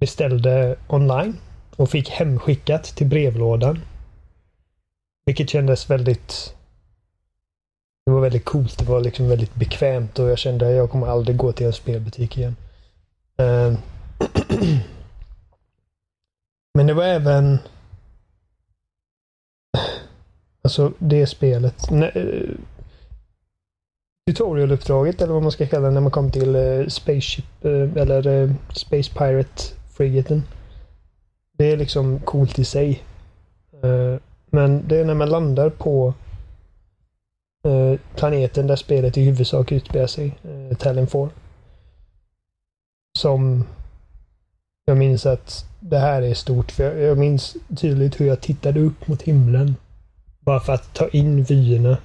beställde 0.00 0.76
online 0.86 1.36
och 1.76 1.90
fick 1.90 2.10
hemskickat 2.10 2.84
till 2.84 3.06
brevlådan. 3.06 3.80
Vilket 5.26 5.50
kändes 5.50 5.90
väldigt... 5.90 6.54
Det 8.18 8.20
var 8.20 8.26
väldigt 8.26 8.44
coolt. 8.44 8.78
Det 8.78 8.84
var 8.84 9.00
liksom 9.00 9.28
väldigt 9.28 9.54
bekvämt 9.54 10.18
och 10.18 10.30
jag 10.30 10.38
kände 10.38 10.68
att 10.68 10.74
jag 10.74 10.90
kommer 10.90 11.06
aldrig 11.06 11.36
gå 11.36 11.52
till 11.52 11.66
en 11.66 11.72
spelbutik 11.72 12.38
igen. 12.38 12.56
Ehm. 13.36 13.76
Men 16.74 16.86
det 16.86 16.94
var 16.94 17.04
även... 17.04 17.58
Alltså 20.62 20.92
det 20.98 21.26
spelet. 21.26 21.92
Eh, 21.92 22.50
tutorialuppdraget 24.26 25.22
eller 25.22 25.32
vad 25.32 25.42
man 25.42 25.52
ska 25.52 25.66
kalla 25.66 25.86
det 25.86 25.94
när 25.94 26.00
man 26.00 26.10
kom 26.10 26.30
till 26.30 26.56
eh, 26.56 26.86
Spaceship 26.86 27.64
eh, 27.64 27.96
eller 27.96 28.54
Space 28.72 29.10
Pirate 29.12 29.62
frigaten. 29.96 30.42
Det 31.52 31.72
är 31.72 31.76
liksom 31.76 32.20
coolt 32.20 32.58
i 32.58 32.64
sig. 32.64 33.02
Men 34.46 34.88
det 34.88 34.96
är 34.96 35.04
när 35.04 35.14
man 35.14 35.30
landar 35.30 35.70
på 35.70 36.14
Eh, 37.64 38.00
planeten 38.16 38.66
där 38.66 38.76
spelet 38.76 39.16
i 39.16 39.24
huvudsak 39.24 39.72
utspelar 39.72 40.06
sig, 40.06 40.38
eh, 40.44 40.76
Talon 40.76 41.06
4. 41.06 41.30
Som 43.18 43.64
jag 44.84 44.96
minns 44.96 45.26
att 45.26 45.64
det 45.80 45.98
här 45.98 46.22
är 46.22 46.34
stort. 46.34 46.72
För 46.72 46.84
jag, 46.84 47.00
jag 47.00 47.18
minns 47.18 47.56
tydligt 47.76 48.20
hur 48.20 48.26
jag 48.26 48.40
tittade 48.40 48.80
upp 48.80 49.08
mot 49.08 49.22
himlen. 49.22 49.76
Bara 50.40 50.60
för 50.60 50.72
att 50.72 50.94
ta 50.94 51.08
in 51.08 51.42
vyerna. 51.42 51.98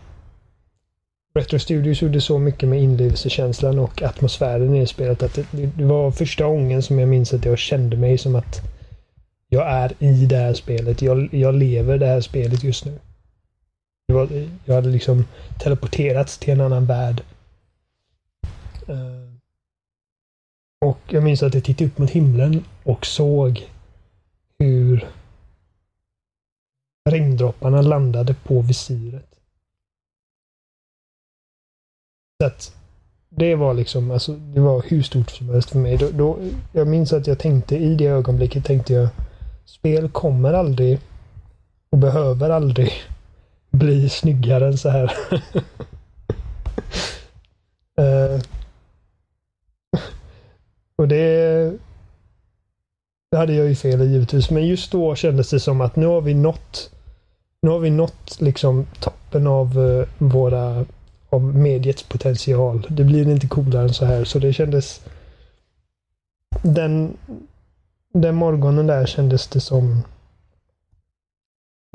Retro 1.35 1.59
Studios 1.59 2.01
gjorde 2.01 2.21
så 2.21 2.39
mycket 2.39 2.69
med 2.69 2.81
inlevelsekänslan 2.81 3.79
och 3.79 4.01
atmosfären 4.01 4.75
i 4.75 4.87
spelet 4.87 5.23
att 5.23 5.33
det, 5.33 5.45
det 5.51 5.85
var 5.85 6.11
första 6.11 6.45
gången 6.45 6.81
som 6.81 6.99
jag 6.99 7.09
minns 7.09 7.33
att 7.33 7.45
jag 7.45 7.57
kände 7.57 7.97
mig 7.97 8.17
som 8.17 8.35
att 8.35 8.61
jag 9.49 9.67
är 9.67 9.93
i 9.99 10.25
det 10.25 10.37
här 10.37 10.53
spelet. 10.53 11.01
Jag, 11.01 11.33
jag 11.33 11.55
lever 11.55 11.97
det 11.97 12.05
här 12.05 12.21
spelet 12.21 12.63
just 12.63 12.85
nu. 12.85 12.99
Jag 14.65 14.75
hade 14.75 14.89
liksom 14.89 15.25
teleporterats 15.59 16.37
till 16.37 16.53
en 16.53 16.61
annan 16.61 16.85
värld. 16.85 17.23
Eh, 18.87 19.33
och 20.85 20.99
jag 21.07 21.23
minns 21.23 21.43
att 21.43 21.53
jag 21.53 21.63
tittade 21.63 21.89
upp 21.89 21.97
mot 21.97 22.09
himlen 22.09 22.65
och 22.83 23.05
såg 23.05 23.69
hur 24.59 25.09
regndropparna 27.09 27.81
landade 27.81 28.33
på 28.33 28.61
visiret. 28.61 29.29
Så 32.41 32.47
att 32.47 32.75
det 33.29 33.55
var 33.55 33.73
liksom, 33.73 34.11
alltså, 34.11 34.33
det 34.33 34.59
var 34.59 34.83
hur 34.87 35.01
stort 35.01 35.29
som 35.29 35.49
helst 35.49 35.69
för 35.69 35.79
mig. 35.79 35.97
Då, 35.97 36.09
då, 36.11 36.37
jag 36.71 36.87
minns 36.87 37.13
att 37.13 37.27
jag 37.27 37.39
tänkte 37.39 37.77
i 37.77 37.95
det 37.95 38.05
ögonblicket 38.05 38.65
tänkte 38.65 38.93
jag 38.93 39.09
spel 39.65 40.09
kommer 40.09 40.53
aldrig 40.53 40.99
och 41.89 41.97
behöver 41.97 42.49
aldrig 42.49 42.91
bli 43.73 44.09
snyggare 44.09 44.67
än 44.67 44.77
så 44.77 44.89
här. 44.89 45.13
Eh, 47.97 48.41
och 50.95 51.07
det, 51.07 51.73
det 53.31 53.37
hade 53.37 53.53
jag 53.53 53.67
ju 53.67 53.75
fel 53.75 54.01
i 54.01 54.05
givetvis. 54.05 54.49
Men 54.49 54.67
just 54.67 54.91
då 54.91 55.15
kändes 55.15 55.49
det 55.49 55.59
som 55.59 55.81
att 55.81 55.95
nu 55.95 56.05
har 56.05 56.21
vi 56.21 56.33
nått 56.33 56.91
nu 57.61 57.69
har 57.69 57.79
vi 57.79 57.89
nått 57.89 58.41
liksom 58.41 58.85
toppen 58.99 59.47
av 59.47 59.79
eh, 59.79 60.07
våra 60.17 60.85
av 61.29 61.43
mediets 61.43 62.03
potential. 62.03 62.87
Det 62.89 63.03
blir 63.03 63.29
inte 63.29 63.47
coolare 63.47 63.83
än 63.83 63.93
så 63.93 64.05
här. 64.05 64.23
Så 64.23 64.39
det 64.39 64.53
kändes 64.53 65.01
den, 66.61 67.17
den 68.13 68.35
morgonen 68.35 68.87
där 68.87 69.05
kändes 69.05 69.47
det 69.47 69.59
som 69.59 70.03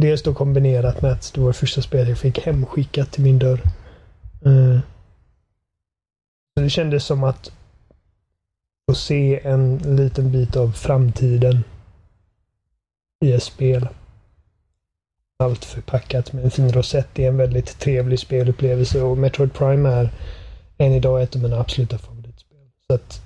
Dels 0.02 0.22
då 0.22 0.34
kombinerat 0.34 1.02
med 1.02 1.12
att 1.12 1.32
det 1.34 1.40
var 1.40 1.52
första 1.52 1.82
spelet 1.82 2.08
jag 2.08 2.18
fick 2.18 2.38
hemskickat 2.38 3.12
till 3.12 3.22
min 3.22 3.38
dörr. 3.38 3.60
Eh, 4.44 4.80
så 6.54 6.62
det 6.62 6.70
kändes 6.70 7.04
som 7.04 7.24
att 7.24 7.52
få 8.90 8.94
se 8.94 9.40
en 9.46 9.78
liten 9.96 10.32
bit 10.32 10.56
av 10.56 10.72
framtiden 10.72 11.64
i 13.24 13.32
ett 13.32 13.42
spel. 13.42 13.88
Allt 15.38 15.64
förpackat 15.64 16.32
med 16.32 16.44
en 16.44 16.50
fin 16.50 16.72
rosett. 16.72 17.08
Det 17.12 17.24
är 17.24 17.28
en 17.28 17.36
väldigt 17.36 17.78
trevlig 17.78 18.18
spelupplevelse 18.18 19.02
och 19.02 19.18
Metroid 19.18 19.52
Prime 19.54 19.88
är 19.88 20.10
än 20.78 20.92
idag 20.92 21.22
ett 21.22 21.36
av 21.36 21.42
mina 21.42 21.60
absoluta 21.60 21.98
favoritspel. 21.98 22.70
Så 22.86 22.94
att 22.94 23.22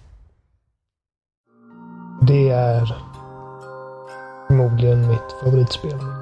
det 2.26 2.48
är 2.48 2.94
förmodligen 4.48 5.08
mitt 5.08 5.32
favoritspel. 5.42 6.21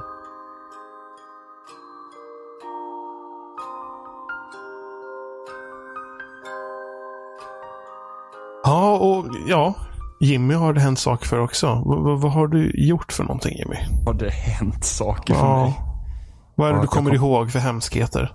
Och 9.01 9.27
ja. 9.49 9.75
Jimmy 10.21 10.55
har 10.55 10.73
det 10.73 10.81
hänt 10.81 10.99
saker 10.99 11.27
för 11.27 11.39
också. 11.41 11.67
V- 11.75 12.23
vad 12.23 12.33
har 12.33 12.49
du 12.49 12.73
gjort 12.75 13.13
för 13.13 13.25
någonting 13.25 13.57
Jimmy? 13.59 13.77
Har 14.07 14.15
det 14.15 14.31
hänt 14.31 14.85
saker 14.85 15.35
för 15.35 15.41
Ja. 15.47 15.65
mig? 15.65 15.75
Vad 16.55 16.69
är 16.69 16.73
det 16.73 16.79
Ja, 16.79 16.83
du 16.83 16.87
kommer 16.89 17.11
kom- 17.11 17.17
ihåg 17.17 17.53
för 17.53 17.59
hemskheter? 17.59 18.35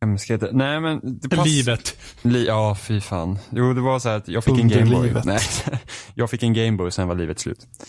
Hemskheter. 0.00 0.50
Nej 0.52 0.80
men 0.80 1.00
det 1.22 1.28
pass... 1.36 1.46
Livet. 1.46 1.96
Li 2.22 2.46
ja, 2.46 2.74
fy 2.80 3.00
fan. 3.00 3.38
Jo, 3.50 3.72
det 3.72 3.80
var 3.80 3.98
så 3.98 4.08
här 4.08 4.16
att 4.16 4.28
jag 4.28 4.44
fick 4.44 4.58
en 4.60 4.68
Gameboy. 4.68 4.94
Underlivet. 4.94 5.24
Nej, 5.24 5.38
jag 6.14 6.30
fick 6.30 6.42
en 6.42 6.52
Gameboy, 6.52 6.90
sen 6.90 7.08
var 7.08 7.14
livet 7.14 7.38
slut. 7.40 7.66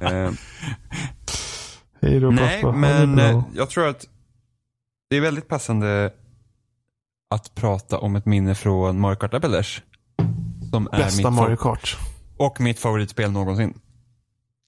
Eh, 0.00 0.30
Hej 2.02 2.20
då 2.20 2.30
nej, 2.30 2.62
pappa. 2.62 2.76
Men 2.76 3.18
eh, 3.18 3.42
jag 3.54 3.70
tror 3.70 3.88
att 3.88 4.04
det 5.10 5.16
är 5.16 5.20
väldigt 5.20 5.48
passande 5.48 6.12
att 7.30 7.54
prata 7.54 7.98
om 7.98 8.16
ett 8.16 8.26
minne 8.26 8.54
från 8.54 9.00
Mario 9.00 9.16
Kart 9.16 9.42
Dash. 9.42 9.80
Som 10.70 10.88
är 10.92 10.98
Bästa 10.98 11.30
mitt 11.30 11.38
Mario 11.40 11.56
Kart. 11.56 11.96
och 12.36 12.60
mitt 12.60 12.78
favoritspel 12.80 13.30
någonsin. 13.32 13.80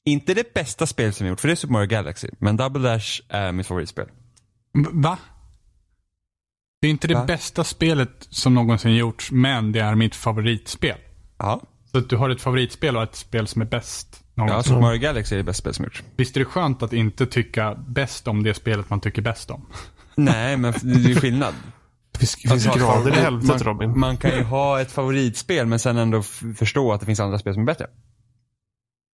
Inte 0.05 0.35
det 0.35 0.55
bästa 0.55 0.87
spel 0.87 1.13
som 1.13 1.27
jag 1.27 1.33
gjort, 1.33 1.41
för 1.41 1.49
det 1.49 1.55
är 1.55 1.57
Super 1.57 1.73
Mario 1.73 1.87
Galaxy. 1.89 2.29
Men 2.39 2.57
Double 2.57 2.83
Dash 2.93 3.21
är 3.29 3.53
mitt 3.53 3.67
favoritspel. 3.67 4.07
Va? 4.93 5.19
Det 6.81 6.87
är 6.87 6.91
inte 6.91 7.09
det 7.09 7.15
Va? 7.15 7.25
bästa 7.25 7.65
spelet 7.65 8.27
som 8.31 8.55
någonsin 8.55 8.95
gjorts, 8.95 9.31
men 9.33 9.73
det 9.73 9.81
är 9.81 9.95
mitt 9.95 10.15
favoritspel. 10.15 10.97
Ja, 11.39 11.61
Så 11.93 11.99
att 11.99 12.09
du 12.11 12.17
har 12.17 12.31
ett 12.31 12.41
favoritspel 12.41 12.97
och 12.97 13.03
ett 13.03 13.17
spel 13.17 13.47
som 13.47 13.63
är 13.63 13.67
bäst 13.67 14.23
ja 14.35 14.47
någonsin. 14.47 14.69
Super 14.71 14.81
Mario 14.81 14.99
Galaxy 15.01 15.35
är 15.35 15.39
det 15.39 15.45
bästa 15.45 15.61
spel 15.63 15.75
som 15.75 15.85
gjorts. 15.85 16.03
Visst 16.17 16.37
är 16.37 16.41
det 16.41 16.45
skönt 16.47 16.83
att 16.83 16.93
inte 16.93 17.27
tycka 17.27 17.75
bäst 17.89 18.29
om 18.29 18.43
det 18.43 18.55
spelet 18.55 18.91
man 18.91 19.01
tycker 19.01 19.23
bäst 19.23 19.51
om? 19.51 19.67
Nej, 20.15 20.57
men 20.57 20.73
det 20.83 20.95
är 20.95 21.09
ju 21.09 21.15
skillnad. 21.15 21.55
Finns, 22.21 22.35
det 22.43 22.49
finns 22.49 22.67
grader 22.67 23.09
i 23.09 23.15
man- 23.15 23.23
helvetet 23.23 23.49
man, 23.49 23.59
Robin. 23.59 23.99
Man 24.01 24.17
kan 24.17 24.31
ju 24.31 24.43
ha 24.43 24.81
ett 24.81 24.93
favoritspel 24.93 25.67
men 25.67 25.79
sen 25.79 25.97
ändå 25.97 26.23
förstå 26.57 26.93
att 26.93 27.01
det 27.01 27.07
finns 27.07 27.21
andra 27.21 27.39
spel 27.39 27.55
som 27.55 27.63
är 27.63 27.67
bättre. 27.67 27.87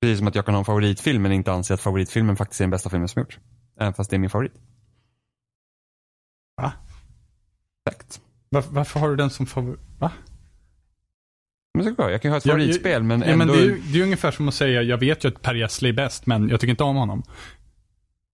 Precis 0.01 0.19
som 0.19 0.27
att 0.29 0.35
jag 0.35 0.45
kan 0.45 0.55
ha 0.55 0.59
en 0.59 0.65
favoritfilm 0.65 1.23
men 1.23 1.33
inte 1.33 1.53
anse 1.53 1.75
att 1.75 1.81
favoritfilmen 1.81 2.37
faktiskt 2.37 2.61
är 2.61 2.65
den 2.65 2.71
bästa 2.71 2.91
filmen 2.91 3.09
som 3.09 3.21
gjorts. 3.21 3.39
Även 3.81 3.95
fast 3.95 4.11
det 4.11 4.17
är 4.17 4.19
min 4.19 4.31
favorit. 4.31 4.53
Va? 6.63 6.73
Exakt. 7.91 8.21
Var, 8.49 8.65
varför 8.71 9.01
har 9.01 9.09
du 9.11 9.17
den 9.17 9.31
som 9.31 9.47
favorit? 9.47 9.81
Va? 9.99 10.13
Men 11.75 11.85
så 11.85 11.95
jag. 11.99 12.13
jag 12.13 12.23
kan 12.23 12.29
ju 12.29 12.33
ha 12.33 12.39
ett 12.39 12.47
Ja, 12.47 12.53
favoritspel 12.53 13.03
men 13.03 13.21
Ja, 13.21 13.27
ändå... 13.27 13.45
men 13.45 13.49
det, 13.57 13.61
är, 13.63 13.65
ju- 13.65 13.83
det 13.93 13.99
är 13.99 14.03
ungefär 14.03 14.31
som 14.31 14.49
att 14.49 14.55
säga, 14.55 14.83
jag 14.83 14.99
vet 14.99 15.25
ju 15.25 15.29
att 15.29 15.43
Per 15.43 15.55
Gessle 15.55 15.89
är 15.89 15.93
bäst, 15.93 16.27
men 16.27 16.49
jag 16.49 16.61
tycker 16.61 16.71
inte 16.71 16.85
om 16.85 16.97
honom. 16.97 17.23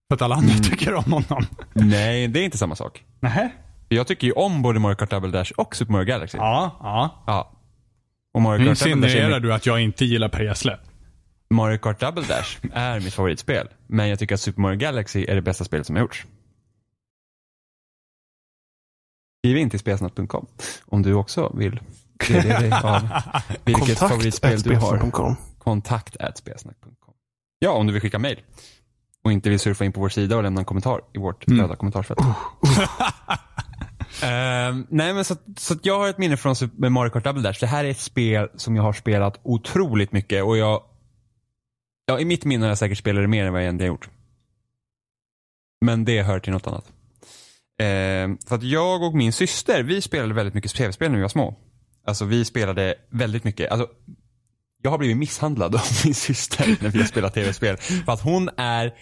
För 0.09 0.15
att 0.15 0.23
alla 0.23 0.35
andra 0.35 0.51
Mm. 0.53 0.63
tycker 0.63 0.95
om 0.95 1.13
honom. 1.13 1.47
Nej, 1.75 2.29
det 2.29 2.41
är 2.41 2.45
inte 2.45 2.59
samma 2.59 2.77
sak. 2.77 3.05
Nej. 3.21 3.55
Jag 3.95 4.07
tycker 4.07 4.27
ju 4.27 4.33
om 4.33 4.63
både 4.63 4.81
Mario 4.81 4.95
Kart 4.97 5.11
Double 5.11 5.31
Dash 5.31 5.53
och 5.57 5.77
Super 5.77 5.93
Mario 5.93 6.05
Galaxy. 6.07 6.39
Ja, 6.39 6.77
ja. 6.81 7.23
Ja. 7.27 7.53
Och 8.35 8.43
Mario 8.43 8.59
Kart, 8.59 8.79
Double 8.79 8.95
Dash 8.95 9.03
är 9.03 9.03
insinuerar 9.07 9.35
mitt, 9.35 9.43
du 9.43 9.53
att 9.55 9.67
jag 9.67 9.81
inte 9.81 10.05
gillar 10.05 10.29
Per 10.29 10.45
Gessle. 10.45 10.79
Mario 11.51 11.79
Kart 11.79 12.01
Double 12.01 12.23
Dash 12.29 12.59
är 12.73 13.01
mitt 13.01 13.15
favoritspel. 13.15 13.69
Men 13.87 14.09
jag 14.09 14.19
tycker 14.19 14.35
att 14.35 14.41
Super 14.41 14.61
Mario 14.61 14.77
Galaxy 14.79 15.25
är 15.29 15.35
det 15.35 15.43
bästa 15.43 15.65
spelet 15.65 15.87
som 15.87 15.97
har 15.97 16.01
gjorts. 16.03 16.27
Skriv 19.45 19.57
in 19.57 19.71
till 19.71 19.79
spelsnack.com 19.79 20.47
om 20.87 21.03
du 21.03 21.15
också 21.15 21.53
vill 21.57 21.81
delge 22.29 22.59
dig 22.61 22.73
av 22.73 23.01
vilket 23.65 23.85
Kontakt 23.85 23.99
favoritspel 23.99 24.61
du 24.63 24.77
har. 24.77 25.37
Kontakt 25.59 26.17
spelsnack.com. 26.39 27.15
Ja, 27.59 27.71
om 27.71 27.87
du 27.87 27.93
vill 27.93 28.03
skicka 28.03 28.19
mail. 28.19 28.41
Och 29.25 29.33
inte 29.33 29.51
vill 29.51 29.59
surfa 29.61 29.85
in 29.85 29.93
på 29.93 30.01
vår 30.01 30.09
sida 30.09 30.37
och 30.37 30.43
lämna 30.43 30.61
en 30.61 30.65
kommentar 30.65 31.01
i 31.15 31.19
vårt 31.19 31.49
Mm. 31.49 31.77
kommentarsfält. 31.77 32.21
Uh, 34.23 34.85
nej 34.89 35.15
men 35.15 35.25
så, 35.25 35.33
att- 35.33 35.59
så 35.59 35.75
att 35.75 35.87
jag 35.87 35.99
har 35.99 36.09
ett 36.09 36.19
minne 36.19 36.37
från 36.37 36.57
Super 36.57 36.89
Mario 36.89 37.11
Kart 37.11 37.25
Double 37.25 37.43
Dash. 37.43 37.61
Det 37.61 37.67
här 37.67 37.85
är 37.85 37.91
ett 37.91 37.99
spel 37.99 38.49
som 38.57 38.77
jag 38.77 38.83
har 38.83 38.93
spelat 38.93 39.41
otroligt 39.43 40.13
mycket 40.13 40.45
och 40.45 40.57
jag, 40.57 40.83
ja 42.07 42.21
i 42.21 42.25
mitt 42.25 42.45
minne 42.45 42.65
har 42.65 42.69
jag 42.69 42.79
säkert 42.79 42.99
spelat 42.99 43.23
det 43.23 43.29
mer 43.29 43.45
än 43.47 43.53
vad 43.53 43.61
jag 43.61 43.65
egentligen 43.65 43.93
gjort. 43.93 44.09
Men 45.85 46.05
det 46.05 46.23
hör 46.23 46.39
till 46.41 46.53
något 46.53 46.67
annat. 46.67 46.85
Uh, 47.83 48.37
för 48.49 48.55
att 48.55 48.63
jag 48.63 49.03
och 49.03 49.15
min 49.15 49.33
syster, 49.33 49.83
vi 49.83 50.03
spelade 50.03 50.35
väldigt 50.35 50.55
mycket 50.55 50.75
tv-spel 50.75 51.11
när 51.11 51.17
vi 51.19 51.23
var 51.23 51.29
små. 51.29 51.55
Alltså 52.07 52.25
vi 52.25 52.45
spelade 52.45 52.95
väldigt 53.11 53.45
mycket. 53.45 53.71
Alltså, 53.71 53.89
jag 54.83 54.91
har 54.91 54.99
blivit 54.99 55.17
misshandlad 55.17 55.75
av 55.75 55.81
min 56.05 56.15
syster 56.15 56.77
när 56.81 56.89
vi 56.91 56.99
har 56.99 57.07
spelat 57.07 57.35
tv-spel. 57.35 57.77
För 57.77 58.13
att 58.13 58.21
hon 58.21 58.51
är 58.57 58.95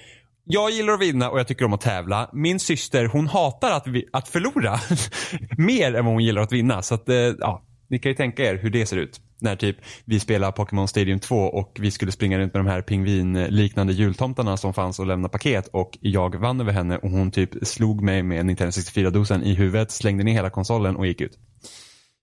jag 0.50 0.70
gillar 0.70 0.92
att 0.92 1.00
vinna 1.00 1.30
och 1.30 1.38
jag 1.38 1.46
tycker 1.46 1.64
om 1.64 1.72
att 1.72 1.80
tävla. 1.80 2.30
Min 2.32 2.60
syster 2.60 3.06
hon 3.06 3.26
hatar 3.26 3.70
att, 3.70 3.86
vi, 3.86 4.08
att 4.12 4.28
förlora. 4.28 4.80
Mer 5.58 5.94
än 5.94 6.04
vad 6.04 6.14
hon 6.14 6.24
gillar 6.24 6.42
att 6.42 6.52
vinna. 6.52 6.82
Så 6.82 6.94
att, 6.94 7.08
eh, 7.08 7.16
ja, 7.16 7.62
ni 7.88 7.98
kan 7.98 8.10
ju 8.10 8.16
tänka 8.16 8.44
er 8.44 8.54
hur 8.54 8.70
det 8.70 8.86
ser 8.86 8.96
ut. 8.96 9.20
När 9.40 9.56
typ 9.56 9.76
vi 10.04 10.20
spelar 10.20 10.52
Pokémon 10.52 10.88
Stadium 10.88 11.20
2 11.20 11.36
och 11.36 11.76
vi 11.80 11.90
skulle 11.90 12.12
springa 12.12 12.38
runt 12.38 12.54
med 12.54 12.64
de 12.64 12.70
här 12.70 12.82
pingvinliknande 12.82 13.92
jultomtarna 13.92 14.56
som 14.56 14.74
fanns 14.74 14.98
och 14.98 15.06
lämna 15.06 15.28
paket 15.28 15.68
och 15.72 15.98
jag 16.00 16.36
vann 16.36 16.60
över 16.60 16.72
henne 16.72 16.98
och 16.98 17.10
hon 17.10 17.30
typ 17.30 17.50
slog 17.62 18.02
mig 18.02 18.22
med 18.22 18.46
Nintendo 18.46 18.70
64-dosen 18.70 19.42
i 19.42 19.54
huvudet, 19.54 19.90
slängde 19.90 20.24
ner 20.24 20.32
hela 20.32 20.50
konsolen 20.50 20.96
och 20.96 21.06
gick 21.06 21.20
ut. 21.20 21.38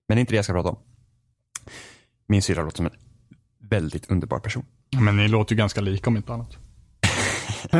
Men 0.08 0.16
det 0.16 0.18
är 0.18 0.20
inte 0.20 0.32
det 0.32 0.36
jag 0.36 0.44
ska 0.44 0.54
prata 0.54 0.68
om. 0.68 0.78
Min 2.28 2.42
syrra 2.42 2.62
låter 2.62 2.76
som 2.76 2.86
en 2.86 2.92
väldigt 3.70 4.10
underbar 4.10 4.38
person. 4.38 4.64
Men 5.00 5.16
ni 5.16 5.28
låter 5.28 5.54
ju 5.54 5.58
ganska 5.58 5.80
lika 5.80 6.10
om 6.10 6.16
inte 6.16 6.32
annat. 6.32 6.67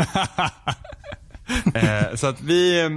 Eh, 1.75 2.15
så 2.15 2.27
att 2.27 2.41
vi, 2.41 2.89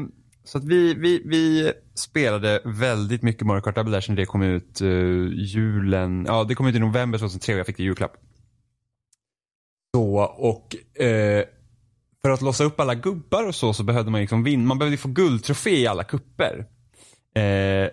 så 0.44 0.58
att 0.58 0.64
vi, 0.64 0.94
vi, 0.94 1.22
vi 1.26 1.74
spelade 1.96 2.62
väldigt 2.66 3.22
mycket 3.22 3.48
Mario 3.48 3.62
Kart 3.62 3.76
Double 3.76 3.98
Dash 3.98 4.10
när 4.10 4.16
det 4.16 4.26
kom 4.26 4.42
ut 4.42 4.82
uh, 4.82 5.34
julen, 5.34 6.26
ja 6.28 6.44
det 6.44 6.56
kom 6.56 6.68
ut 6.68 6.76
i 6.76 6.80
november 6.80 7.20
2003 7.20 7.54
och 7.54 7.60
jag 7.60 7.66
fick 7.66 7.78
det 7.78 7.84
i 7.84 7.86
julklapp. 7.86 8.14
Så 9.96 10.20
och 10.22 11.02
eh, 11.02 11.46
för 12.22 12.30
att 12.30 12.42
låsa 12.42 12.64
upp 12.64 12.80
alla 12.80 12.96
gubbar 12.96 13.48
och 13.48 13.56
så 13.56 13.74
så 13.74 13.84
behövde 13.84 14.12
man 14.12 14.22
liksom 14.22 14.44
vinna, 14.44 14.68
man 14.68 14.80
behövde 14.80 14.98
få 14.98 15.08
guldtrofé 15.10 15.80
i 15.80 15.88
alla 15.88 16.04
kupper. 16.04 16.66
Eh, 17.36 17.90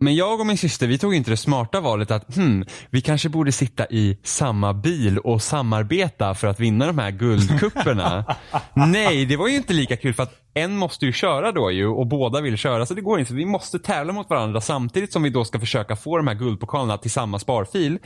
men 0.00 0.14
jag 0.14 0.40
och 0.40 0.46
min 0.46 0.58
syster 0.58 0.86
vi 0.86 0.98
tog 0.98 1.14
inte 1.14 1.30
det 1.30 1.36
smarta 1.36 1.80
valet 1.80 2.10
att 2.10 2.36
hmm, 2.36 2.64
vi 2.90 3.00
kanske 3.00 3.28
borde 3.28 3.52
sitta 3.52 3.86
i 3.86 4.18
samma 4.22 4.74
bil 4.74 5.18
och 5.18 5.42
samarbeta 5.42 6.34
för 6.34 6.48
att 6.48 6.60
vinna 6.60 6.86
de 6.86 6.98
här 6.98 7.10
guldkupperna. 7.10 8.36
Nej, 8.74 9.26
det 9.26 9.36
var 9.36 9.48
ju 9.48 9.56
inte 9.56 9.72
lika 9.72 9.96
kul 9.96 10.14
för 10.14 10.22
att 10.22 10.34
en 10.54 10.76
måste 10.76 11.06
ju 11.06 11.12
köra 11.12 11.52
då 11.52 11.70
ju 11.70 11.86
och 11.86 12.06
båda 12.06 12.40
vill 12.40 12.56
köra 12.56 12.86
så 12.86 12.94
det 12.94 13.00
går 13.00 13.18
inte. 13.18 13.28
Så 13.28 13.34
vi 13.34 13.46
måste 13.46 13.78
tävla 13.78 14.12
mot 14.12 14.30
varandra 14.30 14.60
samtidigt 14.60 15.12
som 15.12 15.22
vi 15.22 15.30
då 15.30 15.44
ska 15.44 15.60
försöka 15.60 15.96
få 15.96 16.16
de 16.16 16.26
här 16.26 16.34
guldpokalerna 16.34 16.98
till 16.98 17.10
samma 17.10 17.38
sparfil. 17.38 17.98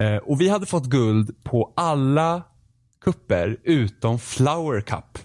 Eh, 0.00 0.16
och 0.16 0.40
vi 0.40 0.48
hade 0.48 0.66
fått 0.66 0.84
guld 0.86 1.44
på 1.44 1.72
alla 1.76 2.42
kupper 3.04 3.56
utom 3.64 4.18
Flower 4.18 4.80
Cup. 4.80 5.18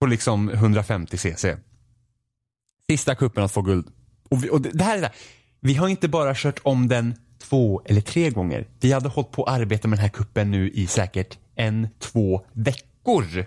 På 0.00 0.06
liksom 0.06 0.48
150 0.48 1.16
cc. 1.16 1.56
Sista 2.90 3.14
kuppen 3.14 3.44
att 3.44 3.52
få 3.52 3.62
guld. 3.62 3.86
Och, 4.30 4.44
vi, 4.44 4.50
och 4.50 4.60
det, 4.60 4.70
det 4.70 4.84
här 4.84 4.96
är 4.96 5.00
det. 5.00 5.06
här. 5.06 5.16
Vi 5.60 5.74
har 5.74 5.88
inte 5.88 6.08
bara 6.08 6.34
kört 6.34 6.60
om 6.62 6.88
den 6.88 7.14
två 7.38 7.82
eller 7.84 8.00
tre 8.00 8.30
gånger. 8.30 8.66
Vi 8.80 8.92
hade 8.92 9.08
hållit 9.08 9.30
på 9.30 9.44
att 9.44 9.60
arbeta 9.60 9.88
med 9.88 9.98
den 9.98 10.02
här 10.02 10.10
kuppen 10.10 10.50
nu 10.50 10.70
i 10.70 10.86
säkert 10.86 11.38
en, 11.54 11.88
två 11.98 12.46
veckor. 12.52 13.24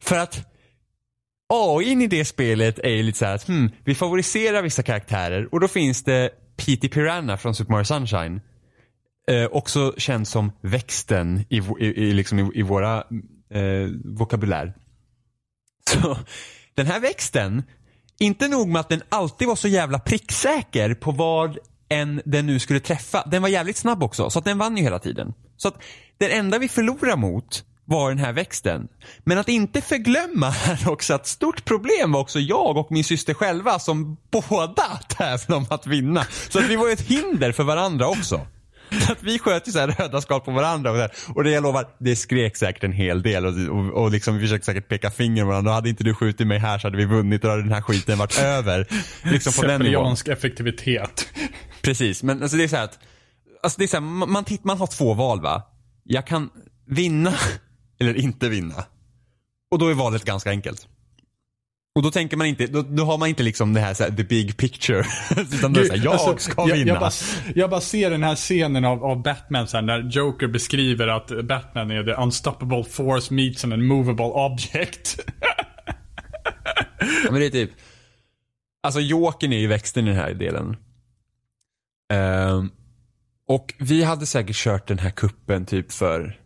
För 0.00 0.18
att 0.18 0.46
AIn 1.48 2.02
i 2.02 2.06
det 2.06 2.24
spelet 2.24 2.78
är 2.78 2.90
ju 2.90 3.02
lite 3.02 3.18
så 3.18 3.24
här 3.24 3.34
att 3.34 3.48
hmm, 3.48 3.70
vi 3.84 3.94
favoriserar 3.94 4.62
vissa 4.62 4.82
karaktärer 4.82 5.54
och 5.54 5.60
då 5.60 5.68
finns 5.68 6.04
det 6.04 6.30
Petey 6.56 6.90
Piranha 6.90 7.36
från 7.36 7.54
Super 7.54 7.72
Mario 7.72 7.84
Sunshine. 7.84 8.40
Eh, 9.28 9.46
också 9.46 9.94
känd 9.96 10.28
som 10.28 10.52
växten 10.60 11.44
i, 11.48 11.56
i, 11.56 11.84
i, 11.84 12.12
liksom 12.12 12.38
i, 12.38 12.50
i 12.54 12.62
våra 12.62 12.98
eh, 13.50 13.88
vokabulär. 14.04 14.74
Så 15.90 16.18
den 16.74 16.86
här 16.86 17.00
växten, 17.00 17.62
inte 18.22 18.48
nog 18.48 18.68
med 18.68 18.80
att 18.80 18.88
den 18.88 19.02
alltid 19.08 19.48
var 19.48 19.56
så 19.56 19.68
jävla 19.68 19.98
pricksäker 19.98 20.94
på 20.94 21.10
vad 21.10 21.58
än 21.88 22.22
den 22.24 22.46
nu 22.46 22.58
skulle 22.58 22.80
träffa. 22.80 23.22
Den 23.26 23.42
var 23.42 23.48
jävligt 23.48 23.76
snabb 23.76 24.02
också, 24.02 24.30
så 24.30 24.38
att 24.38 24.44
den 24.44 24.58
vann 24.58 24.76
ju 24.76 24.82
hela 24.82 24.98
tiden. 24.98 25.34
Så 25.56 25.68
att 25.68 25.82
den 26.18 26.30
enda 26.30 26.58
vi 26.58 26.68
förlorade 26.68 27.16
mot 27.16 27.64
var 27.84 28.08
den 28.08 28.18
här 28.18 28.32
växten. 28.32 28.88
Men 29.24 29.38
att 29.38 29.48
inte 29.48 29.80
förglömma 29.80 30.50
här 30.50 30.90
också 30.90 31.14
att 31.14 31.26
stort 31.26 31.64
problem 31.64 32.12
var 32.12 32.20
också 32.20 32.40
jag 32.40 32.76
och 32.76 32.92
min 32.92 33.04
syster 33.04 33.34
själva 33.34 33.78
som 33.78 34.16
båda 34.30 34.98
tävlade 35.08 35.54
om 35.54 35.66
att 35.70 35.86
vinna. 35.86 36.26
Så 36.48 36.58
att 36.58 36.64
vi 36.64 36.76
var 36.76 36.86
ju 36.86 36.92
ett 36.92 37.00
hinder 37.00 37.52
för 37.52 37.64
varandra 37.64 38.08
också. 38.08 38.40
Så 39.00 39.12
att 39.12 39.22
vi 39.22 39.38
sköt 39.38 39.68
ju 39.68 39.72
så 39.72 39.78
här 39.78 39.88
röda 39.88 40.20
skal 40.20 40.40
på 40.40 40.50
varandra 40.50 40.90
och, 40.90 40.96
så 40.96 41.00
här. 41.00 41.12
och 41.34 41.44
det 41.44 41.50
jag 41.50 41.62
lovar, 41.62 41.86
det 41.98 42.16
skrek 42.16 42.56
säkert 42.56 42.84
en 42.84 42.92
hel 42.92 43.22
del 43.22 43.46
och, 43.46 43.78
och, 43.78 44.02
och 44.02 44.10
liksom 44.10 44.34
vi 44.34 44.40
försökte 44.40 44.66
säkert 44.66 44.88
peka 44.88 45.10
finger 45.10 45.42
med 45.42 45.46
varandra. 45.46 45.72
Hade 45.72 45.88
inte 45.88 46.04
du 46.04 46.14
skjutit 46.14 46.46
mig 46.46 46.58
här 46.58 46.78
så 46.78 46.86
hade 46.86 46.96
vi 46.96 47.04
vunnit 47.04 47.44
och 47.44 47.50
hade 47.50 47.62
den 47.62 47.72
här 47.72 47.82
skiten 47.82 48.18
varit 48.18 48.38
över. 48.42 48.86
Liksom 49.24 49.52
på 49.52 49.62
den 49.62 49.80
nivån. 49.80 50.16
Effektivitet. 50.26 51.28
Precis, 51.82 52.22
men 52.22 52.42
alltså 52.42 52.56
det 52.56 52.64
är 52.64 52.68
så 52.68 52.76
att, 52.76 52.98
alltså 53.62 53.78
det 53.78 53.84
är 53.84 53.88
så 53.88 53.96
här, 53.96 54.26
man, 54.26 54.44
titt, 54.44 54.64
man 54.64 54.78
har 54.78 54.86
två 54.86 55.14
val 55.14 55.40
va. 55.40 55.62
Jag 56.04 56.26
kan 56.26 56.50
vinna 56.86 57.34
eller 58.00 58.16
inte 58.16 58.48
vinna. 58.48 58.84
Och 59.70 59.78
då 59.78 59.88
är 59.88 59.94
valet 59.94 60.24
ganska 60.24 60.50
enkelt. 60.50 60.88
Och 61.94 62.02
då 62.02 62.10
tänker 62.10 62.36
man 62.36 62.46
inte, 62.46 62.66
då, 62.66 62.82
då 62.82 63.04
har 63.04 63.18
man 63.18 63.28
inte 63.28 63.42
liksom 63.42 63.74
det 63.74 63.80
här, 63.80 63.94
så 63.94 64.02
här 64.04 64.10
the 64.10 64.24
big 64.24 64.56
picture. 64.56 65.04
Utan 65.36 65.72
det 65.72 65.86
så 65.86 65.92
här, 65.92 66.04
jag 66.04 66.12
Alltså, 66.12 66.36
ska 66.36 66.64
vinna. 66.64 66.86
Jag 66.92 67.00
bara, 67.00 67.10
jag 67.54 67.70
bara 67.70 67.80
ser 67.80 68.10
den 68.10 68.22
här 68.22 68.36
scenen 68.36 68.84
av, 68.84 69.04
av 69.04 69.22
Batman 69.22 69.68
så 69.68 69.76
här, 69.76 69.82
när 69.82 70.10
Joker 70.10 70.46
beskriver 70.46 71.08
att 71.08 71.46
Batman 71.46 71.90
är 71.90 72.04
the 72.04 72.22
unstoppable 72.22 72.84
force 72.84 73.34
meets 73.34 73.64
an 73.64 73.72
immovable 73.72 74.24
object. 74.24 75.18
Ja, 77.24 77.30
men 77.30 77.40
det 77.40 77.46
är 77.46 77.50
typ, 77.50 77.70
alltså 78.82 79.00
Jokern 79.00 79.52
är 79.52 79.58
ju 79.58 79.66
växten 79.66 80.06
i 80.06 80.10
den 80.10 80.18
här 80.18 80.34
delen. 80.34 80.76
Ehm, 82.12 82.70
och 83.48 83.74
vi 83.78 84.04
hade 84.04 84.26
säkert 84.26 84.56
kört 84.56 84.86
den 84.86 84.98
här 84.98 85.10
kuppen 85.10 85.66
typ 85.66 85.92
för 85.92 86.40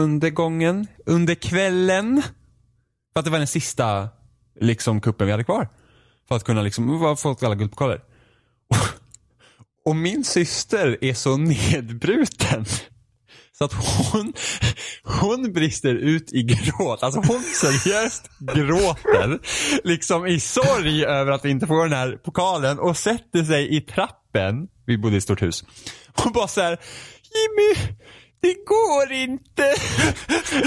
under 0.00 0.30
gången, 0.30 0.86
under 1.06 1.34
kvällen. 1.34 2.22
För 3.12 3.20
att 3.20 3.24
det 3.24 3.30
var 3.30 3.38
den 3.38 3.46
sista 3.46 4.08
liksom 4.60 5.00
kuppen 5.00 5.26
vi 5.26 5.32
hade 5.32 5.44
kvar. 5.44 5.68
För 6.28 6.36
att 6.36 6.44
kunna 6.44 6.62
liksom 6.62 7.16
få 7.18 7.36
alla 7.40 7.54
guldpokaler. 7.54 8.00
Och 9.84 9.96
min 9.96 10.24
syster 10.24 10.98
är 11.00 11.14
så 11.14 11.36
nedbruten. 11.36 12.64
Så 13.58 13.64
att 13.64 13.72
hon, 13.72 14.32
hon 15.04 15.52
brister 15.52 15.94
ut 15.94 16.32
i 16.32 16.42
gråt. 16.42 17.02
Alltså 17.02 17.20
hon 17.20 17.42
seriöst 17.42 18.30
gråter. 18.38 19.38
Liksom 19.84 20.26
i 20.26 20.40
sorg 20.40 21.04
över 21.04 21.32
att 21.32 21.44
vi 21.44 21.50
inte 21.50 21.66
får 21.66 21.82
den 21.82 21.92
här 21.92 22.12
pokalen 22.24 22.78
och 22.78 22.96
sätter 22.96 23.44
sig 23.44 23.76
i 23.76 23.80
trappen. 23.80 24.68
Vi 24.86 24.98
bodde 24.98 25.14
i 25.14 25.18
ett 25.18 25.24
stort 25.24 25.42
hus. 25.42 25.64
Och 26.24 26.32
bara 26.32 26.48
så 26.48 26.60
här, 26.60 26.78
Jimmy, 27.34 27.96
det 28.42 28.54
går 28.66 29.12
inte. 29.12 29.74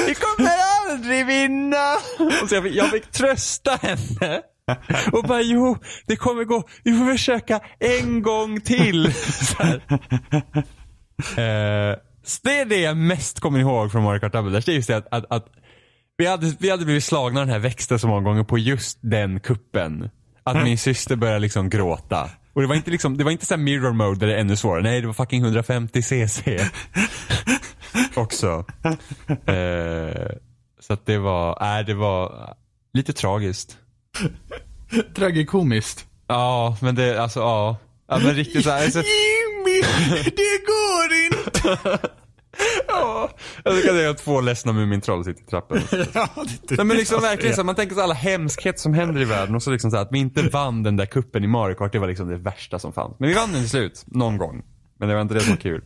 Vi 0.07 0.15
kommer 0.15 0.51
aldrig 0.81 1.25
vinna. 1.25 1.93
Och 2.41 2.49
så 2.49 2.55
jag, 2.55 2.63
fick, 2.63 2.75
jag 2.75 2.89
fick 2.89 3.11
trösta 3.11 3.79
henne. 3.81 4.41
Och 5.11 5.23
bara 5.23 5.41
jo, 5.41 5.77
det 6.07 6.15
kommer 6.15 6.43
gå. 6.43 6.63
Vi 6.83 6.97
får 6.97 7.11
försöka 7.11 7.59
en 7.79 8.21
gång 8.21 8.61
till. 8.61 9.13
Så 9.13 9.63
här. 9.63 9.81
Eh, 11.37 11.97
så 12.23 12.39
det 12.43 12.59
är 12.59 12.65
det 12.65 12.79
jag 12.79 12.97
mest 12.97 13.39
kommer 13.39 13.59
ihåg 13.59 13.91
från 13.91 14.03
Mario 14.03 14.19
Kart 14.19 14.33
Double 14.33 14.51
Dash. 14.51 14.65
Det 14.65 14.71
är 14.71 14.75
just 14.75 14.87
det 14.87 14.97
att, 14.97 15.07
att, 15.11 15.31
att 15.31 15.45
vi, 16.17 16.25
hade, 16.25 16.55
vi 16.59 16.69
hade 16.69 16.85
blivit 16.85 17.03
slagna 17.03 17.39
den 17.39 17.49
här 17.49 17.59
växten 17.59 17.99
så 17.99 18.07
många 18.07 18.21
gånger 18.21 18.43
på 18.43 18.57
just 18.57 18.99
den 19.01 19.39
kuppen. 19.39 20.09
Att 20.43 20.63
min 20.63 20.77
syster 20.77 21.15
började 21.15 21.39
liksom 21.39 21.69
gråta. 21.69 22.29
Och 22.53 22.61
det 22.61 22.67
var 22.67 22.75
inte 22.75 22.91
liksom, 22.91 23.17
det 23.17 23.23
var 23.23 23.31
inte 23.31 23.45
så 23.45 23.53
här 23.53 23.61
mirror 23.61 23.93
mode 23.93 24.19
där 24.19 24.27
det 24.27 24.35
är 24.35 24.39
ännu 24.39 24.55
svårare. 24.55 24.83
Nej, 24.83 25.01
det 25.01 25.07
var 25.07 25.13
fucking 25.13 25.41
150 25.43 26.01
cc. 26.01 26.59
Också. 28.15 28.65
Eh, 29.45 30.32
så 30.80 30.94
att 30.94 31.06
det 31.06 31.18
var, 31.18 31.78
äh, 31.80 31.86
det 31.86 31.94
var 31.94 32.56
lite 32.94 33.14
tragiskt. 33.14 33.78
Tragikomiskt. 35.15 36.06
Ja, 36.28 36.78
men 36.82 36.95
det, 36.95 37.22
alltså 37.22 37.40
ja. 37.40 37.78
Ja 38.07 38.20
men 38.24 38.34
riktigt. 38.34 38.64
Så, 38.64 38.70
Jimmy, 38.70 39.82
det 40.26 40.65
går 40.65 41.14
inte. 41.26 41.99
ja. 42.88 43.30
Jag 43.64 43.84
kan 43.84 43.95
säga 43.95 44.14
två 44.14 44.41
ledsna 44.41 44.74
Mumintroll 44.74 45.26
sitter 45.26 45.41
i 45.41 45.45
trappen. 45.45 45.82
ja, 46.14 46.30
det, 46.68 46.76
Nej 46.78 46.86
men 46.86 46.98
liksom 46.98 47.22
verkligen 47.22 47.56
så 47.56 47.61
här, 47.61 47.65
man 47.65 47.76
tänker 47.76 47.95
så 47.95 48.02
alla 48.02 48.14
hemskheter 48.14 48.80
som 48.80 48.94
händer 48.94 49.22
i 49.22 49.26
världen 49.26 49.56
och 49.56 49.64
så 49.64 49.72
liksom 49.72 49.91
så 49.91 49.98
här, 49.98 50.03
att 50.03 50.11
vi 50.11 50.20
inte 50.20 50.41
vann 50.41 50.84
den 50.84 50.95
där 50.98 51.06
kuppen 51.06 51.44
i 51.44 51.48
Mario 51.48 51.76
Kart, 51.76 51.91
det 51.91 51.99
var 51.99 52.07
liksom 52.07 52.28
det 52.28 52.38
värsta 52.38 52.80
som 52.80 52.94
fanns. 52.94 53.15
Men 53.20 53.30
vi 53.30 53.36
vann 53.36 53.52
den 53.52 53.61
till 53.61 53.70
slut, 53.70 54.03
någon 54.07 54.38
gång. 54.38 54.64
Men 54.99 55.10
det 55.10 55.15
var 55.15 55.22
inte 55.22 55.34
det 55.34 55.40
som 55.40 55.49
var 55.49 55.57
kul. 55.57 55.84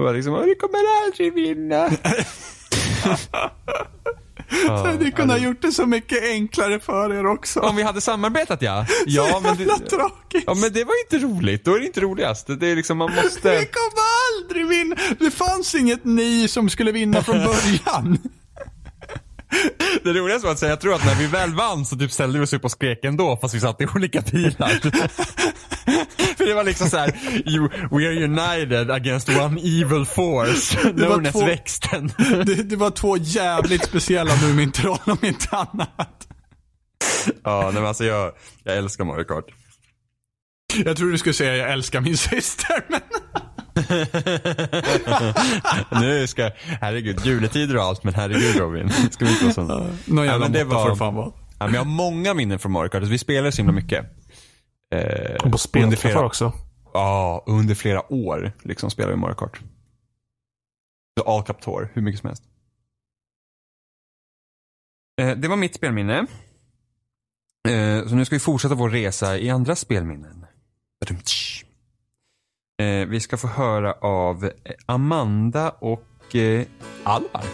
Det 0.00 0.04
var 0.04 0.14
liksom, 0.14 0.34
"Åh, 0.34 0.44
vi 0.44 0.54
kommer 0.54 0.80
aldrig 1.04 1.34
vinna. 1.34 1.90
Så 4.66 4.72
hade 4.72 5.04
ni 5.04 5.10
kunnat 5.12 5.40
gjort 5.42 5.62
det 5.62 5.72
så 5.72 5.86
mycket 5.86 6.22
enklare 6.22 6.80
för 6.80 7.12
er 7.14 7.26
också. 7.26 7.60
Om 7.60 7.76
vi 7.76 7.82
hade 7.82 8.00
samarbetat 8.00 8.62
ja. 8.62 8.86
Ja 9.06 9.40
men, 9.42 9.54
Jävla 9.58 9.76
det, 9.76 9.90
tråkigt. 9.90 10.44
ja 10.46 10.54
men 10.54 10.72
det 10.72 10.84
var 10.84 10.94
inte 11.04 11.26
roligt. 11.26 11.64
Då 11.64 11.74
är 11.74 11.78
det 11.80 11.86
inte 11.86 12.00
roligast. 12.00 12.46
Det 12.60 12.66
är 12.66 12.76
liksom 12.76 12.98
man 12.98 13.10
Vi 13.16 13.22
måste... 13.22 13.40
kommer 13.66 14.02
aldrig 14.42 14.66
vinna. 14.68 14.96
Det 15.18 15.30
fanns 15.30 15.74
inget 15.74 16.04
ni 16.04 16.48
som 16.48 16.68
skulle 16.70 16.92
vinna 16.92 17.22
från 17.22 17.36
början. 17.38 18.18
Det 20.04 20.12
roligaste 20.12 20.46
var 20.46 20.52
att 20.52 20.58
säga, 20.58 20.70
jag 20.70 20.80
tror 20.80 20.94
att 20.94 21.04
när 21.04 21.14
vi 21.14 21.26
väl 21.26 21.54
vann 21.54 21.84
så 21.86 21.96
typ 21.96 22.12
ställde 22.12 22.38
vi 22.38 22.44
oss 22.44 22.52
upp 22.52 22.64
och 22.64 22.70
skrek 22.70 23.04
ändå 23.04 23.36
fast 23.36 23.54
vi 23.54 23.60
satt 23.60 23.80
i 23.80 23.86
olika 23.94 24.20
bilar. 24.20 24.68
För 26.36 26.46
det 26.46 26.54
var 26.54 26.64
liksom 26.64 26.90
så 26.90 26.96
här, 26.96 27.16
you, 27.46 27.68
we 27.90 28.08
are 28.08 28.24
united 28.24 28.90
against 28.90 29.28
one 29.28 29.60
evil 29.60 30.04
force, 30.06 30.76
known 30.76 31.26
as 31.26 31.32
två- 31.32 31.46
växten. 31.46 32.12
Det, 32.46 32.54
det 32.54 32.76
var 32.76 32.90
två 32.90 33.16
jävligt 33.16 33.84
speciella 33.84 34.36
Mumintroll 34.42 34.98
om 35.06 35.18
inte 35.22 35.48
annat. 35.56 36.28
ja, 37.44 37.62
nej, 37.64 37.72
men 37.74 37.86
alltså 37.86 38.04
jag, 38.04 38.32
jag 38.64 38.76
älskar 38.76 39.04
Mario 39.04 39.24
Kart. 39.24 39.44
Jag 40.84 40.96
tror 40.96 41.10
du 41.10 41.18
skulle 41.18 41.32
säga 41.34 41.56
jag 41.56 41.72
älskar 41.72 42.00
min 42.00 42.16
syster, 42.16 42.84
men... 42.88 43.00
nu 46.00 46.26
ska, 46.26 46.50
herregud, 46.80 47.20
juletider 47.26 47.76
och 47.76 47.82
allt 47.82 48.04
men 48.04 48.14
herregud 48.14 48.56
Robin. 48.56 48.90
Ska 49.10 49.24
vi 49.24 49.30
inte 49.32 49.44
vara 49.44 49.54
sådana? 49.54 49.90
Någon 50.06 50.26
Ja, 50.26 50.32
jävla 50.32 50.38
men 50.38 50.52
det 50.52 50.64
måtta 50.64 50.76
var- 50.76 50.84
får 50.84 50.90
det 50.90 50.96
fan 50.96 51.14
vara. 51.14 51.32
Ja, 51.58 51.66
men 51.66 51.74
jag 51.74 51.80
har 51.80 51.90
många 51.90 52.34
minnen 52.34 52.58
från 52.58 52.72
Mario 52.72 52.88
Kart. 52.88 53.02
Vi 53.02 53.18
spelar 53.18 53.50
så 53.50 53.56
himla 53.56 53.72
mycket. 53.72 54.04
Eh, 54.94 55.32
Och 55.34 55.38
på 55.40 55.44
under 55.46 55.58
spelträffar 55.58 56.10
flera, 56.10 56.26
också. 56.26 56.52
Ja, 56.92 57.44
under 57.46 57.74
flera 57.74 58.12
år 58.12 58.52
liksom 58.62 58.90
spelar 58.90 59.10
vi 59.10 59.16
Mario 59.16 59.34
Kart. 59.34 59.60
All 61.26 61.42
Cup 61.42 61.60
Tour, 61.60 61.90
hur 61.94 62.02
mycket 62.02 62.20
som 62.20 62.26
helst. 62.28 62.42
Eh, 65.20 65.30
det 65.36 65.48
var 65.48 65.56
mitt 65.56 65.74
spelminne. 65.74 66.26
Eh, 67.68 68.06
så 68.08 68.14
nu 68.14 68.24
ska 68.24 68.34
vi 68.34 68.40
fortsätta 68.40 68.74
vår 68.74 68.90
resa 68.90 69.38
i 69.38 69.50
andra 69.50 69.76
spelminnen. 69.76 70.46
Badum-tsch. 71.04 71.64
Eh, 72.80 73.06
vi 73.06 73.20
ska 73.20 73.36
få 73.36 73.46
höra 73.46 73.92
av 73.92 74.44
eh, 74.44 74.50
Amanda 74.86 75.70
och 75.70 76.36
eh, 76.36 76.66
Alvar. 77.04 77.44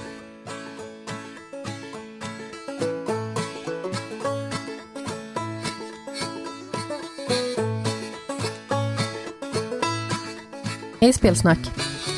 Hej 11.00 11.12
Spelsnack! 11.12 11.58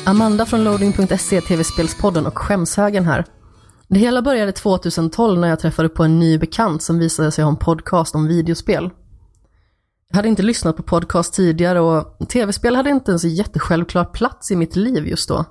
Amanda 0.05 0.45
från 0.45 0.63
loading.se, 0.63 1.41
tv-spelspodden 1.41 2.25
och 2.25 2.37
Skämshögen 2.37 3.05
här. 3.05 3.25
Det 3.87 3.99
hela 3.99 4.21
började 4.21 4.51
2012 4.51 5.39
när 5.39 5.47
jag 5.47 5.59
träffade 5.59 5.89
på 5.89 6.03
en 6.03 6.19
ny 6.19 6.37
bekant 6.37 6.83
som 6.83 6.99
visade 6.99 7.31
sig 7.31 7.43
ha 7.43 7.51
en 7.51 7.57
podcast 7.57 8.15
om 8.15 8.27
videospel. 8.27 8.89
Jag 10.11 10.15
hade 10.17 10.27
inte 10.27 10.43
lyssnat 10.43 10.77
på 10.77 10.83
podcast 10.83 11.33
tidigare 11.33 11.79
och 11.79 12.29
tv-spel 12.29 12.75
hade 12.75 12.89
inte 12.89 13.11
ens 13.11 13.23
en 13.23 13.35
jättesjälvklar 13.35 14.05
plats 14.05 14.51
i 14.51 14.55
mitt 14.55 14.75
liv 14.75 15.07
just 15.07 15.29
då. 15.29 15.45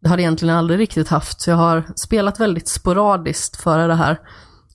Det 0.00 0.08
hade 0.08 0.22
jag 0.22 0.26
egentligen 0.26 0.56
aldrig 0.56 0.78
riktigt 0.78 1.08
haft, 1.08 1.40
så 1.40 1.50
jag 1.50 1.56
har 1.56 1.92
spelat 1.96 2.40
väldigt 2.40 2.68
sporadiskt 2.68 3.56
före 3.56 3.86
det 3.86 3.94
här. 3.94 4.20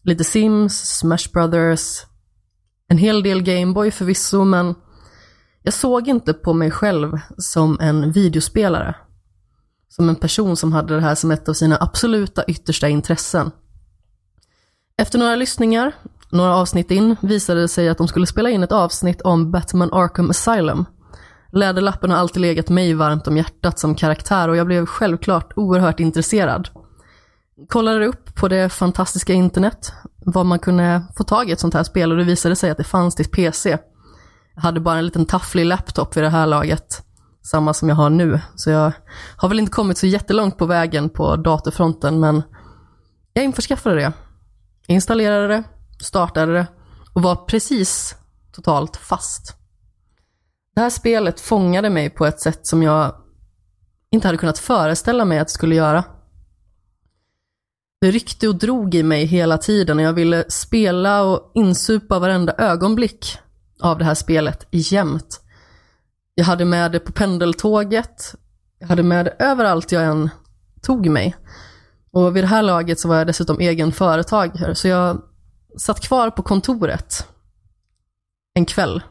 Lite 0.03 0.23
Sims, 0.23 0.97
Smash 0.97 1.31
Brothers, 1.33 2.05
en 2.87 2.97
hel 2.97 3.23
del 3.23 3.43
Gameboy 3.43 3.91
förvisso, 3.91 4.43
men 4.43 4.75
jag 5.63 5.73
såg 5.73 6.07
inte 6.07 6.33
på 6.33 6.53
mig 6.53 6.71
själv 6.71 7.19
som 7.37 7.77
en 7.79 8.11
videospelare. 8.11 8.95
Som 9.89 10.09
en 10.09 10.15
person 10.15 10.57
som 10.57 10.73
hade 10.73 10.95
det 10.95 11.01
här 11.01 11.15
som 11.15 11.31
ett 11.31 11.49
av 11.49 11.53
sina 11.53 11.77
absoluta 11.81 12.43
yttersta 12.43 12.89
intressen. 12.89 13.51
Efter 14.97 15.19
några 15.19 15.35
lyssningar, 15.35 15.95
några 16.31 16.55
avsnitt 16.55 16.91
in, 16.91 17.15
visade 17.21 17.61
det 17.61 17.67
sig 17.67 17.89
att 17.89 17.97
de 17.97 18.07
skulle 18.07 18.27
spela 18.27 18.49
in 18.49 18.63
ett 18.63 18.71
avsnitt 18.71 19.21
om 19.21 19.51
Batman 19.51 19.93
Arkham 19.93 20.29
Asylum. 20.29 20.85
Läderlappen 21.51 22.11
har 22.11 22.17
alltid 22.17 22.41
legat 22.41 22.69
mig 22.69 22.93
varmt 22.93 23.27
om 23.27 23.37
hjärtat 23.37 23.79
som 23.79 23.95
karaktär 23.95 24.49
och 24.49 24.57
jag 24.57 24.67
blev 24.67 24.85
självklart 24.85 25.53
oerhört 25.55 25.99
intresserad. 25.99 26.69
Kollade 27.69 28.05
upp 28.05 28.35
på 28.35 28.47
det 28.47 28.69
fantastiska 28.69 29.33
internet 29.33 29.93
var 30.25 30.43
man 30.43 30.59
kunde 30.59 31.01
få 31.17 31.23
tag 31.23 31.49
i 31.49 31.51
ett 31.51 31.59
sånt 31.59 31.73
här 31.73 31.83
spel 31.83 32.11
och 32.11 32.17
det 32.17 32.23
visade 32.23 32.55
sig 32.55 32.69
att 32.69 32.77
det 32.77 32.83
fanns 32.83 33.15
till 33.15 33.29
PC. 33.29 33.77
Jag 34.55 34.61
hade 34.61 34.79
bara 34.79 34.97
en 34.97 35.05
liten 35.05 35.25
tafflig 35.25 35.65
laptop 35.65 36.17
vid 36.17 36.23
det 36.23 36.29
här 36.29 36.47
laget. 36.47 37.03
Samma 37.43 37.73
som 37.73 37.89
jag 37.89 37.95
har 37.95 38.09
nu. 38.09 38.39
Så 38.55 38.69
jag 38.69 38.91
har 39.37 39.49
väl 39.49 39.59
inte 39.59 39.71
kommit 39.71 39.97
så 39.97 40.07
jättelångt 40.07 40.57
på 40.57 40.65
vägen 40.65 41.09
på 41.09 41.35
datorfronten, 41.35 42.19
men 42.19 42.43
jag 43.33 43.45
införskaffade 43.45 43.95
det. 43.95 44.13
Installerade 44.87 45.47
det, 45.47 45.63
startade 46.01 46.53
det 46.53 46.67
och 47.13 47.21
var 47.21 47.35
precis 47.35 48.15
totalt 48.51 48.97
fast. 48.97 49.55
Det 50.75 50.81
här 50.81 50.89
spelet 50.89 51.39
fångade 51.39 51.89
mig 51.89 52.09
på 52.09 52.25
ett 52.25 52.39
sätt 52.39 52.67
som 52.67 52.83
jag 52.83 53.15
inte 54.11 54.27
hade 54.27 54.37
kunnat 54.37 54.59
föreställa 54.59 55.25
mig 55.25 55.39
att 55.39 55.47
det 55.47 55.53
skulle 55.53 55.75
göra. 55.75 56.03
Det 58.01 58.11
ryckte 58.11 58.47
och 58.47 58.55
drog 58.55 58.95
i 58.95 59.03
mig 59.03 59.25
hela 59.25 59.57
tiden 59.57 59.97
och 59.97 60.03
jag 60.03 60.13
ville 60.13 60.45
spela 60.49 61.23
och 61.23 61.51
insupa 61.53 62.19
varenda 62.19 62.53
ögonblick 62.57 63.37
av 63.79 63.97
det 63.97 64.05
här 64.05 64.15
spelet 64.15 64.67
jämt. 64.71 65.41
Jag 66.35 66.45
hade 66.45 66.65
med 66.65 66.91
det 66.91 66.99
på 66.99 67.11
pendeltåget, 67.11 68.35
jag 68.79 68.87
hade 68.87 69.03
med 69.03 69.25
det 69.25 69.35
överallt 69.39 69.91
jag 69.91 70.03
än 70.03 70.29
tog 70.81 71.09
mig. 71.09 71.35
Och 72.11 72.35
vid 72.35 72.43
det 72.43 72.47
här 72.47 72.61
laget 72.61 72.99
så 72.99 73.07
var 73.07 73.15
jag 73.15 73.27
dessutom 73.27 73.59
egen 73.59 73.91
företagare, 73.91 74.75
så 74.75 74.87
jag 74.87 75.21
satt 75.81 76.01
kvar 76.01 76.29
på 76.29 76.43
kontoret 76.43 77.27
en 78.53 78.65
kväll. 78.65 79.03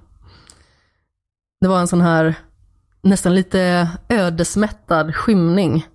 Det 1.60 1.68
var 1.68 1.80
en 1.80 1.88
sån 1.88 2.00
här 2.00 2.34
nästan 3.02 3.34
lite 3.34 3.90
ödesmättad 4.08 5.14
skymning. 5.14 5.86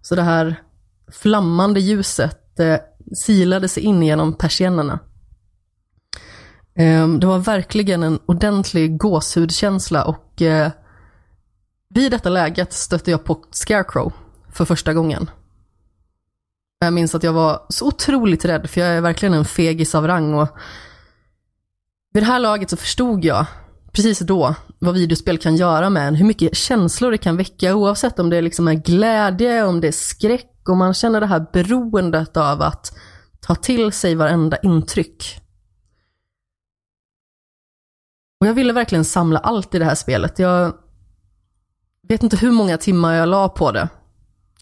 Så 0.00 0.14
det 0.14 0.22
här 0.22 0.62
flammande 1.12 1.80
ljuset 1.80 2.60
eh, 2.60 2.78
silade 3.24 3.68
sig 3.68 3.82
in 3.82 4.02
genom 4.02 4.34
persiennerna. 4.34 4.98
Eh, 6.74 7.08
det 7.08 7.26
var 7.26 7.38
verkligen 7.38 8.02
en 8.02 8.18
ordentlig 8.26 8.98
gåshudkänsla 8.98 10.04
och 10.04 10.42
eh, 10.42 10.70
vid 11.94 12.10
detta 12.10 12.28
läget 12.28 12.72
stötte 12.72 13.10
jag 13.10 13.24
på 13.24 13.44
Scarecrow 13.50 14.12
för 14.52 14.64
första 14.64 14.94
gången. 14.94 15.30
Jag 16.78 16.92
minns 16.92 17.14
att 17.14 17.22
jag 17.22 17.32
var 17.32 17.66
så 17.68 17.86
otroligt 17.86 18.44
rädd, 18.44 18.70
för 18.70 18.80
jag 18.80 18.90
är 18.90 19.00
verkligen 19.00 19.34
en 19.34 19.44
fegis 19.44 19.94
av 19.94 20.06
rang 20.06 20.34
och 20.34 20.48
vid 22.12 22.22
det 22.22 22.26
här 22.26 22.38
laget 22.38 22.70
så 22.70 22.76
förstod 22.76 23.24
jag 23.24 23.46
precis 23.92 24.18
då 24.18 24.54
vad 24.78 24.94
videospel 24.94 25.38
kan 25.38 25.56
göra 25.56 25.90
med 25.90 26.08
en, 26.08 26.14
hur 26.14 26.26
mycket 26.26 26.56
känslor 26.56 27.10
det 27.10 27.18
kan 27.18 27.36
väcka 27.36 27.74
oavsett 27.74 28.18
om 28.18 28.30
det 28.30 28.40
liksom 28.40 28.68
är 28.68 28.74
glädje, 28.74 29.64
om 29.64 29.80
det 29.80 29.88
är 29.88 29.92
skräck 29.92 30.68
och 30.68 30.76
man 30.76 30.94
känner 30.94 31.20
det 31.20 31.26
här 31.26 31.46
beroendet 31.52 32.36
av 32.36 32.62
att 32.62 32.92
ta 33.40 33.54
till 33.54 33.92
sig 33.92 34.14
varenda 34.14 34.56
intryck. 34.56 35.40
Och 38.40 38.46
jag 38.46 38.54
ville 38.54 38.72
verkligen 38.72 39.04
samla 39.04 39.38
allt 39.38 39.74
i 39.74 39.78
det 39.78 39.84
här 39.84 39.94
spelet. 39.94 40.38
Jag 40.38 40.74
vet 42.08 42.22
inte 42.22 42.36
hur 42.36 42.52
många 42.52 42.78
timmar 42.78 43.14
jag 43.14 43.28
la 43.28 43.48
på 43.48 43.72
det. 43.72 43.88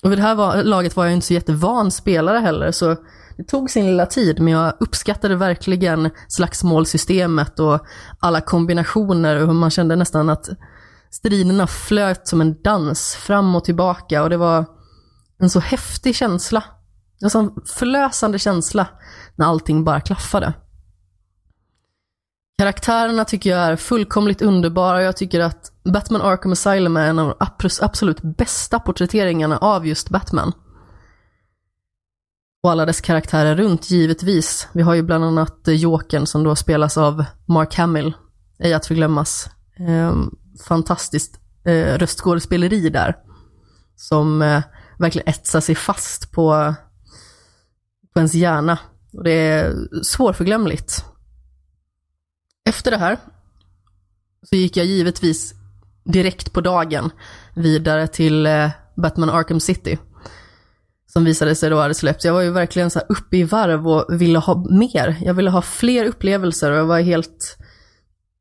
Och 0.06 0.12
vid 0.12 0.18
det 0.18 0.22
här 0.22 0.34
var, 0.34 0.62
laget 0.64 0.96
var 0.96 1.04
jag 1.04 1.14
inte 1.14 1.26
så 1.26 1.34
jättevan 1.34 1.90
spelare 1.90 2.38
heller, 2.38 2.72
så 2.72 2.96
det 3.36 3.44
tog 3.44 3.70
sin 3.70 3.86
lilla 3.86 4.06
tid, 4.06 4.40
men 4.40 4.52
jag 4.52 4.72
uppskattade 4.80 5.36
verkligen 5.36 6.10
slagsmålsystemet 6.28 7.60
och 7.60 7.86
alla 8.20 8.40
kombinationer 8.40 9.36
och 9.36 9.46
hur 9.46 9.54
man 9.54 9.70
kände 9.70 9.96
nästan 9.96 10.28
att 10.28 10.48
striderna 11.10 11.66
flöt 11.66 12.28
som 12.28 12.40
en 12.40 12.62
dans 12.62 13.14
fram 13.14 13.56
och 13.56 13.64
tillbaka 13.64 14.22
och 14.22 14.30
det 14.30 14.36
var 14.36 14.64
en 15.38 15.50
så 15.50 15.60
häftig 15.60 16.16
känsla. 16.16 16.64
En 17.22 17.30
sån 17.30 17.62
förlösande 17.66 18.38
känsla 18.38 18.86
när 19.34 19.46
allting 19.46 19.84
bara 19.84 20.00
klaffade. 20.00 20.52
Karaktärerna 22.58 23.24
tycker 23.24 23.50
jag 23.50 23.60
är 23.60 23.76
fullkomligt 23.76 24.42
underbara 24.42 24.96
och 24.96 25.02
jag 25.02 25.16
tycker 25.16 25.40
att 25.40 25.72
Batman 25.84 26.22
Arkham 26.22 26.52
Asylum 26.52 26.96
är 26.96 27.08
en 27.08 27.18
av 27.18 27.28
de 27.28 27.46
absolut 27.80 28.22
bästa 28.22 28.78
porträtteringarna 28.78 29.58
av 29.58 29.86
just 29.86 30.10
Batman. 30.10 30.52
Och 32.62 32.70
alla 32.70 32.86
dess 32.86 33.00
karaktärer 33.00 33.56
runt, 33.56 33.90
givetvis. 33.90 34.68
Vi 34.72 34.82
har 34.82 34.94
ju 34.94 35.02
bland 35.02 35.24
annat 35.24 35.68
eh, 35.68 35.74
Jokern 35.74 36.26
som 36.26 36.44
då 36.44 36.56
spelas 36.56 36.98
av 36.98 37.24
Mark 37.46 37.74
Hamill, 37.74 38.12
ej 38.58 38.74
att 38.74 38.86
förglömmas. 38.86 39.50
Ehm, 39.78 40.30
fantastiskt 40.68 41.40
eh, 41.64 41.98
röstskådespeleri 41.98 42.88
där. 42.88 43.16
Som 43.96 44.42
eh, 44.42 44.62
verkligen 44.98 45.28
etsar 45.28 45.60
sig 45.60 45.74
fast 45.74 46.32
på, 46.32 46.74
på 48.14 48.20
ens 48.20 48.34
hjärna. 48.34 48.78
Och 49.12 49.24
det 49.24 49.30
är 49.30 49.74
svårförglömligt. 50.02 51.04
Efter 52.66 52.90
det 52.90 52.96
här 52.96 53.18
så 54.42 54.56
gick 54.56 54.76
jag 54.76 54.86
givetvis 54.86 55.54
direkt 56.04 56.52
på 56.52 56.60
dagen 56.60 57.10
vidare 57.54 58.06
till 58.06 58.46
eh, 58.46 58.70
Batman 58.96 59.30
Arkham 59.30 59.60
City. 59.60 59.98
som 61.06 61.24
visade 61.24 61.54
sig 61.54 61.70
då 61.70 61.80
hade 61.80 61.94
släppts. 61.94 62.24
Jag 62.24 62.32
var 62.32 62.40
ju 62.40 62.50
verkligen 62.50 62.90
så 62.90 62.98
här 62.98 63.06
uppe 63.08 63.36
i 63.36 63.44
varv 63.44 63.88
och 63.88 64.20
ville 64.20 64.38
ha 64.38 64.66
mer. 64.70 65.16
Jag 65.22 65.34
ville 65.34 65.50
ha 65.50 65.62
fler 65.62 66.04
upplevelser 66.04 66.72
och 66.72 66.78
jag 66.78 66.84
var 66.84 67.00
helt 67.00 67.56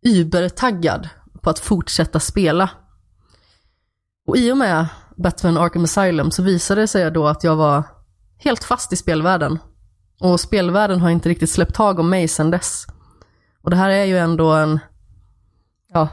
übertaggad 0.06 1.10
på 1.42 1.50
att 1.50 1.60
fortsätta 1.60 2.20
spela. 2.20 2.70
Och 4.28 4.38
i 4.38 4.52
och 4.52 4.58
med 4.58 4.88
Batman 5.16 5.58
Arkham 5.58 5.84
Asylum 5.84 6.32
så 6.32 6.44
visade 6.44 6.82
det 6.82 6.88
sig 6.88 7.12
då 7.12 7.28
att 7.28 7.44
jag 7.44 7.56
var 7.56 7.84
helt 8.38 8.64
fast 8.64 8.94
i 8.94 8.96
spelvärlden. 8.96 9.60
Och 10.20 10.40
spelvärlden 10.40 11.02
har 11.02 11.10
inte 11.10 11.30
riktigt 11.30 11.50
släppt 11.50 11.76
tag 11.76 12.00
om 12.00 12.10
mig 12.10 12.28
sedan 12.28 12.52
dess. 12.52 12.88
Och 13.66 13.72
det 13.72 13.78
här 13.78 13.90
är 13.90 14.06
ju 14.06 14.18
ändå 14.18 14.52
en, 14.52 14.80
ja, 15.94 16.10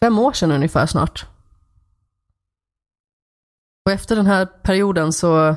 fem 0.00 0.18
år 0.18 0.32
sedan 0.32 0.52
ungefär 0.52 0.86
snart. 0.86 1.26
Och 3.84 3.92
efter 3.92 4.16
den 4.16 4.26
här 4.26 4.46
perioden 4.46 5.12
så 5.12 5.56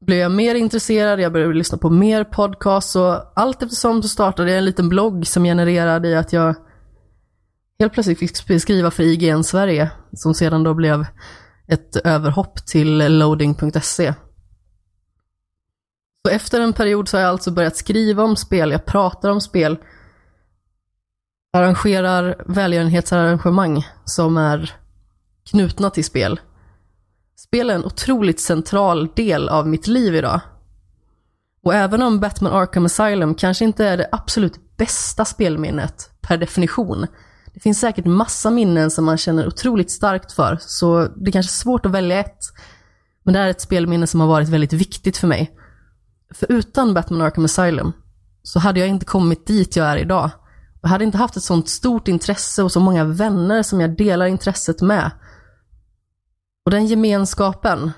blev 0.00 0.18
jag 0.18 0.32
mer 0.32 0.54
intresserad, 0.54 1.20
jag 1.20 1.32
började 1.32 1.54
lyssna 1.54 1.78
på 1.78 1.90
mer 1.90 2.24
podcasts 2.24 2.96
och 2.96 3.32
allt 3.34 3.62
eftersom 3.62 4.02
så 4.02 4.08
startade 4.08 4.50
jag 4.50 4.58
en 4.58 4.64
liten 4.64 4.88
blogg 4.88 5.26
som 5.26 5.44
genererade 5.44 6.08
i 6.08 6.14
att 6.14 6.32
jag 6.32 6.54
helt 7.78 7.92
plötsligt 7.92 8.18
fick 8.18 8.60
skriva 8.60 8.90
för 8.90 9.02
IGN 9.02 9.44
Sverige, 9.44 9.90
som 10.12 10.34
sedan 10.34 10.62
då 10.62 10.74
blev 10.74 11.06
ett 11.66 11.96
överhopp 11.96 12.66
till 12.66 13.18
loading.se. 13.18 14.14
Så 16.26 16.34
efter 16.34 16.60
en 16.60 16.72
period 16.72 17.08
så 17.08 17.16
har 17.16 17.22
jag 17.22 17.30
alltså 17.30 17.50
börjat 17.50 17.76
skriva 17.76 18.22
om 18.22 18.36
spel, 18.36 18.70
jag 18.70 18.84
pratar 18.84 19.30
om 19.30 19.40
spel, 19.40 19.78
arrangerar 21.52 22.44
välgörenhetsarrangemang 22.46 23.86
som 24.04 24.36
är 24.36 24.74
knutna 25.50 25.90
till 25.90 26.04
spel. 26.04 26.40
Spel 27.36 27.70
är 27.70 27.74
en 27.74 27.84
otroligt 27.84 28.40
central 28.40 29.08
del 29.16 29.48
av 29.48 29.68
mitt 29.68 29.86
liv 29.86 30.14
idag. 30.14 30.40
Och 31.62 31.74
även 31.74 32.02
om 32.02 32.20
Batman 32.20 32.52
Arkham 32.52 32.84
Asylum 32.84 33.34
kanske 33.34 33.64
inte 33.64 33.86
är 33.86 33.96
det 33.96 34.08
absolut 34.12 34.76
bästa 34.76 35.24
spelminnet 35.24 36.10
per 36.20 36.36
definition, 36.36 37.06
det 37.54 37.60
finns 37.60 37.80
säkert 37.80 38.04
massa 38.04 38.50
minnen 38.50 38.90
som 38.90 39.04
man 39.04 39.18
känner 39.18 39.46
otroligt 39.46 39.90
starkt 39.90 40.32
för, 40.32 40.58
så 40.60 41.08
det 41.16 41.32
kanske 41.32 41.50
är 41.50 41.62
svårt 41.62 41.86
att 41.86 41.92
välja 41.92 42.20
ett. 42.20 42.38
Men 43.22 43.34
det 43.34 43.40
här 43.40 43.46
är 43.46 43.50
ett 43.50 43.60
spelminne 43.60 44.06
som 44.06 44.20
har 44.20 44.28
varit 44.28 44.48
väldigt 44.48 44.72
viktigt 44.72 45.16
för 45.16 45.26
mig. 45.26 45.56
För 46.34 46.52
utan 46.52 46.94
Batman 46.94 47.20
Arkham 47.20 47.44
Asylum 47.44 47.92
så 48.42 48.58
hade 48.58 48.80
jag 48.80 48.88
inte 48.88 49.06
kommit 49.06 49.46
dit 49.46 49.76
jag 49.76 49.86
är 49.86 49.96
idag. 49.96 50.30
Jag 50.82 50.88
hade 50.88 51.04
inte 51.04 51.18
haft 51.18 51.36
ett 51.36 51.42
sånt 51.42 51.68
stort 51.68 52.08
intresse 52.08 52.62
och 52.62 52.72
så 52.72 52.80
många 52.80 53.04
vänner 53.04 53.62
som 53.62 53.80
jag 53.80 53.96
delar 53.96 54.26
intresset 54.26 54.80
med. 54.80 55.10
Och 56.64 56.70
den 56.70 56.86
gemenskapen 56.86 57.92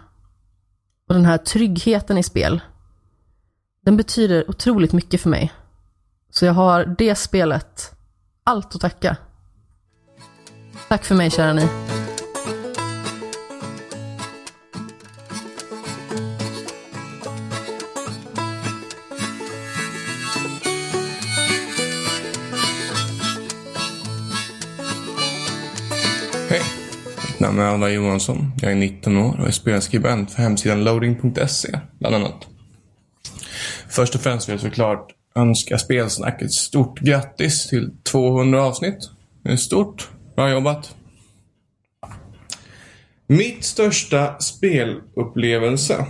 och 1.09 1.15
den 1.15 1.25
här 1.25 1.39
tryggheten 1.39 2.19
i 2.19 2.23
spel, 2.23 2.61
den 3.85 3.97
betyder 3.97 4.51
otroligt 4.51 4.93
mycket 4.93 5.21
för 5.21 5.31
mig. 5.31 5.53
Så 6.31 6.45
jag 6.45 6.53
har 6.53 6.95
det 6.99 7.15
spelet 7.15 7.93
allt 8.45 8.75
att 8.75 8.81
tacka. 8.81 9.17
Tack 10.89 11.05
för 11.05 11.15
mig 11.15 11.31
kära 11.31 11.53
ni. 11.53 11.69
Namn 27.45 27.59
är 27.59 27.65
Alva 27.65 27.91
Johansson. 27.91 28.53
Jag 28.63 28.73
är 28.73 28.77
19 28.77 29.17
år 29.17 29.41
och 29.41 29.47
är 29.47 29.51
spelskribent 29.51 30.31
för 30.31 30.43
hemsidan 30.43 30.85
loading.se, 30.85 31.79
bland 31.99 32.15
annat. 32.15 32.47
Först 33.89 34.15
och 34.15 34.21
främst 34.21 34.49
vill 34.49 34.53
jag 34.53 34.61
såklart 34.61 35.09
önska 35.35 35.79
Spelsnack 35.79 36.43
ett 36.43 36.53
stort 36.53 37.01
grattis 37.01 37.69
till 37.69 37.91
200 38.03 38.63
avsnitt. 38.63 39.11
Det 39.43 39.53
är 39.53 39.57
stort. 39.57 40.09
Bra 40.37 40.51
jobbat. 40.51 40.95
Mitt 43.27 43.65
största 43.65 44.39
spelupplevelse 44.39 46.07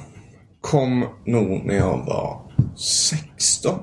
kom 0.60 1.06
nog 1.26 1.64
när 1.64 1.74
jag 1.74 2.06
var 2.06 2.52
16 2.76 3.78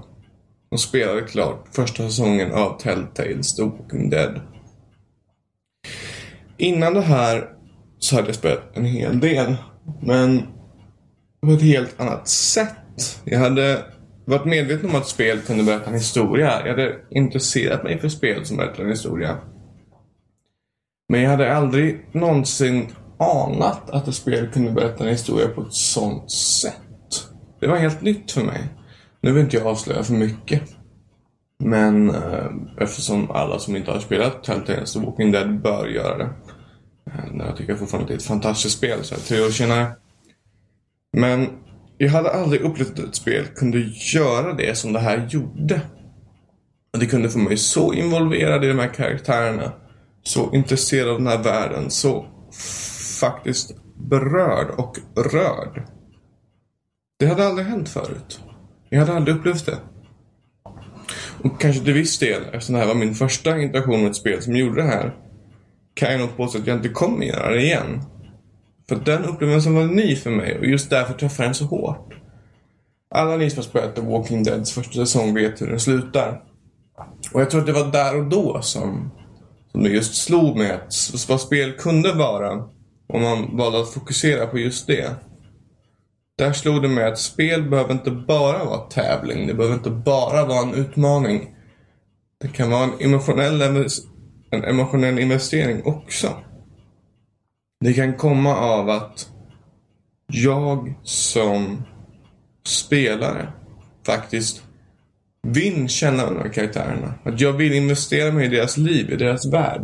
och 0.72 0.80
spelade 0.80 1.22
klart 1.22 1.66
första 1.72 2.04
säsongen 2.04 2.52
av 2.52 2.80
Telltales 2.80 3.56
The 3.56 3.64
Walking 3.64 4.10
Dead. 4.10 4.42
Innan 6.62 6.94
det 6.94 7.02
här 7.02 7.50
så 8.00 8.16
hade 8.16 8.28
jag 8.28 8.36
spelat 8.36 8.78
en 8.78 8.86
hel 8.86 9.20
del. 9.20 9.56
Men 10.02 10.42
på 11.42 11.52
ett 11.52 11.62
helt 11.62 12.02
annat 12.02 12.28
sätt. 12.28 13.22
Jag 13.24 13.40
hade 13.40 13.86
varit 14.26 14.46
medveten 14.46 14.90
om 14.90 14.96
att 14.96 15.08
spel 15.08 15.40
kunde 15.40 15.64
berätta 15.64 15.90
en 15.90 15.94
historia. 15.94 16.62
Jag 16.62 16.70
hade 16.70 16.96
intresserat 17.10 17.84
mig 17.84 18.00
för 18.00 18.10
spel 18.10 18.46
som 18.46 18.58
berättar 18.58 18.84
en 18.84 18.90
historia. 18.90 19.38
Men 21.10 21.22
jag 21.22 21.30
hade 21.30 21.56
aldrig 21.56 22.06
någonsin 22.12 22.88
anat 23.20 23.90
att 23.90 24.08
ett 24.08 24.16
spel 24.16 24.48
kunde 24.54 24.72
berätta 24.72 25.04
en 25.04 25.10
historia 25.10 25.48
på 25.48 25.62
ett 25.62 25.74
sånt 25.74 26.32
sätt. 26.32 27.28
Det 27.60 27.68
var 27.68 27.78
helt 27.78 28.02
nytt 28.02 28.32
för 28.32 28.44
mig. 28.44 28.62
Nu 29.22 29.32
vill 29.32 29.44
inte 29.44 29.58
jag 29.58 29.68
avslöja 29.68 30.04
för 30.04 30.14
mycket. 30.14 30.62
Men 31.64 32.10
eh, 32.10 32.52
eftersom 32.78 33.32
alla 33.32 33.60
som 33.60 33.76
inte 33.76 33.92
har 33.92 34.00
spelat 34.00 34.44
Telltales 34.44 34.94
The 34.94 35.00
Walking 35.00 35.32
Dead 35.32 35.62
bör 35.62 35.88
göra 35.88 36.18
det. 36.18 36.30
Eh, 37.08 37.32
Men 37.32 37.48
jag 37.48 37.58
tycker 37.58 37.76
fortfarande 37.76 38.04
att 38.04 38.08
det 38.08 38.14
är 38.14 38.18
ett 38.18 38.24
fantastiskt 38.24 38.78
spel 38.78 39.04
så 39.04 39.16
här 39.16 39.22
tre 39.22 39.42
år 39.42 39.50
senare. 39.50 39.96
Men 41.18 41.50
jag 41.98 42.10
hade 42.10 42.32
aldrig 42.32 42.62
upplevt 42.62 43.00
att 43.00 43.06
ett 43.06 43.16
spel 43.16 43.46
kunde 43.56 43.80
göra 44.14 44.54
det 44.54 44.78
som 44.78 44.94
det 44.94 45.00
här 45.00 45.28
gjorde. 45.30 45.82
Det 47.00 47.06
kunde 47.06 47.30
få 47.30 47.40
mig 47.40 47.58
så 47.58 47.94
involverad 47.94 48.66
i 48.66 48.68
de 48.68 48.80
här 48.80 48.94
karaktärerna. 48.94 49.72
Så 50.24 50.54
intresserad 50.54 51.10
av 51.10 51.18
den 51.18 51.28
här 51.28 51.44
världen. 51.44 51.92
Så 51.92 52.26
faktiskt 53.20 53.76
berörd 53.96 54.70
och 54.78 54.98
rörd. 55.16 55.84
Det 57.20 57.26
hade 57.26 57.48
aldrig 57.48 57.68
hänt 57.68 57.90
förut. 57.90 58.40
Jag 58.90 59.00
hade 59.00 59.14
aldrig 59.14 59.38
upplevt 59.38 59.66
det. 59.66 59.78
Och 61.44 61.62
kanske 61.62 61.84
till 61.84 61.94
viss 61.94 62.20
del, 62.20 62.42
eftersom 62.44 62.74
det 62.76 62.82
här 62.82 62.88
var 62.88 62.96
min 62.96 63.16
första 63.16 63.60
interaktion 63.60 64.02
med 64.02 64.10
ett 64.10 64.16
spel 64.16 64.42
som 64.42 64.56
gjorde 64.56 64.82
det 64.82 64.88
här, 64.88 65.16
kan 66.02 66.12
jag 66.12 66.20
nog 66.20 66.38
påstå 66.38 66.60
att 66.60 66.68
jag 66.68 66.78
inte 66.78 66.90
kommer 66.90 67.26
göra 67.26 67.50
det 67.50 67.62
igen. 67.62 68.02
För 68.90 68.96
den 68.96 69.26
upplevelsen 69.26 69.76
var 69.76 69.84
ny 69.84 70.16
för 70.16 70.30
mig 70.30 70.60
och 70.60 70.66
just 70.66 70.90
därför 70.90 71.14
träffade 71.14 71.48
den 71.48 71.56
så 71.56 71.66
hårt. 71.66 72.14
Alla 73.16 73.38
ni 73.38 73.50
som 73.50 73.58
har 73.58 73.64
spelat 73.64 73.96
The 73.96 74.02
Walking 74.02 74.44
Deads 74.44 74.72
första 74.72 74.94
säsong 74.94 75.34
vet 75.34 75.62
hur 75.62 75.68
den 75.68 75.80
slutar. 75.80 76.44
Och 77.34 77.42
jag 77.42 77.50
tror 77.50 77.62
att 77.62 77.68
det 77.68 77.74
var 77.74 77.92
där 77.92 78.18
och 78.18 78.26
då 78.26 78.62
som, 78.62 79.12
som 79.72 79.84
det 79.84 79.90
just 79.90 80.16
slog 80.16 80.58
mig 80.58 80.72
att 80.72 80.94
vad 81.30 81.42
spel 81.42 81.72
kunde 81.72 82.14
vara 82.14 82.52
om 83.08 83.22
man 83.22 83.58
valde 83.58 83.82
att 83.82 83.94
fokusera 83.94 84.48
på 84.48 84.60
just 84.60 84.88
det. 84.88 85.16
Där 86.38 86.54
slog 86.54 86.82
det 86.82 86.88
mig 86.88 87.04
att 87.04 87.20
spel 87.20 87.70
behöver 87.70 87.94
inte 87.94 88.12
bara 88.12 88.66
vara 88.66 88.80
tävling. 88.80 89.48
Det 89.48 89.54
behöver 89.54 89.76
inte 89.76 89.90
bara 89.90 90.46
vara 90.46 90.62
en 90.62 90.74
utmaning. 90.74 91.56
Det 92.42 92.48
kan 92.48 92.70
vara 92.70 92.84
en 92.84 92.94
emotionell, 93.00 93.62
en 94.52 94.64
emotionell 94.64 95.20
investering 95.20 95.82
också. 95.86 96.36
Det 97.80 97.94
kan 97.94 98.14
komma 98.14 98.56
av 98.56 98.90
att 98.90 99.30
jag 100.28 100.94
som 101.04 101.84
spelare 102.66 103.48
faktiskt 104.06 104.64
vill 105.48 105.90
känna 105.90 106.26
de 106.26 106.38
här 106.38 106.54
karaktärerna. 106.54 107.14
Att 107.24 107.42
jag 107.42 107.54
vill 107.54 107.74
investera 107.74 108.32
mig 108.32 108.46
i 108.46 108.50
deras 108.50 108.78
liv, 108.78 109.12
i 109.12 109.16
deras 109.16 109.54
värld. 109.54 109.82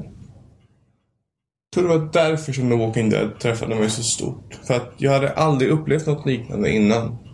Jag 1.69 1.73
tror 1.73 1.89
det 1.89 1.97
var 1.97 2.09
därför 2.13 2.53
som 2.53 2.69
The 2.69 2.77
Walking 2.77 3.09
Dead 3.09 3.39
träffade 3.39 3.75
mig 3.75 3.89
så 3.89 4.03
stort. 4.03 4.59
För 4.67 4.73
att 4.73 4.93
jag 4.97 5.11
hade 5.11 5.33
aldrig 5.33 5.71
upplevt 5.71 6.07
något 6.07 6.25
liknande 6.25 6.71
innan. 6.71 7.26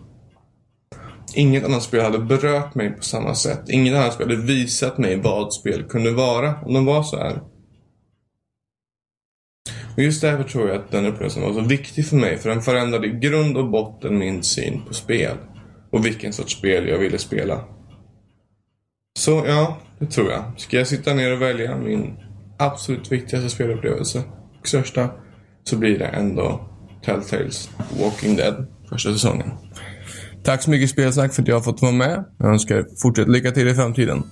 Inget 1.34 1.64
annat 1.64 1.82
spel 1.82 2.00
hade 2.00 2.18
berört 2.18 2.74
mig 2.74 2.90
på 2.90 3.02
samma 3.02 3.34
sätt. 3.34 3.68
Inget 3.68 3.94
annat 3.94 4.14
spel 4.14 4.30
hade 4.30 4.42
visat 4.42 4.98
mig 4.98 5.16
vad 5.16 5.54
spel 5.54 5.84
kunde 5.84 6.10
vara 6.10 6.54
om 6.62 6.74
de 6.74 6.84
var 6.84 7.02
så 7.02 7.16
här. 7.16 7.42
Och 9.96 10.02
just 10.02 10.20
därför 10.20 10.44
tror 10.44 10.68
jag 10.68 10.76
att 10.76 10.90
den 10.90 11.06
upplevelsen 11.06 11.42
var 11.42 11.52
så 11.52 11.60
viktig 11.60 12.06
för 12.06 12.16
mig. 12.16 12.38
För 12.38 12.48
den 12.48 12.62
förändrade 12.62 13.06
i 13.06 13.10
grund 13.10 13.56
och 13.56 13.70
botten 13.70 14.18
min 14.18 14.42
syn 14.42 14.82
på 14.88 14.94
spel. 14.94 15.36
Och 15.90 16.06
vilken 16.06 16.32
sorts 16.32 16.58
spel 16.58 16.88
jag 16.88 16.98
ville 16.98 17.18
spela. 17.18 17.64
Så 19.18 19.44
ja, 19.46 19.78
det 19.98 20.06
tror 20.06 20.30
jag. 20.30 20.44
Ska 20.56 20.76
jag 20.76 20.86
sitta 20.86 21.14
ner 21.14 21.32
och 21.32 21.42
välja 21.42 21.76
min 21.76 22.16
absolut 22.58 23.12
viktigaste 23.12 23.50
spelupplevelse 23.50 24.22
och 24.60 24.68
största 24.68 25.10
så 25.64 25.76
blir 25.76 25.98
det 25.98 26.06
ändå 26.06 26.68
Telltales 27.04 27.70
Walking 28.00 28.36
Dead 28.36 28.66
första 28.88 29.12
säsongen. 29.12 29.50
Tack 30.44 30.62
så 30.62 30.70
mycket 30.70 30.90
Spelsnack 30.90 31.34
för 31.34 31.42
att 31.42 31.48
jag 31.48 31.56
har 31.56 31.62
fått 31.62 31.82
vara 31.82 31.92
med. 31.92 32.24
Jag 32.38 32.48
önskar 32.48 32.86
fortsatt 33.02 33.28
lycka 33.28 33.50
till 33.50 33.68
i 33.68 33.74
framtiden. 33.74 34.22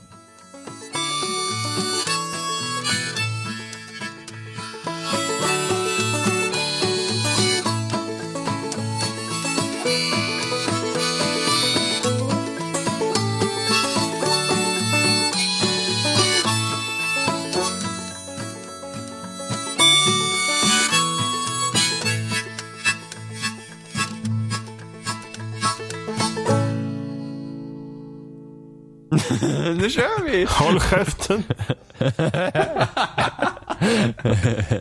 Käften. 30.90 31.42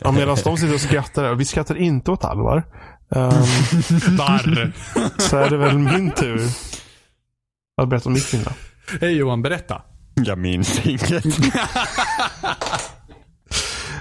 ja, 0.02 0.12
medan 0.12 0.36
de 0.44 0.56
sitter 0.56 0.74
och 0.74 0.80
skrattar, 0.80 1.32
och 1.32 1.40
vi 1.40 1.44
skrattar 1.44 1.76
inte 1.76 2.10
åt 2.10 2.24
Alvar. 2.24 2.64
Um, 3.08 3.30
Barr. 4.16 4.72
så 5.18 5.36
är 5.36 5.50
det 5.50 5.56
väl 5.56 5.78
min 5.78 6.10
tur 6.10 6.40
att 7.82 7.88
berätta 7.88 8.08
om 8.08 8.12
mitt 8.12 8.32
minne. 8.32 8.52
Hej 9.00 9.12
Johan, 9.12 9.42
berätta. 9.42 9.82
Jag 10.14 10.38
minns 10.38 10.86
inget. 10.86 11.24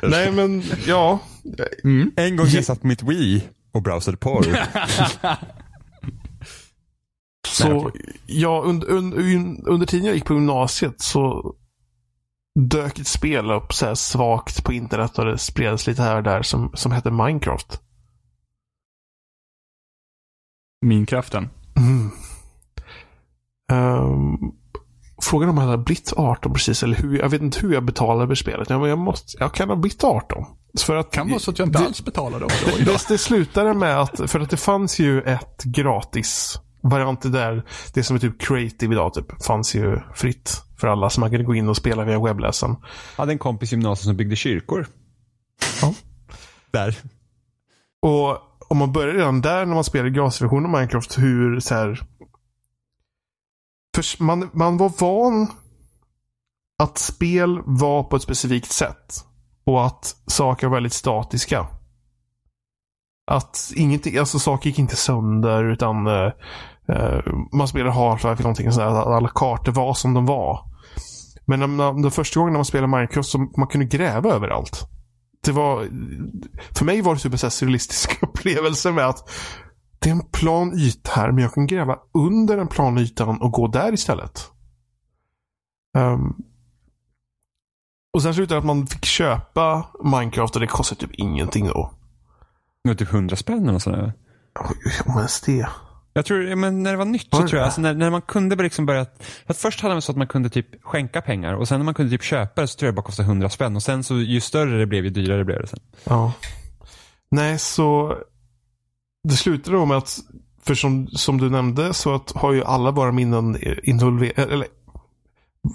Nej, 0.01 0.31
men 0.31 0.63
ja. 0.87 1.19
En 2.15 2.35
gång 2.35 2.47
jag 2.47 2.65
satt 2.65 2.83
mitt 2.83 3.03
Wii 3.03 3.43
och 3.73 3.81
browsade 3.81 4.17
porr. 4.17 4.59
Så 7.47 7.91
ja, 8.25 8.61
under, 8.65 8.87
under, 8.87 9.17
under 9.69 9.85
tiden 9.85 10.05
jag 10.05 10.15
gick 10.15 10.25
på 10.25 10.33
gymnasiet 10.33 11.01
så 11.01 11.53
dök 12.59 12.99
ett 12.99 13.07
spel 13.07 13.51
upp 13.51 13.73
så 13.73 13.95
svagt 13.95 14.63
på 14.63 14.73
internet 14.73 15.19
och 15.19 15.25
det 15.25 15.37
spreds 15.37 15.87
lite 15.87 16.01
här 16.01 16.15
och 16.15 16.23
där 16.23 16.41
som, 16.41 16.71
som 16.73 16.91
hette 16.91 17.11
Minecraft. 17.11 17.81
Minkraften. 20.81 21.49
Mm. 21.77 22.11
Ehm, 23.71 24.37
frågan 25.21 25.49
om 25.49 25.57
jag 25.57 25.63
hade 25.63 25.77
blivit 25.77 26.13
18 26.17 26.53
precis, 26.53 26.83
eller 26.83 26.95
hur, 26.95 27.19
jag 27.19 27.29
vet 27.29 27.41
inte 27.41 27.59
hur 27.59 27.73
jag 27.73 27.85
betalade 27.85 28.27
för 28.27 28.35
spelet. 28.35 28.69
Ja, 28.69 28.79
men 28.79 28.89
jag, 28.89 28.99
måste, 28.99 29.37
jag 29.39 29.53
kan 29.53 29.69
ha 29.69 29.75
blivit 29.75 30.03
18. 30.03 30.45
För 30.85 30.95
att, 30.95 31.11
Kan 31.11 31.29
vara 31.29 31.39
så 31.39 31.51
att 31.51 31.59
jag 31.59 31.67
inte 31.67 31.79
det, 31.79 31.85
alls 31.85 32.05
betalade 32.05 32.45
också. 32.45 32.65
det, 32.65 32.83
det, 32.85 33.05
det 33.07 33.17
slutade 33.17 33.73
med 33.73 34.01
att, 34.01 34.31
för 34.31 34.39
att 34.39 34.49
det 34.49 34.57
fanns 34.57 34.99
ju 34.99 35.21
ett 35.21 35.63
gratis 35.63 36.59
variant 36.81 37.31
där, 37.31 37.63
det 37.93 38.03
som 38.03 38.15
är 38.15 38.19
typ 38.19 38.41
creative 38.41 38.93
idag, 38.93 39.13
typ, 39.13 39.43
fanns 39.43 39.75
ju 39.75 39.99
fritt 40.15 40.63
för 40.79 40.87
alla. 40.87 41.09
Så 41.09 41.19
man 41.19 41.29
kunde 41.29 41.45
gå 41.45 41.55
in 41.55 41.69
och 41.69 41.77
spela 41.77 42.03
via 42.03 42.19
webbläsaren. 42.19 42.75
Jag 43.15 43.21
hade 43.21 43.31
en 43.31 43.39
kompis 43.39 43.73
i 43.73 43.75
gymnasiet 43.75 44.05
som 44.05 44.17
byggde 44.17 44.35
kyrkor. 44.35 44.87
Ja. 45.81 45.93
Där. 46.71 46.97
Och 48.01 48.37
om 48.67 48.77
man 48.77 48.91
börjar 48.91 49.13
redan 49.13 49.41
där 49.41 49.65
när 49.65 49.75
man 49.75 49.83
spelar 49.83 50.09
gratisversionen 50.09 50.65
av 50.65 50.71
Minecraft, 50.71 51.19
hur 51.19 51.59
så 51.59 51.75
här. 51.75 52.01
För 53.95 54.23
man, 54.23 54.49
man 54.53 54.77
var 54.77 54.91
van 54.99 55.47
att 56.79 56.97
spel 56.97 57.61
var 57.65 58.03
på 58.03 58.15
ett 58.15 58.21
specifikt 58.21 58.71
sätt. 58.71 59.25
Och 59.63 59.85
att 59.85 60.15
saker 60.27 60.67
var 60.67 60.73
väldigt 60.73 60.93
statiska. 60.93 61.67
Att 63.31 63.71
ingenting, 63.75 64.17
alltså 64.17 64.39
saker 64.39 64.69
gick 64.69 64.79
inte 64.79 64.95
sönder 64.95 65.63
utan 65.63 66.07
eh, 66.07 66.31
man 67.53 67.67
spelade 67.67 67.91
Half-Life 67.91 68.41
någonting 68.41 68.71
sådär. 68.71 68.87
Att 68.87 69.07
alla 69.07 69.29
kartor 69.35 69.71
var 69.71 69.93
som 69.93 70.13
de 70.13 70.25
var. 70.25 70.59
Men 71.45 71.59
när, 71.59 71.67
när, 71.67 72.01
den 72.01 72.11
första 72.11 72.39
gången 72.39 72.53
när 72.53 72.57
man 72.57 72.65
spelade 72.65 72.87
Minecraft 72.87 73.29
så 73.29 73.37
man 73.37 73.67
kunde 73.67 73.85
gräva 73.85 74.29
överallt. 74.29 74.87
Det 75.43 75.51
var, 75.51 75.87
för 76.77 76.85
mig 76.85 77.01
var 77.01 77.15
det 77.15 77.21
typ 77.21 77.43
en 77.43 77.51
surrealistisk 77.51 78.23
upplevelse 78.23 78.91
med 78.91 79.07
att 79.07 79.29
det 79.99 80.09
är 80.09 80.13
en 80.13 80.25
plan 80.31 80.73
yta 80.79 81.11
här, 81.11 81.31
men 81.31 81.43
jag 81.43 81.53
kan 81.53 81.67
gräva 81.67 81.97
under 82.13 82.57
den 82.57 82.67
plana 82.67 83.01
ytan 83.01 83.41
och 83.41 83.51
gå 83.51 83.67
där 83.67 83.93
istället. 83.93 84.51
Um, 85.97 86.35
och 88.13 88.21
sen 88.21 88.33
slutade 88.33 88.57
att 88.57 88.65
man 88.65 88.87
fick 88.87 89.05
köpa 89.05 89.85
Minecraft 90.03 90.55
och 90.55 90.61
det 90.61 90.67
kostade 90.67 91.01
typ 91.01 91.11
ingenting 91.13 91.67
då. 91.67 91.93
Det 92.83 92.89
var 92.89 92.95
typ 92.95 93.13
100 93.13 93.35
spänn 93.35 93.69
eller 93.69 93.79
sådär. 93.79 94.13
Om 95.05 95.17
ens 95.17 95.41
det. 95.41 95.69
Jag 96.13 96.25
tror, 96.25 96.55
men 96.55 96.83
när 96.83 96.91
det 96.91 96.97
var 96.97 97.05
nytt 97.05 97.27
så 97.31 97.47
tror 97.47 97.53
jag, 97.53 97.65
alltså 97.65 97.81
när, 97.81 97.93
när 97.93 98.09
man 98.09 98.21
kunde 98.21 98.55
liksom 98.55 98.85
börja, 98.85 99.05
för 99.45 99.53
att 99.53 99.57
först 99.57 99.81
hade 99.81 99.93
man 99.95 100.01
så 100.01 100.11
att 100.11 100.17
man 100.17 100.27
kunde 100.27 100.49
typ 100.49 100.83
skänka 100.83 101.21
pengar 101.21 101.53
och 101.53 101.67
sen 101.67 101.79
när 101.79 101.85
man 101.85 101.93
kunde 101.93 102.11
typ 102.11 102.23
köpa 102.23 102.61
det 102.61 102.67
så 102.67 102.77
tror 102.77 102.87
jag 102.87 102.93
det 102.93 102.95
bara 102.95 103.05
kostade 103.05 103.27
100 103.27 103.49
spänn 103.49 103.75
och 103.75 103.83
sen 103.83 104.03
så 104.03 104.15
ju 104.15 104.41
större 104.41 104.79
det 104.79 104.85
blev 104.85 105.03
ju 105.03 105.09
dyrare 105.09 105.45
blev 105.45 105.61
det 105.61 105.67
sen. 105.67 105.79
Ja. 106.03 106.33
Nej, 107.31 107.59
så 107.59 108.17
det 109.23 109.35
slutade 109.35 109.77
då 109.77 109.85
med 109.85 109.97
att, 109.97 110.19
för 110.63 110.75
som, 110.75 111.07
som 111.07 111.37
du 111.37 111.49
nämnde, 111.49 111.93
så 111.93 112.15
att 112.15 112.31
har 112.31 112.53
ju 112.53 112.63
alla 112.63 112.91
våra 112.91 113.11
minnen 113.11 113.57
involverade, 113.83 114.53
eller 114.53 114.67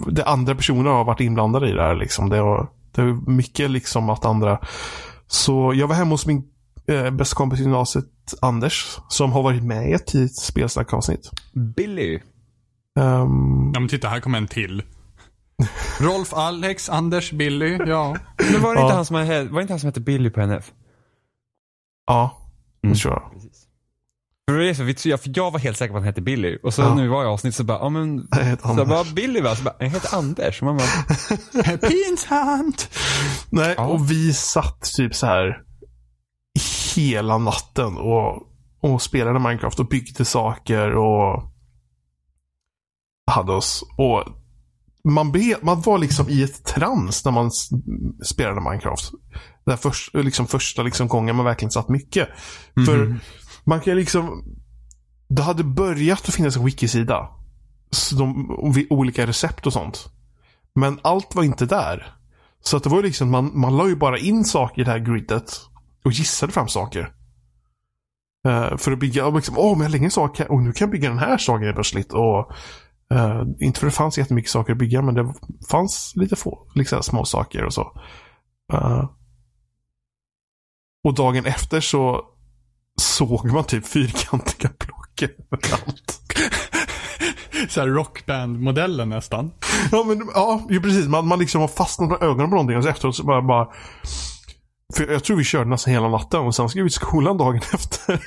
det 0.07 0.25
andra 0.25 0.55
personer 0.55 0.91
har 0.91 1.03
varit 1.03 1.19
inblandade 1.19 1.69
i 1.69 1.73
det 1.73 1.81
här 1.81 1.95
liksom. 1.95 2.29
Det 2.29 2.41
var, 2.41 2.67
det 2.91 3.01
var 3.01 3.31
mycket 3.31 3.71
liksom 3.71 4.09
att 4.09 4.25
andra, 4.25 4.59
så 5.27 5.73
jag 5.75 5.87
var 5.87 5.95
hemma 5.95 6.11
hos 6.11 6.25
min 6.25 6.43
eh, 6.91 7.09
bästa 7.11 7.35
kompis 7.35 7.59
i 7.59 7.63
gymnasiet, 7.63 8.05
Anders, 8.41 8.97
som 9.09 9.31
har 9.31 9.43
varit 9.43 9.63
med 9.63 9.89
i 9.89 9.93
ett 9.93 10.07
tidigt 10.07 10.35
spelsnackavsnitt. 10.37 11.31
Billy. 11.75 12.19
Um, 12.99 13.71
Ja 13.73 13.79
men 13.79 13.87
titta, 13.89 14.07
här 14.09 14.19
kommer 14.19 14.37
en 14.37 14.47
till. 14.47 14.83
Rolf, 15.99 16.33
Alex, 16.33 16.89
Anders, 16.89 17.31
Billy. 17.31 17.77
Ja. 17.85 18.17
Men 18.51 18.61
var 18.61 18.73
det, 18.75 18.79
Ja. 18.79 18.85
inte 18.85 18.95
han 18.95 19.05
som, 19.05 19.15
hade- 19.15 19.43
var 19.43 19.55
det 19.59 19.61
inte 19.61 19.73
han 19.73 19.79
som 19.79 19.87
hette 19.87 19.99
Billy 20.01 20.29
på 20.29 20.41
NF? 20.41 20.71
ja, 22.07 22.37
det 22.81 22.87
Mm. 22.87 22.97
tror 22.97 23.13
jag. 23.13 23.31
För 24.51 24.57
det 24.57 24.69
är 24.69 24.73
så, 24.73 24.83
vi, 24.83 24.95
jag, 25.03 25.21
för 25.21 25.31
jag 25.35 25.51
var 25.51 25.59
helt 25.59 25.77
säker 25.77 25.91
på 25.91 25.97
att 25.97 26.01
han 26.03 26.07
hette 26.07 26.21
Billy 26.21 26.57
och 26.63 26.73
så 26.73 26.81
Ja. 26.81 26.93
vi 26.93 27.07
var 27.07 27.23
i 27.23 27.27
avsnitt 27.27 27.55
så 27.55 27.63
bara, 27.63 27.77
ja 27.77 27.89
men, 27.89 28.17
Jag 28.31 28.61
så 28.61 28.73
jag 28.77 28.87
bara. 28.87 29.03
Billy 29.03 29.41
va? 29.41 29.55
Så 29.55 29.63
bara, 29.63 29.75
jag 29.79 29.87
heter 29.89 30.17
Anders. 30.17 30.61
Och 30.61 30.65
man 30.65 30.77
bara, 30.77 31.77
Pinsamt! 31.89 32.89
Nej, 33.49 33.73
Ja. 33.77 33.85
och 33.87 34.11
vi 34.11 34.33
satt 34.33 34.81
typ 34.95 35.15
så 35.15 35.25
här 35.25 35.61
hela 36.95 37.37
natten 37.37 37.97
och, 37.97 38.43
och 38.81 39.01
spelade 39.01 39.39
Minecraft 39.39 39.79
och 39.79 39.87
byggde 39.87 40.25
saker 40.25 40.95
och 40.95 41.43
hade 43.31 43.51
oss. 43.51 43.83
Och 43.97 44.23
man, 45.03 45.31
be, 45.31 45.57
man 45.61 45.81
var 45.81 45.97
liksom 45.97 46.29
i 46.29 46.43
ett 46.43 46.65
trans 46.65 47.25
när 47.25 47.31
man 47.31 47.51
spelade 48.25 48.61
Minecraft. 48.61 49.11
Här 49.65 49.77
först, 49.77 50.13
liksom 50.13 50.47
första 50.47 50.83
liksom 50.83 51.07
gången 51.07 51.35
man 51.35 51.45
verkligen 51.45 51.71
satt 51.71 51.89
mycket. 51.89 52.29
För 52.85 53.19
man 53.63 53.81
kan 53.81 53.95
liksom... 53.95 54.43
Det 55.29 55.41
hade 55.41 55.63
börjat 55.63 56.27
att 56.27 56.33
finnas 56.33 56.57
en 56.57 56.65
wikisida. 56.65 57.29
Så 57.91 58.15
de, 58.15 58.51
olika 58.89 59.27
recept 59.27 59.65
och 59.67 59.73
sånt. 59.73 60.11
Men 60.75 60.99
allt 61.03 61.35
var 61.35 61.43
inte 61.43 61.65
där. 61.65 62.15
Så 62.63 62.77
att 62.77 62.83
det 62.83 62.89
var 62.89 63.03
liksom, 63.03 63.31
man, 63.31 63.51
man 63.53 63.77
la 63.77 63.87
ju 63.87 63.95
bara 63.95 64.17
in 64.17 64.45
saker 64.45 64.81
i 64.81 64.85
det 64.85 64.91
här 64.91 64.99
gridet. 64.99 65.61
Och 66.05 66.11
gissade 66.11 66.51
fram 66.51 66.67
saker. 66.67 67.13
Eh, 68.47 68.77
för 68.77 68.91
att 68.91 68.99
bygga, 68.99 69.25
och 69.25 69.35
liksom, 69.35 69.57
åh 69.57 69.77
men 69.77 70.03
jag 70.03 70.11
sak 70.11 70.39
här, 70.39 70.51
och 70.51 70.63
nu 70.63 70.71
kan 70.71 70.85
jag 70.85 70.91
bygga 70.91 71.09
den 71.09 71.19
här 71.19 71.37
saken 71.37 71.73
plötsligt. 71.73 72.13
Och, 72.13 72.51
eh, 73.13 73.43
inte 73.59 73.79
för 73.79 73.87
det 73.87 73.91
fanns 73.91 74.17
jättemycket 74.17 74.51
saker 74.51 74.73
att 74.73 74.79
bygga, 74.79 75.01
men 75.01 75.15
det 75.15 75.33
fanns 75.69 76.13
lite 76.15 76.35
få, 76.35 76.67
liksom 76.75 77.03
små 77.03 77.25
saker 77.25 77.63
och 77.63 77.73
så. 77.73 78.01
Eh, 78.73 79.09
och 81.03 81.13
dagen 81.13 81.45
efter 81.45 81.81
så 81.81 82.25
såg 83.01 83.51
man 83.51 83.63
typ 83.63 83.87
fyrkantiga 83.87 84.69
block 84.79 85.21
överallt. 85.21 86.21
Så 87.69 87.79
här 87.79 87.87
rockband-modellen 87.87 89.09
nästan. 89.09 89.51
Ja, 89.91 90.03
men 90.03 90.29
ja, 90.33 90.67
ju 90.69 90.81
precis. 90.81 91.07
Man, 91.07 91.27
man 91.27 91.39
liksom 91.39 91.61
har 91.61 91.67
fastnat 91.67 92.09
med 92.09 92.21
ögonen 92.21 92.49
på 92.49 92.55
någonting 92.55 92.77
och 92.77 92.83
så 92.83 92.89
efteråt 92.89 93.15
så 93.15 93.23
bara, 93.23 93.41
bara... 93.41 93.67
För 94.95 95.11
jag 95.11 95.23
tror 95.23 95.37
vi 95.37 95.43
körde 95.43 95.69
nästan 95.69 95.93
hela 95.93 96.09
natten 96.09 96.39
och 96.39 96.55
sen 96.55 96.69
ska 96.69 96.83
vi 96.83 96.89
till 96.89 96.95
skolan 96.95 97.37
dagen 97.37 97.61
efter. 97.73 98.21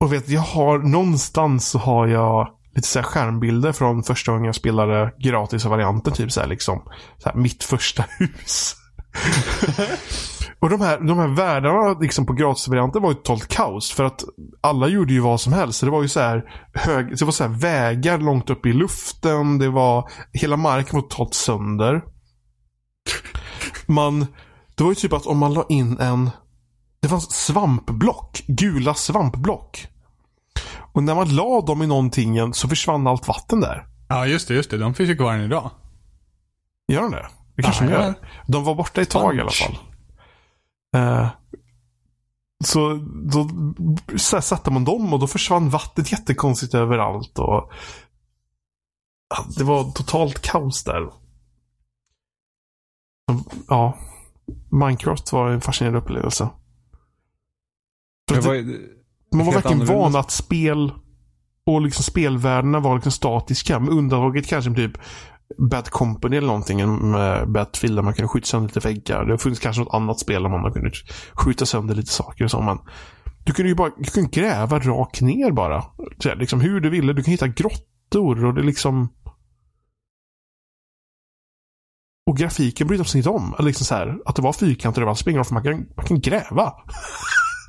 Och 0.00 0.12
vet, 0.12 0.28
jag 0.28 0.40
har 0.40 0.78
någonstans 0.78 1.68
så 1.68 1.78
har 1.78 2.06
jag 2.06 2.48
lite 2.74 2.88
så 2.88 2.98
här 2.98 3.06
skärmbilder 3.06 3.72
från 3.72 4.02
första 4.02 4.32
gången 4.32 4.44
jag 4.44 4.54
spelade 4.54 5.12
gratisvarianten. 5.18 6.12
Typ 6.12 6.32
så 6.32 6.40
här 6.40 6.46
liksom. 6.46 6.82
Så 7.18 7.28
här, 7.28 7.36
mitt 7.36 7.64
första 7.64 8.04
hus. 8.18 8.76
och 10.60 10.70
de 10.70 10.80
här, 10.80 11.00
de 11.00 11.18
här 11.18 11.28
världarna 11.28 11.98
liksom 12.00 12.26
på 12.26 12.32
gratisvarianten 12.32 13.02
var 13.02 13.10
ju 13.10 13.14
totalt 13.14 13.48
kaos. 13.48 13.92
För 13.92 14.04
att 14.04 14.24
alla 14.60 14.88
gjorde 14.88 15.12
ju 15.12 15.20
vad 15.20 15.40
som 15.40 15.52
helst. 15.52 15.78
Så 15.78 15.86
det 15.86 15.92
var 15.92 16.02
ju 16.02 16.08
så 16.08 16.20
här, 16.20 16.42
hög, 16.74 17.18
det 17.18 17.24
var 17.24 17.32
så 17.32 17.44
här 17.44 17.50
vägar 17.60 18.18
långt 18.18 18.50
upp 18.50 18.66
i 18.66 18.72
luften. 18.72 19.58
Det 19.58 19.68
var, 19.68 20.10
hela 20.32 20.56
marken 20.56 21.00
var 21.00 21.08
totalt 21.08 21.34
sönder. 21.34 22.02
Man, 23.86 24.26
det 24.74 24.84
var 24.84 24.90
ju 24.90 24.94
typ 24.94 25.12
att 25.12 25.26
om 25.26 25.38
man 25.38 25.54
la 25.54 25.66
in 25.68 25.98
en, 26.00 26.30
det 27.00 27.08
fanns 27.08 27.30
svampblock. 27.30 28.44
Gula 28.46 28.94
svampblock. 28.94 29.86
Och 30.92 31.02
när 31.02 31.14
man 31.14 31.34
la 31.36 31.60
dem 31.60 31.82
i 31.82 31.86
någonting 31.86 32.54
så 32.54 32.68
försvann 32.68 33.06
allt 33.06 33.28
vatten 33.28 33.60
där. 33.60 33.86
Ja, 34.08 34.26
just 34.26 34.48
det, 34.48 34.54
just 34.54 34.70
det. 34.70 34.78
De 34.78 34.94
finns 34.94 35.10
ju 35.10 35.16
kvar 35.16 35.32
än 35.32 35.40
idag. 35.44 35.70
Gör 36.88 37.02
de 37.02 37.10
det? 37.10 37.26
Det 37.56 37.62
kanske 37.62 37.84
Ja, 37.84 37.90
de 37.90 37.96
ja. 37.96 38.04
gör. 38.04 38.14
De 38.46 38.64
var 38.64 38.74
borta 38.74 39.00
ett 39.00 39.10
tag 39.10 39.36
i 39.36 39.40
alla 39.40 39.50
fall. 39.50 39.78
Eh, 40.96 41.28
så 42.64 42.94
då 43.24 43.48
så 44.16 44.40
satte 44.40 44.70
man 44.70 44.84
dem 44.84 45.12
och 45.12 45.18
då 45.18 45.26
försvann 45.26 45.70
vattnet 45.70 46.12
jättekonstigt 46.12 46.74
överallt. 46.74 47.38
Och, 47.38 47.70
det 49.56 49.64
var 49.64 49.92
totalt 49.92 50.42
kaos 50.42 50.84
där. 50.84 51.10
Ja. 53.72 53.96
Minecraft 54.70 55.32
var 55.32 55.50
en 55.50 55.60
fascinerande 55.60 55.98
upplevelse. 55.98 56.48
Var, 58.30 58.54
det, 58.54 58.78
man 59.36 59.46
var 59.46 59.52
verkligen 59.52 59.80
annorlunda. 59.80 60.02
van 60.02 60.16
att 60.16 60.30
spel 60.30 60.92
Och 61.66 61.82
liksom 61.82 62.04
spelvärdena 62.04 62.80
var 62.80 62.94
liksom 62.94 63.12
statiska. 63.12 63.80
Med 63.80 63.88
undantaget 63.88 64.46
kanske 64.46 64.74
typ 64.74 64.92
Bad 65.70 65.90
Company 65.90 66.36
eller 66.36 66.46
någonting 66.46 67.10
med 67.10 67.52
Battlefield 67.52 67.98
där 67.98 68.02
man 68.02 68.14
kunde 68.14 68.28
skjuta 68.28 68.46
sönder 68.46 68.68
lite 68.68 68.88
väggar. 68.88 69.24
Det 69.24 69.38
funnits 69.38 69.60
kanske 69.60 69.82
något 69.82 69.94
annat 69.94 70.18
spel 70.18 70.42
där 70.42 70.50
man 70.50 70.72
kunde 70.72 70.90
skjuta 71.32 71.66
sönder 71.66 71.94
lite 71.94 72.12
saker 72.12 72.44
och 72.44 72.50
så. 72.50 72.60
Men 72.60 72.78
du 73.44 73.52
kunde 73.52 73.68
ju 73.68 73.74
bara 73.74 73.90
du 73.98 74.10
kunde 74.10 74.30
gräva 74.30 74.78
rakt 74.78 75.20
ner 75.20 75.50
bara. 75.50 75.84
Så 76.18 76.34
liksom 76.34 76.60
hur 76.60 76.80
du 76.80 76.90
ville. 76.90 77.12
Du 77.12 77.22
kan 77.22 77.32
hitta 77.32 77.48
grottor 77.48 78.44
och 78.44 78.54
det 78.54 78.62
liksom... 78.62 79.08
Och 82.26 82.36
grafiken 82.36 82.86
brydde 82.86 83.04
sig 83.04 83.18
inte 83.18 83.30
om. 83.30 83.54
Liksom 83.58 83.86
så 83.86 83.94
här, 83.94 84.18
att 84.26 84.36
det 84.36 84.42
var 84.42 84.52
fyrkanter 84.52 85.00
överallt 85.00 85.18
spelar 85.18 85.44
för 85.44 85.54
man 85.54 85.62
kan, 85.62 85.86
man 85.96 86.06
kan 86.06 86.20
gräva. 86.20 86.72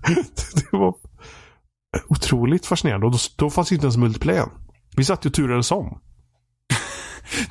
det 0.56 0.78
var 0.78 0.96
otroligt 2.10 2.66
fascinerande. 2.66 3.06
Och 3.06 3.12
då, 3.12 3.18
då 3.38 3.50
fanns 3.50 3.72
inte 3.72 3.86
ens 3.86 3.98
multiplayer. 3.98 4.50
Vi 4.96 5.04
satt 5.04 5.26
ju 5.26 5.28
och 5.28 5.34
turades 5.34 5.72
om. 5.72 6.02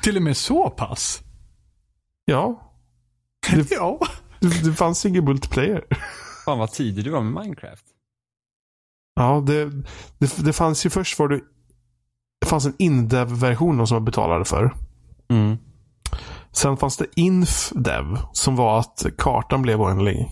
Till 0.01 0.17
och 0.17 0.23
med 0.23 0.37
så 0.37 0.69
pass? 0.69 1.21
Ja. 2.25 2.71
Det, 3.51 3.71
ja. 3.75 3.99
det, 4.39 4.65
det 4.65 4.73
fanns 4.73 5.05
ingen 5.05 5.25
multiplayer. 5.25 5.85
Fan 6.45 6.59
vad 6.59 6.71
tidig 6.71 7.03
du 7.03 7.09
var 7.09 7.21
med 7.21 7.43
Minecraft. 7.43 7.85
Ja, 9.15 9.43
det, 9.47 9.65
det, 10.17 10.45
det 10.45 10.53
fanns 10.53 10.85
ju 10.85 10.89
först 10.89 11.19
var 11.19 11.27
det 11.27 11.41
det 12.43 12.47
fanns 12.47 12.65
en 12.65 12.75
InDev-version 12.77 13.87
som 13.87 13.95
man 13.95 14.05
betalade 14.05 14.45
för. 14.45 14.75
Mm. 15.29 15.57
Sen 16.53 16.77
fanns 16.77 16.97
det 16.97 17.05
InfDev 17.15 18.17
som 18.33 18.55
var 18.55 18.79
att 18.79 19.05
kartan 19.17 19.61
blev 19.61 19.81
oändlig. 19.81 20.31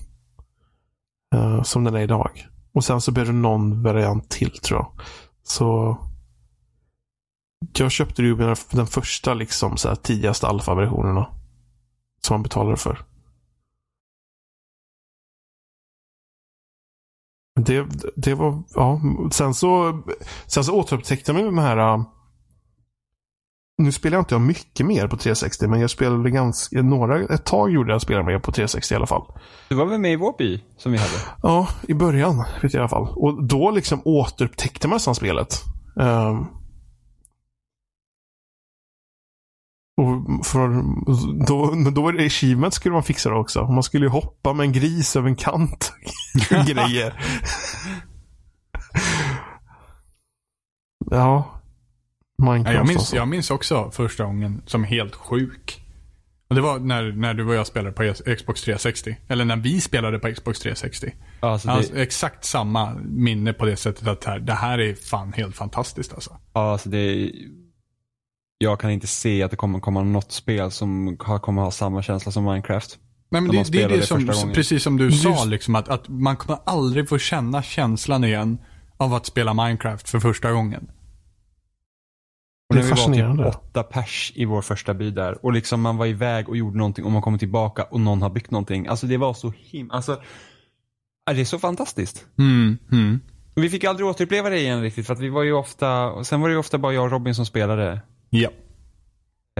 Uh, 1.35 1.63
som 1.63 1.83
den 1.83 1.95
är 1.95 2.01
idag. 2.01 2.47
Och 2.73 2.83
sen 2.83 3.01
så 3.01 3.11
blev 3.11 3.25
det 3.25 3.31
någon 3.31 3.83
variant 3.83 4.29
till 4.29 4.51
tror 4.51 4.79
jag. 4.79 4.91
Så 5.43 5.97
jag 7.73 7.91
köpte 7.91 8.21
ju 8.21 8.55
den 8.71 8.87
första 8.87 9.33
liksom 9.33 9.77
så 9.77 9.87
här, 9.87 9.95
tidigaste 9.95 10.47
alfa-versionerna. 10.47 11.27
Som 12.21 12.33
man 12.33 12.43
betalade 12.43 12.77
för. 12.77 13.05
Det, 17.55 17.87
det 18.15 18.33
var, 18.33 18.63
ja. 18.75 19.01
Sen 19.31 19.53
så, 19.53 20.01
sen 20.47 20.63
så 20.63 20.79
återupptäckte 20.79 21.33
man 21.33 21.43
den 21.43 21.57
här 21.57 21.77
eh, 21.77 22.03
nu 23.83 23.91
spelar 23.91 24.17
jag 24.17 24.21
inte 24.21 24.33
jag 24.33 24.41
mycket 24.41 24.85
mer 24.85 25.07
på 25.07 25.17
360, 25.17 25.67
men 25.67 25.79
jag 25.79 25.89
spelade 25.89 26.31
ganska, 26.31 26.81
några, 26.81 27.19
ett 27.19 27.45
tag 27.45 27.71
gjorde 27.71 27.91
jag 27.91 28.01
spela 28.01 28.23
mer 28.23 28.39
på 28.39 28.51
360 28.51 28.93
i 28.93 28.97
alla 28.97 29.07
fall. 29.07 29.23
Du 29.69 29.75
var 29.75 29.85
väl 29.85 29.99
med 29.99 30.11
i 30.11 30.15
vår 30.15 30.37
by 30.37 30.63
som 30.77 30.91
vi 30.91 30.97
hade? 30.97 31.17
Ja, 31.43 31.67
i 31.87 31.93
början 31.93 32.37
vet 32.37 32.73
jag 32.73 32.73
i 32.73 32.77
alla 32.77 32.89
fall. 32.89 33.07
Och 33.15 33.43
då 33.43 33.71
liksom 33.71 34.01
återupptäckte 34.05 34.87
man 34.87 34.95
nästan 34.95 35.15
spelet. 35.15 35.61
Um, 35.95 36.47
och 39.97 40.45
för, 40.45 40.67
då, 41.47 41.91
då 41.91 42.01
var 42.01 42.13
det 42.13 42.25
achievement 42.25 42.73
skulle 42.73 42.93
man 42.93 43.03
fixa 43.03 43.29
det 43.29 43.35
också. 43.35 43.63
Man 43.63 43.83
skulle 43.83 44.05
ju 44.05 44.09
hoppa 44.09 44.53
med 44.53 44.63
en 44.63 44.73
gris 44.73 45.15
över 45.15 45.29
en 45.29 45.35
kant. 45.35 45.93
Grejer. 46.49 47.23
ja. 51.11 51.60
Minecraft 52.41 52.75
jag, 52.75 52.87
minns, 52.87 52.99
alltså. 52.99 53.15
jag 53.15 53.27
minns 53.27 53.51
också 53.51 53.91
första 53.91 54.23
gången 54.23 54.61
som 54.65 54.83
helt 54.83 55.15
sjuk. 55.15 55.81
Och 56.49 56.55
det 56.55 56.61
var 56.61 56.79
när, 56.79 57.11
när 57.11 57.33
du 57.33 57.47
och 57.47 57.55
jag 57.55 57.67
spelade 57.67 57.91
på 57.91 58.13
Xbox 58.35 58.61
360. 58.61 59.15
Eller 59.27 59.45
när 59.45 59.55
vi 59.55 59.81
spelade 59.81 60.19
på 60.19 60.33
Xbox 60.33 60.59
360. 60.59 61.13
Alltså 61.39 61.67
det... 61.67 61.73
alltså, 61.73 61.95
exakt 61.95 62.45
samma 62.45 62.93
minne 63.03 63.53
på 63.53 63.65
det 63.65 63.75
sättet 63.75 64.07
att 64.07 64.23
här, 64.23 64.39
det 64.39 64.53
här 64.53 64.79
är 64.79 64.93
fan 64.93 65.33
helt 65.33 65.55
fantastiskt 65.55 66.13
alltså. 66.13 66.37
Ja, 66.53 66.71
alltså 66.71 66.89
det 66.89 67.31
jag 68.57 68.79
kan 68.79 68.91
inte 68.91 69.07
se 69.07 69.43
att 69.43 69.51
det 69.51 69.57
kommer 69.57 69.79
komma 69.79 70.03
något 70.03 70.31
spel 70.31 70.71
som 70.71 71.17
kommer 71.17 71.61
ha 71.61 71.71
samma 71.71 72.01
känsla 72.01 72.31
som 72.31 72.43
Minecraft. 72.43 72.99
Nej, 73.31 73.41
men 73.41 73.51
det, 73.51 73.71
det 73.71 73.81
är 73.81 73.89
det, 73.89 74.05
som, 74.05 74.51
precis 74.53 74.83
som 74.83 74.97
du 74.97 75.11
sa, 75.11 75.45
liksom, 75.45 75.75
att, 75.75 75.89
att 75.89 76.09
man 76.09 76.35
kommer 76.35 76.59
aldrig 76.65 77.09
få 77.09 77.17
känna 77.17 77.63
känslan 77.63 78.23
igen 78.23 78.57
av 78.97 79.13
att 79.13 79.25
spela 79.25 79.53
Minecraft 79.53 80.09
för 80.09 80.19
första 80.19 80.51
gången. 80.51 80.91
Och 82.71 82.75
när 82.75 83.15
vi 83.15 83.21
var 83.21 83.51
typ 83.51 83.55
åtta 83.55 83.83
pers 83.83 84.31
i 84.35 84.45
vår 84.45 84.61
första 84.61 84.93
by 84.93 85.11
där 85.11 85.45
och 85.45 85.53
liksom 85.53 85.81
man 85.81 85.97
var 85.97 86.05
iväg 86.05 86.49
och 86.49 86.57
gjorde 86.57 86.77
någonting 86.77 87.05
och 87.05 87.11
man 87.11 87.21
kommer 87.21 87.37
tillbaka 87.37 87.83
och 87.83 87.99
någon 87.99 88.21
har 88.21 88.29
byggt 88.29 88.51
någonting. 88.51 88.87
Alltså 88.87 89.07
det 89.07 89.17
var 89.17 89.33
så 89.33 89.53
himla, 89.57 89.93
alltså. 89.93 90.21
Det 91.25 91.41
är 91.41 91.45
så 91.45 91.59
fantastiskt. 91.59 92.25
Mm, 92.37 92.77
mm. 92.91 93.19
vi 93.55 93.69
fick 93.69 93.83
aldrig 93.83 94.07
återuppleva 94.07 94.49
det 94.49 94.59
igen 94.59 94.81
riktigt 94.81 95.07
för 95.07 95.13
att 95.13 95.19
vi 95.19 95.29
var 95.29 95.43
ju 95.43 95.53
ofta, 95.53 96.23
sen 96.23 96.41
var 96.41 96.47
det 96.47 96.53
ju 96.53 96.59
ofta 96.59 96.77
bara 96.77 96.93
jag 96.93 97.03
och 97.03 97.11
Robin 97.11 97.35
som 97.35 97.45
spelade. 97.45 98.01
Ja. 98.29 98.49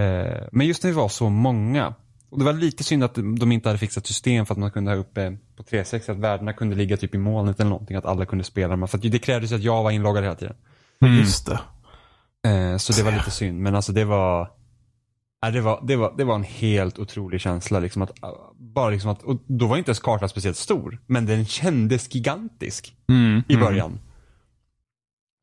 Eh, 0.00 0.42
men 0.52 0.66
just 0.66 0.82
när 0.82 0.90
vi 0.90 0.96
var 0.96 1.08
så 1.08 1.30
många. 1.30 1.94
Och 2.30 2.38
det 2.38 2.44
var 2.44 2.52
lite 2.52 2.84
synd 2.84 3.04
att 3.04 3.14
de 3.14 3.52
inte 3.52 3.68
hade 3.68 3.78
fixat 3.78 4.06
system 4.06 4.46
för 4.46 4.54
att 4.54 4.58
man 4.58 4.70
kunde 4.70 4.90
ha 4.90 4.98
uppe 4.98 5.36
på 5.56 5.62
360 5.62 6.12
att 6.12 6.18
värdena 6.18 6.52
kunde 6.52 6.76
ligga 6.76 6.96
typ 6.96 7.14
i 7.14 7.18
molnet 7.18 7.60
eller 7.60 7.70
någonting. 7.70 7.96
Att 7.96 8.06
alla 8.06 8.26
kunde 8.26 8.44
spela. 8.44 8.86
För 8.86 8.98
att 8.98 9.12
det 9.12 9.18
krävdes 9.18 9.52
att 9.52 9.62
jag 9.62 9.82
var 9.82 9.90
inloggad 9.90 10.24
hela 10.24 10.34
tiden. 10.34 10.56
Mm. 11.00 11.18
Just 11.18 11.46
det. 11.46 11.60
Eh, 12.46 12.76
så 12.76 12.92
det 12.92 13.02
var 13.02 13.12
lite 13.12 13.30
synd. 13.30 13.60
Men 13.60 13.74
alltså 13.74 13.92
det 13.92 14.04
var, 14.04 14.50
det 15.52 15.60
var, 15.60 15.80
det 15.86 15.96
var, 15.96 16.14
det 16.16 16.24
var 16.24 16.34
en 16.34 16.44
helt 16.44 16.98
otrolig 16.98 17.40
känsla. 17.40 17.78
Liksom 17.78 18.02
att, 18.02 18.12
bara 18.56 18.90
liksom 18.90 19.10
att, 19.10 19.22
och 19.22 19.42
då 19.46 19.66
var 19.66 19.76
inte 19.76 19.88
ens 19.88 20.00
kartan 20.00 20.28
speciellt 20.28 20.56
stor. 20.56 20.98
Men 21.06 21.26
den 21.26 21.46
kändes 21.46 22.14
gigantisk 22.14 22.96
mm. 23.08 23.42
i 23.48 23.56
början. 23.56 23.90
Mm. 23.90 24.00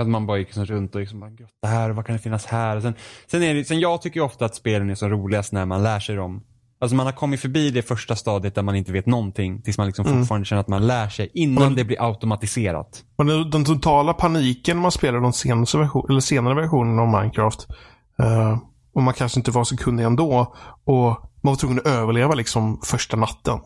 Att 0.01 0.07
man 0.07 0.26
bara 0.26 0.38
gick 0.38 0.47
liksom 0.47 0.65
runt 0.65 0.95
och 0.95 1.01
liksom, 1.01 1.38
det 1.61 1.67
här, 1.67 1.89
vad 1.89 2.05
kan 2.05 2.15
det 2.15 2.21
finnas 2.21 2.45
här? 2.45 2.81
sen, 2.81 2.93
sen, 3.27 3.43
är 3.43 3.53
det, 3.53 3.65
sen 3.65 3.80
jag 3.80 4.01
tycker 4.01 4.21
ofta 4.21 4.45
att 4.45 4.55
spelen 4.55 4.89
är 4.89 4.95
så 4.95 5.09
roligast 5.09 5.51
när 5.51 5.65
man 5.65 5.84
lär 5.84 5.99
sig 5.99 6.15
dem. 6.15 6.43
Alltså 6.81 6.95
man 6.95 7.06
har 7.06 7.14
kommit 7.14 7.39
förbi 7.39 7.72
det 7.72 7.81
första 7.81 8.15
stadiet 8.15 8.56
där 8.56 8.61
man 8.61 8.76
inte 8.76 8.91
vet 8.91 9.06
någonting 9.06 9.61
tills 9.61 9.77
man 9.77 9.88
liksom 9.88 10.06
mm. 10.06 10.19
fortfarande 10.19 10.45
känner 10.45 10.61
att 10.61 10.68
man 10.68 10.88
lär 10.88 11.10
sig 11.10 11.31
innan 11.34 11.64
men, 11.64 11.76
det 11.76 11.84
blir 11.84 12.07
automatiserat. 12.07 13.03
Och 13.15 13.26
den, 13.26 13.49
den 13.49 13.65
totala 13.65 14.14
paniken 14.14 14.77
när 14.77 14.81
man 14.81 14.91
spelar 14.91 15.19
de 15.19 15.34
senaste 15.34 15.77
version, 15.77 16.06
eller 16.10 16.19
senare 16.19 16.56
versionerna 16.56 17.01
av 17.01 17.07
Minecraft. 17.07 17.68
Uh, 18.23 18.57
och 18.93 19.03
man 19.03 19.14
kanske 19.14 19.39
inte 19.39 19.51
var 19.51 19.64
så 19.64 19.77
kunnig 19.77 20.03
ändå. 20.03 20.56
Och 20.84 21.07
man 21.41 21.53
var 21.53 21.56
tvungen 21.56 21.80
att 21.80 21.88
överleva 21.88 22.34
liksom 22.34 22.81
första 22.84 23.18
natten. 23.18 23.60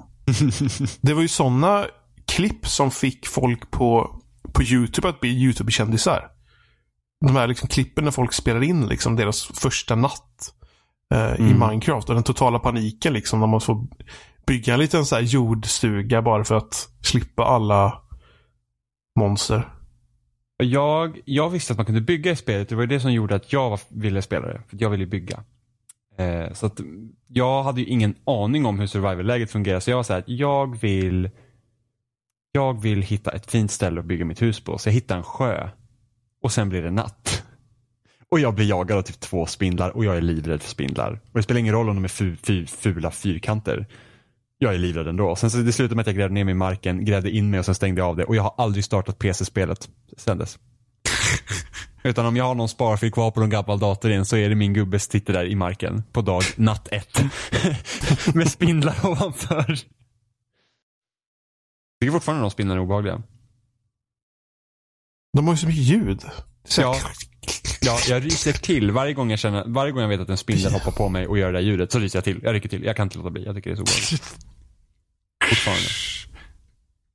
det 1.02 1.14
var 1.14 1.22
ju 1.22 1.28
sådana 1.28 1.86
klipp 2.28 2.68
som 2.68 2.92
fick 2.92 3.28
folk 3.28 3.72
på 3.72 4.20
på 4.54 4.64
YouTube 4.64 5.10
att 5.10 5.20
bli 5.20 5.30
YouTube-kändisar. 5.30 6.28
De 7.26 7.36
här 7.36 7.48
liksom 7.48 7.68
klippen 7.68 8.04
när 8.04 8.12
folk 8.12 8.34
spelar 8.34 8.64
in 8.64 8.88
liksom 8.88 9.16
deras 9.16 9.44
första 9.44 9.96
natt 9.96 10.54
eh, 11.14 11.40
mm. 11.40 11.52
i 11.52 11.54
Minecraft. 11.54 12.10
Och 12.10 12.16
den 12.16 12.24
totala 12.24 12.60
paniken 12.60 13.14
liksom 13.14 13.40
när 13.40 13.48
man 13.48 13.62
får 13.62 13.88
bygga 14.46 14.74
en 14.74 14.80
liten 14.80 15.06
så 15.06 15.16
här 15.16 15.22
jordstuga 15.22 16.22
bara 16.22 16.44
för 16.44 16.56
att 16.56 16.90
slippa 17.02 17.44
alla 17.44 18.02
monster. 19.20 19.70
Jag, 20.58 21.20
jag 21.26 21.50
visste 21.50 21.74
att 21.74 21.78
man 21.78 21.86
kunde 21.86 22.02
bygga 22.02 22.32
i 22.32 22.36
spelet. 22.36 22.70
Det 22.70 22.76
var 22.76 22.86
det 22.86 23.00
som 23.00 23.14
gjorde 23.14 23.36
att 23.36 23.54
jag 23.54 23.80
ville 23.90 24.22
spela 24.22 24.48
det. 24.48 24.62
För 24.70 24.78
jag 24.82 24.90
ville 24.90 25.06
bygga. 25.06 25.44
Eh, 26.18 26.54
så 26.54 26.66
att 26.66 26.80
jag 27.28 27.64
hade 27.64 27.82
ju 27.82 27.88
ingen 27.88 28.16
aning 28.26 28.66
om 28.66 28.80
hur 28.80 28.88
survival-läget 28.88 29.52
fungerar. 29.52 29.80
Så 29.80 29.90
jag 29.90 29.96
var 29.96 30.04
så 30.04 30.14
här, 30.14 30.24
jag 30.28 30.80
vill 30.80 31.30
jag 32.52 32.82
vill 32.82 33.02
hitta 33.02 33.32
ett 33.32 33.52
fint 33.52 33.72
ställe 33.72 34.00
att 34.00 34.06
bygga 34.06 34.26
mitt 34.26 34.42
hus 34.42 34.64
på. 34.64 34.78
Så 34.78 34.90
jag 34.90 34.94
hittar 34.94 35.18
en 35.18 35.24
sjö. 35.24 35.70
Och 36.42 36.52
sen 36.52 36.70
blir 36.70 36.82
det 36.82 36.92
natt. 36.92 37.43
Och 38.34 38.40
jag 38.40 38.54
blir 38.56 38.66
jagad 38.66 38.98
av 38.98 39.02
typ 39.02 39.20
två 39.20 39.46
spindlar 39.46 39.90
och 39.90 40.06
jag 40.06 40.18
är 40.18 40.22
livrädd 40.22 40.62
för 40.62 40.70
spindlar. 40.70 41.12
Och 41.12 41.40
det 41.40 41.44
spelar 41.44 41.60
ingen 41.60 41.74
roll 41.74 41.90
om 41.90 41.96
de 41.96 42.04
är 42.04 42.08
fu 42.08 42.36
fu 42.36 42.66
fula 42.66 43.12
fyrkanter. 43.12 43.88
Jag 44.58 44.74
är 44.74 44.78
livrädd 44.78 45.08
ändå. 45.08 45.36
Sen 45.36 45.52
så 45.52 45.58
det 45.58 45.72
slutade 45.72 45.96
med 45.96 46.02
att 46.02 46.08
jag 46.08 46.16
grävde 46.16 46.34
ner 46.34 46.44
mig 46.44 46.52
i 46.52 46.56
marken, 46.56 47.06
grävde 47.06 47.32
in 47.32 47.50
mig 47.50 47.60
och 47.60 47.66
sen 47.66 47.76
stängde 47.76 48.02
jag 48.02 48.08
av 48.08 48.16
det. 48.16 48.24
Och 48.24 48.36
jag 48.36 48.44
har 48.44 48.54
aldrig 48.58 48.86
startat 48.86 49.20
PC-spelet 49.20 49.90
sen 50.18 50.38
dess. 50.38 50.60
Utan 52.04 52.26
om 52.26 52.36
jag 52.36 52.46
har 52.46 52.56
någon 52.56 52.70
sparfil 52.70 53.12
kvar 53.12 53.32
på 53.32 53.40
någon 53.40 53.50
gammal 53.50 53.80
dator 53.80 54.12
igen 54.12 54.26
så 54.26 54.38
är 54.38 54.50
det 54.50 54.56
min 54.56 54.74
gubbe 54.74 55.00
som 55.00 55.12
sitter 55.12 55.34
där 55.34 55.46
i 55.46 55.56
marken 55.56 56.04
på 56.12 56.22
dag 56.22 56.44
natt 56.56 56.88
ett. 56.92 57.24
Med 58.36 58.52
spindlar 58.52 59.06
ovanför 59.06 59.76
tycker 62.02 62.12
fortfarande 62.12 62.44
de 62.44 62.52
spindlarna 62.52 62.82
är 62.82 62.84
obehagliga. 62.84 63.22
De 65.34 65.48
har 65.48 65.54
ju 65.54 65.58
så 65.58 65.68
mycket 65.68 65.84
ljud. 65.84 66.24
Ja, 66.78 66.96
ja, 67.82 68.00
jag 68.10 68.26
ryser 68.26 68.54
till 68.54 68.92
varje 68.92 69.14
gång 69.14 69.30
jag 69.30 69.40
känner, 69.40 69.64
varje 69.68 69.92
gång 69.92 70.02
jag 70.02 70.10
vet 70.10 70.20
att 70.20 70.30
en 70.30 70.38
spindel 70.38 70.72
hoppar 70.74 70.92
på 70.92 71.10
mig 71.10 71.28
och 71.28 71.38
gör 71.38 71.52
det 71.52 71.60
där 71.60 71.66
ljudet 71.66 71.92
så 71.92 72.00
ryser 72.00 72.18
jag 72.18 72.24
till. 72.24 72.40
Jag 72.44 72.54
rycker 72.54 72.70
till. 72.70 72.84
Jag 72.84 72.96
kan 72.96 73.06
inte 73.06 73.18
låta 73.18 73.30
bli. 73.30 73.44
Jag 73.46 73.56
tycker 73.56 73.70
det 73.70 73.74
är 73.74 73.78
så 73.78 73.82
obehagligt. 73.82 74.38
Fortfarande. 75.50 75.88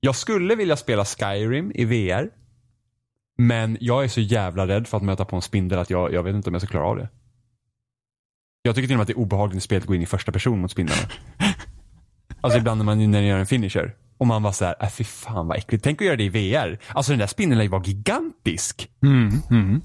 Jag 0.01 0.17
skulle 0.17 0.55
vilja 0.55 0.77
spela 0.77 1.05
Skyrim 1.05 1.73
i 1.75 1.85
VR. 1.85 2.31
Men 3.39 3.79
jag 3.81 4.05
är 4.05 4.09
så 4.09 4.21
jävla 4.21 4.67
rädd 4.67 4.89
för 4.89 4.97
att 4.97 5.03
möta 5.03 5.25
på 5.25 5.37
en 5.37 5.43
spindel 5.43 5.79
att 5.79 5.91
jag, 5.91 6.13
jag 6.13 6.23
vet 6.23 6.35
inte 6.35 6.51
om 6.51 6.55
jag 6.55 6.63
ska 6.63 6.71
klara 6.71 6.85
av 6.85 6.97
det. 6.97 7.09
Jag 8.63 8.75
tycker 8.75 8.87
till 8.87 8.95
och 8.95 8.99
med 8.99 9.03
att 9.03 9.09
det 9.09 9.13
är 9.13 9.19
obehagligt 9.19 9.59
i 9.59 9.61
spelet 9.61 9.83
att 9.83 9.89
gå 9.89 9.95
in 9.95 10.03
i 10.03 10.07
första 10.07 10.33
person 10.33 10.61
mot 10.61 10.71
spindlarna. 10.71 11.03
Alltså 12.41 12.59
ibland 12.59 12.79
när 12.79 12.85
man 12.85 13.11
när 13.11 13.21
gör 13.21 13.39
en 13.39 13.47
finisher. 13.47 13.95
Och 14.19 14.27
man 14.27 14.43
var 14.43 14.53
så 14.53 14.65
här, 14.65 14.75
äh, 14.81 14.89
fy 14.89 15.05
fan 15.05 15.47
vad 15.47 15.57
äckligt. 15.57 15.85
Tänk 15.85 16.01
att 16.03 16.07
göra 16.07 16.17
det 16.17 16.25
i 16.25 16.29
VR. 16.29 16.79
Alltså 16.89 17.13
den 17.13 17.19
där 17.19 17.27
spindeln 17.27 17.71
var 17.71 17.85
gigantisk. 17.85 18.91
Mm, 19.03 19.33
mm. 19.51 19.81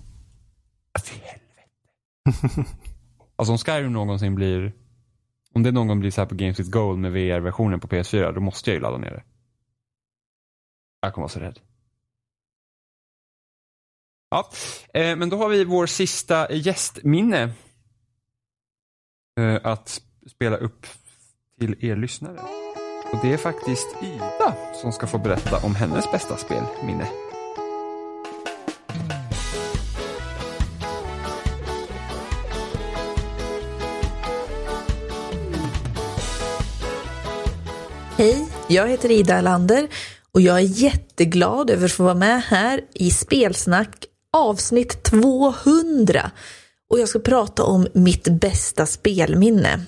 alltså 3.36 3.52
om 3.52 3.58
Skyrim 3.58 3.94
någonsin 3.94 4.36
blir, 4.36 4.74
om 5.54 5.64
det 5.64 5.72
någon 5.72 5.88
gång 5.88 6.00
blir 6.00 6.12
så 6.12 6.22
här 6.22 6.26
på 6.26 6.36
Games 6.36 6.60
with 6.60 6.70
Gold 6.70 7.00
med 7.00 7.12
VR-versionen 7.12 7.80
på 7.80 7.88
PS4, 7.88 8.34
då 8.34 8.42
måste 8.42 8.70
jag 8.70 8.76
ju 8.76 8.82
ladda 8.82 8.98
ner 8.98 9.12
det. 9.12 9.24
Jag 11.02 11.14
kommer 11.14 11.24
vara 11.24 11.30
så 11.30 11.40
rädd. 11.40 11.60
Ja, 14.30 14.50
eh, 14.94 15.16
men 15.16 15.30
då 15.30 15.38
har 15.38 15.50
vi 15.50 15.64
vår 15.64 15.86
sista 15.86 16.52
gästminne. 16.52 17.54
Eh, 19.40 19.60
att 19.64 20.02
spela 20.28 20.58
upp 20.58 20.86
till 21.60 21.86
er 21.86 21.96
lyssnare. 21.96 22.40
Och 23.12 23.20
det 23.22 23.34
är 23.34 23.38
faktiskt 23.38 23.88
Ida 24.02 24.56
som 24.82 24.92
ska 24.92 25.08
få 25.08 25.18
berätta 25.18 25.66
om 25.66 25.76
hennes 25.76 26.12
bästa 26.12 26.38
spelminne. 26.38 27.33
Hej, 38.24 38.46
jag 38.68 38.88
heter 38.88 39.12
Ida 39.12 39.42
Lander 39.42 39.88
och 40.32 40.42
jag 40.42 40.58
är 40.58 40.84
jätteglad 40.84 41.70
över 41.70 41.86
att 41.86 41.92
få 41.92 42.04
vara 42.04 42.16
med 42.16 42.42
här 42.42 42.82
i 42.94 43.12
Spelsnack 43.12 44.06
avsnitt 44.34 45.04
200. 45.04 46.32
Och 46.90 47.00
jag 47.00 47.10
ska 47.10 47.20
prata 47.20 47.64
om 47.64 47.88
mitt 47.94 48.28
bästa 48.28 48.86
spelminne. 48.86 49.86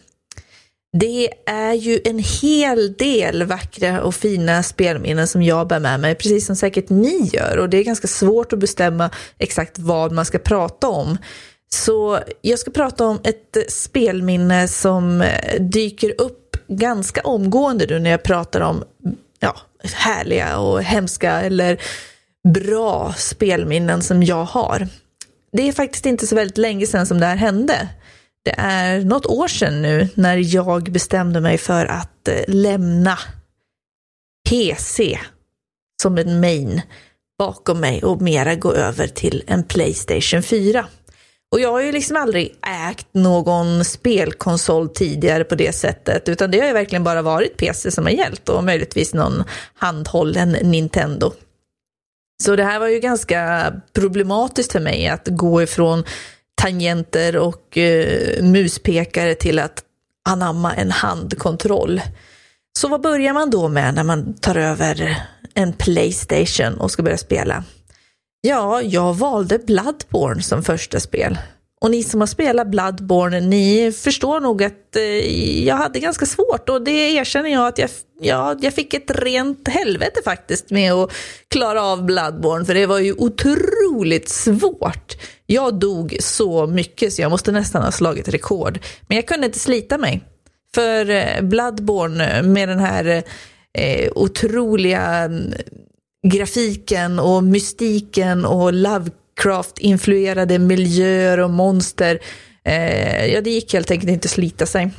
Det 0.98 1.30
är 1.46 1.74
ju 1.74 2.00
en 2.06 2.20
hel 2.42 2.94
del 2.94 3.44
vackra 3.44 4.04
och 4.04 4.16
fina 4.16 4.64
spelminnen 4.64 5.28
som 5.28 5.44
jag 5.44 5.68
bär 5.68 5.80
med 5.80 6.00
mig, 6.00 6.16
precis 6.16 6.46
som 6.46 6.56
säkert 6.56 6.90
ni 6.90 7.30
gör. 7.34 7.58
Och 7.58 7.70
det 7.70 7.78
är 7.78 7.84
ganska 7.84 8.08
svårt 8.08 8.54
att 8.54 8.60
bestämma 8.60 9.10
exakt 9.38 9.80
vad 9.80 10.12
man 10.12 10.26
ska 10.26 10.40
prata 10.40 10.88
om. 10.88 11.18
Så 11.70 12.20
jag 12.42 12.60
ska 12.60 12.72
prata 12.72 13.06
om 13.06 13.20
ett 13.24 13.72
spelminne 13.72 14.68
som 14.68 15.24
dyker 15.60 16.22
upp 16.22 16.45
ganska 16.68 17.22
omgående 17.22 17.86
nu 17.90 18.00
när 18.00 18.10
jag 18.10 18.24
pratar 18.24 18.62
om 18.62 18.84
ja, 19.40 19.56
härliga 19.94 20.60
och 20.60 20.84
hemska 20.84 21.42
eller 21.42 21.82
bra 22.54 23.14
spelminnen 23.18 24.02
som 24.02 24.24
jag 24.24 24.44
har. 24.44 24.88
Det 25.52 25.68
är 25.68 25.72
faktiskt 25.72 26.06
inte 26.06 26.28
så 26.28 26.36
väldigt 26.36 26.58
länge 26.58 26.86
sedan 26.86 27.06
som 27.06 27.20
det 27.20 27.26
här 27.26 27.36
hände. 27.36 27.90
Det 28.46 28.56
är 28.58 29.00
något 29.00 29.26
år 29.26 29.48
sedan 29.48 29.82
nu 29.82 30.10
när 30.16 30.56
jag 30.56 30.92
bestämde 30.92 31.42
mig 31.42 31.58
för 31.58 31.86
att 31.86 32.28
eh, 32.28 32.36
lämna 32.48 33.20
PC 34.50 35.20
som 36.02 36.18
en 36.18 36.40
main 36.40 36.82
bakom 37.38 37.80
mig 37.80 38.04
och 38.04 38.22
mera 38.22 38.56
gå 38.56 38.74
över 38.74 39.08
till 39.08 39.44
en 39.48 39.64
Playstation 39.64 40.44
4. 40.44 40.86
Och 41.56 41.62
jag 41.62 41.72
har 41.72 41.82
ju 41.82 41.92
liksom 41.92 42.18
aldrig 42.18 42.56
ägt 42.90 43.08
någon 43.12 43.86
spelkonsol 43.86 44.90
tidigare 44.90 45.44
på 45.44 45.56
det 45.56 45.76
sättet, 45.76 46.30
utan 46.30 46.52
det 46.52 46.60
har 46.60 46.68
ju 46.68 46.74
verkligen 46.74 47.04
bara 47.04 47.22
varit 47.22 47.58
PC 47.58 47.92
som 47.92 48.04
har 48.06 48.12
gällt 48.12 48.50
och 48.50 48.64
möjligtvis 48.64 49.14
någon 49.14 49.44
handhållen 49.76 50.52
Nintendo. 50.52 51.34
Så 52.44 52.56
det 52.56 52.64
här 52.64 52.80
var 52.80 52.88
ju 52.88 53.00
ganska 53.00 53.74
problematiskt 53.94 54.72
för 54.72 54.80
mig 54.80 55.08
att 55.08 55.28
gå 55.28 55.62
ifrån 55.62 56.04
tangenter 56.62 57.38
och 57.38 57.78
eh, 57.78 58.44
muspekare 58.44 59.36
till 59.36 59.60
att 59.60 59.84
anamma 60.30 60.74
en 60.74 60.92
handkontroll. 60.92 62.02
Så 62.78 62.88
vad 62.88 63.02
börjar 63.02 63.34
man 63.34 63.50
då 63.50 63.68
med 63.68 63.94
när 63.94 64.04
man 64.04 64.34
tar 64.34 64.56
över 64.56 65.18
en 65.54 65.74
Playstation 65.74 66.74
och 66.78 66.92
ska 66.92 67.04
börja 67.04 67.18
spela? 67.18 67.64
Ja, 68.46 68.82
jag 68.82 69.14
valde 69.14 69.60
Bloodborne 69.60 70.42
som 70.42 70.64
första 70.64 71.00
spel. 71.00 71.38
Och 71.82 71.92
ni 71.92 72.04
som 72.04 72.20
har 72.20 72.28
spelat 72.28 72.68
Bloodborne, 72.68 73.40
ni 73.40 73.92
förstår 73.92 74.40
nog 74.40 74.64
att 74.64 74.96
eh, 74.96 75.64
jag 75.66 75.76
hade 75.76 76.00
ganska 76.00 76.26
svårt 76.26 76.70
och 76.70 76.82
det 76.82 76.92
erkänner 76.92 77.50
jag 77.50 77.68
att 77.68 77.78
jag, 77.78 77.90
ja, 78.22 78.56
jag 78.62 78.74
fick 78.74 78.94
ett 78.94 79.12
rent 79.12 79.68
helvete 79.68 80.20
faktiskt 80.26 80.72
med 80.72 80.94
att 80.94 81.12
klara 81.48 81.84
av 81.84 82.06
Bloodborne, 82.06 82.66
för 82.66 82.74
det 82.74 82.86
var 82.86 83.00
ju 83.00 83.14
otroligt 83.14 84.30
svårt. 84.30 85.18
Jag 85.46 85.80
dog 85.80 86.18
så 86.20 86.68
mycket 86.68 87.14
så 87.14 87.22
jag 87.22 87.32
måste 87.32 87.52
nästan 87.52 87.84
ha 87.84 87.92
slagit 87.92 88.28
rekord. 88.28 88.80
Men 89.08 89.16
jag 89.16 89.28
kunde 89.28 89.46
inte 89.46 89.60
slita 89.60 89.98
mig. 89.98 90.24
För 90.76 91.10
eh, 91.10 91.42
Bloodborne 91.42 92.42
med 92.42 92.70
den 92.70 92.80
här 92.80 93.24
eh, 93.74 94.12
otroliga 94.16 95.30
grafiken 96.30 97.20
och 97.20 97.44
mystiken 97.44 98.46
och 98.46 98.74
Lovecraft-influerade 98.74 100.60
miljöer 100.60 101.40
och 101.40 101.50
monster. 101.50 102.20
Eh, 102.64 103.26
ja, 103.26 103.42
det 103.42 103.50
gick 103.50 103.74
helt 103.74 103.92
enkelt 103.92 104.12
inte 104.12 104.26
att 104.26 104.32
slita 104.32 104.66
sig. 104.66 104.92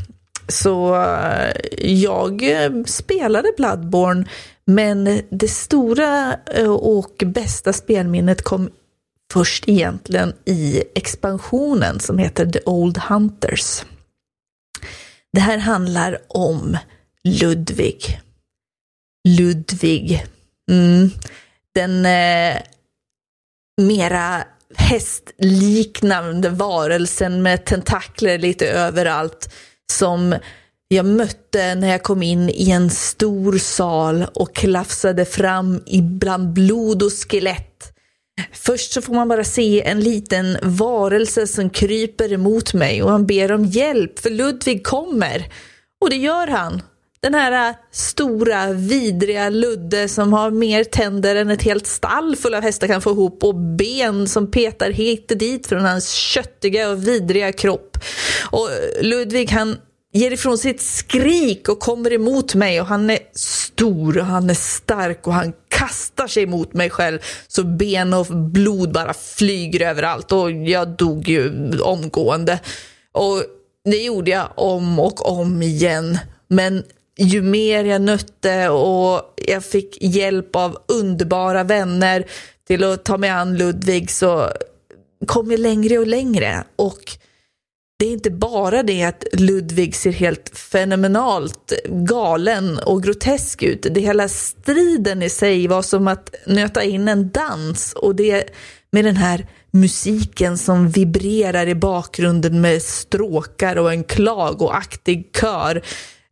Så 0.48 1.02
eh, 1.02 1.52
jag 1.80 2.44
spelade 2.86 3.52
Bloodborne, 3.56 4.24
men 4.64 5.20
det 5.30 5.48
stora 5.48 6.36
eh, 6.54 6.72
och 6.72 7.22
bästa 7.26 7.72
spelminnet 7.72 8.42
kom 8.42 8.70
först 9.32 9.68
egentligen 9.68 10.32
i 10.44 10.82
expansionen 10.94 12.00
som 12.00 12.18
heter 12.18 12.46
The 12.46 12.60
Old 12.66 12.98
Hunters. 12.98 13.84
Det 15.32 15.40
här 15.40 15.58
handlar 15.58 16.18
om 16.28 16.78
Ludvig. 17.24 18.20
Ludvig 19.28 20.26
Mm. 20.70 21.10
Den 21.74 22.06
eh, 22.06 22.62
mera 23.80 24.44
hästliknande 24.74 26.48
varelsen 26.48 27.42
med 27.42 27.64
tentakler 27.64 28.38
lite 28.38 28.68
överallt 28.68 29.54
som 29.92 30.34
jag 30.88 31.06
mötte 31.06 31.74
när 31.74 31.88
jag 31.88 32.02
kom 32.02 32.22
in 32.22 32.50
i 32.50 32.70
en 32.70 32.90
stor 32.90 33.58
sal 33.58 34.26
och 34.34 34.54
klafsade 34.54 35.24
fram 35.24 35.82
ibland 35.86 36.52
blod 36.52 37.02
och 37.02 37.12
skelett. 37.12 37.92
Först 38.52 38.92
så 38.92 39.02
får 39.02 39.14
man 39.14 39.28
bara 39.28 39.44
se 39.44 39.82
en 39.82 40.00
liten 40.00 40.58
varelse 40.62 41.46
som 41.46 41.70
kryper 41.70 42.32
emot 42.32 42.74
mig 42.74 43.02
och 43.02 43.10
han 43.10 43.26
ber 43.26 43.52
om 43.52 43.64
hjälp 43.64 44.18
för 44.18 44.30
Ludvig 44.30 44.86
kommer. 44.86 45.52
Och 46.00 46.10
det 46.10 46.16
gör 46.16 46.46
han. 46.46 46.82
Den 47.20 47.34
här 47.34 47.68
äh, 47.68 47.76
stora, 47.92 48.72
vidriga 48.72 49.48
Ludde 49.48 50.08
som 50.08 50.32
har 50.32 50.50
mer 50.50 50.84
tänder 50.84 51.36
än 51.36 51.50
ett 51.50 51.62
helt 51.62 51.86
stall 51.86 52.36
full 52.36 52.54
av 52.54 52.62
hästar 52.62 52.86
kan 52.86 53.00
få 53.00 53.10
ihop 53.10 53.44
och 53.44 53.54
ben 53.54 54.28
som 54.28 54.50
petar 54.50 54.90
hit 54.90 55.30
och 55.30 55.36
dit 55.36 55.66
från 55.66 55.84
hans 55.84 56.10
köttiga 56.10 56.90
och 56.90 57.08
vidriga 57.08 57.52
kropp. 57.52 57.98
Och 58.50 58.68
Ludvig 59.00 59.50
han 59.50 59.76
ger 60.12 60.30
ifrån 60.30 60.58
sitt 60.58 60.82
skrik 60.82 61.68
och 61.68 61.80
kommer 61.80 62.12
emot 62.12 62.54
mig 62.54 62.80
och 62.80 62.86
han 62.86 63.10
är 63.10 63.18
stor 63.32 64.18
och 64.18 64.26
han 64.26 64.50
är 64.50 64.54
stark 64.54 65.26
och 65.26 65.32
han 65.32 65.52
kastar 65.68 66.26
sig 66.26 66.46
mot 66.46 66.72
mig 66.72 66.90
själv 66.90 67.18
så 67.48 67.64
ben 67.64 68.14
och 68.14 68.26
blod 68.26 68.92
bara 68.92 69.14
flyger 69.14 69.88
överallt 69.88 70.32
och 70.32 70.50
jag 70.50 70.88
dog 70.88 71.28
ju 71.28 71.70
omgående. 71.80 72.60
Och 73.12 73.42
det 73.84 74.02
gjorde 74.02 74.30
jag 74.30 74.48
om 74.54 74.98
och 74.98 75.38
om 75.38 75.62
igen. 75.62 76.18
Men 76.48 76.84
ju 77.16 77.42
mer 77.42 77.84
jag 77.84 78.02
nötte 78.02 78.68
och 78.68 79.34
jag 79.46 79.64
fick 79.64 80.02
hjälp 80.02 80.56
av 80.56 80.78
underbara 80.88 81.64
vänner 81.64 82.24
till 82.66 82.84
att 82.84 83.04
ta 83.04 83.18
mig 83.18 83.30
an 83.30 83.56
Ludvig 83.56 84.10
så 84.10 84.50
kom 85.26 85.50
jag 85.50 85.60
längre 85.60 85.98
och 85.98 86.06
längre. 86.06 86.64
Och 86.76 87.16
det 87.98 88.06
är 88.06 88.12
inte 88.12 88.30
bara 88.30 88.82
det 88.82 89.02
att 89.02 89.24
Ludvig 89.32 89.94
ser 89.94 90.12
helt 90.12 90.58
fenomenalt 90.58 91.72
galen 91.88 92.78
och 92.78 93.02
grotesk 93.02 93.62
ut. 93.62 93.86
Det 93.90 94.00
hela 94.00 94.28
striden 94.28 95.22
i 95.22 95.30
sig 95.30 95.66
var 95.66 95.82
som 95.82 96.08
att 96.08 96.34
nöta 96.46 96.82
in 96.82 97.08
en 97.08 97.30
dans 97.30 97.92
och 97.92 98.14
det 98.14 98.50
med 98.90 99.04
den 99.04 99.16
här 99.16 99.46
musiken 99.70 100.58
som 100.58 100.88
vibrerar 100.88 101.66
i 101.66 101.74
bakgrunden 101.74 102.60
med 102.60 102.82
stråkar 102.82 103.76
och 103.76 103.92
en 103.92 104.04
klagoaktig 104.04 105.30
kör 105.40 105.82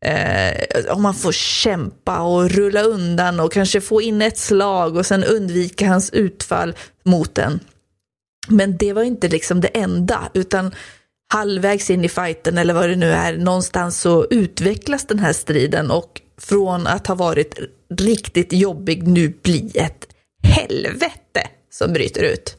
eh, 0.05 0.94
om 0.94 1.02
man 1.02 1.14
får 1.14 1.32
kämpa 1.32 2.20
och 2.20 2.51
rulla 2.51 2.82
undan 2.82 3.40
och 3.40 3.52
kanske 3.52 3.81
få 3.81 4.02
in 4.02 4.22
ett 4.22 4.39
slag 4.39 4.97
och 4.97 5.06
sen 5.06 5.24
undvika 5.24 5.89
hans 5.89 6.10
utfall 6.10 6.74
mot 7.02 7.35
den. 7.35 7.60
Men 8.48 8.76
det 8.76 8.93
var 8.93 9.02
inte 9.02 9.28
liksom 9.28 9.60
det 9.60 9.68
enda, 9.68 10.31
utan 10.35 10.74
halvvägs 11.32 11.90
in 11.90 12.05
i 12.05 12.09
fighten 12.09 12.59
eller 12.59 12.74
vad 12.74 12.89
det 12.89 12.97
nu 12.97 13.10
är, 13.10 13.36
någonstans 13.36 14.01
så 14.01 14.26
utvecklas 14.31 15.06
den 15.06 15.18
här 15.18 15.32
striden 15.32 15.90
och 15.90 16.20
från 16.39 16.86
att 16.86 17.06
ha 17.06 17.14
varit 17.14 17.59
riktigt 17.98 18.52
jobbig 18.52 19.09
nu 19.09 19.28
bli 19.43 19.72
ett 19.74 20.06
helvete 20.43 21.48
som 21.70 21.93
bryter 21.93 22.22
ut. 22.22 22.56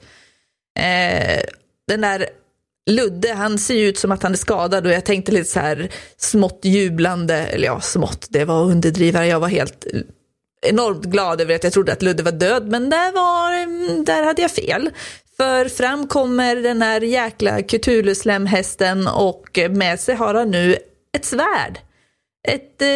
Eh, 0.80 1.42
den 1.88 2.02
där 2.02 2.30
Ludde, 2.90 3.34
han 3.34 3.58
ser 3.58 3.76
ju 3.76 3.88
ut 3.88 3.98
som 3.98 4.12
att 4.12 4.24
han 4.24 4.34
är 4.34 4.38
skadad 4.38 4.86
och 4.86 4.92
jag 4.92 5.06
tänkte 5.06 5.32
lite 5.32 5.50
så 5.50 5.60
här 5.60 5.90
smått 6.18 6.60
jublande, 6.64 7.36
eller 7.36 7.66
ja, 7.66 7.82
smått, 7.82 8.28
det 8.30 8.46
var 8.46 8.64
underdrivare. 8.64 9.28
Jag 9.28 9.40
var 9.40 9.48
helt 9.48 9.86
enormt 10.62 11.04
glad 11.04 11.42
över 11.42 11.56
att 11.56 11.64
jag 11.64 11.74
trodde 11.74 11.94
att 11.94 12.02
Ludde 12.02 12.24
var 12.24 12.32
död, 12.32 12.68
men 12.68 12.90
där, 12.90 13.12
var, 13.12 14.04
där 14.06 14.24
hade 14.24 14.42
jag 14.42 14.52
fel. 14.52 14.90
För 15.38 15.66
fram 15.66 16.08
kommer 16.08 16.56
den 16.56 16.82
här 16.82 17.02
jäkla 17.02 17.62
Cthulhu-slemhästen 17.62 19.08
och 19.08 19.60
med 19.70 20.00
sig 20.00 20.16
har 20.16 20.34
han 20.34 20.52
nu 20.52 20.78
ett 21.18 21.26
svärd. 21.26 21.80
Ett 22.48 22.82
eh, 22.82 22.88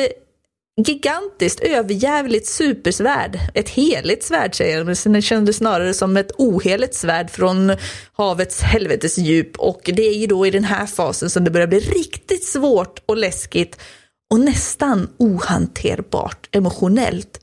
gigantiskt, 0.83 1.59
överjävligt 1.59 2.47
supersvärd. 2.47 3.39
Ett 3.53 3.69
heligt 3.69 4.23
svärd 4.23 4.55
säger 4.55 4.77
jag, 4.77 4.85
men 4.85 5.13
det 5.13 5.21
kändes 5.21 5.57
snarare 5.57 5.93
som 5.93 6.17
ett 6.17 6.31
oheligt 6.37 6.95
svärd 6.95 7.29
från 7.29 7.75
havets 8.13 8.61
helvetes 8.61 9.17
djup. 9.17 9.57
Och 9.57 9.81
det 9.83 10.07
är 10.07 10.17
ju 10.17 10.27
då 10.27 10.47
i 10.47 10.51
den 10.51 10.63
här 10.63 10.85
fasen 10.85 11.29
som 11.29 11.43
det 11.43 11.51
börjar 11.51 11.67
bli 11.67 11.79
riktigt 11.79 12.43
svårt 12.43 13.03
och 13.05 13.17
läskigt 13.17 13.79
och 14.31 14.39
nästan 14.39 15.09
ohanterbart 15.17 16.49
emotionellt. 16.51 17.39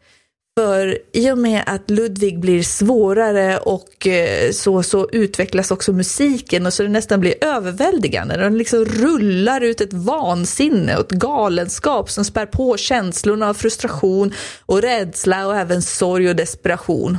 För 0.60 0.98
i 1.12 1.30
och 1.30 1.38
med 1.38 1.62
att 1.66 1.90
Ludvig 1.90 2.40
blir 2.40 2.62
svårare 2.62 3.58
och 3.58 4.06
eh, 4.06 4.50
så, 4.52 4.82
så 4.82 5.08
utvecklas 5.10 5.70
också 5.70 5.92
musiken 5.92 6.66
och 6.66 6.72
så 6.72 6.82
det 6.82 6.88
nästan 6.88 7.20
blir 7.20 7.44
överväldigande. 7.44 8.36
Den 8.36 8.58
liksom 8.58 8.84
rullar 8.84 9.60
ut 9.60 9.80
ett 9.80 9.92
vansinne 9.92 10.96
och 10.96 11.12
ett 11.12 11.18
galenskap 11.18 12.10
som 12.10 12.24
spär 12.24 12.46
på 12.46 12.76
känslorna 12.76 13.48
av 13.48 13.54
frustration 13.54 14.32
och 14.66 14.82
rädsla 14.82 15.46
och 15.46 15.56
även 15.56 15.82
sorg 15.82 16.28
och 16.28 16.36
desperation. 16.36 17.18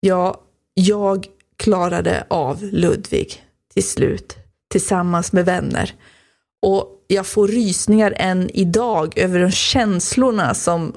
Ja, 0.00 0.40
jag 0.74 1.26
klarade 1.56 2.26
av 2.30 2.62
Ludvig 2.62 3.42
till 3.74 3.84
slut 3.84 4.36
tillsammans 4.70 5.32
med 5.32 5.44
vänner. 5.44 5.94
Och 6.62 7.03
jag 7.14 7.26
får 7.26 7.48
rysningar 7.48 8.14
än 8.16 8.50
idag 8.54 9.18
över 9.18 9.40
de 9.40 9.50
känslorna 9.50 10.54
som 10.54 10.94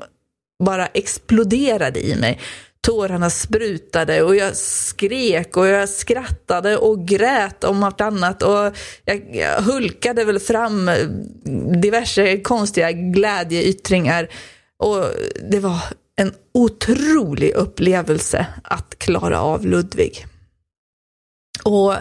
bara 0.64 0.86
exploderade 0.86 2.06
i 2.06 2.16
mig. 2.16 2.40
Tårarna 2.82 3.30
sprutade 3.30 4.22
och 4.22 4.36
jag 4.36 4.56
skrek 4.58 5.58
och 5.58 5.68
jag 5.68 5.90
skrattade 5.90 6.78
och 6.78 7.08
grät 7.08 7.64
om 7.64 7.80
vartannat 7.80 8.44
och 8.44 8.78
jag, 9.06 9.36
jag 9.36 9.62
hulkade 9.62 10.26
väl 10.26 10.40
fram 10.40 10.92
diverse 11.82 12.38
konstiga 12.38 12.92
glädjeyttringar. 12.92 14.28
Och 14.78 15.06
det 15.52 15.60
var 15.60 15.80
en 16.16 16.34
otrolig 16.54 17.54
upplevelse 17.54 18.46
att 18.64 19.00
klara 19.00 19.42
av 19.42 19.66
Ludvig. 19.66 20.26
Och 21.64 21.94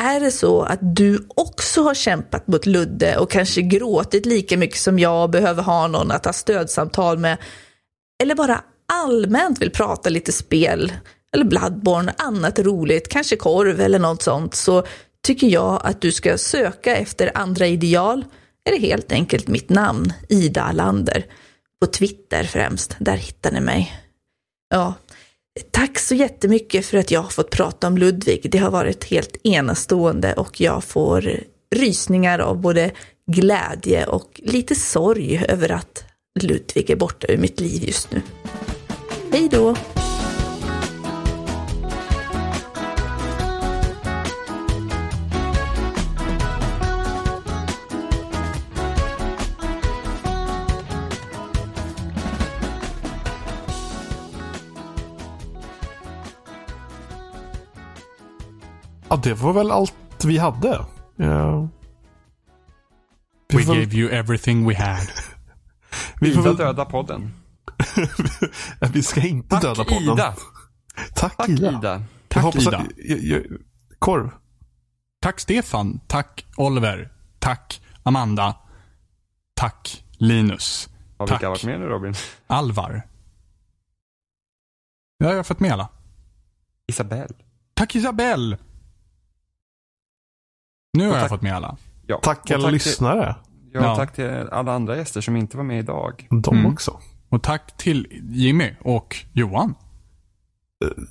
är 0.00 0.20
det 0.20 0.30
så 0.30 0.62
att 0.62 0.96
du 0.96 1.26
också 1.28 1.82
har 1.82 1.94
kämpat 1.94 2.46
mot 2.46 2.66
Ludde 2.66 3.16
och 3.16 3.30
kanske 3.30 3.62
gråtit 3.62 4.26
lika 4.26 4.56
mycket 4.56 4.80
som 4.80 4.98
jag 4.98 5.22
och 5.22 5.30
behöver 5.30 5.62
ha 5.62 5.86
någon 5.86 6.10
att 6.10 6.24
ha 6.24 6.32
stödsamtal 6.32 7.18
med, 7.18 7.38
eller 8.22 8.34
bara 8.34 8.64
allmänt 8.92 9.58
vill 9.62 9.70
prata 9.70 10.10
lite 10.10 10.32
spel, 10.32 10.92
eller 11.32 11.44
Bloodborne, 11.44 12.14
annat 12.18 12.58
roligt, 12.58 13.08
kanske 13.08 13.36
korv 13.36 13.80
eller 13.80 13.98
något 13.98 14.22
sånt, 14.22 14.54
så 14.54 14.86
tycker 15.22 15.46
jag 15.46 15.80
att 15.84 16.00
du 16.00 16.12
ska 16.12 16.38
söka 16.38 16.96
efter 16.96 17.30
andra 17.34 17.66
ideal, 17.66 18.24
eller 18.68 18.78
helt 18.78 19.12
enkelt 19.12 19.48
mitt 19.48 19.68
namn, 19.68 20.12
Ida 20.28 20.62
Alander. 20.62 21.26
På 21.80 21.86
Twitter 21.86 22.44
främst, 22.44 22.96
där 22.98 23.16
hittar 23.16 23.52
ni 23.52 23.60
mig. 23.60 24.00
Ja, 24.70 24.94
Tack 25.70 25.98
så 25.98 26.14
jättemycket 26.14 26.86
för 26.86 26.98
att 26.98 27.10
jag 27.10 27.20
har 27.22 27.30
fått 27.30 27.50
prata 27.50 27.86
om 27.86 27.98
Ludvig. 27.98 28.50
Det 28.50 28.58
har 28.58 28.70
varit 28.70 29.04
helt 29.04 29.36
enastående 29.44 30.34
och 30.34 30.60
jag 30.60 30.84
får 30.84 31.40
rysningar 31.74 32.38
av 32.38 32.60
både 32.60 32.90
glädje 33.26 34.06
och 34.06 34.40
lite 34.44 34.74
sorg 34.74 35.44
över 35.48 35.72
att 35.72 36.04
Ludvig 36.40 36.90
är 36.90 36.96
borta 36.96 37.26
ur 37.26 37.38
mitt 37.38 37.60
liv 37.60 37.84
just 37.84 38.12
nu. 38.12 38.22
Hej 39.32 39.48
då! 39.50 39.76
Ja, 59.08 59.16
det 59.16 59.34
var 59.34 59.52
väl 59.52 59.70
allt 59.70 60.24
vi 60.24 60.38
hade. 60.38 60.86
Ja. 61.16 61.68
Vi 63.48 63.56
We 63.56 63.62
får- 63.64 63.74
gave 63.74 63.94
you 63.96 64.10
everything 64.10 64.68
we 64.68 64.74
had. 64.76 64.98
Vi 66.20 66.32
får 66.34 66.40
Ida 66.42 66.48
väl- 66.50 66.56
döda 66.56 66.84
podden. 66.84 67.32
vi 68.92 69.02
ska 69.02 69.20
inte 69.20 69.56
döda 69.60 69.74
Tack 69.74 69.88
podden. 69.88 70.12
Ida. 70.14 70.34
Tack, 71.14 71.36
Tack 71.36 71.48
Ida. 71.48 71.70
Ida. 71.78 71.92
Jag 71.92 72.02
Tack 72.28 72.42
hoppas 72.42 72.66
Ida. 72.66 72.78
Att, 72.78 72.86
jag, 72.96 73.18
jag, 73.18 73.42
korv. 73.98 74.30
Tack 75.20 75.40
Stefan. 75.40 76.00
Tack 76.06 76.46
Oliver. 76.56 77.12
Tack 77.38 77.82
Amanda. 78.02 78.56
Tack 79.56 80.04
Linus. 80.18 80.88
Har 81.18 81.26
Tack. 81.26 81.34
vilka 81.36 81.48
varit 81.50 81.64
med 81.64 81.80
nu 81.80 81.86
Robin? 81.86 82.14
Alvar. 82.46 83.02
Ja, 85.18 85.28
jag 85.28 85.36
har 85.36 85.42
fått 85.44 85.60
med 85.60 85.72
alla. 85.72 85.88
Isabelle. 86.86 87.34
Tack 87.74 87.94
Isabelle. 87.96 88.58
Nu 90.94 91.08
har 91.10 91.18
jag 91.18 91.28
fått 91.28 91.42
med 91.42 91.54
alla. 91.56 91.76
Ja. 92.06 92.18
Tack 92.22 92.50
alla 92.50 92.70
lyssnare. 92.70 93.36
ja, 93.72 93.80
Ja. 93.80 93.96
tack 93.96 94.12
till 94.14 94.30
alla 94.52 94.72
andra 94.72 94.96
gäster 94.96 95.20
som 95.20 95.36
inte 95.36 95.56
var 95.56 95.64
med 95.64 95.78
idag. 95.78 96.26
De 96.30 96.54
Mm. 96.58 96.72
också. 96.72 97.00
Och 97.28 97.42
tack 97.42 97.76
till 97.76 98.06
Jimmy 98.30 98.70
och 98.80 99.16
Johan. 99.32 99.74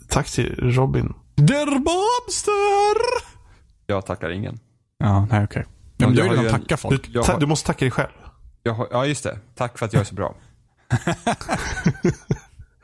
Tack 0.10 0.30
till 0.31 0.55
Robin. 0.55 1.14
Der 1.35 1.65
Bobster! 1.80 3.23
Jag 3.88 4.05
tackar 4.05 4.30
ingen. 4.30 4.60
Ja, 4.97 5.26
nej 5.31 5.43
okej. 5.43 5.65
Ja, 5.97 6.07
men 6.07 6.15
du 6.15 6.22
har 6.22 6.30
ju 6.30 6.35
redan 6.41 6.51
tackat 6.51 6.68
Du, 6.69 6.77
folk. 6.77 7.14
Ta, 7.14 7.34
har- 7.34 7.39
du 7.39 7.45
måste 7.45 7.68
tacka 7.68 7.85
dig 7.85 7.91
själv. 7.91 8.10
Jag 8.64 8.73
har, 8.73 8.88
ja, 8.91 9.05
just 9.05 9.23
det. 9.23 9.39
Tack 9.55 9.77
för 9.77 9.85
att 9.85 9.93
jag 9.93 9.99
är 9.99 10.05
så 10.05 10.15
bra. 10.15 10.35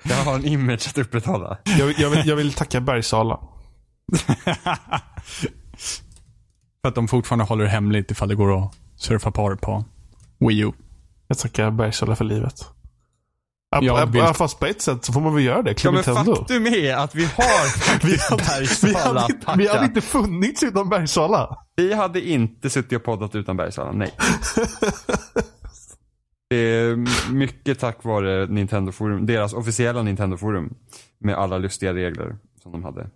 jag 0.03 0.15
har 0.15 0.35
en 0.35 0.45
image 0.45 0.87
att 0.89 0.97
upprätthålla. 0.97 1.57
Jag, 1.63 1.85
vill- 1.85 1.95
jag, 2.01 2.09
vill, 2.09 2.27
jag 2.27 2.35
vill 2.35 2.53
tacka 2.53 2.81
Bergsala. 2.81 3.39
För 6.81 6.89
att 6.89 6.95
de 6.95 7.07
fortfarande 7.07 7.45
håller 7.45 7.63
det 7.63 7.69
hemligt 7.69 8.11
ifall 8.11 8.29
det 8.29 8.35
går 8.35 8.57
att 8.63 8.73
surfa 8.95 9.31
par 9.31 9.55
på 9.55 9.85
Wii 10.39 10.59
U. 10.59 10.71
Jag 11.27 11.37
tackar 11.37 11.71
Bergsala 11.71 12.15
för 12.15 12.25
livet. 12.25 12.65
Ja, 13.81 14.05
vill- 14.05 14.23
fast 14.23 14.59
på 14.59 14.65
ett 14.65 14.81
sätt 14.81 15.05
så 15.05 15.13
får 15.13 15.21
man 15.21 15.35
väl 15.35 15.43
göra 15.43 15.61
det. 15.61 15.83
Ja, 15.83 15.91
men 15.91 15.95
Nintendo. 16.05 16.35
faktum 16.35 16.65
är 16.67 16.95
att 16.95 17.15
vi 17.15 17.25
har 17.25 18.05
Vi 18.07 18.17
hade, 18.29 18.43
vi, 18.43 18.47
Bergsala 18.87 19.19
hade, 19.19 19.19
att 19.19 19.29
inte- 19.29 19.53
vi 19.57 19.67
hade 19.67 19.85
inte 19.85 20.01
funnits 20.01 20.63
utan 20.63 20.89
Bergsala. 20.89 21.57
Vi 21.75 21.93
hade 21.93 22.21
inte 22.29 22.69
suttit 22.69 22.93
och 22.97 23.03
poddat 23.03 23.35
utan 23.35 23.57
Bergsala, 23.57 23.91
nej. 23.91 24.11
Det 26.49 26.55
är 26.57 26.95
mycket 27.31 27.79
tack 27.79 28.03
vare 28.03 28.45
Nintendo 28.45 28.91
Forum, 28.91 29.25
deras 29.25 29.53
officiella 29.53 30.01
Nintendo 30.03 30.37
Forum. 30.37 30.73
Med 31.19 31.35
alla 31.35 31.57
lustiga 31.57 31.93
regler 31.93 32.37
som 32.63 32.71
de 32.71 32.83
hade. 32.83 33.09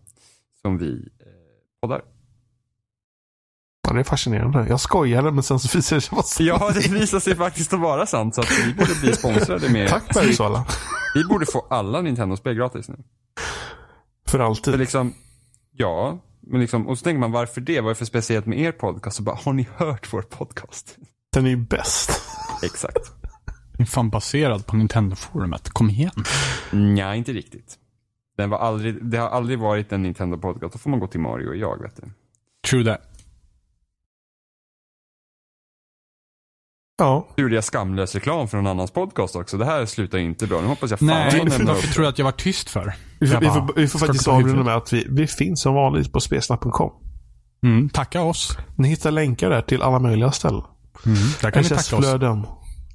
Som 0.62 0.78
vi 0.78 0.92
eh, 1.20 1.28
poddar. 1.82 2.02
Ja, 3.88 3.94
det 3.94 4.00
är 4.00 4.04
fascinerande. 4.04 4.66
Jag 4.70 4.80
skojade 4.80 5.32
men 5.32 5.44
sen 5.44 5.60
så 5.60 5.78
visade 5.78 5.98
det 5.98 6.02
sig 6.02 6.16
vara 6.16 6.24
sant. 6.24 6.48
Ja, 6.48 6.72
det 6.74 6.88
visar 7.00 7.20
sig 7.20 7.36
faktiskt 7.36 7.74
att 7.74 7.80
vara 7.80 8.06
sant. 8.06 8.36
Så 8.36 8.42
att 8.42 8.52
vi 8.66 8.74
borde 8.74 8.96
bli 9.02 9.14
sponsrade 9.14 9.70
med... 9.70 9.90
Tack 9.90 10.14
Bergsala. 10.14 10.66
Vi 11.16 11.24
borde 11.24 11.46
få 11.46 11.66
alla 11.70 12.02
Nintendo-spel 12.02 12.54
gratis 12.56 12.90
nu. 12.90 12.96
För 14.28 14.38
För 14.38 14.40
alltid. 14.40 14.80
liksom, 14.80 15.14
ja, 15.72 16.20
men 16.42 16.62
liksom, 16.62 16.88
och 16.88 16.98
så 16.98 17.04
tänker 17.04 17.20
man 17.20 17.32
varför 17.32 17.62
det? 17.62 17.82
Vad 17.82 17.86
är 17.90 17.94
det 17.94 17.96
för 17.96 18.06
speciellt 18.06 18.46
med 18.46 18.60
er 18.60 18.72
podcast? 18.72 19.18
Så 19.18 19.24
bara, 19.24 19.36
har 19.46 19.54
ni 19.54 19.68
hört 19.76 20.14
vår 20.14 20.22
podcast? 20.22 20.98
Den 21.34 21.46
är 21.46 21.50
ju 21.50 21.58
bäst. 21.58 22.22
Exakt. 22.64 23.12
Det 23.78 23.84
är 23.84 23.88
fan 23.88 24.10
baserad 24.10 24.66
på 24.66 24.76
Nintendo-forumet. 24.76 25.70
Kom 25.70 25.90
igen. 25.90 26.24
Nej, 26.72 27.18
inte 27.18 27.32
riktigt. 27.34 27.76
Den 28.38 28.50
var 28.50 28.58
aldrig, 28.58 29.06
det 29.06 29.18
har 29.18 29.30
aldrig 29.30 29.60
varit 29.60 29.92
en 29.92 30.06
Nintendo-podcast. 30.06 30.74
Då 30.74 30.80
får 30.80 30.90
man 30.90 31.00
gå 31.00 31.08
till 31.08 31.20
Mario 31.20 31.48
och 31.50 31.56
jag, 31.56 31.82
vet 31.82 31.96
du. 31.96 32.04
True 32.70 32.86
that. 32.86 33.13
Ja. 36.98 37.28
Nu 37.38 37.44
gjorde 37.44 37.56
jag 37.56 37.64
skamlös 37.64 38.16
reklam 38.16 38.48
för 38.48 38.58
någon 38.58 38.68
annans 38.68 38.92
podcast 38.92 39.36
också. 39.36 39.58
Det 39.58 39.66
här 39.66 39.86
slutar 39.86 40.18
inte 40.18 40.48
bra. 40.48 40.62
Nu 40.62 40.68
hoppas 40.68 40.90
jag 40.90 41.00
fan 41.00 41.08
Nej, 41.08 41.40
varför 41.44 41.72
upp 41.88 41.94
tror 41.94 42.04
du 42.04 42.10
att 42.10 42.18
jag 42.18 42.26
var 42.26 42.32
tyst 42.32 42.70
för? 42.70 42.94
Vi 43.20 43.28
får, 43.28 43.34
Jag 43.34 43.40
vi 43.42 43.48
bara, 43.48 43.68
får, 43.68 43.74
vi 43.76 43.88
får 43.88 44.00
faktiskt 44.00 44.28
avrunda 44.28 44.64
med 44.64 44.76
att 44.76 44.94
vi, 44.94 45.08
vi 45.10 45.28
finns 45.28 45.62
som 45.62 45.74
vanligt 45.74 46.14
på 46.14 46.20
spelsnack.com. 46.20 46.92
Mm, 47.64 47.90
tacka 47.90 48.22
oss. 48.22 48.58
Ni 48.76 48.88
hittar 48.88 49.12
länkar 49.12 49.50
där 49.50 49.62
till 49.62 49.82
alla 49.82 50.00
möjliga 50.00 50.32
ställen. 50.32 50.62
Mm, 51.06 51.18
där 51.42 51.52
kan 51.52 51.64
ni 51.64 51.70
tacka 51.70 51.80
oss. 51.80 52.06
RSS-flöden, 52.06 52.46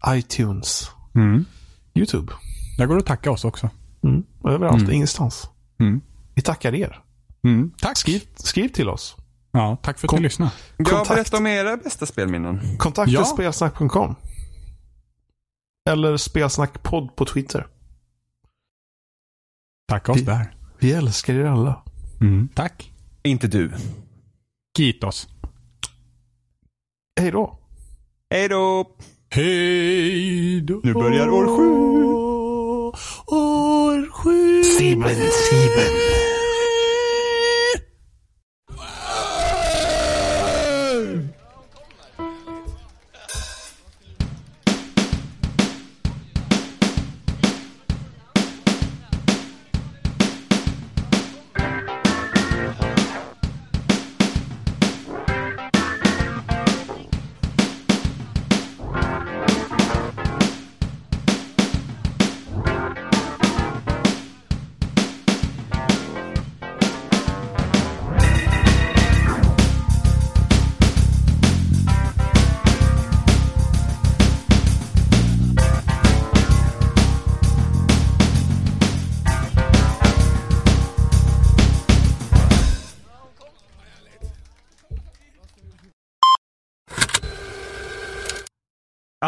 iTunes, 0.09 0.91
Mm, 1.15 1.45
YouTube. 1.95 2.33
där 2.79 2.87
går 2.87 2.95
det 2.95 3.01
att 3.01 3.07
tacka 3.07 3.31
oss 3.31 3.45
också. 3.45 3.71
Mm. 4.05 4.23
Överallt, 4.45 4.81
Mm. 4.83 4.93
ingenstans. 4.93 5.49
Mm. 5.81 6.01
Vi 6.35 6.43
tackar 6.43 6.75
er. 6.75 6.99
Mm, 7.45 7.71
tack. 7.79 7.97
Skriv, 7.97 8.21
skriv 8.37 8.69
till 8.69 8.89
oss. 8.89 9.17
Ja, 9.53 9.77
tack 9.83 9.99
för 9.99 10.07
att 10.07 10.11
Kom- 10.11 10.17
ni 10.19 10.23
lyssnade. 10.23 10.53
Ja, 10.77 10.85
Kontakt. 10.85 11.09
berätta 11.09 11.37
om 11.37 11.47
era 11.47 11.77
bästa 11.77 12.07
spelminnen. 12.07 12.79
Kontakta 12.79 13.13
Ja. 13.13 13.25
spelsnack.com. 13.25 14.15
Eller 15.91 16.17
spelsnackpodd 16.17 17.17
på 17.17 17.25
Twitter. 17.25 17.67
Tacka 19.89 20.13
oss 20.13 20.21
där. 20.21 20.55
Vi 20.79 20.93
älskar 20.93 21.35
er 21.35 21.45
alla. 21.45 21.83
Mm. 22.21 22.49
Tack. 22.55 22.93
Inte 23.23 23.47
du. 23.49 23.73
Kitos. 24.77 25.29
Hej 27.21 27.31
då. 27.31 27.59
Hej 28.31 28.49
då! 28.49 28.97
Hej 29.31 30.61
då. 30.61 30.81
Nu 30.85 30.95
börjar 30.95 31.29
år 31.29 31.47
sju. 31.57 32.05
År 33.37 34.11
sju. 34.11 34.65
Sieben, 34.65 35.09
sieben. 35.15 36.28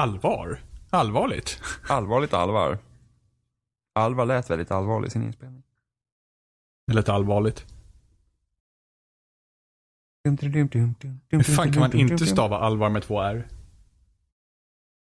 Allvar? 0.01 0.61
Allvarligt? 0.91 1.63
Allvarligt 1.89 2.35
Alvar. 2.35 2.79
Alvar 3.95 4.27
lät 4.27 4.51
väldigt 4.51 4.71
allvarlig 4.71 5.09
i 5.09 5.11
sin 5.11 5.23
inspelning. 5.23 5.63
Det 6.87 6.93
lät 6.95 7.09
allvarligt. 7.09 7.67
Hur 11.29 11.43
fan 11.43 11.73
kan 11.73 11.81
man 11.81 11.93
inte 11.93 12.27
stava 12.27 12.59
allvar 12.59 12.89
med 12.89 13.03
två 13.03 13.21
R? 13.21 13.49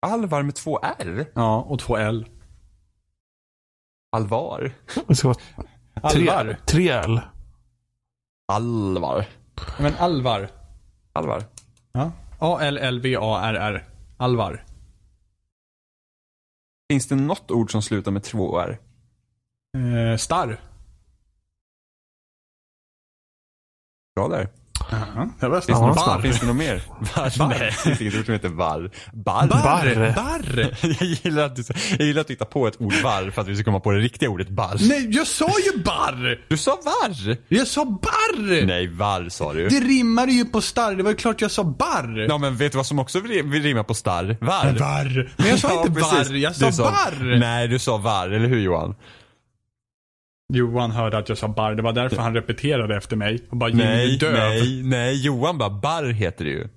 Alvar 0.06 0.42
med 0.42 0.54
två 0.54 0.80
R? 0.82 1.26
Ja, 1.34 1.62
och 1.62 1.78
två 1.78 1.96
L. 1.96 2.28
Alvar? 4.12 4.72
Alvar? 6.02 6.56
tre 6.66 6.88
L. 6.88 7.20
Alvar. 8.52 9.26
Men 9.80 9.94
Alvar. 9.94 10.48
Alvar. 11.12 11.44
Ja. 11.92 12.12
A-L-L-V-A-R-R. 12.38 13.84
Alvar. 14.16 14.65
Finns 16.90 17.06
det 17.08 17.16
något 17.16 17.50
ord 17.50 17.72
som 17.72 17.82
slutar 17.82 18.10
med 18.10 18.22
två 18.22 18.58
R? 18.58 18.78
Eh, 19.76 20.16
starr. 20.16 20.60
Bra 24.14 24.28
där. 24.28 24.48
Jaha. 24.90 25.28
Det 25.40 25.48
var 25.48 25.60
Finns 25.60 25.66
det, 25.66 25.72
Ja, 25.86 25.94
barr. 26.06 26.20
finns 26.22 26.40
det 26.40 26.46
något 26.46 26.56
mer? 26.56 26.80
Barr? 27.16 27.48
Nej, 27.48 27.58
det 27.58 27.72
finns 27.72 28.00
inget 28.00 28.14
ord 28.18 28.24
som 28.24 28.34
heter 28.34 28.48
varr. 28.48 28.90
Barr? 29.12 29.46
Barr. 29.48 30.12
Barr. 30.16 30.76
Jag 31.00 31.02
gillar, 31.22 31.44
att 31.46 31.56
du, 31.56 31.62
jag 31.98 32.06
gillar 32.06 32.20
att 32.20 32.26
du 32.26 32.32
hittar 32.32 32.46
på 32.46 32.66
ett 32.66 32.80
ord 32.80 32.94
varr 33.04 33.30
för 33.30 33.42
att 33.42 33.48
vi 33.48 33.54
ska 33.56 33.64
komma 33.64 33.80
på 33.80 33.90
det 33.90 33.98
riktiga 33.98 34.28
ordet 34.30 34.48
barr. 34.48 34.76
Nej, 34.80 35.08
jag 35.10 35.26
sa 35.26 35.48
ju 35.74 35.82
barr! 35.82 36.40
Du 36.48 36.56
sa 36.56 36.78
varr! 36.84 37.36
Jag 37.48 37.66
sa 37.66 37.84
barr! 37.84 38.66
Nej, 38.66 38.86
varr 38.88 39.28
sa 39.28 39.52
du. 39.52 39.68
Det 39.68 39.80
rimmade 39.80 40.32
ju 40.32 40.44
på 40.44 40.60
starr. 40.60 40.94
Det 40.94 41.02
var 41.02 41.10
ju 41.10 41.16
klart 41.16 41.40
jag 41.40 41.50
sa 41.50 41.64
barr. 41.64 42.26
Ja 42.28 42.38
men 42.38 42.56
vet 42.56 42.72
du 42.72 42.76
vad 42.76 42.86
som 42.86 42.98
också 42.98 43.20
vill 43.20 43.42
vill 43.42 43.62
rimma 43.62 43.84
på 43.84 43.94
starr? 43.94 44.36
Varr. 44.40 44.72
Varr. 44.78 45.30
Men 45.36 45.48
jag 45.48 45.58
sa 45.58 45.68
Ja, 45.70 45.80
inte 45.86 45.92
precis. 46.00 46.30
varr. 46.30 46.36
Jag 46.36 46.56
sa 46.56 46.70
Du 46.70 46.76
barr. 46.82 47.38
Nej, 47.38 47.68
du 47.68 47.78
sa 47.78 47.96
varr, 47.96 48.28
eller 48.30 48.48
hur 48.48 48.60
Johan? 48.60 48.94
Johan 50.52 50.90
hörde 50.90 51.18
att 51.18 51.28
jag 51.28 51.38
sa 51.38 51.48
barr. 51.48 51.74
Det 51.74 51.82
var 51.82 51.92
därför 51.92 52.16
han 52.16 52.34
repeterade 52.34 52.96
efter 52.96 53.16
mig. 53.16 53.46
Och 53.50 53.56
bara 53.56 53.70
Jimmy 53.70 53.84
Nej, 53.84 54.18
döv. 54.18 54.32
nej, 54.32 54.82
nej. 54.84 55.24
Johan 55.26 55.58
bara 55.58 55.70
barr 55.70 56.04
heter 56.12 56.44
det 56.44 56.50
ju. 56.50 56.68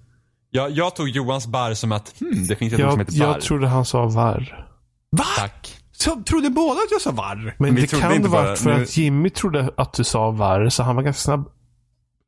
Jag, 0.52 0.72
jag 0.72 0.96
tog 0.96 1.10
Johans 1.10 1.48
barr 1.48 1.74
som 1.74 1.91
att, 1.91 2.14
hmm, 2.20 2.48
det 2.48 2.56
finns 2.56 2.74
ett 2.74 2.80
ord 2.80 2.90
som 2.91 3.00
Jag, 3.00 3.06
heter 3.06 3.20
barr. 3.20 3.28
jag 3.28 3.41
trodde 3.41 3.68
han 3.68 3.86
sa 3.86 4.06
varr. 4.06 4.66
Va? 5.12 5.24
Tack. 5.38 5.76
Så, 5.91 6.24
trodde 6.26 6.50
båda 6.50 6.80
att 6.80 6.91
jag 6.91 7.02
sa 7.02 7.12
varr? 7.12 7.56
Men 7.60 7.76
Vi 7.76 7.82
det 7.82 7.88
kan 8.00 8.12
inte 8.12 8.24
det 8.28 8.32
vara 8.32 8.44
bara- 8.44 8.56
för 8.56 8.74
nu- 8.78 8.84
att 8.84 8.98
Jimmy 8.98 9.30
trodde 9.30 9.70
att 9.78 9.94
du 9.94 10.04
sa 10.04 10.32
varr, 10.32 10.70
så 10.70 10.84
han 10.84 10.96
var 10.96 11.04
ganska 11.04 11.20
snabb. 11.22 11.50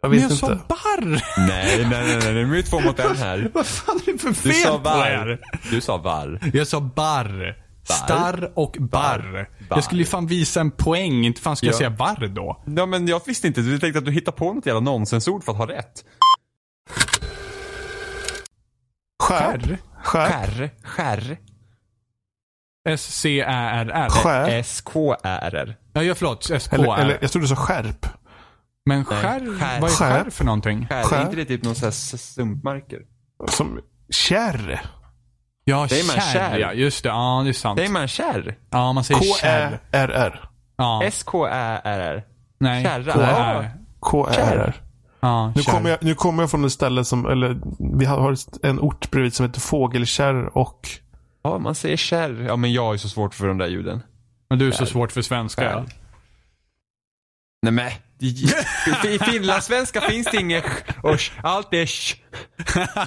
Jag 0.02 0.10
Men 0.12 0.20
vet 0.20 0.22
jag 0.22 0.32
inte. 0.32 0.46
sa 0.46 0.76
barr. 0.76 1.06
Nej, 1.48 1.78
nej, 1.78 1.88
nej, 1.90 2.20
nej, 2.24 2.34
nu 2.34 2.42
är 2.42 2.46
vi 2.46 2.64
två 2.64 2.80
mot 2.80 3.00
en 3.00 3.16
här. 3.16 3.50
Vad 3.54 3.66
fan 3.66 4.00
är 4.08 4.12
det 4.12 4.18
för 4.18 4.28
Du 4.30 4.34
fel 4.36 4.54
sa 4.54 4.78
på 4.78 4.84
varr. 4.84 5.30
er? 5.30 5.40
Du 5.72 5.82
sa 5.82 5.98
varr. 5.98 6.40
Jag 6.54 6.68
sa 6.68 6.80
barr. 6.82 7.56
Starr 7.92 8.52
och 8.56 8.78
barr. 8.80 9.32
Barr. 9.32 9.76
Jag 9.76 9.84
skulle 9.84 10.02
ju 10.02 10.06
fan 10.06 10.28
visa 10.28 10.62
en 10.62 10.72
poäng. 10.72 11.26
Inte 11.26 11.42
fan 11.42 11.56
ska 11.56 11.66
jag 11.66 11.74
Ja. 11.74 11.78
säga 11.78 11.90
barr 11.90 12.28
då. 12.28 12.64
Ja, 12.66 12.86
men 12.86 13.08
jag 13.08 13.22
visste 13.26 13.48
inte. 13.48 13.62
Du 13.62 13.80
tänkte 13.80 14.00
att 14.00 14.06
du 14.06 14.12
hittade 14.12 14.38
på 14.38 14.54
något 14.54 14.66
jävla 14.66 14.80
nonsensord 14.82 15.44
för 15.44 15.52
att 15.52 15.58
ha 15.58 15.68
rätt. 15.68 16.06
Skärp. 19.24 19.80
Skärr. 20.04 20.70
Skärr. 20.84 21.38
S-C-Ä-R-R. 22.90 24.10
Skärp. 24.10 24.50
S-K-R-R. 24.50 25.78
Ja, 25.94 26.04
ja 26.04 26.16
förlåt. 26.16 26.46
Eller, 26.50 26.58
S-K-R. 26.58 27.00
eller 27.02 27.18
jag 27.22 27.32
trodde 27.32 27.44
du 27.44 27.50
sa 27.50 27.56
skärp. 27.56 28.06
Men 28.86 29.06
skär, 29.06 29.20
skär. 29.60 29.82
vad 29.82 29.90
är 29.92 29.96
Skär. 29.96 30.24
skär 30.24 30.30
för 30.30 30.46
någonting? 30.46 30.88
Skärr. 30.90 31.04
Skärr. 31.04 31.18
Är 31.20 31.24
inte 31.24 31.36
det 31.36 31.46
typ 31.46 31.64
någon 31.64 31.76
sån 31.76 31.86
här 31.86 31.92
sumpmarker? 32.18 33.00
Som 33.50 33.80
kärr. 34.10 34.82
Ja, 35.64 35.88
Säger 35.88 36.08
man 36.08 36.22
kärr, 36.22 36.58
ja. 36.60 36.74
Just 36.74 37.04
det. 37.04 37.10
Ja, 37.10 37.42
det 37.44 37.50
är 37.50 37.54
sant. 37.54 37.80
Säger 37.80 37.92
man 37.92 38.08
kärr? 38.08 38.58
Ja, 38.70 38.94
man 38.94 39.04
säger 39.04 39.22
kärr. 39.22 39.70
K-Ä-R-R. 39.72 40.50
Ja. 40.78 41.04
S-K-Ä-R-R. 41.04 42.24
Nej. 42.60 42.84
kärra. 42.84 43.14
K-R. 43.14 43.72
K-Ä-R-R. 44.00 44.82
Ja, 45.20 45.54
Nu 45.56 45.62
kommer, 45.64 45.90
jag, 45.90 46.04
nu 46.04 46.16
kommer 46.16 46.44
jag 46.44 46.52
från 46.52 46.66
ett 46.66 46.72
ställe 46.72 47.06
som, 47.06 47.26
eller 47.26 47.58
vi 47.98 48.06
har 48.06 48.36
en 48.66 48.80
ort 48.80 49.12
bredvid 49.12 49.34
som 49.34 49.46
heter 49.46 49.62
Fågelkärr 49.62 50.58
och 50.58 50.90
Ja, 51.44 51.58
man 51.58 51.76
säger 51.76 51.98
kärr. 51.98 52.46
Ja, 52.48 52.56
men 52.56 52.74
jag 52.74 52.94
är 52.94 52.98
så 52.98 53.10
svårt 53.10 53.34
för 53.34 53.48
de 53.48 53.58
där 53.58 53.68
ljuden. 53.68 54.04
Men 54.50 54.60
du 54.60 54.68
är 54.68 54.72
så 54.72 54.86
svårt 54.86 55.12
för 55.12 55.22
svenska. 55.22 55.64
Ja. 55.72 55.86
Nej 57.64 57.74
men, 57.74 57.92
i, 58.22 59.20
finlandssvenska 59.32 60.02
finns 60.02 60.28
det 60.32 60.38
inget 60.38 60.64
och. 61.04 61.20
Allt 61.44 61.74
är 61.74 61.86
sh. 61.86 62.16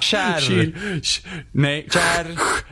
Kärr. 0.01 0.39
Kyl, 0.41 0.75
nej, 1.51 1.87
Kärr. 1.91 2.25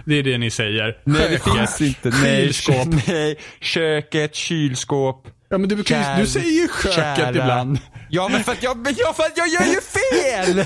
det 0.06 0.16
är 0.16 0.24
det 0.24 0.38
ni 0.38 0.52
säger. 0.52 0.98
Nej, 1.06 1.28
det 1.30 1.44
finns 1.44 1.82
inte. 1.82 2.10
Nej, 2.10 2.54
Kylskåp. 2.54 2.88
nej, 3.08 3.40
köket, 3.62 4.36
kylskåp. 4.36 5.28
Ja, 5.50 5.58
men 5.58 5.70
du, 5.70 5.84
Kärr. 5.84 6.20
du 6.20 6.28
säger 6.28 6.68
köket 6.84 7.18
Kära. 7.18 7.30
ibland. 7.30 7.80
Ja, 8.10 8.28
men 8.32 8.44
för 8.44 8.52
att 8.52 8.64
jag, 8.64 8.88
ja, 8.98 9.14
för 9.14 9.24
att 9.24 9.38
jag 9.38 9.48
gör 9.48 9.66
ju 9.66 9.82
fel! 9.82 10.66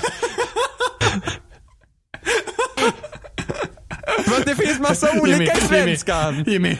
för 4.24 4.36
att 4.40 4.46
det 4.46 4.56
finns 4.56 4.80
massa 4.80 5.20
olika 5.20 5.52
i 5.54 5.60
svenskan. 5.60 6.34
Jimmy, 6.34 6.52
Jimmy. 6.52 6.76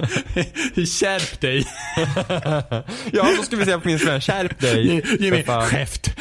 skärp 0.86 1.40
dig. 1.40 1.66
Ja, 3.12 3.32
då 3.36 3.42
skulle 3.42 3.58
vi 3.58 3.64
säga 3.64 3.80
på 3.80 3.88
min 3.88 3.98
svenska, 3.98 4.32
skärp 4.32 4.60
dig. 4.60 5.02
Jimmy, 5.20 5.42
För 5.42 5.60
fan. 5.60 5.70
käft. 5.70 6.10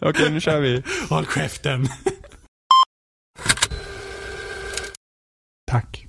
Okej, 0.00 0.30
nu 0.30 0.40
kör 0.40 0.60
vi. 0.60 0.82
Håll 1.08 1.26
käften. 1.34 1.88
Tack. 5.70 6.06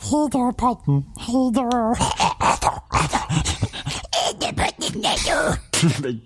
Hejdå 0.00 0.52
podden. 0.52 1.04
Hejdå. 5.82 6.02
Men 6.02 6.20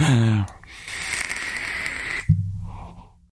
gud. 0.00 0.63